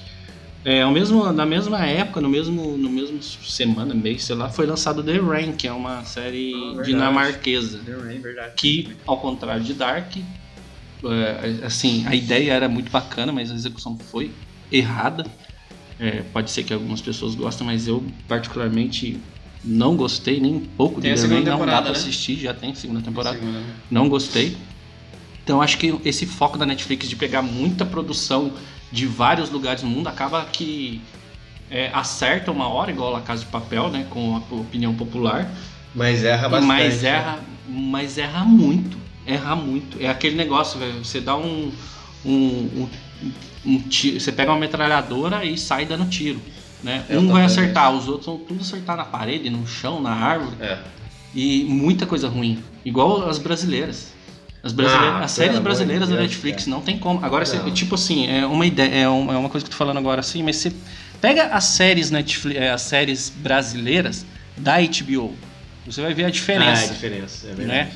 É, 0.65 0.81
ao 0.81 0.91
mesmo, 0.91 1.31
na 1.31 1.45
mesma 1.45 1.85
época, 1.85 2.19
no 2.19 2.27
mesmo, 2.27 2.75
no 2.75 2.89
mesmo 2.89 3.21
semana, 3.21 3.93
mês, 3.93 4.23
sei 4.23 4.35
lá, 4.35 4.49
foi 4.49 4.65
lançado 4.65 5.01
The 5.03 5.17
Rain, 5.17 5.51
que 5.53 5.67
é 5.67 5.71
uma 5.71 6.03
série 6.03 6.51
verdade. 6.51 6.88
dinamarquesa. 6.91 7.79
The 7.85 7.91
Rain, 7.93 8.19
verdade. 8.19 8.53
Que, 8.57 8.89
ao 9.05 9.17
contrário 9.17 9.63
de 9.63 9.73
Dark, 9.73 10.11
assim, 11.66 12.06
a 12.08 12.16
ideia 12.16 12.54
era 12.54 12.70
muito 12.70 12.91
bacana, 12.91 13.32
mas 13.32 13.52
a 13.52 13.56
execução 13.56 13.98
foi 13.98 14.43
errada. 14.72 15.26
É, 16.00 16.24
pode 16.24 16.52
ser 16.52 16.64
que 16.64 16.74
algumas 16.74 17.02
pessoas 17.02 17.36
gostem, 17.36 17.66
mas 17.66 17.88
eu 17.88 18.16
particularmente 18.28 19.28
Não 19.64 19.95
gostei 19.98 20.39
nem 20.39 20.56
um 20.56 20.66
pouco 20.66 21.02
Tem 21.02 21.14
de 21.14 21.22
Remain, 21.22 21.43
não 21.43 21.66
dá 21.66 21.82
pra 21.82 21.82
né? 21.82 21.89
assistir, 21.91 22.39
já 22.39 22.54
tem 22.54 22.74
segunda 22.76 23.02
temporada. 23.02 23.38
Segunda, 23.38 23.62
né? 23.62 23.76
Não 23.89 24.08
gostei. 24.08 24.58
Então 25.43 25.62
acho 25.62 25.78
que 25.78 26.00
esse 26.06 26.26
foco 26.26 26.58
da 26.58 26.66
Netflix 26.66 27.10
de 27.10 27.16
pegar 27.16 27.41
muita 27.41 27.86
produção 27.86 28.56
de 28.91 29.06
vários 29.08 29.50
lugares 29.50 29.82
do 29.82 29.88
mundo 29.88 30.08
acaba 30.08 30.45
que 30.45 31.10
é, 31.70 31.89
acerta 31.93 32.52
uma 32.52 32.68
hora, 32.70 32.91
igual 32.91 33.16
a 33.16 33.22
Casa 33.22 33.43
de 33.45 33.52
Papel, 33.52 33.89
né? 33.91 34.06
Com 34.10 34.36
a 34.36 34.39
opinião 34.56 34.95
popular. 34.95 35.54
Mas 35.93 36.24
erra 36.24 36.50
bastante. 36.50 36.68
Mas 36.68 37.02
né? 37.02 37.10
erra, 37.10 37.50
mas 37.66 38.18
erra 38.18 38.45
muito. 38.45 39.07
Erra 39.28 39.55
muito. 39.55 39.97
É 40.01 40.07
aquele 40.07 40.36
negócio, 40.36 40.80
velho. 40.80 41.03
Você 41.03 41.19
dá 41.19 41.36
um. 41.38 41.71
um, 42.25 42.32
um, 42.32 42.89
um 43.65 43.80
tiro, 43.82 44.19
você 44.19 44.32
pega 44.32 44.51
uma 44.51 44.59
metralhadora 44.59 45.43
e 45.45 45.57
sai 45.57 45.86
dando 45.86 46.05
tiro. 46.09 46.41
Né? 46.84 47.03
É, 47.09 47.17
um 47.17 47.23
eu 47.25 47.32
vai 47.34 47.43
acertar, 47.43 47.91
os 47.91 48.07
outros 48.07 48.25
vão 48.28 48.38
tudo 48.38 48.61
acertar 48.61 48.95
na 48.95 49.03
parede, 49.03 49.49
no 49.49 49.65
chão, 49.67 49.99
na 50.01 50.11
árvore. 50.11 50.55
É. 50.61 50.78
E 51.36 51.65
muita 51.65 52.05
coisa 52.05 52.30
ruim. 52.30 52.63
Igual 52.86 53.28
as 53.28 53.38
brasileiras. 53.38 54.13
As, 54.63 54.71
brasileiras, 54.71 55.15
Ah, 55.15 55.23
as 55.23 55.32
séries 55.32 55.59
brasileiras 55.59 56.09
da 56.09 56.15
Deus, 56.15 56.28
Netflix 56.30 56.65
não 56.67 56.82
tem 56.82 56.97
como. 56.97 57.23
Agora, 57.23 57.45
você- 57.45 57.59
tipo 57.71 57.95
assim, 57.95 58.28
é 58.28 58.45
uma 58.45 58.65
ideia, 58.65 58.89
é 59.03 59.07
uma, 59.09 59.34
é 59.34 59.38
uma 59.38 59.49
coisa 59.49 59.63
que 59.65 59.69
eu 59.69 59.71
tô 59.71 59.78
falando 59.78 59.97
agora 59.97 60.19
assim, 60.19 60.41
mas 60.43 60.57
você 60.57 60.71
pega 61.21 61.47
as 61.47 61.63
séries 61.65 62.11
Netflix, 62.11 62.59
é, 62.59 62.71
as 62.71 62.82
séries 62.82 63.30
brasileiras 63.30 64.25
da 64.57 64.78
HBO. 64.82 65.34
Você 65.86 66.01
vai 66.01 66.13
ver 66.13 66.25
a 66.25 66.30
diferença. 66.30 66.82
Ah, 66.82 66.86
é 66.86 66.89
a 66.89 66.93
diferença, 66.93 67.47
é 67.47 67.53
verdade. 67.53 67.67
né? 67.67 67.91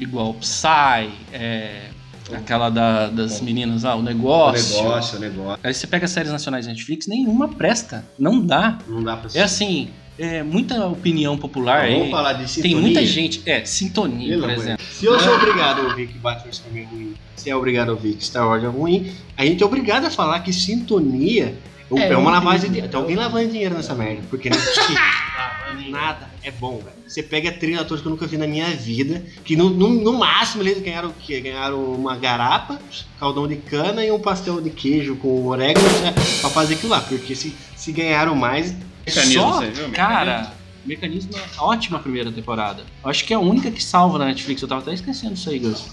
Igual 0.00 0.34
Psy, 0.34 1.10
é, 1.32 1.88
aquela 2.32 2.68
da- 2.70 3.08
das 3.08 3.40
meninas 3.40 3.82
lá, 3.84 3.94
o 3.94 4.02
negócio. 4.02 4.78
O 4.78 4.82
negócio, 4.84 5.16
o 5.18 5.20
negócio. 5.20 5.60
Aí 5.62 5.72
você 5.74 5.86
pega 5.86 6.06
séries 6.08 6.32
nacionais 6.32 6.66
da 6.66 6.72
Netflix, 6.72 7.06
nenhuma 7.06 7.48
presta. 7.48 8.04
Não 8.18 8.40
dá. 8.44 8.78
Não 8.88 9.02
dá 9.02 9.16
pra 9.16 9.30
É 9.34 9.42
assim, 9.42 9.90
é 10.18 10.42
muita 10.42 10.86
opinião 10.86 11.36
popular. 11.38 11.86
Vamos 11.88 12.04
aí. 12.06 12.10
falar 12.10 12.32
de 12.32 12.38
Tem 12.40 12.46
sintonia? 12.48 12.80
muita 12.80 13.06
gente. 13.06 13.42
É, 13.46 13.64
sintonia, 13.64 14.38
por 14.38 14.50
exemplo. 14.50 14.84
Se 14.90 15.04
eu 15.06 15.18
sou 15.20 15.34
obrigado 15.34 15.80
a 15.80 15.84
ouvir 15.84 16.08
que 16.08 16.18
Batman 16.18 16.52
Superman 16.52 16.82
é 16.82 16.86
ruim, 16.94 17.14
se 17.36 17.50
é 17.50 17.56
obrigado 17.56 17.88
a 17.90 17.92
ouvir 17.92 18.14
que 18.14 18.24
Star 18.24 18.46
Wars 18.48 18.64
é 18.64 18.68
ruim, 18.68 19.12
a 19.36 19.44
gente 19.44 19.62
é 19.62 19.66
obrigado 19.66 20.06
a 20.06 20.10
falar 20.10 20.40
que 20.40 20.52
sintonia 20.52 21.54
é, 21.94 22.08
É, 22.08 22.16
uma 22.16 22.30
lavagem 22.32 22.62
de 22.62 22.66
dinheiro. 22.68 22.88
Tem 22.88 22.98
alguém 22.98 23.14
lavando 23.14 23.48
dinheiro 23.48 23.74
nessa 23.76 23.94
merda, 23.94 24.22
porque 24.30 24.48
não 24.50 24.56
é 24.56 24.60
possível. 24.60 24.96
Nada 25.90 26.33
é 26.44 26.50
bom, 26.50 26.78
velho. 26.78 26.96
Você 27.08 27.22
pega 27.22 27.50
três 27.50 27.78
atores 27.78 28.02
que 28.02 28.06
eu 28.06 28.10
nunca 28.10 28.26
vi 28.26 28.36
na 28.36 28.46
minha 28.46 28.68
vida, 28.70 29.24
que 29.44 29.56
no, 29.56 29.70
no, 29.70 29.88
no 29.88 30.12
máximo 30.12 30.62
eles 30.62 30.80
ganharam 30.80 31.08
o 31.08 31.14
quê? 31.14 31.40
Ganharam 31.40 31.82
uma 31.82 32.16
garapa, 32.16 32.78
caldão 33.18 33.48
de 33.48 33.56
cana 33.56 34.04
e 34.04 34.12
um 34.12 34.20
pastel 34.20 34.60
de 34.60 34.70
queijo 34.70 35.16
com 35.16 35.46
orégano 35.46 35.88
pra, 36.00 36.12
pra 36.12 36.50
fazer 36.50 36.74
aquilo 36.74 36.90
lá. 36.90 37.00
Porque 37.00 37.34
se, 37.34 37.54
se 37.74 37.92
ganharam 37.92 38.36
mais. 38.36 38.74
Mecanismo, 39.06 39.42
só, 39.42 39.52
você 39.60 39.70
viu? 39.70 39.90
Cara, 39.90 40.52
Mecanismo 40.84 41.32
é 41.34 41.60
ótima 41.60 41.98
primeira 41.98 42.30
temporada. 42.30 42.84
Eu 43.02 43.10
acho 43.10 43.24
que 43.24 43.32
é 43.32 43.36
a 43.36 43.40
única 43.40 43.70
que 43.70 43.82
salva 43.82 44.18
na 44.18 44.26
Netflix. 44.26 44.60
Eu 44.60 44.68
tava 44.68 44.82
até 44.82 44.92
esquecendo 44.92 45.34
isso 45.34 45.48
aí, 45.48 45.58
Gus. 45.58 45.86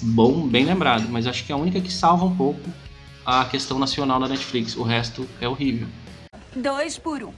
Bom, 0.00 0.46
bem 0.46 0.64
lembrado. 0.64 1.06
Mas 1.10 1.26
acho 1.26 1.44
que 1.44 1.52
é 1.52 1.54
a 1.54 1.58
única 1.58 1.80
que 1.80 1.92
salva 1.92 2.24
um 2.24 2.34
pouco 2.34 2.70
a 3.24 3.44
questão 3.44 3.78
nacional 3.78 4.18
da 4.18 4.28
Netflix. 4.28 4.76
O 4.76 4.82
resto 4.82 5.28
é 5.40 5.48
horrível. 5.48 5.88
Dois 6.56 6.96
por 6.96 7.22
um. 7.22 7.32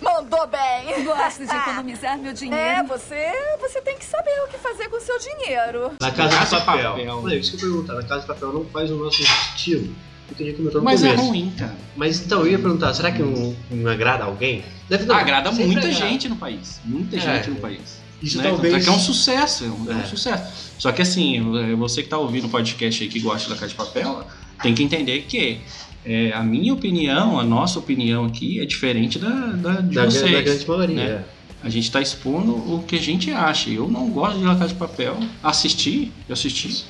Mandou 0.00 0.46
bem. 0.46 1.04
Gosto 1.04 1.44
de 1.46 1.50
economizar 1.54 2.18
meu 2.18 2.32
dinheiro. 2.32 2.60
É, 2.60 2.82
você, 2.82 3.32
você 3.60 3.80
tem 3.80 3.96
que 3.98 4.04
saber 4.04 4.30
o 4.46 4.48
que 4.48 4.58
fazer 4.58 4.88
com 4.88 4.96
o 4.96 5.00
seu 5.00 5.18
dinheiro. 5.18 5.92
Na 6.00 6.10
Casa, 6.10 6.36
Casa 6.38 6.58
de 6.58 6.64
Papel. 6.64 6.90
Papel. 6.92 7.20
Olha, 7.24 7.34
isso 7.36 7.56
que 7.56 7.62
eu 7.64 7.68
ia 7.68 7.74
perguntar. 7.74 7.94
Na 7.94 8.02
Casa 8.08 8.20
de 8.22 8.26
Papel 8.26 8.52
não 8.52 8.64
faz 8.66 8.90
o 8.90 8.96
nosso 8.96 9.22
estilo. 9.22 9.94
Eu 10.30 10.36
queria 10.36 10.54
comentar 10.54 10.78
no 10.78 10.84
Mas 10.84 11.02
é 11.02 11.08
começo. 11.10 11.28
ruim, 11.28 11.52
cara. 11.58 11.74
Mas 11.96 12.20
então, 12.20 12.40
eu 12.40 12.48
ia 12.52 12.58
perguntar, 12.58 12.92
será 12.94 13.10
que 13.10 13.22
não, 13.22 13.56
não 13.70 13.90
agrada 13.90 14.24
alguém? 14.24 14.62
Deve 14.88 15.04
não. 15.06 15.14
Agrada 15.16 15.50
Sempre 15.50 15.66
muita 15.66 15.86
agrada. 15.88 16.06
gente 16.06 16.28
no 16.28 16.36
país. 16.36 16.80
Muita 16.84 17.16
É. 17.16 17.20
gente 17.20 17.50
no 17.50 17.56
país. 17.56 17.98
Isso 18.22 18.36
né? 18.38 18.44
talvez- 18.44 18.72
Tanto 18.74 18.82
é 18.82 18.84
que 18.84 18.88
é 18.90 18.92
um 18.92 18.98
sucesso, 19.02 19.64
é 19.64 19.68
um, 19.68 19.90
é 19.90 19.94
um 19.94 20.00
É. 20.00 20.04
sucesso. 20.04 20.72
Só 20.78 20.92
que 20.92 21.00
assim, 21.00 21.38
é, 21.72 21.74
você 21.76 22.02
que 22.02 22.08
tá 22.08 22.18
ouvindo 22.18 22.46
o 22.46 22.50
podcast 22.50 23.02
aí 23.02 23.08
que 23.08 23.20
gosta 23.20 23.48
da 23.48 23.54
Casa 23.54 23.68
de 23.68 23.74
Papel, 23.74 24.22
tem 24.62 24.74
que 24.74 24.82
entender 24.82 25.22
que 25.22 25.60
é, 26.08 26.32
a 26.32 26.42
minha 26.42 26.72
opinião, 26.72 27.38
a 27.38 27.44
nossa 27.44 27.78
opinião 27.78 28.24
aqui 28.24 28.58
é 28.60 28.64
diferente 28.64 29.18
da, 29.18 29.28
da 29.28 29.80
de 29.80 29.94
Da, 29.94 30.04
vocês. 30.06 30.32
da 30.32 30.40
grande 30.40 30.66
maioria. 30.68 30.96
né? 30.96 31.04
é. 31.04 31.24
A 31.62 31.68
gente 31.68 31.90
tá 31.90 32.00
expondo 32.00 32.52
o 32.54 32.84
que 32.86 32.96
a 32.96 33.00
gente 33.00 33.30
acha. 33.32 33.68
Eu 33.68 33.88
não 33.88 34.08
gosto 34.10 34.38
de 34.38 34.44
La 34.44 34.54
Casa 34.54 34.68
de 34.72 34.78
Papel. 34.78 35.16
Assisti, 35.42 36.12
eu 36.28 36.32
assisti. 36.32 36.84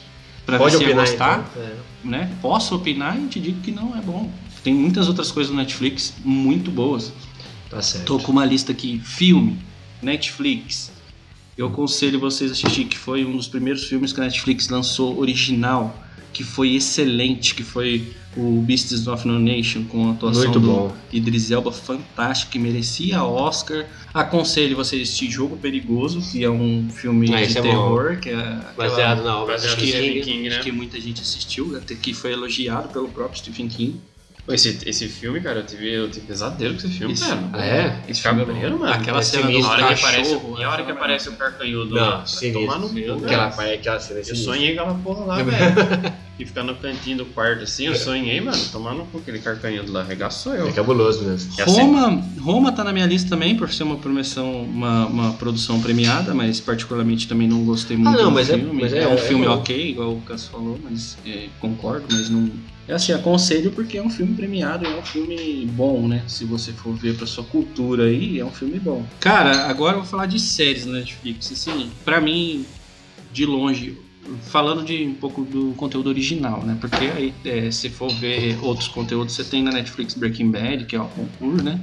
Pra 0.44 0.58
Pode 0.58 0.76
ver 0.76 0.84
se 0.84 0.90
ia 0.90 0.94
gostar. 0.94 1.50
então. 1.56 1.62
É. 1.62 1.76
Né? 2.04 2.30
Posso 2.42 2.74
opinar 2.76 3.18
e 3.18 3.26
te 3.28 3.40
digo 3.40 3.60
que 3.62 3.70
não 3.72 3.96
é 3.96 4.00
bom. 4.00 4.30
Tem 4.62 4.74
muitas 4.74 5.08
outras 5.08 5.32
coisas 5.32 5.50
no 5.50 5.58
Netflix 5.58 6.14
muito 6.24 6.70
boas. 6.70 7.12
Tá 7.70 7.80
certo. 7.82 8.04
Tô 8.04 8.18
com 8.18 8.30
uma 8.32 8.44
lista 8.44 8.72
aqui: 8.72 9.00
filme, 9.02 9.58
Netflix. 10.02 10.92
Eu 11.56 11.66
aconselho 11.68 12.20
vocês 12.20 12.50
a 12.50 12.54
assistir, 12.54 12.84
que 12.84 12.96
foi 12.96 13.24
um 13.24 13.36
dos 13.36 13.48
primeiros 13.48 13.84
filmes 13.84 14.12
que 14.12 14.20
a 14.20 14.24
Netflix 14.24 14.68
lançou 14.68 15.18
original, 15.18 15.96
que 16.39 16.45
foi 16.45 16.76
excelente, 16.76 17.53
que 17.53 17.64
foi 17.64 18.12
o 18.36 18.62
Beasts 18.64 19.09
of 19.09 19.26
No 19.26 19.41
Nation, 19.41 19.82
com 19.82 20.09
a 20.09 20.12
atuação 20.12 20.45
Muito 20.45 20.61
do 20.61 20.66
bom. 20.68 20.97
Idris 21.12 21.51
Elba 21.51 21.72
fantástico, 21.72 22.53
que 22.53 22.61
merecia 22.61 23.24
Oscar. 23.24 23.84
Aconselho 24.14 24.76
vocês 24.76 25.01
a 25.01 25.03
assistir 25.03 25.28
Jogo 25.28 25.57
Perigoso, 25.57 26.20
que 26.30 26.45
é 26.45 26.49
um 26.49 26.89
filme 26.95 27.34
Ah, 27.34 27.45
de 27.45 27.59
é 27.59 27.61
bom. 27.61 27.68
terror, 27.68 28.16
que 28.20 28.28
é 28.30 28.34
aquela- 28.36 28.72
Baseado 28.76 29.24
na 29.24 29.36
obra 29.36 29.57
que, 29.59 29.66
Stephen 29.68 30.20
King, 30.20 30.49
né? 30.49 30.61
que 30.61 30.70
muita 30.70 31.01
gente 31.01 31.20
assistiu, 31.20 31.76
até 31.76 31.97
que 31.97 32.14
foi 32.14 32.32
elogiado 32.34 32.89
pelo 32.91 33.09
próprio 33.09 33.36
Stephen 33.41 33.66
King. 33.66 33.97
Esse, 34.49 34.78
esse 34.86 35.09
filme, 35.09 35.41
cara, 35.41 35.59
eu 35.59 35.66
tive, 35.66 35.93
eu 35.93 36.09
tive 36.09 36.24
pesadelo 36.26 36.74
com 36.74 36.78
esse 36.86 36.89
filme, 36.97 37.14
Esse- 37.14 37.24
cara. 37.26 37.51
Ah, 37.53 37.66
é? 37.66 38.01
Esse 38.09 38.22
filme 38.22 38.43
é 38.43 38.45
bom. 38.47 38.78
mano. 38.78 38.93
Aquela 38.93 39.18
É 39.18 39.22
cena 39.22 39.51
do 39.51 39.53
cachorro, 39.61 39.68
hora 39.72 39.82
que 39.95 39.95
aparece, 40.05 40.30
e 40.59 40.62
a 40.62 40.70
hora 40.70 40.84
que 40.84 40.91
aparece 40.93 41.28
o 41.28 41.32
carcanhudo 41.32 41.95
Não, 41.97 42.24
sinistro. 42.24 42.61
tomar 42.64 42.78
no 42.78 42.89
cu, 42.89 43.24
Aquela, 43.24 43.47
aquela 43.49 43.99
cena 44.01 44.20
é 44.20 44.22
Eu 44.30 44.36
sonhei 44.36 44.70
aquela 44.72 44.95
porra 44.95 45.24
lá, 45.24 45.43
velho. 45.43 45.59
E 46.39 46.45
ficar 46.47 46.62
no 46.62 46.74
cantinho 46.76 47.18
do 47.18 47.26
quarto 47.26 47.64
assim, 47.64 47.86
eu 47.86 47.97
sonhei, 47.97 48.41
mano, 48.41 48.57
tomar 48.70 48.95
no 48.95 49.05
cu 49.07 49.18
aquele 49.18 49.41
carcanhudo 49.41 49.91
lá, 49.91 50.03
arregaçou 50.03 50.55
eu. 50.55 50.68
É 50.68 50.72
cabuloso 50.72 51.24
mesmo. 51.24 51.53
E 51.59 51.62
a 51.62 51.66
cena- 51.66 51.82
Roma, 51.82 52.24
Roma 52.41 52.72
tá 52.72 52.84
na 52.84 52.93
minha 52.93 53.07
lista 53.07 53.28
também, 53.28 53.57
por 53.57 53.72
ser 53.72 53.82
uma 53.82 53.97
promoção, 53.97 54.62
uma, 54.62 55.07
uma 55.07 55.32
produção 55.32 55.80
premiada, 55.80 56.32
mas 56.32 56.61
particularmente 56.61 57.26
também 57.26 57.49
não 57.49 57.64
gostei 57.64 57.97
muito 57.97 58.09
Ah, 58.16 58.22
não, 58.22 58.28
do 58.28 58.34
mas 58.36 58.51
é- 58.51 58.57
filme. 58.57 58.80
mas 58.80 58.93
é- 58.93 59.09
um 59.09 59.14
é 59.14 59.16
filme 59.16 59.47
bom. 59.47 59.53
ok, 59.55 59.91
igual 59.91 60.12
o 60.12 60.20
Cass 60.20 60.47
falou, 60.47 60.78
mas 60.82 61.18
é, 61.26 61.49
concordo, 61.61 62.07
mas 62.09 62.30
não. 62.30 62.49
É 62.86 62.95
assim, 62.95 63.12
aconselho 63.12 63.72
porque 63.72 63.99
é 63.99 64.03
um 64.03 64.09
filme 64.09 64.34
premiado 64.34 64.84
e 64.86 64.89
é 64.93 64.97
um 64.97 65.03
filme 65.03 65.66
bom, 65.72 66.07
né? 66.07 66.22
Se 66.28 66.45
você 66.45 66.72
for 66.72 66.95
ver 66.95 67.16
pra 67.16 67.26
sua 67.26 67.43
cultura 67.45 68.05
aí, 68.05 68.39
é 68.39 68.45
um 68.45 68.51
filme 68.53 68.78
bom. 68.78 69.05
Cara, 69.20 69.66
agora 69.66 69.97
eu 69.97 70.01
vou 70.03 70.09
falar 70.09 70.26
de 70.26 70.39
séries 70.39 70.86
na 70.86 70.93
Netflix. 71.01 71.51
Assim, 71.53 71.91
pra 72.05 72.18
mim, 72.20 72.64
de 73.30 73.45
longe, 73.45 73.99
falando 74.43 74.85
de 74.85 75.05
um 75.05 75.14
pouco 75.14 75.43
do 75.45 75.72
conteúdo 75.76 76.09
original, 76.09 76.62
né? 76.62 76.76
Porque 76.81 77.05
aí, 77.05 77.35
é, 77.45 77.70
se 77.70 77.89
for 77.89 78.11
ver 78.11 78.59
outros 78.62 78.89
conteúdos, 78.89 79.35
você 79.35 79.45
tem 79.45 79.62
na 79.62 79.70
Netflix 79.72 80.14
Breaking 80.14 80.51
Bad, 80.51 80.85
que 80.87 80.97
é 80.97 81.01
o 81.01 81.07
concurso, 81.07 81.64
né? 81.64 81.81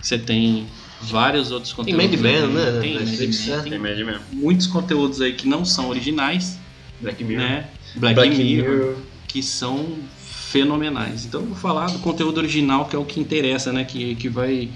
Você 0.00 0.18
tem 0.18 0.66
vários 1.02 1.50
outros 1.50 1.72
Tem 1.72 1.94
conteúdos. 1.94 2.10
Mad 2.10 2.20
Men, 2.20 2.34
aí, 2.36 2.48
né? 2.52 2.80
Tem, 2.80 2.94
Netflix, 2.98 3.46
Mad 3.46 3.48
Men, 3.48 3.56
né? 3.56 3.62
tem 3.62 3.70
Tem 3.72 3.78
média 3.80 4.04
mesmo. 4.04 4.22
muitos 4.32 4.66
conteúdos 4.66 5.20
aí 5.20 5.32
que 5.32 5.46
não 5.48 5.64
são 5.64 5.88
originais, 5.88 6.58
Black 7.00 7.22
Mirror. 7.24 7.44
né? 7.44 7.68
Black, 7.96 8.14
Black 8.14 8.36
Mirror, 8.36 8.70
Mirror. 8.76 8.96
que 9.28 9.42
são 9.42 9.86
fenomenais. 10.18 11.24
Então 11.24 11.40
eu 11.40 11.46
vou 11.46 11.56
falar 11.56 11.86
do 11.90 11.98
conteúdo 12.00 12.38
original, 12.38 12.84
que 12.86 12.94
é 12.94 12.98
o 12.98 13.04
que 13.04 13.18
interessa, 13.20 13.72
né? 13.72 13.84
Que, 13.84 14.14
que, 14.14 14.28
vai, 14.28 14.68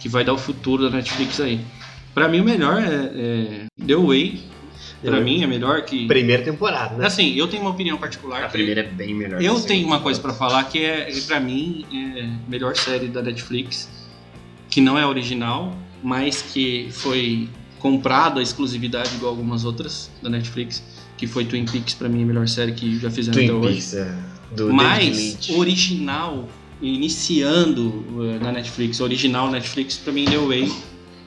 que 0.00 0.08
vai 0.08 0.24
dar 0.24 0.34
o 0.34 0.38
futuro 0.38 0.84
da 0.90 0.96
Netflix 0.96 1.40
aí. 1.40 1.60
Pra 2.14 2.28
mim 2.28 2.40
o 2.40 2.44
melhor 2.44 2.82
é, 2.82 3.10
é 3.14 3.64
The 3.86 3.96
Way. 3.96 4.40
Pra 5.02 5.20
mim 5.20 5.42
é 5.42 5.46
melhor 5.46 5.82
que. 5.82 6.06
Primeira 6.06 6.42
temporada, 6.42 6.96
né? 6.96 7.06
Assim, 7.06 7.34
eu 7.34 7.48
tenho 7.48 7.62
uma 7.62 7.70
opinião 7.70 7.98
particular. 7.98 8.44
A 8.44 8.48
primeira 8.48 8.80
é 8.82 8.84
bem 8.84 9.14
melhor. 9.14 9.42
eu 9.42 9.60
tenho 9.60 9.86
uma 9.86 10.00
coisa 10.00 10.20
pra 10.20 10.32
falar 10.32 10.64
que 10.64 10.78
é, 10.78 11.10
é 11.10 11.20
para 11.22 11.40
mim, 11.40 11.84
é 11.92 12.22
a 12.22 12.50
melhor 12.50 12.76
série 12.76 13.08
da 13.08 13.20
Netflix, 13.20 13.88
que 14.70 14.80
não 14.80 14.96
é 14.96 15.04
original, 15.04 15.76
mas 16.02 16.42
que 16.42 16.88
foi 16.92 17.48
comprado 17.78 18.38
a 18.38 18.42
exclusividade 18.42 19.14
igual 19.16 19.32
algumas 19.32 19.64
outras 19.64 20.08
da 20.22 20.30
Netflix, 20.30 20.82
que 21.16 21.26
foi 21.26 21.44
Twin 21.44 21.64
Peaks, 21.64 21.94
pra 21.94 22.08
mim 22.08 22.22
a 22.22 22.26
melhor 22.26 22.46
série 22.46 22.72
que 22.72 22.98
já 22.98 23.10
fizeram 23.10 23.38
até 23.38 23.48
Twin 23.48 23.58
hoje. 23.58 23.74
Peaks, 23.74 23.94
é. 23.94 24.14
Do 24.52 24.72
Mas 24.72 25.48
original, 25.50 26.48
iniciando 26.80 28.04
eh, 28.20 28.38
na 28.38 28.52
Netflix, 28.52 29.00
original 29.00 29.50
Netflix, 29.50 29.96
pra 29.96 30.12
mim 30.12 30.26
The 30.26 30.36
Way 30.36 30.72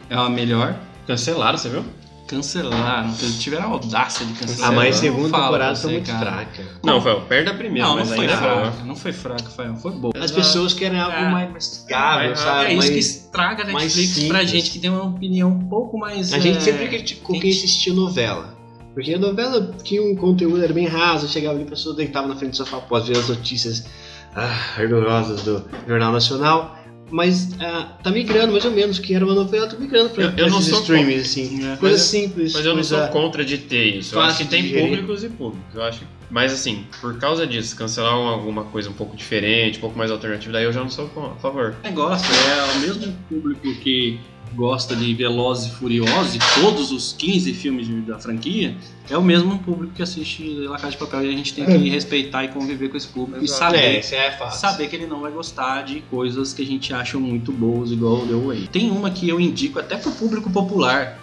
é 0.09 0.15
a 0.15 0.29
melhor. 0.29 0.79
Cancelaram, 1.07 1.57
você 1.57 1.69
viu? 1.69 1.83
Cancelaram, 2.27 3.13
tiveram 3.39 3.63
a 3.65 3.67
audácia 3.67 4.25
de 4.25 4.33
cancelar. 4.33 4.69
Ah, 4.69 4.73
mas 4.73 4.95
Eu 4.95 5.13
segunda 5.13 5.37
temporada 5.37 5.75
foi 5.75 5.91
muito 5.91 6.11
cara. 6.11 6.31
fraca. 6.31 6.63
Não, 6.83 7.01
foi 7.01 7.21
perto 7.21 7.45
da 7.45 7.53
primeira, 7.53 7.87
Não, 7.87 7.95
não 7.97 8.05
mas 8.05 8.15
foi 8.15 8.27
fraca, 8.27 8.83
não 8.83 8.95
foi 8.95 9.13
fraca, 9.13 9.49
foi, 9.49 9.75
foi 9.75 9.91
boa. 9.91 10.13
As 10.19 10.31
pessoas 10.31 10.73
querem 10.73 10.99
algo 10.99 11.15
É. 11.15 11.29
mais 11.31 11.51
mastigável, 11.51 12.31
É, 12.31 12.35
sabe? 12.35 12.65
É 12.65 12.73
isso 12.73 12.87
que 12.87 12.93
mais- 12.93 13.05
estraga 13.05 13.63
a 13.63 13.71
mais 13.71 13.95
Netflix 13.95 14.27
pra 14.27 14.43
gente 14.43 14.71
que 14.71 14.79
tem 14.79 14.89
uma 14.89 15.03
opinião 15.03 15.49
um 15.49 15.67
pouco 15.69 15.97
mais. 15.97 16.33
A 16.33 16.39
gente 16.39 16.57
é, 16.57 16.61
sempre 16.61 16.87
criticou 16.87 17.39
quem 17.39 17.49
assistia 17.51 17.93
novela. 17.93 18.55
Porque 18.93 19.13
a 19.13 19.19
novela 19.19 19.75
tinha 19.83 20.01
um 20.01 20.15
conteúdo, 20.15 20.63
era 20.63 20.73
bem 20.73 20.87
raso, 20.87 21.27
chegava 21.27 21.55
ali, 21.55 21.63
a 21.65 21.69
pessoa 21.69 21.93
deitava 21.95 22.27
na 22.27 22.35
frente 22.35 22.51
do 22.51 22.57
sofá 22.57 22.77
após 22.77 23.07
ver 23.07 23.17
as 23.17 23.27
notícias 23.27 23.85
ah, 24.33 24.57
ardorosas 24.77 25.41
do 25.43 25.63
Jornal 25.87 26.11
Nacional. 26.13 26.77
Mas 27.11 27.49
ah, 27.59 27.97
tá 28.03 28.09
migrando, 28.11 28.51
mais 28.51 28.65
ou 28.65 28.71
menos, 28.71 28.97
que 28.99 29.13
era 29.13 29.23
uma 29.23 29.35
novela, 29.35 29.67
tá 29.67 29.77
migrando 29.77 30.09
pra, 30.09 30.23
Eu, 30.23 30.33
eu 30.37 30.49
não 30.49 30.57
esses 30.59 30.69
sou 30.71 30.81
streamings, 30.81 31.27
contra. 31.27 31.41
assim. 31.43 31.71
É, 31.71 31.75
coisa 31.77 31.95
mas- 31.97 32.01
simples. 32.05 32.53
Mas 32.53 32.65
eu 32.65 32.75
não 32.75 32.83
sou 32.83 33.07
contra 33.09 33.45
de 33.45 33.57
ter 33.59 33.85
isso. 33.97 34.15
Eu 34.15 34.21
acho 34.21 34.39
que 34.39 34.45
tem 34.45 34.63
digerir. 34.63 34.89
públicos 34.89 35.23
e 35.23 35.29
públicos. 35.29 35.75
Eu 35.75 35.83
acho. 35.83 36.01
Mas 36.31 36.51
assim, 36.51 36.83
por 36.99 37.17
causa 37.19 37.45
disso, 37.45 37.75
cancelar 37.75 38.17
um- 38.19 38.27
alguma 38.27 38.63
coisa 38.65 38.89
um 38.89 38.93
pouco 38.93 39.15
diferente, 39.15 39.77
um 39.77 39.81
pouco 39.81 39.97
mais 39.97 40.09
alternativa, 40.09 40.51
daí 40.53 40.63
eu 40.63 40.73
já 40.73 40.81
não 40.81 40.89
sou 40.89 41.05
a 41.05 41.39
favor. 41.39 41.75
negócio, 41.83 42.25
é 42.33 42.77
o 42.77 42.79
mesmo 42.79 43.13
público 43.29 43.61
que 43.81 44.19
gosta 44.55 44.95
de 44.95 45.13
Velozes 45.13 45.67
e 45.67 45.75
Furiosos, 45.75 46.35
e 46.35 46.39
todos 46.61 46.91
os 46.91 47.13
15 47.13 47.53
filmes 47.53 47.85
de- 47.85 48.01
da 48.01 48.17
franquia, 48.17 48.75
é 49.09 49.17
o 49.17 49.21
mesmo 49.21 49.59
público 49.59 49.93
que 49.93 50.01
assiste 50.01 50.43
La 50.67 50.77
Casa 50.77 50.91
de 50.91 50.97
Papel 50.97 51.25
e 51.25 51.29
a 51.29 51.37
gente 51.37 51.53
tem 51.53 51.65
que 51.65 51.89
respeitar 51.89 52.43
e 52.45 52.47
conviver 52.47 52.89
com 52.89 52.97
esse 52.97 53.07
público 53.07 53.41
e 53.41 53.45
Exato. 53.45 53.59
saber, 53.75 53.77
É, 53.77 53.97
é 54.27 54.49
saber 54.51 54.87
que 54.87 54.95
ele 54.95 55.05
não 55.07 55.19
vai 55.21 55.31
gostar 55.31 55.83
de 55.83 55.99
coisas 56.01 56.53
que 56.53 56.61
a 56.61 56.65
gente 56.65 56.93
acha 56.93 57.19
muito 57.19 57.51
boas, 57.51 57.91
igual 57.91 58.23
o 58.23 58.27
The 58.27 58.33
Way. 58.33 58.67
Tem 58.71 58.89
uma 58.89 59.11
que 59.11 59.27
eu 59.27 59.39
indico 59.39 59.77
até 59.79 59.97
pro 59.97 60.11
público 60.11 60.49
popular. 60.49 61.19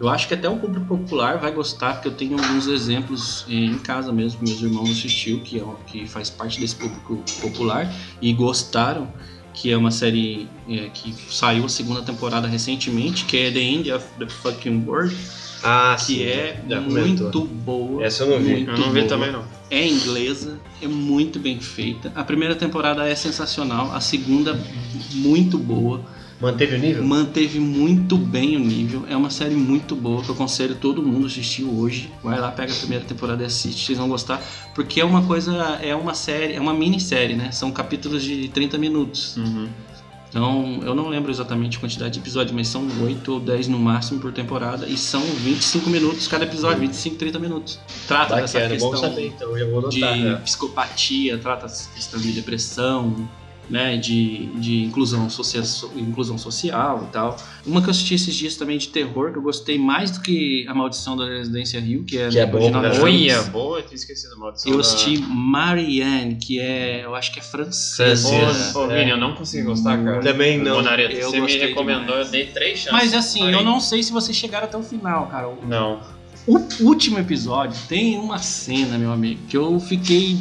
Eu 0.00 0.08
acho 0.08 0.26
que 0.26 0.34
até 0.34 0.48
o 0.48 0.56
público 0.56 0.84
popular 0.86 1.38
vai 1.38 1.52
gostar, 1.52 1.94
porque 1.94 2.08
eu 2.08 2.12
tenho 2.12 2.32
alguns 2.36 2.66
exemplos 2.66 3.46
eh, 3.48 3.54
em 3.54 3.78
casa 3.78 4.12
mesmo, 4.12 4.40
que 4.40 4.44
meus 4.50 4.60
irmãos 4.60 4.90
assistiu, 4.90 5.40
que, 5.40 5.60
é, 5.60 5.64
que 5.86 6.04
faz 6.06 6.28
parte 6.28 6.58
desse 6.60 6.74
público 6.74 7.22
popular, 7.40 7.88
e 8.20 8.32
gostaram, 8.32 9.08
que 9.54 9.70
é 9.70 9.76
uma 9.76 9.92
série 9.92 10.48
eh, 10.68 10.90
que 10.92 11.14
saiu 11.30 11.64
a 11.64 11.68
segunda 11.68 12.02
temporada 12.02 12.46
recentemente, 12.48 13.24
que 13.24 13.38
é 13.38 13.50
The 13.50 13.60
End 13.60 13.92
of 13.92 14.04
the 14.18 14.26
Fucking 14.28 14.84
World. 14.86 15.16
Ah, 15.62 15.96
que 15.98 16.04
sim, 16.04 16.22
é 16.22 16.60
muito 16.66 17.24
comentou. 17.24 17.46
boa. 17.46 18.04
Essa 18.04 18.24
eu 18.24 18.30
não 18.30 18.38
vi. 18.38 18.64
Eu 18.64 18.76
não 18.76 18.90
vi 18.90 19.00
boa. 19.00 19.08
também, 19.08 19.32
não. 19.32 19.44
É 19.70 19.86
inglesa, 19.86 20.60
é 20.82 20.86
muito 20.86 21.38
bem 21.38 21.58
feita. 21.58 22.12
A 22.14 22.22
primeira 22.22 22.54
temporada 22.54 23.08
é 23.08 23.14
sensacional, 23.14 23.90
a 23.92 24.00
segunda 24.00 24.60
muito 25.12 25.56
boa. 25.56 26.02
Manteve 26.40 26.76
o 26.76 26.78
nível? 26.78 27.04
Manteve 27.04 27.58
muito 27.60 28.16
bem 28.16 28.56
o 28.56 28.60
nível. 28.60 29.04
É 29.08 29.16
uma 29.16 29.30
série 29.30 29.54
muito 29.54 29.94
boa 29.94 30.22
que 30.22 30.28
eu 30.28 30.34
aconselho 30.34 30.74
todo 30.74 31.02
mundo 31.02 31.26
assistir 31.26 31.64
hoje. 31.64 32.12
Vai 32.22 32.38
lá, 32.38 32.50
pega 32.50 32.72
a 32.72 32.76
primeira 32.76 33.04
temporada 33.04 33.42
e 33.42 33.46
assiste, 33.46 33.84
vocês 33.86 33.98
vão 33.98 34.08
gostar. 34.08 34.42
Porque 34.74 35.00
é 35.00 35.04
uma 35.04 35.22
coisa, 35.22 35.52
é 35.80 35.94
uma 35.94 36.14
série, 36.14 36.54
é 36.54 36.60
uma 36.60 36.74
minissérie, 36.74 37.36
né? 37.36 37.50
São 37.52 37.70
capítulos 37.70 38.22
de 38.22 38.48
30 38.48 38.76
minutos. 38.78 39.36
Então, 40.28 40.80
eu 40.82 40.96
não 40.96 41.08
lembro 41.08 41.30
exatamente 41.30 41.76
a 41.76 41.80
quantidade 41.80 42.14
de 42.14 42.18
episódios, 42.18 42.52
mas 42.52 42.66
são 42.66 42.84
8 43.04 43.32
ou 43.34 43.38
10 43.38 43.68
no 43.68 43.78
máximo 43.78 44.18
por 44.18 44.32
temporada 44.32 44.84
e 44.84 44.96
são 44.96 45.20
25 45.22 45.88
minutos 45.88 46.26
cada 46.26 46.44
episódio, 46.44 46.80
25, 46.80 47.14
30 47.14 47.38
minutos. 47.38 47.78
Trata 48.08 48.34
dessa 48.34 48.68
questão 48.68 48.96
saber, 48.96 49.28
então 49.28 49.54
de 49.54 49.62
anotar. 49.62 50.16
né? 50.16 50.34
psicopatia, 50.42 51.38
trata 51.38 51.66
essa 51.66 51.88
questão 51.90 52.18
de 52.18 52.32
depressão, 52.32 53.28
né, 53.70 53.96
de, 53.96 54.46
de 54.56 54.82
inclusão, 54.84 55.28
socia 55.30 55.62
inclusão 55.96 56.36
social 56.36 57.06
e 57.08 57.12
tal. 57.12 57.36
Uma 57.66 57.80
que 57.80 57.86
eu 57.88 57.90
assisti 57.92 58.14
esses 58.14 58.34
dias 58.34 58.56
também 58.56 58.76
de 58.78 58.88
terror, 58.88 59.32
que 59.32 59.38
eu 59.38 59.42
gostei 59.42 59.78
mais 59.78 60.10
do 60.10 60.20
que 60.20 60.66
A 60.68 60.74
Maldição 60.74 61.16
da 61.16 61.24
Residência 61.26 61.80
Rio, 61.80 62.04
que 62.04 62.18
é, 62.18 62.28
Que 62.28 62.38
é 62.38 62.46
boa 62.46 62.70
da. 62.70 62.82
Netflix. 62.82 63.34
Olha, 63.38 63.42
boa, 63.50 63.78
eu 63.78 63.82
tinha 63.84 63.94
esquecido 63.96 64.34
a 64.34 64.36
maldição. 64.36 64.70
Eu 64.70 64.76
da- 64.78 64.80
assisti 64.82 65.16
Marianne, 65.18 66.34
que 66.36 66.60
é, 66.60 67.04
eu 67.04 67.14
acho 67.14 67.32
que 67.32 67.38
é 67.40 67.42
francesa. 67.42 68.28
Ô, 68.78 68.86
Vini, 68.88 69.10
eu 69.10 69.16
não 69.16 69.34
consegui 69.34 69.62
gostar, 69.64 69.96
cara. 70.02 70.20
Também 70.20 70.58
não. 70.58 70.76
Monareta, 70.76 71.14
Eu 71.14 71.30
você 71.30 71.40
me 71.40 71.56
recomendou, 71.56 72.04
demais. 72.06 72.26
eu 72.26 72.32
dei 72.32 72.46
três 72.46 72.78
chances. 72.80 72.92
Mas 72.92 73.14
assim, 73.14 73.50
eu 73.50 73.64
não 73.64 73.80
sei 73.80 74.02
se 74.02 74.12
vocês 74.12 74.36
chegaram 74.36 74.66
até 74.66 74.76
o 74.76 74.82
final, 74.82 75.26
cara. 75.28 75.48
Não. 75.66 76.00
O 76.46 76.60
último 76.84 77.18
episódio 77.18 77.78
tem 77.88 78.18
uma 78.18 78.38
cena, 78.38 78.98
meu 78.98 79.10
amigo, 79.10 79.40
que 79.48 79.56
eu 79.56 79.80
fiquei. 79.80 80.36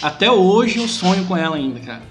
Até 0.00 0.30
hoje 0.30 0.78
eu 0.78 0.88
sonho 0.88 1.24
com 1.26 1.36
ela 1.36 1.56
ainda, 1.56 1.78
cara. 1.80 2.02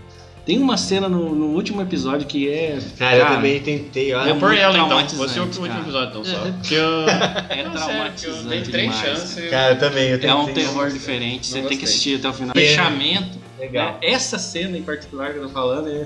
Tem 0.46 0.58
uma 0.60 0.76
cena 0.76 1.08
no, 1.08 1.36
no 1.36 1.46
último 1.48 1.82
episódio 1.82 2.26
que 2.28 2.50
é. 2.50 2.80
Cara, 2.98 3.18
eu 3.18 3.26
também 3.28 3.60
tentei, 3.60 4.14
olha. 4.14 4.30
é 4.30 4.32
Vou 4.32 4.40
por 4.40 4.54
ela 4.56 4.78
então. 4.78 5.08
Você 5.18 5.38
é 5.38 5.42
o 5.42 5.46
último 5.46 5.68
cara. 5.68 5.80
episódio 5.82 6.10
então 6.10 6.26
só. 6.26 6.48
É. 6.48 6.52
Porque 6.52 6.74
eu. 6.76 7.02
É 7.52 7.64
traumatizante 7.70 8.48
dei 8.48 8.62
três 8.64 8.92
demais, 8.96 9.20
chances. 9.20 9.50
Cara, 9.50 9.74
eu 9.74 9.80
também, 9.80 10.10
eu 10.10 10.20
É 10.22 10.34
um 10.34 10.52
terror 10.54 10.90
diferente, 10.90 11.48
você 11.48 11.62
tem 11.62 11.78
que 11.78 11.86
assistir 11.86 12.18
até 12.18 12.30
o 12.30 12.34
final. 12.34 12.54
É. 12.56 12.60
Fechamento. 12.60 13.40
Legal. 13.60 13.94
né? 13.94 13.98
Essa 14.02 14.40
cena 14.40 14.76
em 14.78 14.82
particular 14.82 15.32
que 15.32 15.38
eu 15.38 15.44
tô 15.44 15.50
falando 15.50 15.88
é. 15.88 16.06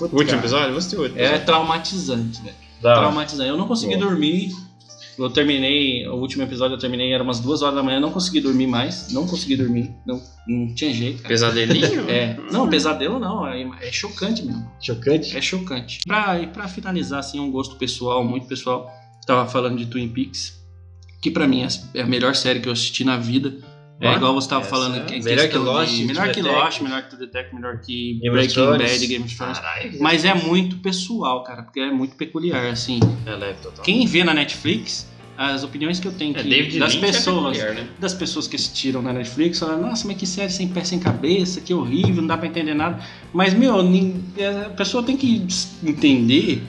O 0.00 0.04
último 0.16 0.38
episódio? 0.38 0.68
Eu 0.68 0.74
gostei 0.74 0.96
do 0.96 1.02
último 1.02 1.20
É 1.20 1.24
episódio. 1.24 1.46
traumatizante, 1.46 2.42
velho. 2.42 2.54
Hora. 2.84 2.94
Traumatizante. 3.00 3.48
Eu 3.48 3.56
não 3.56 3.66
consegui 3.66 3.96
Boa. 3.96 4.08
dormir. 4.10 4.52
Eu 5.18 5.28
terminei, 5.30 6.06
o 6.08 6.14
último 6.14 6.42
episódio 6.42 6.74
eu 6.74 6.78
terminei, 6.78 7.12
era 7.12 7.22
umas 7.22 7.38
duas 7.38 7.62
horas 7.62 7.74
da 7.74 7.82
manhã, 7.82 8.00
não 8.00 8.10
consegui 8.10 8.40
dormir 8.40 8.66
mais. 8.66 9.12
Não 9.12 9.26
consegui 9.26 9.56
dormir. 9.56 9.90
Não, 10.06 10.20
não 10.48 10.74
tinha 10.74 10.92
jeito. 10.92 11.18
cara. 11.18 11.28
Pesadelinho? 11.28 12.08
É. 12.10 12.36
Não, 12.50 12.68
pesadelo 12.68 13.18
não. 13.18 13.46
É, 13.46 13.62
é 13.82 13.92
chocante 13.92 14.42
mesmo. 14.44 14.70
Chocante? 14.80 15.36
É 15.36 15.40
chocante. 15.40 16.00
Pra, 16.06 16.40
e 16.40 16.46
pra 16.46 16.66
finalizar, 16.68 17.20
assim, 17.20 17.38
é 17.38 17.40
um 17.40 17.50
gosto 17.50 17.76
pessoal, 17.76 18.24
muito 18.24 18.46
pessoal. 18.46 18.90
Tava 19.26 19.48
falando 19.48 19.76
de 19.78 19.86
Twin 19.86 20.08
Peaks, 20.08 20.60
que 21.20 21.30
pra 21.30 21.46
mim 21.46 21.64
é 21.94 22.00
a 22.00 22.06
melhor 22.06 22.34
série 22.34 22.60
que 22.60 22.68
eu 22.68 22.72
assisti 22.72 23.04
na 23.04 23.16
vida. 23.16 23.54
É 24.02 24.14
igual 24.14 24.34
você 24.34 24.48
tava 24.48 24.62
essa 24.62 24.70
falando. 24.70 24.96
é 24.96 25.00
que 25.04 25.14
em 25.14 25.22
melhor 25.22 25.36
que 25.48 25.54
questão 25.54 25.62
de- 25.62 25.68
Lost, 25.70 25.98
melhor 26.06 26.32
que. 26.32 26.42
Lost, 26.42 26.80
melhor 26.80 27.02
que 27.02 27.08
True 27.10 27.20
Detective, 27.26 27.54
melhor 27.54 27.78
que 27.80 28.14
Game 28.20 28.30
Breaking. 28.36 28.66
Bad 28.78 29.06
Game 29.06 29.24
of 29.24 29.36
Thrones. 29.36 29.58
Caralho, 29.58 29.92
Mas 30.00 30.24
é 30.24 30.34
muito 30.34 30.76
pessoal, 30.78 31.44
cara, 31.44 31.62
porque 31.62 31.80
é 31.80 31.90
muito 31.90 32.16
peculiar, 32.16 32.66
assim. 32.66 32.98
É 33.24 33.30
leve 33.34 33.58
total. 33.62 33.84
Quem 33.84 34.04
vê 34.06 34.24
na 34.24 34.34
Netflix, 34.34 35.06
as 35.38 35.62
opiniões 35.64 35.98
que 36.00 36.06
eu 36.08 36.12
tenho 36.12 36.36
É, 36.36 36.42
que, 36.42 36.78
das 36.78 36.94
Lynch 36.94 37.04
é 37.04 37.06
pessoas, 37.12 37.56
peculiar, 37.56 37.74
né? 37.84 37.88
das 37.98 38.12
pessoas 38.14 38.46
que 38.48 38.56
assistiram 38.56 39.00
na 39.02 39.12
Netflix, 39.12 39.58
falaram, 39.60 39.82
nossa, 39.82 40.06
mas 40.06 40.16
que 40.16 40.26
série 40.26 40.50
sem 40.50 40.68
pé 40.68 40.84
sem 40.84 40.98
cabeça, 40.98 41.60
que 41.60 41.72
horrível, 41.72 42.16
não 42.16 42.26
dá 42.26 42.36
pra 42.36 42.46
entender 42.48 42.74
nada. 42.74 43.00
Mas, 43.32 43.54
meu, 43.54 43.76
a 43.80 44.70
pessoa 44.70 45.02
tem 45.02 45.16
que 45.16 45.46
entender 45.82 46.62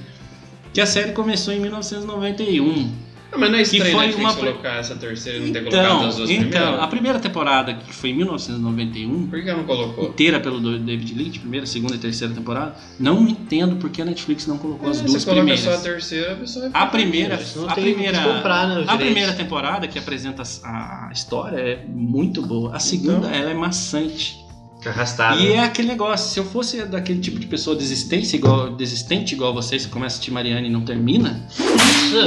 que 0.74 0.80
a 0.82 0.86
série 0.86 1.12
começou 1.12 1.54
em 1.54 1.60
1991. 1.60 2.92
Não, 3.34 3.40
mas 3.40 3.50
não 3.52 3.58
é 3.58 3.64
Que 3.64 3.78
estranho 3.78 3.96
foi 3.98 4.06
Netflix 4.06 4.30
uma 4.32 4.40
pre- 4.42 4.50
colocar 4.52 4.76
essa 4.76 4.96
terceira 4.96 5.40
e 5.40 5.42
não 5.42 5.52
ter 5.54 5.60
colocado 5.64 5.84
Então, 5.86 6.08
as 6.08 6.16
duas 6.18 6.30
então 6.30 6.50
primeiras? 6.50 6.80
a 6.80 6.88
primeira 6.88 7.20
temporada, 7.20 7.74
que 7.74 7.94
foi 7.94 8.12
em 8.12 8.14
1991, 8.16 9.28
Por 9.28 9.44
que 9.44 9.52
não 9.52 9.64
colocou? 9.64 10.06
inteira 10.10 10.40
pelo 10.40 10.60
David 10.80 11.14
Lynch, 11.16 11.40
primeira, 11.40 11.66
segunda 11.66 11.96
e 11.96 11.98
terceira 11.98 12.32
temporada, 12.34 12.76
não 13.00 13.28
entendo 13.28 13.78
por 13.78 13.90
que 13.90 14.02
a 14.02 14.06
Netflix 14.06 14.46
não 14.46 14.58
colocou 14.60 14.90
as 14.90 15.00
É, 15.00 15.04
duas 15.04 15.24
você 15.24 15.30
coloca 15.30 15.46
primeiras. 15.46 15.64
só 15.66 15.74
a 15.74 15.82
terceira, 15.82 16.34
a 16.34 16.36
pessoa 16.36 16.70
vai 16.70 16.70
A 16.70 16.86
ficar 16.86 16.92
primeira, 16.92 17.44
não 17.56 17.70
a 17.70 17.74
primeira, 17.74 18.18
que 18.20 18.24
comprar, 18.24 18.68
né, 18.68 18.86
a 18.88 18.98
primeira 18.98 19.34
temporada 19.34 19.88
que 19.88 19.98
apresenta 19.98 20.44
a 20.64 21.10
história 21.12 21.58
é 21.58 21.84
muito 21.88 22.42
boa. 22.42 22.76
A 22.76 22.80
segunda 22.80 23.28
ela 23.30 23.50
é 23.50 23.54
maçante. 23.56 24.43
Arrastado. 24.86 25.40
E 25.42 25.54
é 25.54 25.60
aquele 25.64 25.88
negócio, 25.88 26.30
se 26.32 26.40
eu 26.40 26.46
fosse 26.46 26.84
daquele 26.86 27.20
tipo 27.20 27.40
de 27.40 27.48
pessoa 27.48 27.76
desistente 27.76 28.36
igual, 28.36 28.70
desistente 28.72 29.34
igual 29.34 29.54
vocês, 29.54 29.86
que 29.86 29.92
começa 29.92 30.16
a 30.16 30.18
assistir 30.18 30.32
Mariana 30.32 30.66
e 30.68 30.70
não 30.70 30.82
termina, 30.82 31.48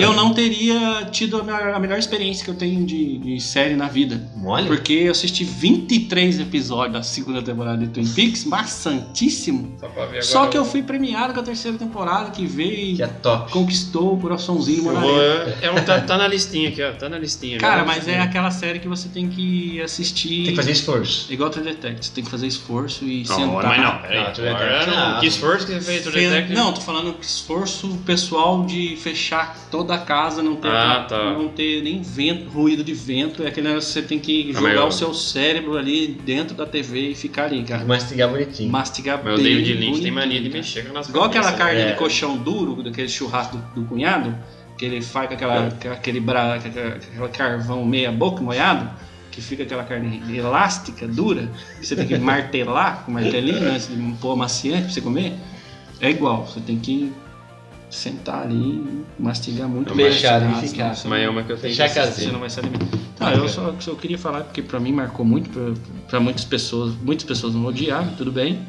eu 0.00 0.12
não 0.14 0.32
teria 0.34 1.04
tido 1.12 1.38
a 1.38 1.42
melhor, 1.44 1.68
a 1.74 1.78
melhor 1.78 1.98
experiência 1.98 2.44
que 2.44 2.50
eu 2.50 2.54
tenho 2.54 2.84
de, 2.84 3.18
de 3.18 3.40
série 3.40 3.76
na 3.76 3.86
vida. 3.88 4.20
Olha. 4.44 4.66
Porque 4.66 4.92
eu 4.92 5.12
assisti 5.12 5.44
23 5.44 6.40
episódios 6.40 6.92
da 6.94 7.02
segunda 7.02 7.42
temporada 7.42 7.78
de 7.78 7.88
Twin 7.88 8.06
Peaks, 8.06 8.44
maçantíssimo. 8.44 9.76
Só 9.80 9.88
pra 9.88 10.06
ver 10.06 10.22
Só 10.22 10.38
agora 10.38 10.50
que 10.52 10.58
eu 10.58 10.62
o- 10.62 10.64
fui 10.64 10.82
premiado 10.82 11.34
com 11.34 11.40
a 11.40 11.42
terceira 11.42 11.76
temporada, 11.76 12.30
que 12.30 12.46
veio 12.46 12.96
Que 12.96 13.02
é 13.02 13.06
top. 13.06 13.50
e 13.50 13.52
conquistou 13.52 14.14
o 14.14 14.20
coraçãozinho 14.20 14.82
vou- 14.84 15.20
é, 15.22 15.58
é 15.62 15.70
um- 15.70 15.84
tá, 15.84 16.00
tá 16.00 16.16
na 16.16 16.26
listinha 16.28 16.68
aqui, 16.68 16.82
ó. 16.82 16.92
Tá 16.92 17.08
na 17.08 17.18
listinha. 17.18 17.58
Cara, 17.58 17.84
mas 17.84 18.08
é 18.08 18.18
aquela 18.20 18.50
série 18.50 18.78
que 18.78 18.88
você 18.88 19.08
tem 19.08 19.28
que 19.28 19.80
assistir. 19.80 20.36
Tem 20.44 20.50
que 20.50 20.56
fazer 20.56 20.72
esforço. 20.72 21.32
Igual 21.32 21.50
True 21.50 21.64
Detective, 21.64 22.02
você 22.06 22.12
tem 22.14 22.24
que 22.24 22.30
fazer 22.30 22.45
esforço 22.46 23.04
e 23.04 23.24
Não, 23.28 23.36
sentar. 23.36 23.64
mas 23.64 23.82
não, 23.82 23.98
peraí. 23.98 24.16
Não, 24.18 24.26
Agora 24.54 24.86
não. 25.14 25.20
Que 25.20 25.26
esforço 25.26 25.66
que 25.66 25.72
você 25.72 25.80
fez, 25.80 26.04
Detective? 26.04 26.54
Não, 26.54 26.72
tô 26.72 26.80
falando 26.80 27.12
que 27.14 27.24
esforço 27.24 27.98
pessoal 28.06 28.64
de 28.64 28.96
fechar 28.96 29.56
toda 29.70 29.94
a 29.94 29.98
casa, 29.98 30.42
não 30.42 30.56
ter, 30.56 30.68
Ah, 30.68 31.06
tá. 31.08 31.32
não 31.34 31.48
ter 31.48 31.82
nem 31.82 32.00
vento, 32.02 32.48
ruído 32.50 32.82
de 32.84 32.94
vento. 32.94 33.42
É 33.42 33.48
aquele 33.48 33.68
negócio 33.68 33.88
que 33.88 34.00
você 34.00 34.02
tem 34.06 34.18
que 34.18 34.50
Ah, 34.56 34.58
jogar 34.60 34.72
eu- 34.74 34.86
o 34.86 34.92
seu 34.92 35.12
cérebro 35.14 35.76
ali 35.76 36.08
dentro 36.24 36.54
da 36.54 36.66
TV 36.66 37.10
e 37.10 37.14
ficar 37.14 37.44
ali, 37.44 37.62
cara. 37.62 37.84
Mastigar 37.84 38.28
bonitinho. 38.28 38.70
Mastigar 38.70 39.20
Mas 39.24 39.34
o 39.40 39.42
bem 39.42 39.56
David 39.56 39.72
Lynch 39.74 40.00
tem 40.02 40.10
mania 40.10 40.40
de 40.40 40.48
mexer 40.48 40.84
com 40.84 40.90
a 40.90 40.94
nossa 40.94 41.10
Igual 41.10 41.26
aquela 41.26 41.52
carne 41.52 41.80
né? 41.80 41.92
de 41.92 41.98
colchão 41.98 42.36
duro, 42.36 42.82
daquele 42.82 43.08
churrasco 43.08 43.56
do, 43.56 43.80
do 43.82 43.88
cunhado, 43.88 44.34
que 44.78 44.84
ele 44.84 45.00
faz 45.00 45.28
com 45.28 45.34
aquela, 45.34 45.70
com 45.70 45.90
aquele 45.90 46.20
bra, 46.20 46.54
aquela, 46.54 46.88
aquela 46.96 47.28
carvão 47.28 47.84
meia 47.84 48.12
boca 48.12 48.42
molhado, 48.42 48.90
que 49.36 49.42
fica 49.42 49.64
aquela 49.64 49.84
carne 49.84 50.22
elástica, 50.34 51.06
dura, 51.06 51.50
que 51.78 51.86
você 51.86 51.94
tem 51.94 52.06
que 52.06 52.16
martelar 52.18 53.04
com 53.04 53.12
martelinho 53.12 53.70
antes 53.70 53.86
de 53.86 53.94
pôr 54.14 54.34
maciante 54.34 54.84
pra 54.84 54.92
você 54.92 55.00
comer. 55.02 55.34
É 56.00 56.08
igual, 56.10 56.46
você 56.46 56.58
tem 56.60 56.78
que 56.78 57.12
sentar 57.90 58.44
ali 58.44 58.54
e 58.56 59.04
mastigar 59.22 59.68
muito 59.68 59.94
Fechado, 59.94 60.46
senão 60.46 60.64
e 60.64 60.68
ficar. 60.68 60.94
você 60.96 61.06
Mas 61.06 61.22
é 61.22 61.28
uma 61.28 61.42
que 61.42 61.52
eu 61.52 61.58
tenho 61.58 61.74
Fechar 61.74 61.92
que 61.92 61.98
a 61.98 62.02
assistir. 62.04 62.24
você 62.24 62.32
não 62.32 62.40
vai 62.40 62.48
se 62.48 62.60
alimentar. 62.60 62.86
Tá, 63.16 63.34
eu 63.34 63.46
só, 63.48 63.74
só 63.78 63.94
queria 63.94 64.18
falar 64.18 64.44
porque 64.44 64.62
pra 64.62 64.80
mim 64.80 64.92
marcou 64.92 65.24
muito, 65.24 65.50
pra, 65.50 65.74
pra 66.08 66.20
muitas 66.20 66.44
pessoas, 66.46 66.94
muitas 66.94 67.26
pessoas 67.26 67.52
vão 67.52 67.66
odiar, 67.66 68.14
tudo 68.16 68.32
bem. 68.32 68.66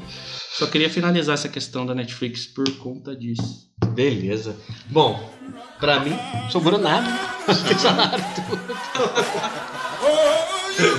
Só 0.58 0.68
queria 0.68 0.90
finalizar 0.90 1.34
essa 1.36 1.48
questão 1.48 1.86
da 1.86 1.96
Netflix 1.96 2.46
por 2.46 2.70
conta 2.78 3.16
disso. 3.16 3.68
Beleza. 3.94 4.56
Bom, 4.88 5.32
pra 5.80 6.02
mim, 6.02 6.18
sobrou 6.50 6.78
nada. 6.80 7.08
Vocês 7.48 7.82
falaram 7.82 8.24
tudo. 8.36 8.60
Come 10.78 10.98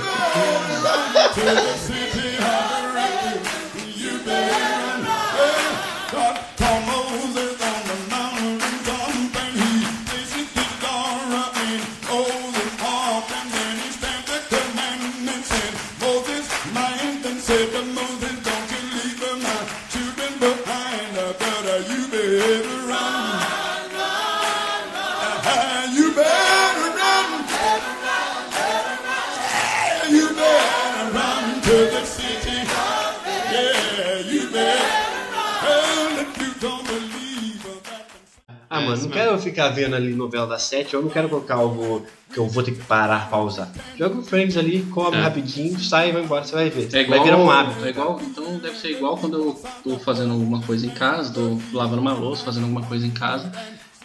mano. 38.89 39.01
Não 39.03 39.09
quero 39.09 39.39
ficar 39.39 39.69
vendo 39.69 39.95
ali 39.95 40.13
novela 40.13 40.47
das 40.47 40.63
sete, 40.63 40.93
eu 40.93 41.01
não 41.01 41.09
quero 41.09 41.29
colocar 41.29 41.55
algo 41.55 42.05
que 42.31 42.37
eu 42.37 42.47
vou 42.47 42.61
ter 42.63 42.71
que 42.71 42.83
parar, 42.83 43.29
pausar. 43.29 43.69
Joga 43.97 44.19
o 44.19 44.23
Friends 44.23 44.55
ali, 44.55 44.81
come 44.91 45.17
É. 45.17 45.21
rapidinho, 45.21 45.79
sai 45.79 46.09
e 46.09 46.11
vai 46.11 46.23
embora, 46.23 46.43
você 46.43 46.53
vai 46.53 46.69
ver. 46.69 46.89
É 46.93 47.01
igual, 47.01 47.17
vai 47.19 47.27
virar 47.27 47.37
um 47.37 47.49
hábito. 47.49 47.85
É 47.85 47.89
igual, 47.89 48.19
então 48.21 48.57
deve 48.59 48.77
ser 48.77 48.91
igual 48.91 49.17
quando 49.17 49.37
eu 49.37 49.61
tô 49.83 49.97
fazendo 49.99 50.33
alguma 50.33 50.61
coisa 50.61 50.85
em 50.85 50.91
casa, 50.91 51.33
tô 51.33 51.57
lavando 51.73 52.01
uma 52.01 52.13
louça, 52.13 52.43
fazendo 52.43 52.63
alguma 52.63 52.83
coisa 52.83 53.05
em 53.07 53.11
casa 53.11 53.51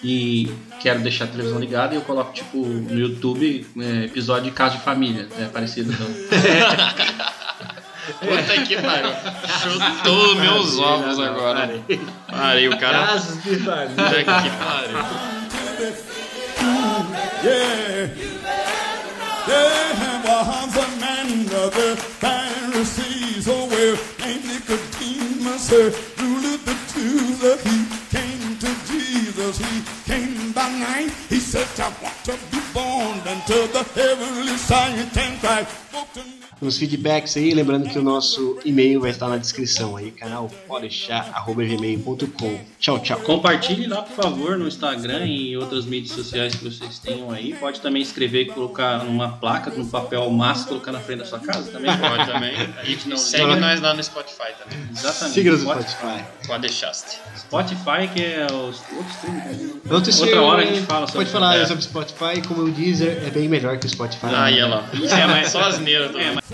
e 0.02 0.50
quero 0.80 1.00
deixar 1.00 1.24
a 1.24 1.28
televisão 1.28 1.58
ligada 1.58 1.94
e 1.94 1.96
eu 1.96 2.02
coloco 2.02 2.32
tipo 2.32 2.58
no 2.58 2.98
YouTube 2.98 3.66
é, 3.78 4.04
episódio 4.04 4.44
de 4.44 4.50
Casa 4.50 4.76
de 4.76 4.82
Família, 4.82 5.28
é 5.38 5.44
parecido 5.46 5.92
então. 5.92 6.06
Puta 8.20 8.66
que 8.66 8.76
pariu. 8.80 9.12
Chutou 9.62 10.34
meus 10.36 10.78
ovos 10.78 11.18
agora. 11.18 11.68
Parei, 12.28 12.68
o 12.68 12.78
cara. 12.78 13.06
Casas 13.06 13.42
de 13.42 13.56
família. 13.56 13.94
Puta 13.94 14.42
que 14.42 14.50
pariu. 14.50 14.98
Yeah. 17.44 18.08
There 19.46 20.20
was 20.24 20.76
a 20.76 21.00
man 21.00 21.42
of 21.54 21.74
the 21.74 21.96
Pharisees, 21.96 23.46
oh 23.46 23.68
well, 23.68 23.96
named 24.20 24.44
Nicodemus, 24.46 25.70
uh, 25.70 25.92
ruled 26.18 26.60
the 26.64 26.76
Jews. 26.88 27.42
He 27.62 27.84
came 28.08 28.56
to 28.58 28.70
Jesus, 28.88 29.58
he 29.58 29.82
came 30.06 30.52
by 30.52 30.70
night. 30.70 31.10
He 31.28 31.40
said, 31.40 31.68
I 31.78 31.92
want 32.02 32.16
to 32.24 32.32
be 32.50 32.60
born 32.72 33.18
into 33.28 33.68
the 33.72 33.84
heavenly 33.94 34.56
sight 34.56 35.16
and 35.16 35.40
Christ. 35.40 35.68
spoke 35.90 36.12
to 36.14 36.20
me. 36.20 36.44
Nos 36.64 36.78
feedbacks 36.78 37.36
aí, 37.36 37.52
lembrando 37.52 37.90
que 37.90 37.98
o 37.98 38.02
nosso 38.02 38.58
e-mail 38.64 38.98
vai 38.98 39.10
estar 39.10 39.28
na 39.28 39.36
descrição 39.36 39.98
aí, 39.98 40.10
canal 40.10 40.50
podeixar.gmail.com. 40.66 42.60
Tchau, 42.80 42.98
tchau. 43.00 43.20
Compartilhe 43.20 43.86
lá, 43.86 44.00
por 44.00 44.14
favor, 44.14 44.56
no 44.56 44.66
Instagram 44.66 45.26
e 45.26 45.58
outras 45.58 45.84
mídias 45.84 46.16
sociais 46.16 46.54
que 46.54 46.64
vocês 46.64 46.98
tenham 46.98 47.30
aí. 47.30 47.52
Pode 47.52 47.82
também 47.82 48.00
escrever 48.00 48.44
e 48.44 48.46
colocar 48.46 49.04
numa 49.04 49.28
placa, 49.36 49.70
num 49.72 49.86
papel 49.86 50.30
massa, 50.30 50.66
colocar 50.66 50.90
na 50.90 51.00
frente 51.00 51.18
da 51.18 51.26
sua 51.26 51.38
casa 51.38 51.70
também. 51.70 51.90
Pode 52.00 52.32
também. 52.32 52.54
A 52.78 52.84
gente 52.84 53.10
não 53.10 53.18
Segue 53.18 53.56
nós 53.56 53.82
lá 53.82 53.92
no 53.92 54.02
Spotify 54.02 54.54
também. 54.58 54.88
Exatamente. 54.90 55.34
Siga 55.34 55.52
no 55.52 55.58
Spotify. 55.58 55.90
Spotify. 55.90 56.24
Pode 56.46 56.60
deixaste. 56.62 57.18
Spotify, 57.36 58.08
que 58.14 58.22
é 58.22 58.46
os 58.46 58.80
outros 58.96 59.14
streaming. 59.16 59.80
Outro 59.90 60.20
Outra 60.22 60.42
hora 60.42 60.62
a 60.62 60.64
gente 60.64 60.80
fala 60.86 61.06
sobre 61.06 61.26
Pode 61.26 61.30
falar 61.30 61.56
é. 61.56 61.66
sobre 61.66 61.84
Spotify, 61.84 62.40
como 62.48 62.62
o 62.62 62.70
Deezer 62.70 63.22
é 63.26 63.28
bem 63.28 63.50
melhor 63.50 63.76
que 63.76 63.84
o 63.84 63.90
Spotify. 63.90 64.28
Aí, 64.34 64.62
olha 64.62 64.76
lá. 64.76 64.88
É, 64.94 65.26
mas 65.26 65.50
só 65.50 65.60
asneira 65.60 66.08
também. 66.08 66.42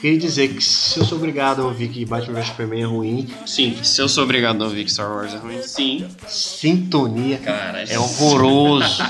queria 0.00 0.18
dizer 0.18 0.48
que 0.54 0.62
se 0.62 0.98
eu 0.98 1.04
sou 1.04 1.18
obrigado 1.18 1.62
a 1.62 1.64
ouvir 1.66 1.88
que 1.88 2.04
Batman 2.04 2.34
vs 2.40 2.46
Superman 2.48 2.82
é 2.82 2.86
ruim, 2.86 3.28
sim. 3.46 3.76
Se 3.82 4.00
eu 4.00 4.08
sou 4.08 4.24
obrigado 4.24 4.62
a 4.62 4.66
ouvir 4.66 4.84
que 4.84 4.92
Star 4.92 5.10
Wars 5.10 5.34
é 5.34 5.36
ruim, 5.36 5.62
sim. 5.62 6.08
Sintonia 6.26 7.38
Cara, 7.38 7.82
é 7.84 7.98
horroroso. 7.98 9.02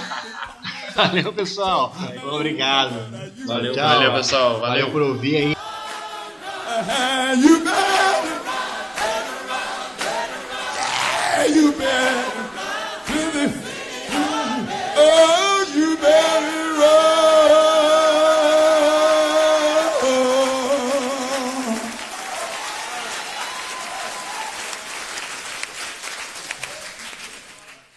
Valeu, 0.95 1.33
pessoal. 1.33 1.95
Obrigado. 2.31 2.95
Valeu, 3.47 3.73
Tchau. 3.73 3.89
valeu, 3.89 4.13
pessoal. 4.13 4.61
Valeu 4.61 4.87
Valeu. 4.87 4.91
por 4.91 5.03
ouvir 5.03 5.37
aí. 5.37 5.57